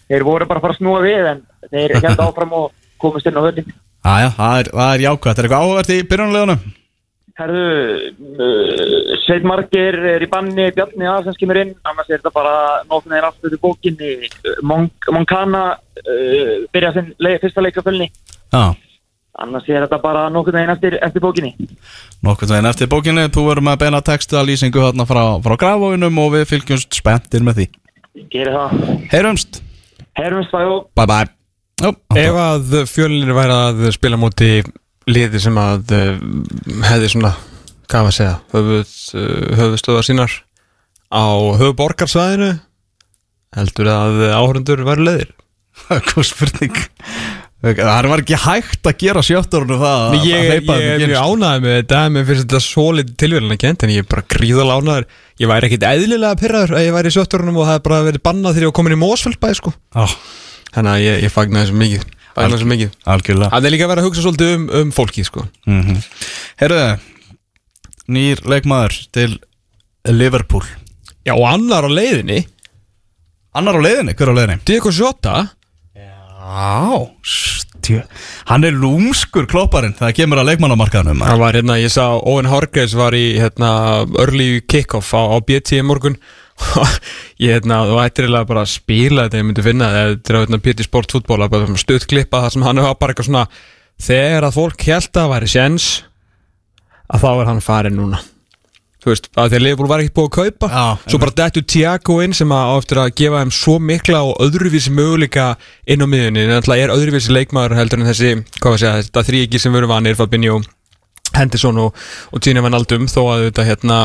þeir 0.09 0.25
voru 0.27 0.49
bara 0.49 0.59
að 0.59 0.65
fara 0.65 0.75
að 0.75 0.81
snúa 0.81 1.03
við 1.05 1.29
en 1.29 1.45
þeir 1.69 1.95
held 2.03 2.25
áfram 2.25 2.57
og 2.59 2.67
komast 2.99 3.29
inn 3.29 3.39
á 3.39 3.45
völlin. 3.45 3.71
Æja, 3.99 4.33
það 4.35 4.59
er, 4.59 4.71
er 4.87 5.05
jákvæmt, 5.05 5.39
er 5.39 5.47
eitthvað 5.47 5.63
áhugavert 5.63 5.93
í 5.95 5.99
byrjunlegunum? 6.11 6.67
Herðu, 7.39 7.63
uh, 8.43 9.11
Sveit 9.23 9.45
Margir 9.47 9.95
er 10.11 10.23
í 10.25 10.27
banni, 10.27 10.65
Bjarni 10.75 11.07
Aðsens 11.07 11.39
kemur 11.39 11.61
inn, 11.61 11.71
annars 11.87 12.09
er 12.09 12.19
þetta 12.19 12.33
bara 12.35 12.55
nokkurn 12.89 13.15
veginn 13.15 13.27
aftur 13.29 13.53
til 13.53 13.61
bókinni. 13.63 14.11
Moncana 14.67 15.63
uh, 15.77 16.53
byrja 16.73 16.91
sinn 16.97 17.13
leik, 17.23 17.39
fyrsta 17.45 17.63
leik 17.63 17.79
á 17.79 17.83
fölni, 17.85 18.09
Já, 18.51 18.75
annars 19.43 19.69
er 19.69 19.85
þetta 19.85 19.99
bara 20.03 20.25
nokkurn 20.33 20.59
veginn 20.59 20.73
eftir, 20.73 20.97
eftir 21.05 21.23
bókinni. 21.23 21.53
nokkuð 22.25 22.53
veginn 22.53 22.69
eftir 22.69 22.91
bókinni. 22.91 23.27
Þú 23.33 23.45
verður 23.47 23.65
með 23.67 23.77
að 23.77 23.83
beina 23.85 24.01
texta 24.05 24.43
lýsingu 24.45 24.83
hérna 24.83 25.07
frá, 25.09 25.23
frá 25.45 25.55
grafóinum 25.63 26.21
og 26.23 26.33
við 26.35 26.45
fylgjumst 26.51 26.99
spenntir 26.99 27.45
með 27.45 27.61
því. 27.61 27.67
Gerir 28.33 28.55
það. 28.57 28.77
Heyrumst, 29.13 29.61
það 30.51 30.73
og 30.73 30.87
bye 30.99 31.07
bye. 31.09 31.29
Jó, 31.79 31.93
Ef 32.19 32.37
að 32.43 32.73
fjölinir 32.91 33.37
væri 33.37 33.55
að 33.55 33.85
spila 33.95 34.19
móti 34.19 34.49
liði 35.09 35.39
sem 35.39 35.55
að 35.57 35.93
uh, 35.95 36.17
hefði 36.89 37.11
svona, 37.13 37.31
hvað 37.89 38.09
að 38.09 38.17
segja 38.17 38.33
uh, 38.59 38.97
höfuðstöðar 39.61 40.07
sínar 40.07 40.35
á 41.09 41.23
höfuborgarsvæðinu 41.61 42.51
heldur 43.55 43.89
að 43.93 44.19
áhörundur 44.35 44.83
væri 44.85 45.07
leiðir. 45.07 45.31
Hvað 45.87 46.25
spurning 46.27 46.75
Það 47.59 48.05
var 48.07 48.21
ekki 48.23 48.37
hægt 48.39 48.87
að 48.87 48.93
gera 49.01 49.21
sjötturinu 49.25 49.75
það 49.81 49.95
að- 49.99 50.13
Nei, 50.13 50.27
ég, 50.29 50.51
að 50.63 50.79
ég, 50.79 50.91
er 51.03 51.09
mjög 51.11 51.25
ánægð 51.27 51.63
með 51.65 51.73
þetta 51.75 52.03
mér 52.15 52.27
finnst 52.29 52.45
þetta 52.45 52.61
svo 52.63 52.85
litið 52.95 53.15
tilvíðan 53.19 53.51
að 53.55 53.59
kent 53.63 53.83
en 53.83 53.89
ég 53.91 53.99
er 53.99 54.07
bara 54.13 54.23
gríðal 54.31 54.69
ánægður. 54.77 55.07
Ég 55.43 55.49
væri 55.51 55.67
ekkit 55.67 55.83
eðlilega 55.89 56.39
pyrraður 56.39 56.71
að 56.79 56.85
ég 56.87 56.95
væri 56.95 57.11
í 57.11 57.15
sjötturnum 57.17 57.57
og 57.59 57.67
það 57.67 57.75
er 57.75 57.83
bara 57.89 57.99
verið 58.07 58.23
bannað 58.29 58.55
þegar 58.55 58.63
ég 58.63 58.71
var 58.71 58.77
komin 58.79 58.95
í 58.95 59.01
Mósfjöldbæ 59.03 59.51
sko. 59.59 59.73
Já, 59.91 60.05
þannig 60.77 60.93
að 60.93 61.03
ég, 61.03 61.19
ég 61.27 61.35
fagna 61.35 61.65
þessu 61.65 61.77
mikið 61.83 62.07
fagna 62.39 62.55
þessu 62.55 62.69
mikið. 62.71 62.89
algjörlega. 63.11 63.51
Það 63.51 63.65
er 63.67 63.75
líka 63.75 63.83
að 63.83 63.91
vera 63.91 64.01
að 64.01 64.07
hugsa 64.07 64.23
svolítið 64.23 64.55
um, 64.55 64.65
um 64.79 64.91
fólki 64.95 65.25
sko. 65.27 65.43
mm 65.67 65.99
Herðu, 66.63 66.83
nýr 68.07 68.41
leikmaður 68.47 68.97
til 69.11 69.29
Liverpool. 70.07 70.63
Já 71.27 71.35
og 71.35 71.43
annar 71.51 71.83
á 71.83 71.91
leiðinni. 71.91 72.45
Annar 73.59 73.75
á 73.75 73.81
leiðinni, 73.83 74.15
hver 74.15 74.31
á 74.31 74.35
leiðinni? 74.39 74.61
Diego 74.63 74.91
Jota 74.95 75.49
Já, 76.49 77.05
stjö 77.21 78.01
Hann 78.49 78.65
er 78.65 78.73
lúmskur 78.73 79.45
klopparinn 79.49 79.93
Það 79.99 80.15
kemur 80.17 80.41
að 80.41 80.49
leikmannamarkaðanum 80.49 81.21
Það 81.27 81.41
var 81.43 81.57
hérna, 81.59 81.77
ég 81.77 81.93
sá 81.93 82.05
Owen 82.17 82.49
Hargreaves 82.49 82.95
var 82.97 83.17
í 83.17 83.25
hérna, 83.37 83.71
early 84.17 84.63
kick-off 84.65 85.13
á, 85.13 85.21
á 85.29 85.37
BT 85.45 85.83
morgun. 85.85 86.17
Ég 87.43 87.53
hérna, 87.53 87.83
þú 87.85 87.99
ættir 88.01 88.31
bara 88.33 88.65
að 88.65 88.73
spila 88.73 89.27
þetta 89.27 89.39
ég 89.39 89.45
myndi 89.47 89.65
finna 89.65 89.91
það, 89.93 90.09
þetta 90.15 90.33
er 90.33 90.39
á 90.39 90.41
hérna, 90.43 90.61
BT 90.65 90.87
Sport 90.87 91.15
fútból 91.15 91.77
stuttklippa 91.83 92.41
þar 92.45 92.55
sem 92.55 92.65
hann 92.65 92.83
var 92.83 92.97
bara 92.99 93.13
eitthvað 93.13 93.29
svona 93.29 93.45
þegar 93.99 94.49
að 94.49 94.57
fólk 94.57 94.87
held 94.89 95.09
að 95.11 95.21
það 95.21 95.31
væri 95.35 95.53
sjens 95.53 95.87
að 97.09 97.23
þá 97.23 97.29
er 97.31 97.49
hann 97.51 97.63
farin 97.63 97.99
núna 97.99 98.21
þú 98.99 99.11
veist, 99.13 99.29
að 99.39 99.55
að 99.57 99.63
Liverpool 99.63 99.91
var 99.91 100.03
ekki 100.03 100.15
búið 100.17 100.27
að 100.29 100.35
kaupa. 100.37 100.71
Já, 100.73 101.11
svo 101.11 101.21
bara 101.21 101.35
dettu 101.39 101.63
Tiago 101.63 102.17
inn 102.25 102.35
sem 102.35 102.51
að 102.51 102.71
á 102.71 102.73
eftir 102.79 103.01
að 103.03 103.13
gefa 103.21 103.43
þeim 103.43 103.53
svo 103.55 103.77
mikla 103.79 104.23
og 104.27 104.41
öðruvísi 104.43 104.91
möguleika 104.95 105.53
inn 105.87 106.03
á 106.03 106.07
miðunni, 106.09 106.47
en 106.47 106.57
alltaf 106.57 106.81
er 106.81 106.93
öðruvísi 106.95 107.35
leikmaður 107.35 107.77
heldur 107.79 108.03
en 108.03 108.11
þessi, 108.11 108.35
hvað 108.59 108.73
var 108.73 108.77
að 108.77 108.83
segja, 108.83 109.07
þetta 109.07 109.25
þrýki 109.29 109.63
sem 109.63 109.75
veru 109.75 109.91
vanir, 109.91 110.19
Fabinho 110.19 110.59
Henderson 111.35 111.79
og, 111.79 111.97
og 112.33 112.43
Gini 112.43 112.63
Van 112.63 112.77
Aldum 112.77 113.07
þó 113.09 113.21
að 113.33 113.49
þetta 113.49 113.67
hérna 113.67 113.99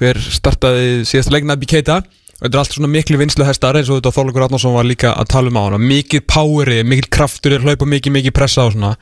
hver 0.00 0.20
startaði 0.22 1.04
síðasta 1.08 1.34
leikna 1.34 1.58
Bikeita 1.60 2.00
og 2.00 2.46
þetta 2.46 2.54
er 2.54 2.62
allt 2.62 2.76
svona 2.76 2.90
miklu 2.90 3.20
vinslu 3.20 3.46
hestar 3.46 3.78
eins 3.78 3.90
og 3.90 4.00
þetta 4.00 4.14
Þorleikur 4.16 4.46
Átnarsson 4.46 4.76
var 4.76 4.88
líka 4.88 5.12
að 5.12 5.28
tala 5.34 5.52
um 5.52 5.58
á 5.60 5.62
hana. 5.66 5.80
Mikið 5.82 6.24
poweri, 6.30 6.78
mikið 6.88 7.10
kraftur 7.12 7.58
hlaupa 7.60 7.88
mikið, 7.88 8.14
mikið 8.16 8.36
pressa 8.36 8.64
og 8.64 8.74
svona. 8.74 8.94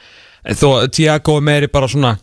En 0.43 0.59
þó 0.59 0.89
Tiago 0.91 1.37
er 1.39 1.47
meiri 1.47 1.71
bara 1.71 1.91
svona 1.91 2.17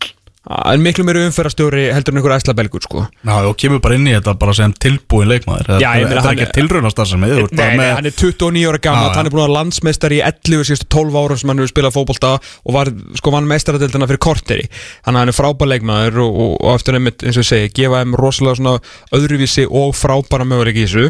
en 0.46 0.82
miklu 0.86 1.02
meiri 1.08 1.24
umferðarstjóri 1.26 1.88
heldur 1.96 2.14
en 2.14 2.20
einhver 2.22 2.34
æsla 2.36 2.54
belgur 2.58 2.84
sko. 2.86 3.06
Já, 3.26 3.36
og 3.50 3.56
kemur 3.58 3.80
bara 3.82 3.96
inn 3.98 4.06
í 4.06 4.14
þetta 4.14 4.36
bara 4.38 4.54
sem 4.54 4.74
tilbúin 4.78 5.26
leikmaður. 5.32 5.80
Já, 5.82 5.88
ég 5.98 6.06
meina, 6.06 6.10
Þetta 6.10 6.22
er 6.22 6.28
hann- 6.28 6.42
ekki 6.44 6.58
tilraunastar 6.60 7.08
sem 7.10 7.22
við 7.26 7.52
Nei, 7.52 7.78
nei, 7.80 7.88
hann 7.98 8.06
er 8.06 8.12
29 8.14 8.66
ára 8.70 8.82
gammal, 8.82 9.08
Já, 9.08 9.10
já. 9.10 9.16
hann 9.18 9.26
er 9.26 9.34
búin 9.34 9.42
að 9.42 9.48
vera 9.48 9.58
landsmeistari 9.58 10.20
í 10.20 10.24
11 10.28 10.68
síðustu 10.70 10.90
12 10.94 11.18
ára 11.24 11.38
sem 11.42 11.50
hann 11.50 11.58
hefur 11.64 11.74
spilað 11.74 11.96
fótbolta 11.98 12.34
og 12.66 12.74
var, 12.78 12.92
sko, 13.18 13.32
vann 13.34 13.50
meistaradildina 13.50 14.08
fyrir 14.12 14.22
korteri. 14.22 14.68
Þannig 15.06 15.18
að 15.18 15.24
hann 15.26 15.34
er 15.34 15.40
frábær 15.40 15.72
leikmaður 15.74 16.22
og, 16.28 16.36
og, 16.46 16.58
og 16.62 16.76
eftir 16.76 16.94
einmitt, 17.00 17.24
eins 17.26 17.38
og 17.38 17.44
ég 17.44 17.50
segi, 17.50 17.74
gefa 17.82 18.04
þeim 18.04 18.16
rosalega 18.22 18.56
svona 18.62 18.76
öðruvísi 19.18 19.66
og 19.70 19.96
frábæra 19.98 20.46
möguleik 20.46 20.78
í 20.78 20.86
þessu. 20.86 21.10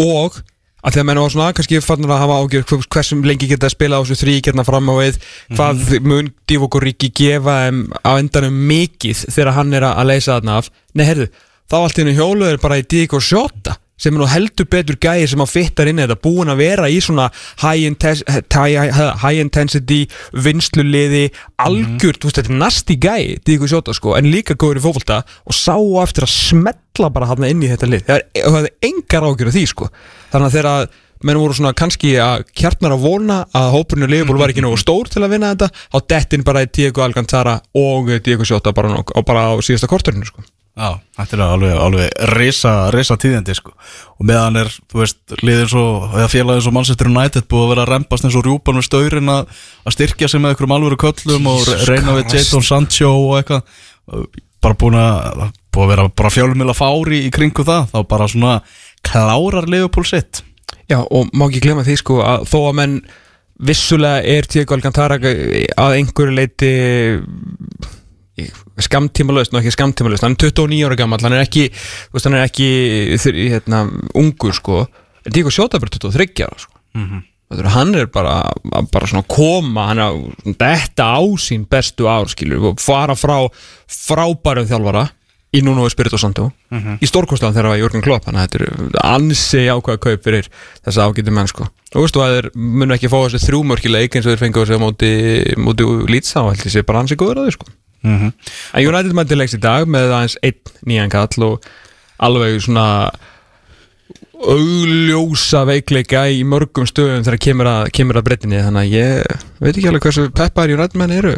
Og 0.00 0.40
að 0.86 1.00
að 1.00 1.08
menn 1.08 1.20
var 1.22 1.32
svona 1.34 1.54
kannski 1.56 1.80
fannur 1.82 2.14
að 2.14 2.22
hafa 2.22 2.38
ágjör 2.42 2.84
hversum 2.86 3.24
lengi 3.26 3.48
geta 3.50 3.66
að 3.66 3.74
spila 3.74 3.98
á 3.98 4.02
þessu 4.04 4.20
þrý 4.22 4.36
hérna 4.38 4.66
fram 4.66 4.92
á 4.92 4.94
við 5.00 5.18
hvað 5.56 5.98
mun 6.06 6.30
Divock 6.48 6.78
Origi 6.78 7.10
gefa 7.10 7.56
þeim 7.64 7.82
á 7.98 8.10
endanum 8.14 8.62
mikið 8.70 9.26
þegar 9.26 9.54
hann 9.58 9.74
er 9.74 9.88
að 9.90 10.08
leysa 10.12 10.36
þarna 10.36 10.60
af. 10.62 10.70
Nei, 10.94 11.04
heyrðu, 11.08 11.28
þá 11.70 11.76
allt 11.80 11.98
í 11.98 12.04
hennu 12.04 12.16
hjólu 12.18 12.48
er 12.48 12.62
bara 12.62 12.78
í 12.78 12.86
Diego 12.86 13.18
Jota 13.18 13.78
sem 13.98 14.14
er 14.14 14.22
nú 14.22 14.28
heldur 14.30 14.68
betur 14.70 14.98
gæði 15.02 15.26
sem 15.32 15.42
að 15.42 15.52
fittar 15.54 15.90
inn 15.90 16.02
þetta 16.02 16.18
búin 16.22 16.52
að 16.52 16.62
vera 16.62 16.88
í 16.90 17.00
svona 17.02 17.28
high, 17.62 17.86
intense, 17.88 18.24
high, 18.54 19.40
intensity 19.42 20.04
vinsluliði, 20.32 21.26
algjör 21.64 22.20
þú 22.20 22.30
veist, 22.30 22.40
þetta 22.40 22.54
er 22.54 22.62
nasti 22.62 22.98
gæði, 23.02 23.34
Diego 23.46 23.68
Jota 23.70 23.96
sko 23.96 24.14
en 24.18 24.30
líka 24.32 24.56
góður 24.58 24.80
í 24.82 24.86
fótbolta 24.86 25.22
og 25.44 25.56
sá 25.56 25.74
eftir 26.04 26.28
að 26.28 26.34
smetla 26.36 27.12
bara 27.14 27.32
hann 27.32 27.48
inn 27.48 27.66
í 27.66 27.70
þetta 27.72 27.90
lið. 27.90 28.08
Það 28.08 28.62
er 28.62 28.72
engar 28.88 29.28
ágjör 29.28 29.52
af 29.52 29.58
því 29.58 29.66
sko. 29.72 29.92
Þannig 30.32 30.48
að 30.48 30.56
þegar 30.58 30.70
að 30.72 30.88
menn 31.26 31.40
voru 31.40 31.56
svona 31.56 31.74
kannski 31.76 32.12
að 32.22 32.44
kjartnar 32.56 32.94
að 32.94 33.06
vona 33.06 33.38
að 33.56 33.72
hópurinn 33.74 34.10
Liverpool 34.10 34.38
var 34.38 34.52
ekki 34.52 34.62
nógu 34.62 34.78
stór 34.78 35.10
til 35.10 35.24
að 35.24 35.34
vinna 35.34 35.50
þetta 35.54 35.70
á 35.74 35.98
dettin 36.14 36.46
bara 36.46 36.62
í 36.62 36.70
Diego 36.70 37.02
Alcantara 37.02 37.58
og 37.78 38.12
Diego 38.22 38.46
Jota 38.46 38.74
bara, 38.76 39.02
bara 39.26 39.48
á 39.50 39.52
síðasta 39.58 39.90
korturinu 39.90 40.28
sko 40.28 40.46
Já, 40.78 40.92
þetta 41.18 41.34
er 41.34 41.40
alveg, 41.42 41.72
alveg 41.82 42.10
risa, 42.38 42.72
risa 42.94 43.16
tíðindi 43.18 43.56
sko. 43.58 43.72
og 44.14 44.26
meðan 44.30 44.60
er, 44.60 44.68
þú 44.90 45.00
veist, 45.00 45.18
liðir 45.42 45.70
svo 45.72 45.86
eða 46.12 46.28
félagið 46.30 46.66
svo 46.66 46.72
Manchester 46.76 47.10
United 47.10 47.48
búið 47.50 47.64
að 47.64 47.72
vera 47.72 47.86
að 47.86 47.92
rempast 47.94 48.28
eins 48.28 48.36
og 48.38 48.44
rjúpan 48.46 48.78
við 48.78 48.86
staurin 48.86 49.32
að, 49.32 49.56
styrkja 49.96 50.28
sig 50.30 50.42
með 50.44 50.54
einhverjum 50.54 50.76
alvöru 50.76 51.00
köllum 51.02 51.48
og 51.50 51.64
Jesus 51.64 51.88
reyna 51.90 52.14
við 52.14 52.28
Christ. 52.28 52.52
Jadon 52.52 52.68
Sancho 52.68 53.10
og 53.10 53.34
eitthvað 53.40 54.28
bara 54.62 54.78
búin 54.78 54.98
að, 55.02 55.42
búið 55.74 55.84
að 55.84 55.92
vera 55.96 56.08
bara 56.22 56.34
fjálumila 56.36 56.78
fári 56.78 57.24
í 57.26 57.32
kringu 57.34 57.66
það 57.66 57.90
þá 57.94 57.98
bara 58.14 58.30
svona 58.30 58.54
klárar 59.02 59.66
Liverpool 59.66 60.06
sitt 60.06 60.44
Já, 60.88 61.02
og 61.02 61.32
má 61.34 61.48
ekki 61.48 61.64
glemma 61.66 61.84
því 61.84 61.98
sko 62.00 62.22
að 62.22 62.46
þó 62.48 62.58
að 62.62 62.76
menn 62.78 63.00
vissulega 63.68 64.22
er 64.22 64.46
Diego 64.46 64.76
Alcantara 64.76 65.18
að 65.18 65.96
einhverju 65.98 66.36
leiti 66.38 66.72
skamtímalöst, 68.88 69.52
ná 69.54 69.60
ekki 69.62 69.72
skamtímalöst 69.74 70.24
hann 70.26 70.36
er 70.36 70.42
29 70.50 70.84
ára 70.88 70.96
gammal, 71.00 71.20
hann 71.24 71.36
er 71.38 71.44
ekki 71.46 71.68
þú 71.72 72.14
veist, 72.16 72.28
hann 72.28 72.38
er 72.38 72.46
ekki 72.46 72.68
hérna, 73.52 73.84
ungur 74.18 74.54
sko, 74.56 74.84
en 75.26 75.34
Díko 75.34 75.50
Sjóta 75.52 75.76
er 75.78 75.84
bara 75.84 75.96
23 75.98 76.46
ára 76.46 76.58
sko. 76.62 76.74
Þetta 77.48 77.62
er- 77.64 77.70
hann 77.72 77.94
er 77.96 78.06
bara, 78.12 78.34
bara 78.92 79.06
svona 79.08 79.22
að 79.24 79.28
koma 79.32 79.86
hann 79.88 79.98
er 79.98 80.10
að 80.12 80.56
detta 80.60 81.06
á 81.16 81.20
sín 81.40 81.62
bestu 81.68 82.04
ár 82.10 82.28
skilur, 82.28 82.72
og 82.74 82.80
fara 82.80 83.14
frá 83.16 83.48
frábærum 83.88 84.68
þjálfara 84.68 85.06
í 85.56 85.62
núna 85.64 85.80
og 85.86 85.90
Spirito 85.90 86.18
Santo 86.20 86.50
í 87.00 87.06
stórkostlega 87.08 87.54
þegar 87.56 87.64
það 87.64 87.72
var 87.72 87.78
Jörgen 87.80 88.02
Klopp 88.04 88.26
þannig 88.26 88.42
að 88.42 88.48
þetta 88.48 88.58
er 88.60 88.98
ansi 89.14 89.62
ákvæða 89.72 90.00
kaup 90.04 90.22
fyrir 90.26 90.48
þessa 90.84 91.06
ágæti 91.08 91.32
menn 91.32 91.48
sko. 91.48 91.64
Og 91.96 92.02
veistu 92.04 92.20
að 92.20 92.34
þeir 92.36 92.48
munu 92.54 92.92
ekki 92.98 93.08
fá 93.08 93.16
þessi 93.24 93.40
þrjúmörki 93.48 93.88
leik 93.88 94.12
eins 94.18 94.26
og 94.28 94.34
þeir 94.36 94.42
fengu 94.44 94.60
þessi 94.66 94.76
á 94.76 94.84
móti, 94.84 95.12
móti 95.56 95.88
Leeds 96.12 96.34
þá 96.36 96.42
held 96.52 96.66
ég 96.68 96.74
sé 96.76 96.82
bara 96.84 97.00
ansi 97.00 97.16
góður 97.16 97.40
að 97.40 97.48
þau 97.48 97.56
sko 97.56 97.66
Mhm. 98.06 98.32
En 98.74 98.86
United 98.86 99.16
mætti 99.16 99.38
leiks 99.38 99.56
í 99.56 99.62
dag 99.62 99.88
með 99.90 100.12
aðeins 100.12 100.36
einn 100.42 100.74
nýjan 100.86 101.10
kall 101.10 101.44
og 101.48 101.64
alveg 102.18 102.60
svona 102.62 102.86
augljósa 104.38 105.64
veikleika 105.66 106.28
í 106.30 106.44
mörgum 106.46 106.86
stöðum 106.86 107.24
þegar 107.26 107.40
kemur 107.42 107.70
að, 107.70 107.88
kemur 107.96 108.20
að 108.20 108.28
breytinni 108.28 108.60
þannig 108.62 108.84
að 108.84 108.92
ég 108.94 109.40
veit 109.58 109.72
ekki 109.72 109.88
alveg 109.90 110.04
hversu 110.06 110.28
peppar 110.30 110.70
United 110.70 110.98
menn 111.00 111.16
eru 111.16 111.34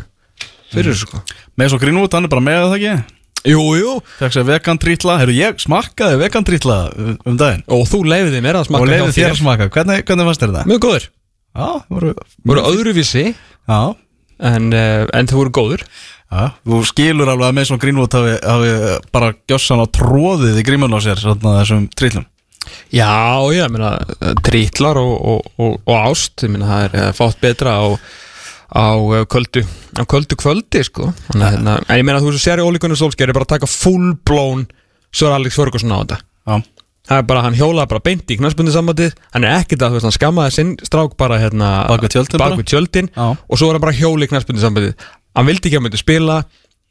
fyrir 0.71 0.93
þessu 0.93 1.09
sko. 1.09 1.23
Með 1.59 1.73
svo 1.73 1.81
Greenwood, 1.83 2.13
hann 2.15 2.29
er 2.29 2.33
bara 2.33 2.45
með 2.45 2.67
það 2.67 2.77
ekki? 2.77 3.17
Jú, 3.51 3.63
jú. 3.79 3.95
Fekk 4.19 4.35
sér 4.37 4.45
vegan 4.51 4.79
trítla, 4.81 5.17
herru 5.23 5.33
ég 5.33 5.63
smakkaði 5.65 6.19
vegan 6.21 6.45
trítla 6.45 6.77
um 7.25 7.39
daginn. 7.41 7.65
Og 7.73 7.87
þú 7.89 8.03
leiðið 8.05 8.45
mér 8.45 8.59
að 8.61 8.67
Og 8.67 8.69
smakka 8.69 8.91
leiði 8.91 9.17
þér 9.17 9.31
að 9.33 9.41
smakka, 9.41 9.69
hvernig, 9.73 10.05
hvernig 10.05 10.29
fannst 10.29 10.45
þér 10.45 10.55
það? 10.59 10.69
Mjög 10.71 10.85
góður 10.85 11.09
Já, 11.51 11.69
voru, 11.91 12.13
voru 12.47 12.63
öðruvísi. 12.69 13.25
Já, 13.67 13.81
en, 14.53 14.69
uh, 14.77 15.09
en 15.19 15.31
þú 15.31 15.41
voru 15.41 15.55
góður 15.57 15.87
þú 16.31 16.81
skilur 16.87 17.31
alveg 17.33 17.49
að 17.49 17.57
með 17.59 17.69
svona 17.69 17.83
Greenwood 17.83 18.15
hafi, 18.15 18.35
hafi 18.47 18.75
bara 19.15 19.33
gjössan 19.51 19.83
á 19.83 19.87
tróðið 19.99 20.61
í 20.61 20.67
grímun 20.67 20.95
á 20.95 20.99
sér 21.03 21.23
svona 21.23 21.57
þessum 21.61 21.89
trítlum. 21.99 22.27
Já, 22.95 23.11
já, 23.51 23.65
ég 23.65 23.71
meina 23.73 23.93
trítlar 24.47 25.01
og, 25.01 25.15
og, 25.17 25.53
og, 25.59 25.79
og 25.89 25.95
ást 26.11 26.45
ég 26.45 26.53
meina 26.53 26.69
það 26.69 26.99
er 27.01 27.17
fátt 27.17 27.41
betra 27.43 27.77
á, 27.83 27.87
á 28.71 28.87
eh, 29.17 29.25
kvöldu 29.31 29.65
á 29.99 30.03
kvöldu 30.07 30.39
kvöldi 30.39 30.85
sko. 30.87 31.09
Þannig, 31.31 31.47
að, 31.47 31.55
hérna, 31.57 31.79
en 31.89 32.03
ég 32.03 32.07
meina 32.07 32.23
þú 32.23 32.35
sér 32.39 32.63
í 32.63 32.67
ólíkunum 32.69 33.01
sólsker 33.01 33.31
er 33.33 33.37
bara 33.37 33.49
taka 33.57 33.71
full 33.71 34.13
blown 34.27 34.69
Sör 35.11 35.33
Alex 35.35 35.57
Ferguson 35.59 35.91
á 35.91 35.99
þetta. 36.05 36.21
Já, 36.47 36.61
það 37.11 37.17
er 37.23 37.25
bara, 37.27 37.41
hann 37.43 37.57
hjólaði 37.59 37.91
bara 37.91 38.03
beint 38.07 38.31
í 38.31 38.37
knæspundi 38.39 38.75
sambandið 38.75 39.17
hann 39.35 39.47
er 39.49 39.57
ekkert 39.65 39.83
að, 39.83 39.91
þú 39.91 39.99
veist, 39.99 40.07
hann 40.07 40.15
skammaði 40.15 40.55
sinn 40.55 40.71
strák 40.87 41.17
bara 41.19 41.41
hérna 41.43 41.71
Bak 41.91 42.05
við 42.05 42.15
tjöldin 42.15 42.39
bara? 42.39 42.55
bak 42.55 42.61
við 42.63 42.69
tjöldin 42.71 43.11
og 43.19 43.59
svo 43.59 43.71
var 43.71 43.79
hann 43.79 43.85
bara 43.89 43.97
hjóli 43.99 44.29
í 44.29 44.31
knæspundi 44.31 44.63
sambandið 44.63 45.09
hann 45.37 45.49
vildi 45.49 45.71
ekki 45.71 45.81
að 45.81 45.87
myndi 45.87 46.01
spila 46.01 46.41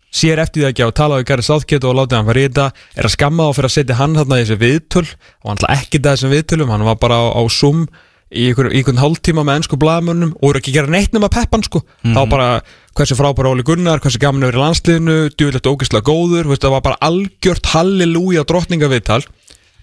sér 0.10 0.42
eftir 0.42 0.64
því 0.64 0.70
ekki 0.72 0.86
að 0.86 0.94
tala 0.98 1.20
við 1.20 1.30
Gary 1.30 1.46
Southgate 1.46 1.88
og 1.88 1.98
látið 2.00 2.18
hann 2.18 2.30
fara 2.30 2.42
í 2.42 2.46
þetta 2.48 2.68
er 2.98 3.08
að 3.08 3.16
skamma 3.16 3.46
á 3.46 3.52
fyrir 3.54 3.70
að 3.70 3.76
setja 3.76 3.98
hann 4.00 4.18
þarna 4.18 4.40
í 4.40 4.46
þessi 4.46 4.60
viðtöl. 4.64 5.08
Og 5.44 5.50
hann 5.52 5.60
ætla 5.60 5.74
ekki 5.76 6.02
það 6.02 6.16
þessum 6.16 6.34
viðtölum 6.34 6.72
hann 6.74 6.86
var 6.88 7.02
bara 7.02 7.20
á, 7.22 7.26
á 7.38 7.42
Zoom 7.54 7.84
í 8.30 8.46
einhvern, 8.50 8.74
einhvern 8.74 9.02
hálftíma 9.02 9.46
með 9.46 9.60
ennsku 9.60 9.78
blaðmönnum 9.82 10.36
og 10.38 10.44
voru 10.48 10.62
ekki 10.62 10.74
að 10.74 10.80
gera 10.80 10.94
neitt 10.94 11.14
nema 11.14 11.30
peppan 11.34 11.66
sko. 11.66 11.82
Þá 12.06 12.22
bara 12.30 12.50
hversu 12.98 13.18
frábæra 13.18 13.54
Óli 13.54 13.66
Gunnar 13.66 14.02
hversu 14.04 14.22
gaman 14.22 14.46
að 14.46 14.52
vera 14.52 14.60
í 14.60 14.64
landsliðinu, 14.66 15.18
djúvilegt 15.34 15.70
ógeðslega 15.70 16.06
góður 16.10 16.50
veist, 16.52 16.66
það 16.66 16.76
var 16.76 16.86
bara 16.86 17.00
algjört 17.10 17.72
halleluja 17.74 18.46
drottningaviðtal 18.50 19.24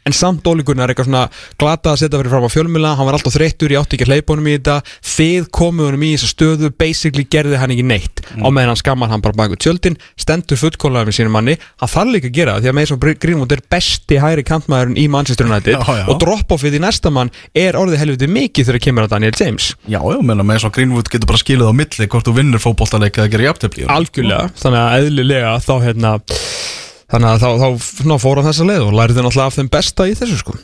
en 0.07 0.15
samt 0.15 0.47
Óli 0.47 0.65
Gunnar 0.67 0.93
eitthvað 0.93 1.09
svona 1.09 1.25
glata 1.61 1.93
að 1.93 2.03
setja 2.03 2.21
fyrir 2.21 2.33
fram 2.33 2.47
á 2.47 2.51
fjölmjöla 2.53 2.93
hann 2.99 3.09
var 3.09 3.19
alltaf 3.19 3.35
þreyttur, 3.35 3.75
ég 3.75 3.83
átti 3.83 3.99
ekki 3.99 4.07
að 4.07 4.13
hleypa 4.15 4.35
honum 4.35 4.49
í 4.49 4.55
þetta. 4.57 4.77
Þið 5.17 5.49
komu 5.59 5.87
honum 5.89 6.05
í 6.07 6.13
þessa 6.15 6.31
stöðu 6.33 6.71
basically 6.79 7.27
gerði 7.27 7.61
hann 7.61 7.75
ekki 7.75 7.87
neitt. 7.87 8.23
Á 8.39 8.47
meðan 8.47 8.73
hann 8.73 8.81
skammar 8.81 9.11
hann 9.11 9.25
bara 9.25 9.37
bak 9.37 9.53
við 9.55 9.63
tjöldin 9.67 9.99
stendur 10.21 10.61
fullkólaður 10.61 11.11
með 11.11 11.19
sínum 11.19 11.37
manni. 11.37 11.59
Hann 11.83 11.93
þarf 11.93 12.15
líka 12.15 12.31
að 12.31 12.39
gera 12.39 12.57
það 12.57 12.67
því 12.67 12.73
að 12.73 12.79
Mason 12.81 13.03
Greenwood 13.27 13.57
er 13.57 13.65
besti 13.77 14.21
hæri 14.23 14.47
kantmaðurinn 14.47 15.01
í 15.01 15.07
Manchester 15.11 15.51
United. 15.51 15.75
Já, 15.75 16.01
já. 16.01 16.07
og 16.13 16.21
drop-offið 16.23 16.79
í 16.79 16.83
næsta 16.87 17.13
mann 17.15 17.33
er 17.57 17.79
orðið 17.79 18.03
helviti 18.05 18.31
mikið 18.31 18.71
þegar 18.71 18.85
kemur 18.87 19.09
að 19.09 19.17
Daniel 19.17 19.37
James. 19.41 19.73
Já, 19.87 19.99
já, 19.99 20.21
meina 20.23 20.47
með 20.47 20.65
svona 20.65 20.79
Greenwood 20.79 21.11
getur 21.13 21.31
bara 21.31 21.43
skilið 21.43 21.71
á 21.71 21.75
milli 21.83 22.11
hvort 22.13 22.27
þú 22.31 22.37
vinnur 22.41 22.63
fótboltaleik 22.63 23.23
þannig 27.13 27.31
að 27.31 27.43
þá 27.43 27.47
hérna 27.49 27.69
þá, 27.77 27.93
þá 28.03 28.17
fór 28.23 28.41
hann 28.41 28.49
þessa 28.51 28.69
leið 28.71 28.87
og 28.87 28.97
lærði 28.97 29.23
náttúrulega 29.23 29.51
af 29.51 29.59
þeim 29.59 29.71
besta 29.77 30.09
í 30.09 30.17
þessu 30.19 30.41
sko. 30.41 30.57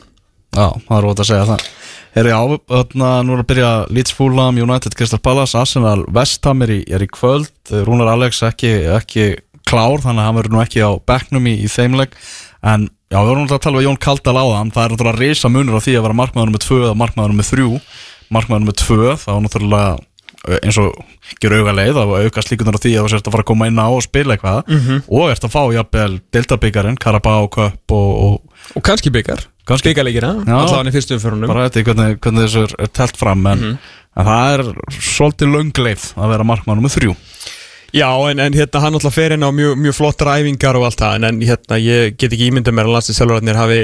Já, 0.53 0.67
það 0.85 0.97
er 0.97 1.07
rót 1.07 1.23
að 1.23 1.29
segja 1.31 1.47
það. 1.49 1.69
Herri, 2.13 2.29
já, 2.29 2.57
þarna, 2.69 3.13
nú 3.25 3.33
er 3.33 3.41
að 3.41 3.47
byrja 3.49 3.71
Leeds 3.89 4.13
Fulham, 4.13 4.59
United, 4.61 4.93
Crystal 4.99 5.17
Palace, 5.23 5.57
Arsenal 5.57 6.03
Vestham 6.13 6.61
er 6.61 6.75
í, 6.75 6.83
er 6.93 7.01
í 7.01 7.09
kvöld. 7.09 7.49
Rúnar 7.87 8.11
Alex 8.13 8.43
ekki, 8.45 8.75
ekki 8.99 9.31
klár 9.67 10.03
þannig 10.03 10.21
að 10.21 10.27
hann 10.27 10.37
verður 10.37 10.55
nú 10.55 10.61
ekki 10.63 10.83
á 10.83 10.91
bekknum 11.07 11.49
í, 11.49 11.55
í 11.63 11.69
þeimleik 11.71 12.15
en 12.63 12.87
já, 13.11 13.17
við 13.17 13.29
vorum 13.29 13.43
náttúrulega 13.43 13.59
að 13.59 13.65
tala 13.65 13.79
við 13.79 13.87
Jón 13.87 14.01
Kaldal 14.03 14.35
á 14.35 14.45
það 14.45 14.73
það 14.75 14.83
er 14.83 14.93
náttúrulega 14.93 15.21
reysa 15.21 15.51
munur 15.51 15.79
á 15.79 15.85
því 15.85 15.95
að 15.97 16.05
vera 16.07 16.19
markmaður 16.19 16.53
með 16.53 16.65
2 16.65 16.79
eða 16.81 16.97
markmaður 17.01 17.37
með 17.39 17.49
3 17.53 17.69
markmaður 18.33 18.67
með 18.67 18.77
2, 18.81 19.15
þá 19.23 19.31
náttúrulega 19.45 19.87
eins 20.59 20.77
og 20.81 20.97
gerur 21.39 21.61
auga 21.63 21.73
leið 21.77 21.99
að 22.01 22.13
auka 22.25 22.43
slíkunar 22.43 22.75
á 22.75 22.83
því 22.83 22.93
að 22.97 23.05
þú 23.05 23.11
sérst 23.13 23.27
að 23.29 23.35
fara 23.35 23.45
að 23.45 23.49
koma 23.53 23.67
inn 23.69 23.79
á 23.79 23.87
og 23.87 24.03
spila 24.03 24.35
eitthvað. 24.35 24.73
Og 25.07 25.31
ert 25.31 25.47
að 25.47 25.53
fá 25.53 25.61
jafnvel 25.77 26.19
Delta-byggarinn, 26.35 26.99
Carabao 26.99 27.47
Cup 27.53 27.95
og, 27.95 28.11
og 28.27 28.53
og 28.77 28.83
kannski 28.83 29.11
byggar, 29.11 29.41
Kannski. 29.67 29.91
byggarleikina 29.91 30.29
hann 30.47 30.87
í 30.87 30.93
fyrstu 30.95 31.17
umförunum 31.17 31.51
bara 31.51 31.65
eftir 31.67 31.83
hvernig, 31.83 32.15
hvernig 32.23 32.45
þessu 32.47 32.61
er, 32.63 32.75
er 32.85 32.91
telt 32.95 33.17
fram 33.19 33.43
en, 33.51 33.65
en 34.15 34.29
það 34.29 34.53
er 34.53 34.63
svolítið 35.03 35.51
löngleif 35.51 36.05
að 36.15 36.31
vera 36.31 36.47
markmann 36.47 36.83
með 36.83 36.95
þrjú. 36.97 37.15
Já, 37.93 38.07
en, 38.31 38.39
en 38.41 38.55
hérna 38.57 38.81
hann 38.81 38.95
alltaf 38.97 39.13
fer 39.13 39.35
inn 39.35 39.43
á 39.45 39.51
mjög, 39.53 39.75
mjög 39.83 39.97
flottar 39.99 40.31
æfingar 40.39 40.79
og 40.79 40.87
allt 40.87 41.03
það 41.03 41.17
en, 41.19 41.27
en 41.29 41.41
hérna 41.45 41.77
ég 41.83 42.15
get 42.17 42.31
ekki 42.33 42.47
ímyndað 42.49 42.77
mér 42.79 42.89
að 42.89 42.95
landslýsjálfurarnir 42.97 43.59
hafi 43.59 43.81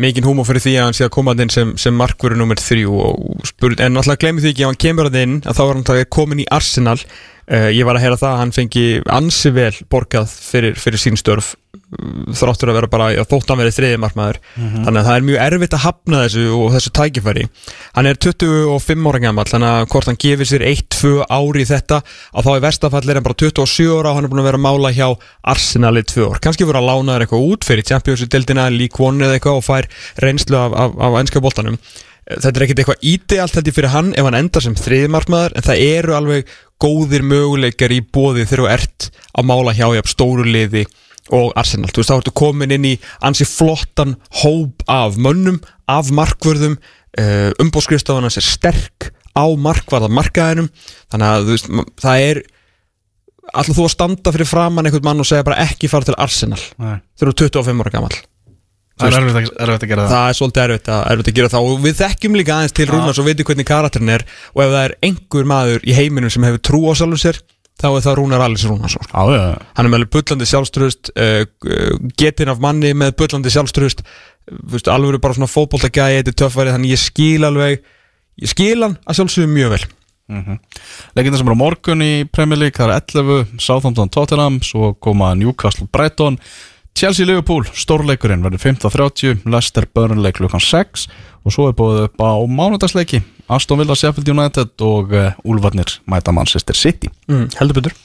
mikinn 0.00 0.26
húmó 0.26 0.44
fyrir 0.46 0.64
því 0.64 0.74
að 0.78 0.88
hann 0.88 0.96
sé 0.98 1.06
að 1.06 1.14
koma 1.16 1.34
að 1.34 1.44
inn 1.44 1.54
sem, 1.54 1.74
sem 1.80 1.94
markvöru 1.94 2.38
nummer 2.38 2.60
þrjú 2.60 2.96
og 3.04 3.46
spurði, 3.46 3.84
en 3.86 4.00
alltaf 4.00 4.18
glemir 4.22 4.44
því 4.44 4.54
ekki 4.54 4.64
ef 4.64 4.72
hann 4.72 4.82
kemur 4.86 5.10
að 5.10 5.20
inn 5.22 5.36
að 5.44 5.58
þá 5.58 5.62
var 5.64 5.78
hann 5.78 6.10
komin 6.16 6.42
í 6.42 6.50
Arsenal 6.54 6.98
uh, 7.50 7.68
ég 7.72 7.84
var 7.86 7.98
að 7.98 8.06
heyra 8.06 8.20
það 8.20 8.32
að 8.32 8.40
hann 8.42 8.54
fengi 8.56 8.86
ansi 9.12 9.52
vel 9.54 9.74
borgað 9.92 10.32
fyrir, 10.32 10.78
fyrir 10.80 11.00
sín 11.00 11.18
störf 11.20 11.54
uh, 11.54 12.34
þráttur 12.36 12.72
að 12.72 12.78
vera 12.78 12.90
bara 12.92 13.08
að 13.12 13.28
þótt 13.30 13.52
hann 13.52 13.60
verið 13.60 13.76
þriði 13.78 14.00
markmaður. 14.02 14.38
Þannig 14.56 15.00
að 15.00 15.08
það 15.08 15.16
er 15.16 15.26
mjög 15.28 15.42
erfitt 15.46 15.76
að 15.76 15.84
hafna 15.84 16.22
þessu 16.24 16.44
og 16.58 16.72
þessu 16.74 16.94
tækifæri. 16.98 17.46
Hann 17.98 18.10
er 18.10 18.20
25 18.26 19.10
ára 19.10 19.22
gammal 19.26 19.46
þannig 19.50 19.74
að 19.74 19.90
hvort 19.94 20.10
hann 20.10 20.20
gefur 20.24 20.50
sér 20.50 20.66
1-2 20.70 21.12
ári 21.28 21.64
í 21.64 21.68
þetta 21.68 22.00
að 22.04 22.48
þá 22.48 22.52
í 22.54 22.64
verstafall 22.68 23.04
er 23.04 23.20
hann 23.20 23.28
bara 23.28 23.40
27 23.44 23.90
ára 23.98 24.14
og 24.14 24.18
hann 24.18 24.28
er 24.28 24.32
búin 24.32 24.44
að 24.44 24.50
vera 24.50 24.62
að 24.62 24.66
mála 24.68 24.94
hjá 24.94 25.06
Arsenal 25.54 25.94
í 26.00 26.06
2 26.14 26.30
ár. 26.30 26.40
Kannski 26.44 26.68
voru 26.68 26.80
að 26.82 26.90
lána 26.90 27.14
þér 27.18 27.26
eitthvað 27.26 27.46
út 27.52 27.68
fyrir 27.68 27.88
Champions-deildina, 27.90 28.70
League 28.74 29.04
One 29.04 29.24
eða 29.24 29.38
eitthvað 29.38 29.60
og 29.60 29.68
fær 29.68 29.90
reynslu 30.24 30.58
af, 30.58 30.74
af, 30.74 30.98
af 30.98 31.20
ennska 31.20 31.44
boltanum 31.44 31.78
þetta 32.30 32.52
er 32.54 32.66
ekkert 32.66 32.82
eitthvað 32.82 33.06
ídealt 33.10 33.58
held 33.58 33.70
ég 33.70 33.76
fyrir 33.76 33.92
hann 33.92 34.12
ef 34.16 34.28
hann 34.28 34.38
endar 34.38 34.64
sem 34.64 34.76
þriðmarkmaður 34.78 35.56
en 35.58 35.66
það 35.66 35.82
eru 35.84 36.16
alveg 36.18 36.52
góðir 36.82 37.24
möguleikar 37.26 37.94
í 37.94 38.00
bóði 38.04 38.46
þegar 38.48 38.62
þú 38.64 38.70
ert 38.74 39.08
að 39.34 39.48
mála 39.50 39.74
hjá 39.76 39.86
jafn 39.98 40.12
stóru 40.12 40.46
liði 40.48 40.84
og 41.32 41.54
Arsenal, 41.56 41.88
þú 41.88 42.02
veist 42.02 42.10
þá 42.10 42.16
ertu 42.18 42.32
komin 42.36 42.74
inn 42.74 42.84
í 42.84 42.94
ansi 43.24 43.46
flottan 43.48 44.18
hóp 44.42 44.82
af 44.92 45.16
mönnum, 45.16 45.56
af 45.88 46.10
markvörðum. 46.12 46.76
Uh, 47.14 47.48
umbóðskrifstofan 47.62 48.26
hans 48.26 48.36
er 48.40 48.44
sterk 48.44 49.12
á 49.38 49.44
markvarða 49.54 50.10
markaðinum 50.10 50.66
þannig 51.12 51.28
að 51.28 51.46
þú 51.46 51.54
veist, 51.54 51.70
það 52.02 52.24
er 52.24 52.40
alltaf 53.54 53.76
þú 53.76 53.86
að 53.86 53.92
standa 53.94 54.32
fyrir 54.34 54.50
framann 54.50 54.88
einhvern 54.88 55.06
mann 55.06 55.22
og 55.22 55.28
segja 55.28 55.46
bara 55.46 55.62
ekki 55.62 55.90
fara 55.90 56.08
til 56.08 56.16
Arsenal 56.18 56.58
þegar 56.58 57.02
þú 57.14 57.28
er 57.28 57.38
25 57.44 57.84
ára 57.84 57.94
gamall 57.94 58.18
það 59.00 59.08
er 59.08 59.16
erfitt 59.18 59.86
að, 59.86 59.88
gera 59.90 60.04
það. 60.04 60.12
það 60.12 60.28
er 60.28 60.38
svolítið 60.38 60.64
erfitt 60.64 60.90
að, 60.94 61.00
erfitt 61.12 61.30
að 61.30 61.38
gera 61.38 61.52
það. 61.54 61.70
Og 61.70 61.80
við 61.82 61.96
þekkjum 61.98 62.38
líka 62.38 62.58
aðeins 62.58 62.76
til 62.76 62.86
Rúnars 62.90 63.18
og 63.18 63.26
veitum 63.26 63.48
hvernig 63.48 63.66
karakterin 63.68 64.14
er. 64.14 64.26
Og 64.54 64.62
ef 64.62 64.70
það 64.70 64.84
er 64.84 64.94
einhver 65.08 65.50
maður 65.50 65.88
í 65.88 65.96
heiminum 65.98 66.32
sem 66.32 66.46
hefur 66.46 66.62
trú 66.70 66.82
á 66.86 66.92
sjálfum 66.94 67.22
sér 67.24 67.40
þá 67.80 67.88
er 67.90 68.04
það 68.04 68.16
Rúnar 68.20 68.44
Alice 68.44 68.68
já. 68.70 69.48
hann 69.74 69.88
er 69.88 69.90
með 69.90 70.06
bullandi 70.14 70.46
sjálfströst 70.46 71.10
uh, 71.18 71.42
getin 72.20 72.52
af 72.52 72.62
manni 72.62 72.92
með 72.96 73.16
bullandi 73.18 73.50
sjálfströst 73.50 74.04
uh, 74.04 74.78
alveg 74.94 75.18
bara 75.22 75.36
svona 75.36 75.50
fótboltagæði 75.50 76.20
þetta 76.20 76.32
er 76.34 76.38
töffæri 76.44 76.74
þannig 76.74 76.94
ég 76.94 77.02
skil 77.02 77.48
alveg 77.48 77.82
ég 78.44 78.52
skil 78.52 78.78
hann 78.78 78.98
að 79.02 79.18
sjálfsögum 79.18 79.54
mjög 79.58 79.74
vel. 79.74 79.84
Leikindar 80.24 81.36
sem 81.36 81.50
eru 81.50 81.58
á 81.58 81.64
morgun 81.64 82.00
í 82.00 82.12
Premier 82.32 82.56
League 82.56 82.78
Það 82.78 82.94
er 82.94 83.02
11, 83.20 83.58
Southampton 83.60 84.08
Tottenham 84.08 84.54
Svo 84.64 84.94
koma 84.96 85.34
Newcastle 85.36 85.84
Brighton 85.92 86.38
Chelsea 86.94 87.26
Liverpool, 87.26 87.64
stórleikurinn 87.74 88.44
verður 88.44 88.60
15.30 88.68 89.48
Leicester 89.50 89.86
Burnley 89.90 90.30
klukkan 90.34 90.62
6 90.62 91.08
Og 91.42 91.54
svo 91.54 91.66
er 91.66 91.74
búið 91.74 92.04
upp 92.04 92.22
á 92.22 92.38
mánudagsleiki 92.46 93.18
Aston 93.50 93.80
Villa 93.80 93.96
Sheffield 93.98 94.30
United 94.30 94.84
Og 94.86 95.10
uh, 95.10 95.32
Úlfarnir 95.42 95.96
mæta 96.06 96.30
Manchester 96.32 96.78
City. 96.78 97.10
Mm, 97.26 97.48
heldur 97.58 97.80
betur. 97.80 97.96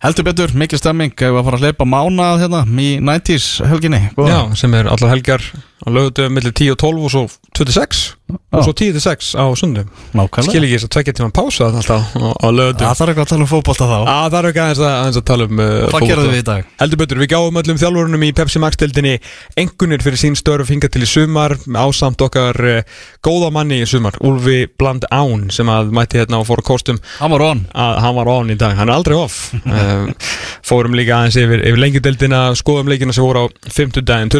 Heldur 0.00 0.24
betur, 0.30 0.54
mikil 0.56 0.80
stemming 0.80 1.12
við 1.12 1.36
að 1.36 1.44
fara 1.44 1.58
að 1.58 1.66
hleypa 1.66 1.86
mánað 1.90 2.44
hérna 2.44 2.62
í 2.80 2.88
90s 3.04 3.48
helginni? 3.68 4.00
Góða. 4.16 4.30
Já, 4.30 4.40
sem 4.62 4.76
er 4.78 4.88
allar 4.94 5.12
helgar 5.12 5.44
á 5.78 5.88
lögutum 5.94 6.34
millir 6.34 6.52
10 6.52 6.74
og 6.74 6.78
12 6.82 7.04
og 7.06 7.12
svo 7.12 7.24
26 7.58 8.18
og 8.52 8.64
svo 8.64 8.72
10 8.72 8.92
til 8.92 9.00
6 9.00 9.28
á 9.40 9.44
sundum 9.56 9.88
Nákvæmlega. 10.12 10.50
Skil 10.50 10.64
ekki 10.66 10.76
þess 10.76 10.86
að 10.88 10.92
tvekja 10.94 11.14
tíma 11.16 11.30
pása 11.32 11.68
alltaf 11.68 12.12
á, 12.18 12.48
lögutum 12.52 12.84
Það 12.84 12.98
þarf 12.98 13.12
eitthvað 13.12 13.24
að 13.24 13.30
tala 13.32 13.44
um 13.44 13.50
fótbolta 13.50 13.88
þá. 13.88 13.98
Það 14.08 14.36
er 14.38 14.48
ekki 14.48 14.64
að, 14.64 14.82
að 14.88 15.18
tala 15.30 15.46
um 15.48 15.62
uh, 15.62 15.68
dag? 16.48 16.68
Heldur 16.82 17.00
betur, 17.02 17.20
við 17.22 17.30
gáum 17.32 17.60
öllum 17.62 17.80
þjálfurunum 17.80 18.26
í 18.26 18.30
Pepsi 18.36 18.62
Max-deildinni 18.62 19.14
engunir 19.62 20.04
fyrir 20.04 20.20
sín 20.20 20.36
störf 20.38 20.72
hinga 20.72 20.90
til 20.92 21.04
í 21.04 21.08
sumar 21.08 21.56
ásamt 21.78 22.24
okkar 22.26 22.60
uh, 22.68 22.98
góða 23.24 23.52
manni 23.54 23.80
í 23.84 23.88
sumar, 23.88 24.18
Úlfi 24.24 24.66
Bland 24.78 25.08
Án 25.12 25.48
sem 25.54 25.68
að 25.72 25.92
mætti 25.96 26.20
hérna 26.20 26.42
og 26.42 26.48
fór 26.48 26.62
að 26.62 26.68
kostum. 26.68 27.00
Hann 27.22 27.32
var 27.32 27.46
on. 27.48 27.64
Að 27.72 28.00
hann 28.04 28.16
var 28.18 28.32
on 28.32 28.52
í 28.52 28.58
dag, 28.60 28.76
hann 28.78 28.90
er 28.90 28.98
aldrei 28.98 29.16
off. 29.16 29.54
Um, 29.64 30.12
fórum 30.68 30.96
líka 30.98 31.16
aðeins 31.16 31.38
yfir, 31.40 31.64
yfir 31.64 31.80
lengjudeldina, 31.80 32.42
skoðum 32.58 32.92
leikina 32.92 33.16
sem 33.16 33.24
voru 33.24 33.46
á 33.48 33.72
50 33.72 34.04
daginn, 34.08 34.32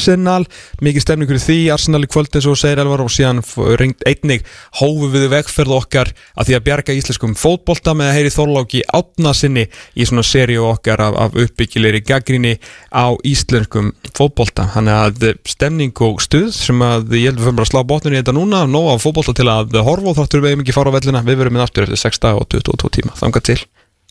Arsenal, 0.00 0.46
mikið 0.80 1.02
stemning 1.04 1.28
fyrir 1.28 1.42
því 1.44 1.56
Arsenal 1.74 2.06
í 2.06 2.08
kvöld 2.08 2.32
eins 2.32 2.46
og 2.48 2.56
segir 2.56 2.80
Elvar 2.80 3.02
og 3.04 3.10
síðan 3.12 3.42
ringt 3.76 4.00
einnig 4.08 4.46
hófu 4.78 5.10
við 5.12 5.26
vegferð 5.34 5.74
okkar 5.76 6.10
að 6.40 6.48
því 6.48 6.56
að 6.56 6.64
bjarga 6.68 6.96
íslenskum 6.96 7.34
fótbolta 7.36 7.92
með 7.98 8.08
að 8.08 8.16
heyri 8.16 8.32
Þorláki 8.32 8.80
átna 8.96 9.34
sinni 9.36 9.66
í 9.92 10.08
svona 10.08 10.24
seríu 10.24 10.64
okkar 10.70 11.04
af, 11.04 11.20
af 11.26 11.36
uppbyggilegri 11.44 12.00
gaggrinni 12.08 12.54
á 12.88 13.12
íslenskum 13.28 13.92
fótbolta, 14.16 14.70
hann 14.72 14.88
er 14.88 15.10
að 15.10 15.30
stemning 15.44 15.92
og 16.08 16.24
stuð 16.24 16.48
sem 16.56 16.80
að 16.80 17.12
ég 17.20 17.28
held 17.34 17.44
við 17.44 17.50
fyrir 17.50 17.66
að 17.66 17.72
slá 17.74 17.84
botninu 17.92 18.16
í 18.16 18.22
þetta 18.22 18.38
núna, 18.40 18.64
nóg 18.64 18.94
af 18.94 19.04
fótbolta 19.04 19.36
til 19.36 19.50
að 19.52 19.82
horfa 19.84 20.14
og 20.14 20.20
þáttur 20.22 20.46
við 20.46 20.56
hefum 20.56 20.64
ekki 20.64 20.80
fara 20.80 20.94
á 20.94 20.96
vellina, 20.96 21.26
við 21.28 21.42
verum 21.44 21.60
með 21.60 21.68
aftur 21.68 21.90
eftir 21.90 22.06
6 22.08 22.24
dag 22.24 22.40
og 22.40 22.48
22 22.56 22.96
tíma, 22.96 23.16
þangað 23.20 23.50
til 23.52 23.62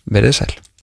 verið 0.05 0.43
sæl 0.43 0.68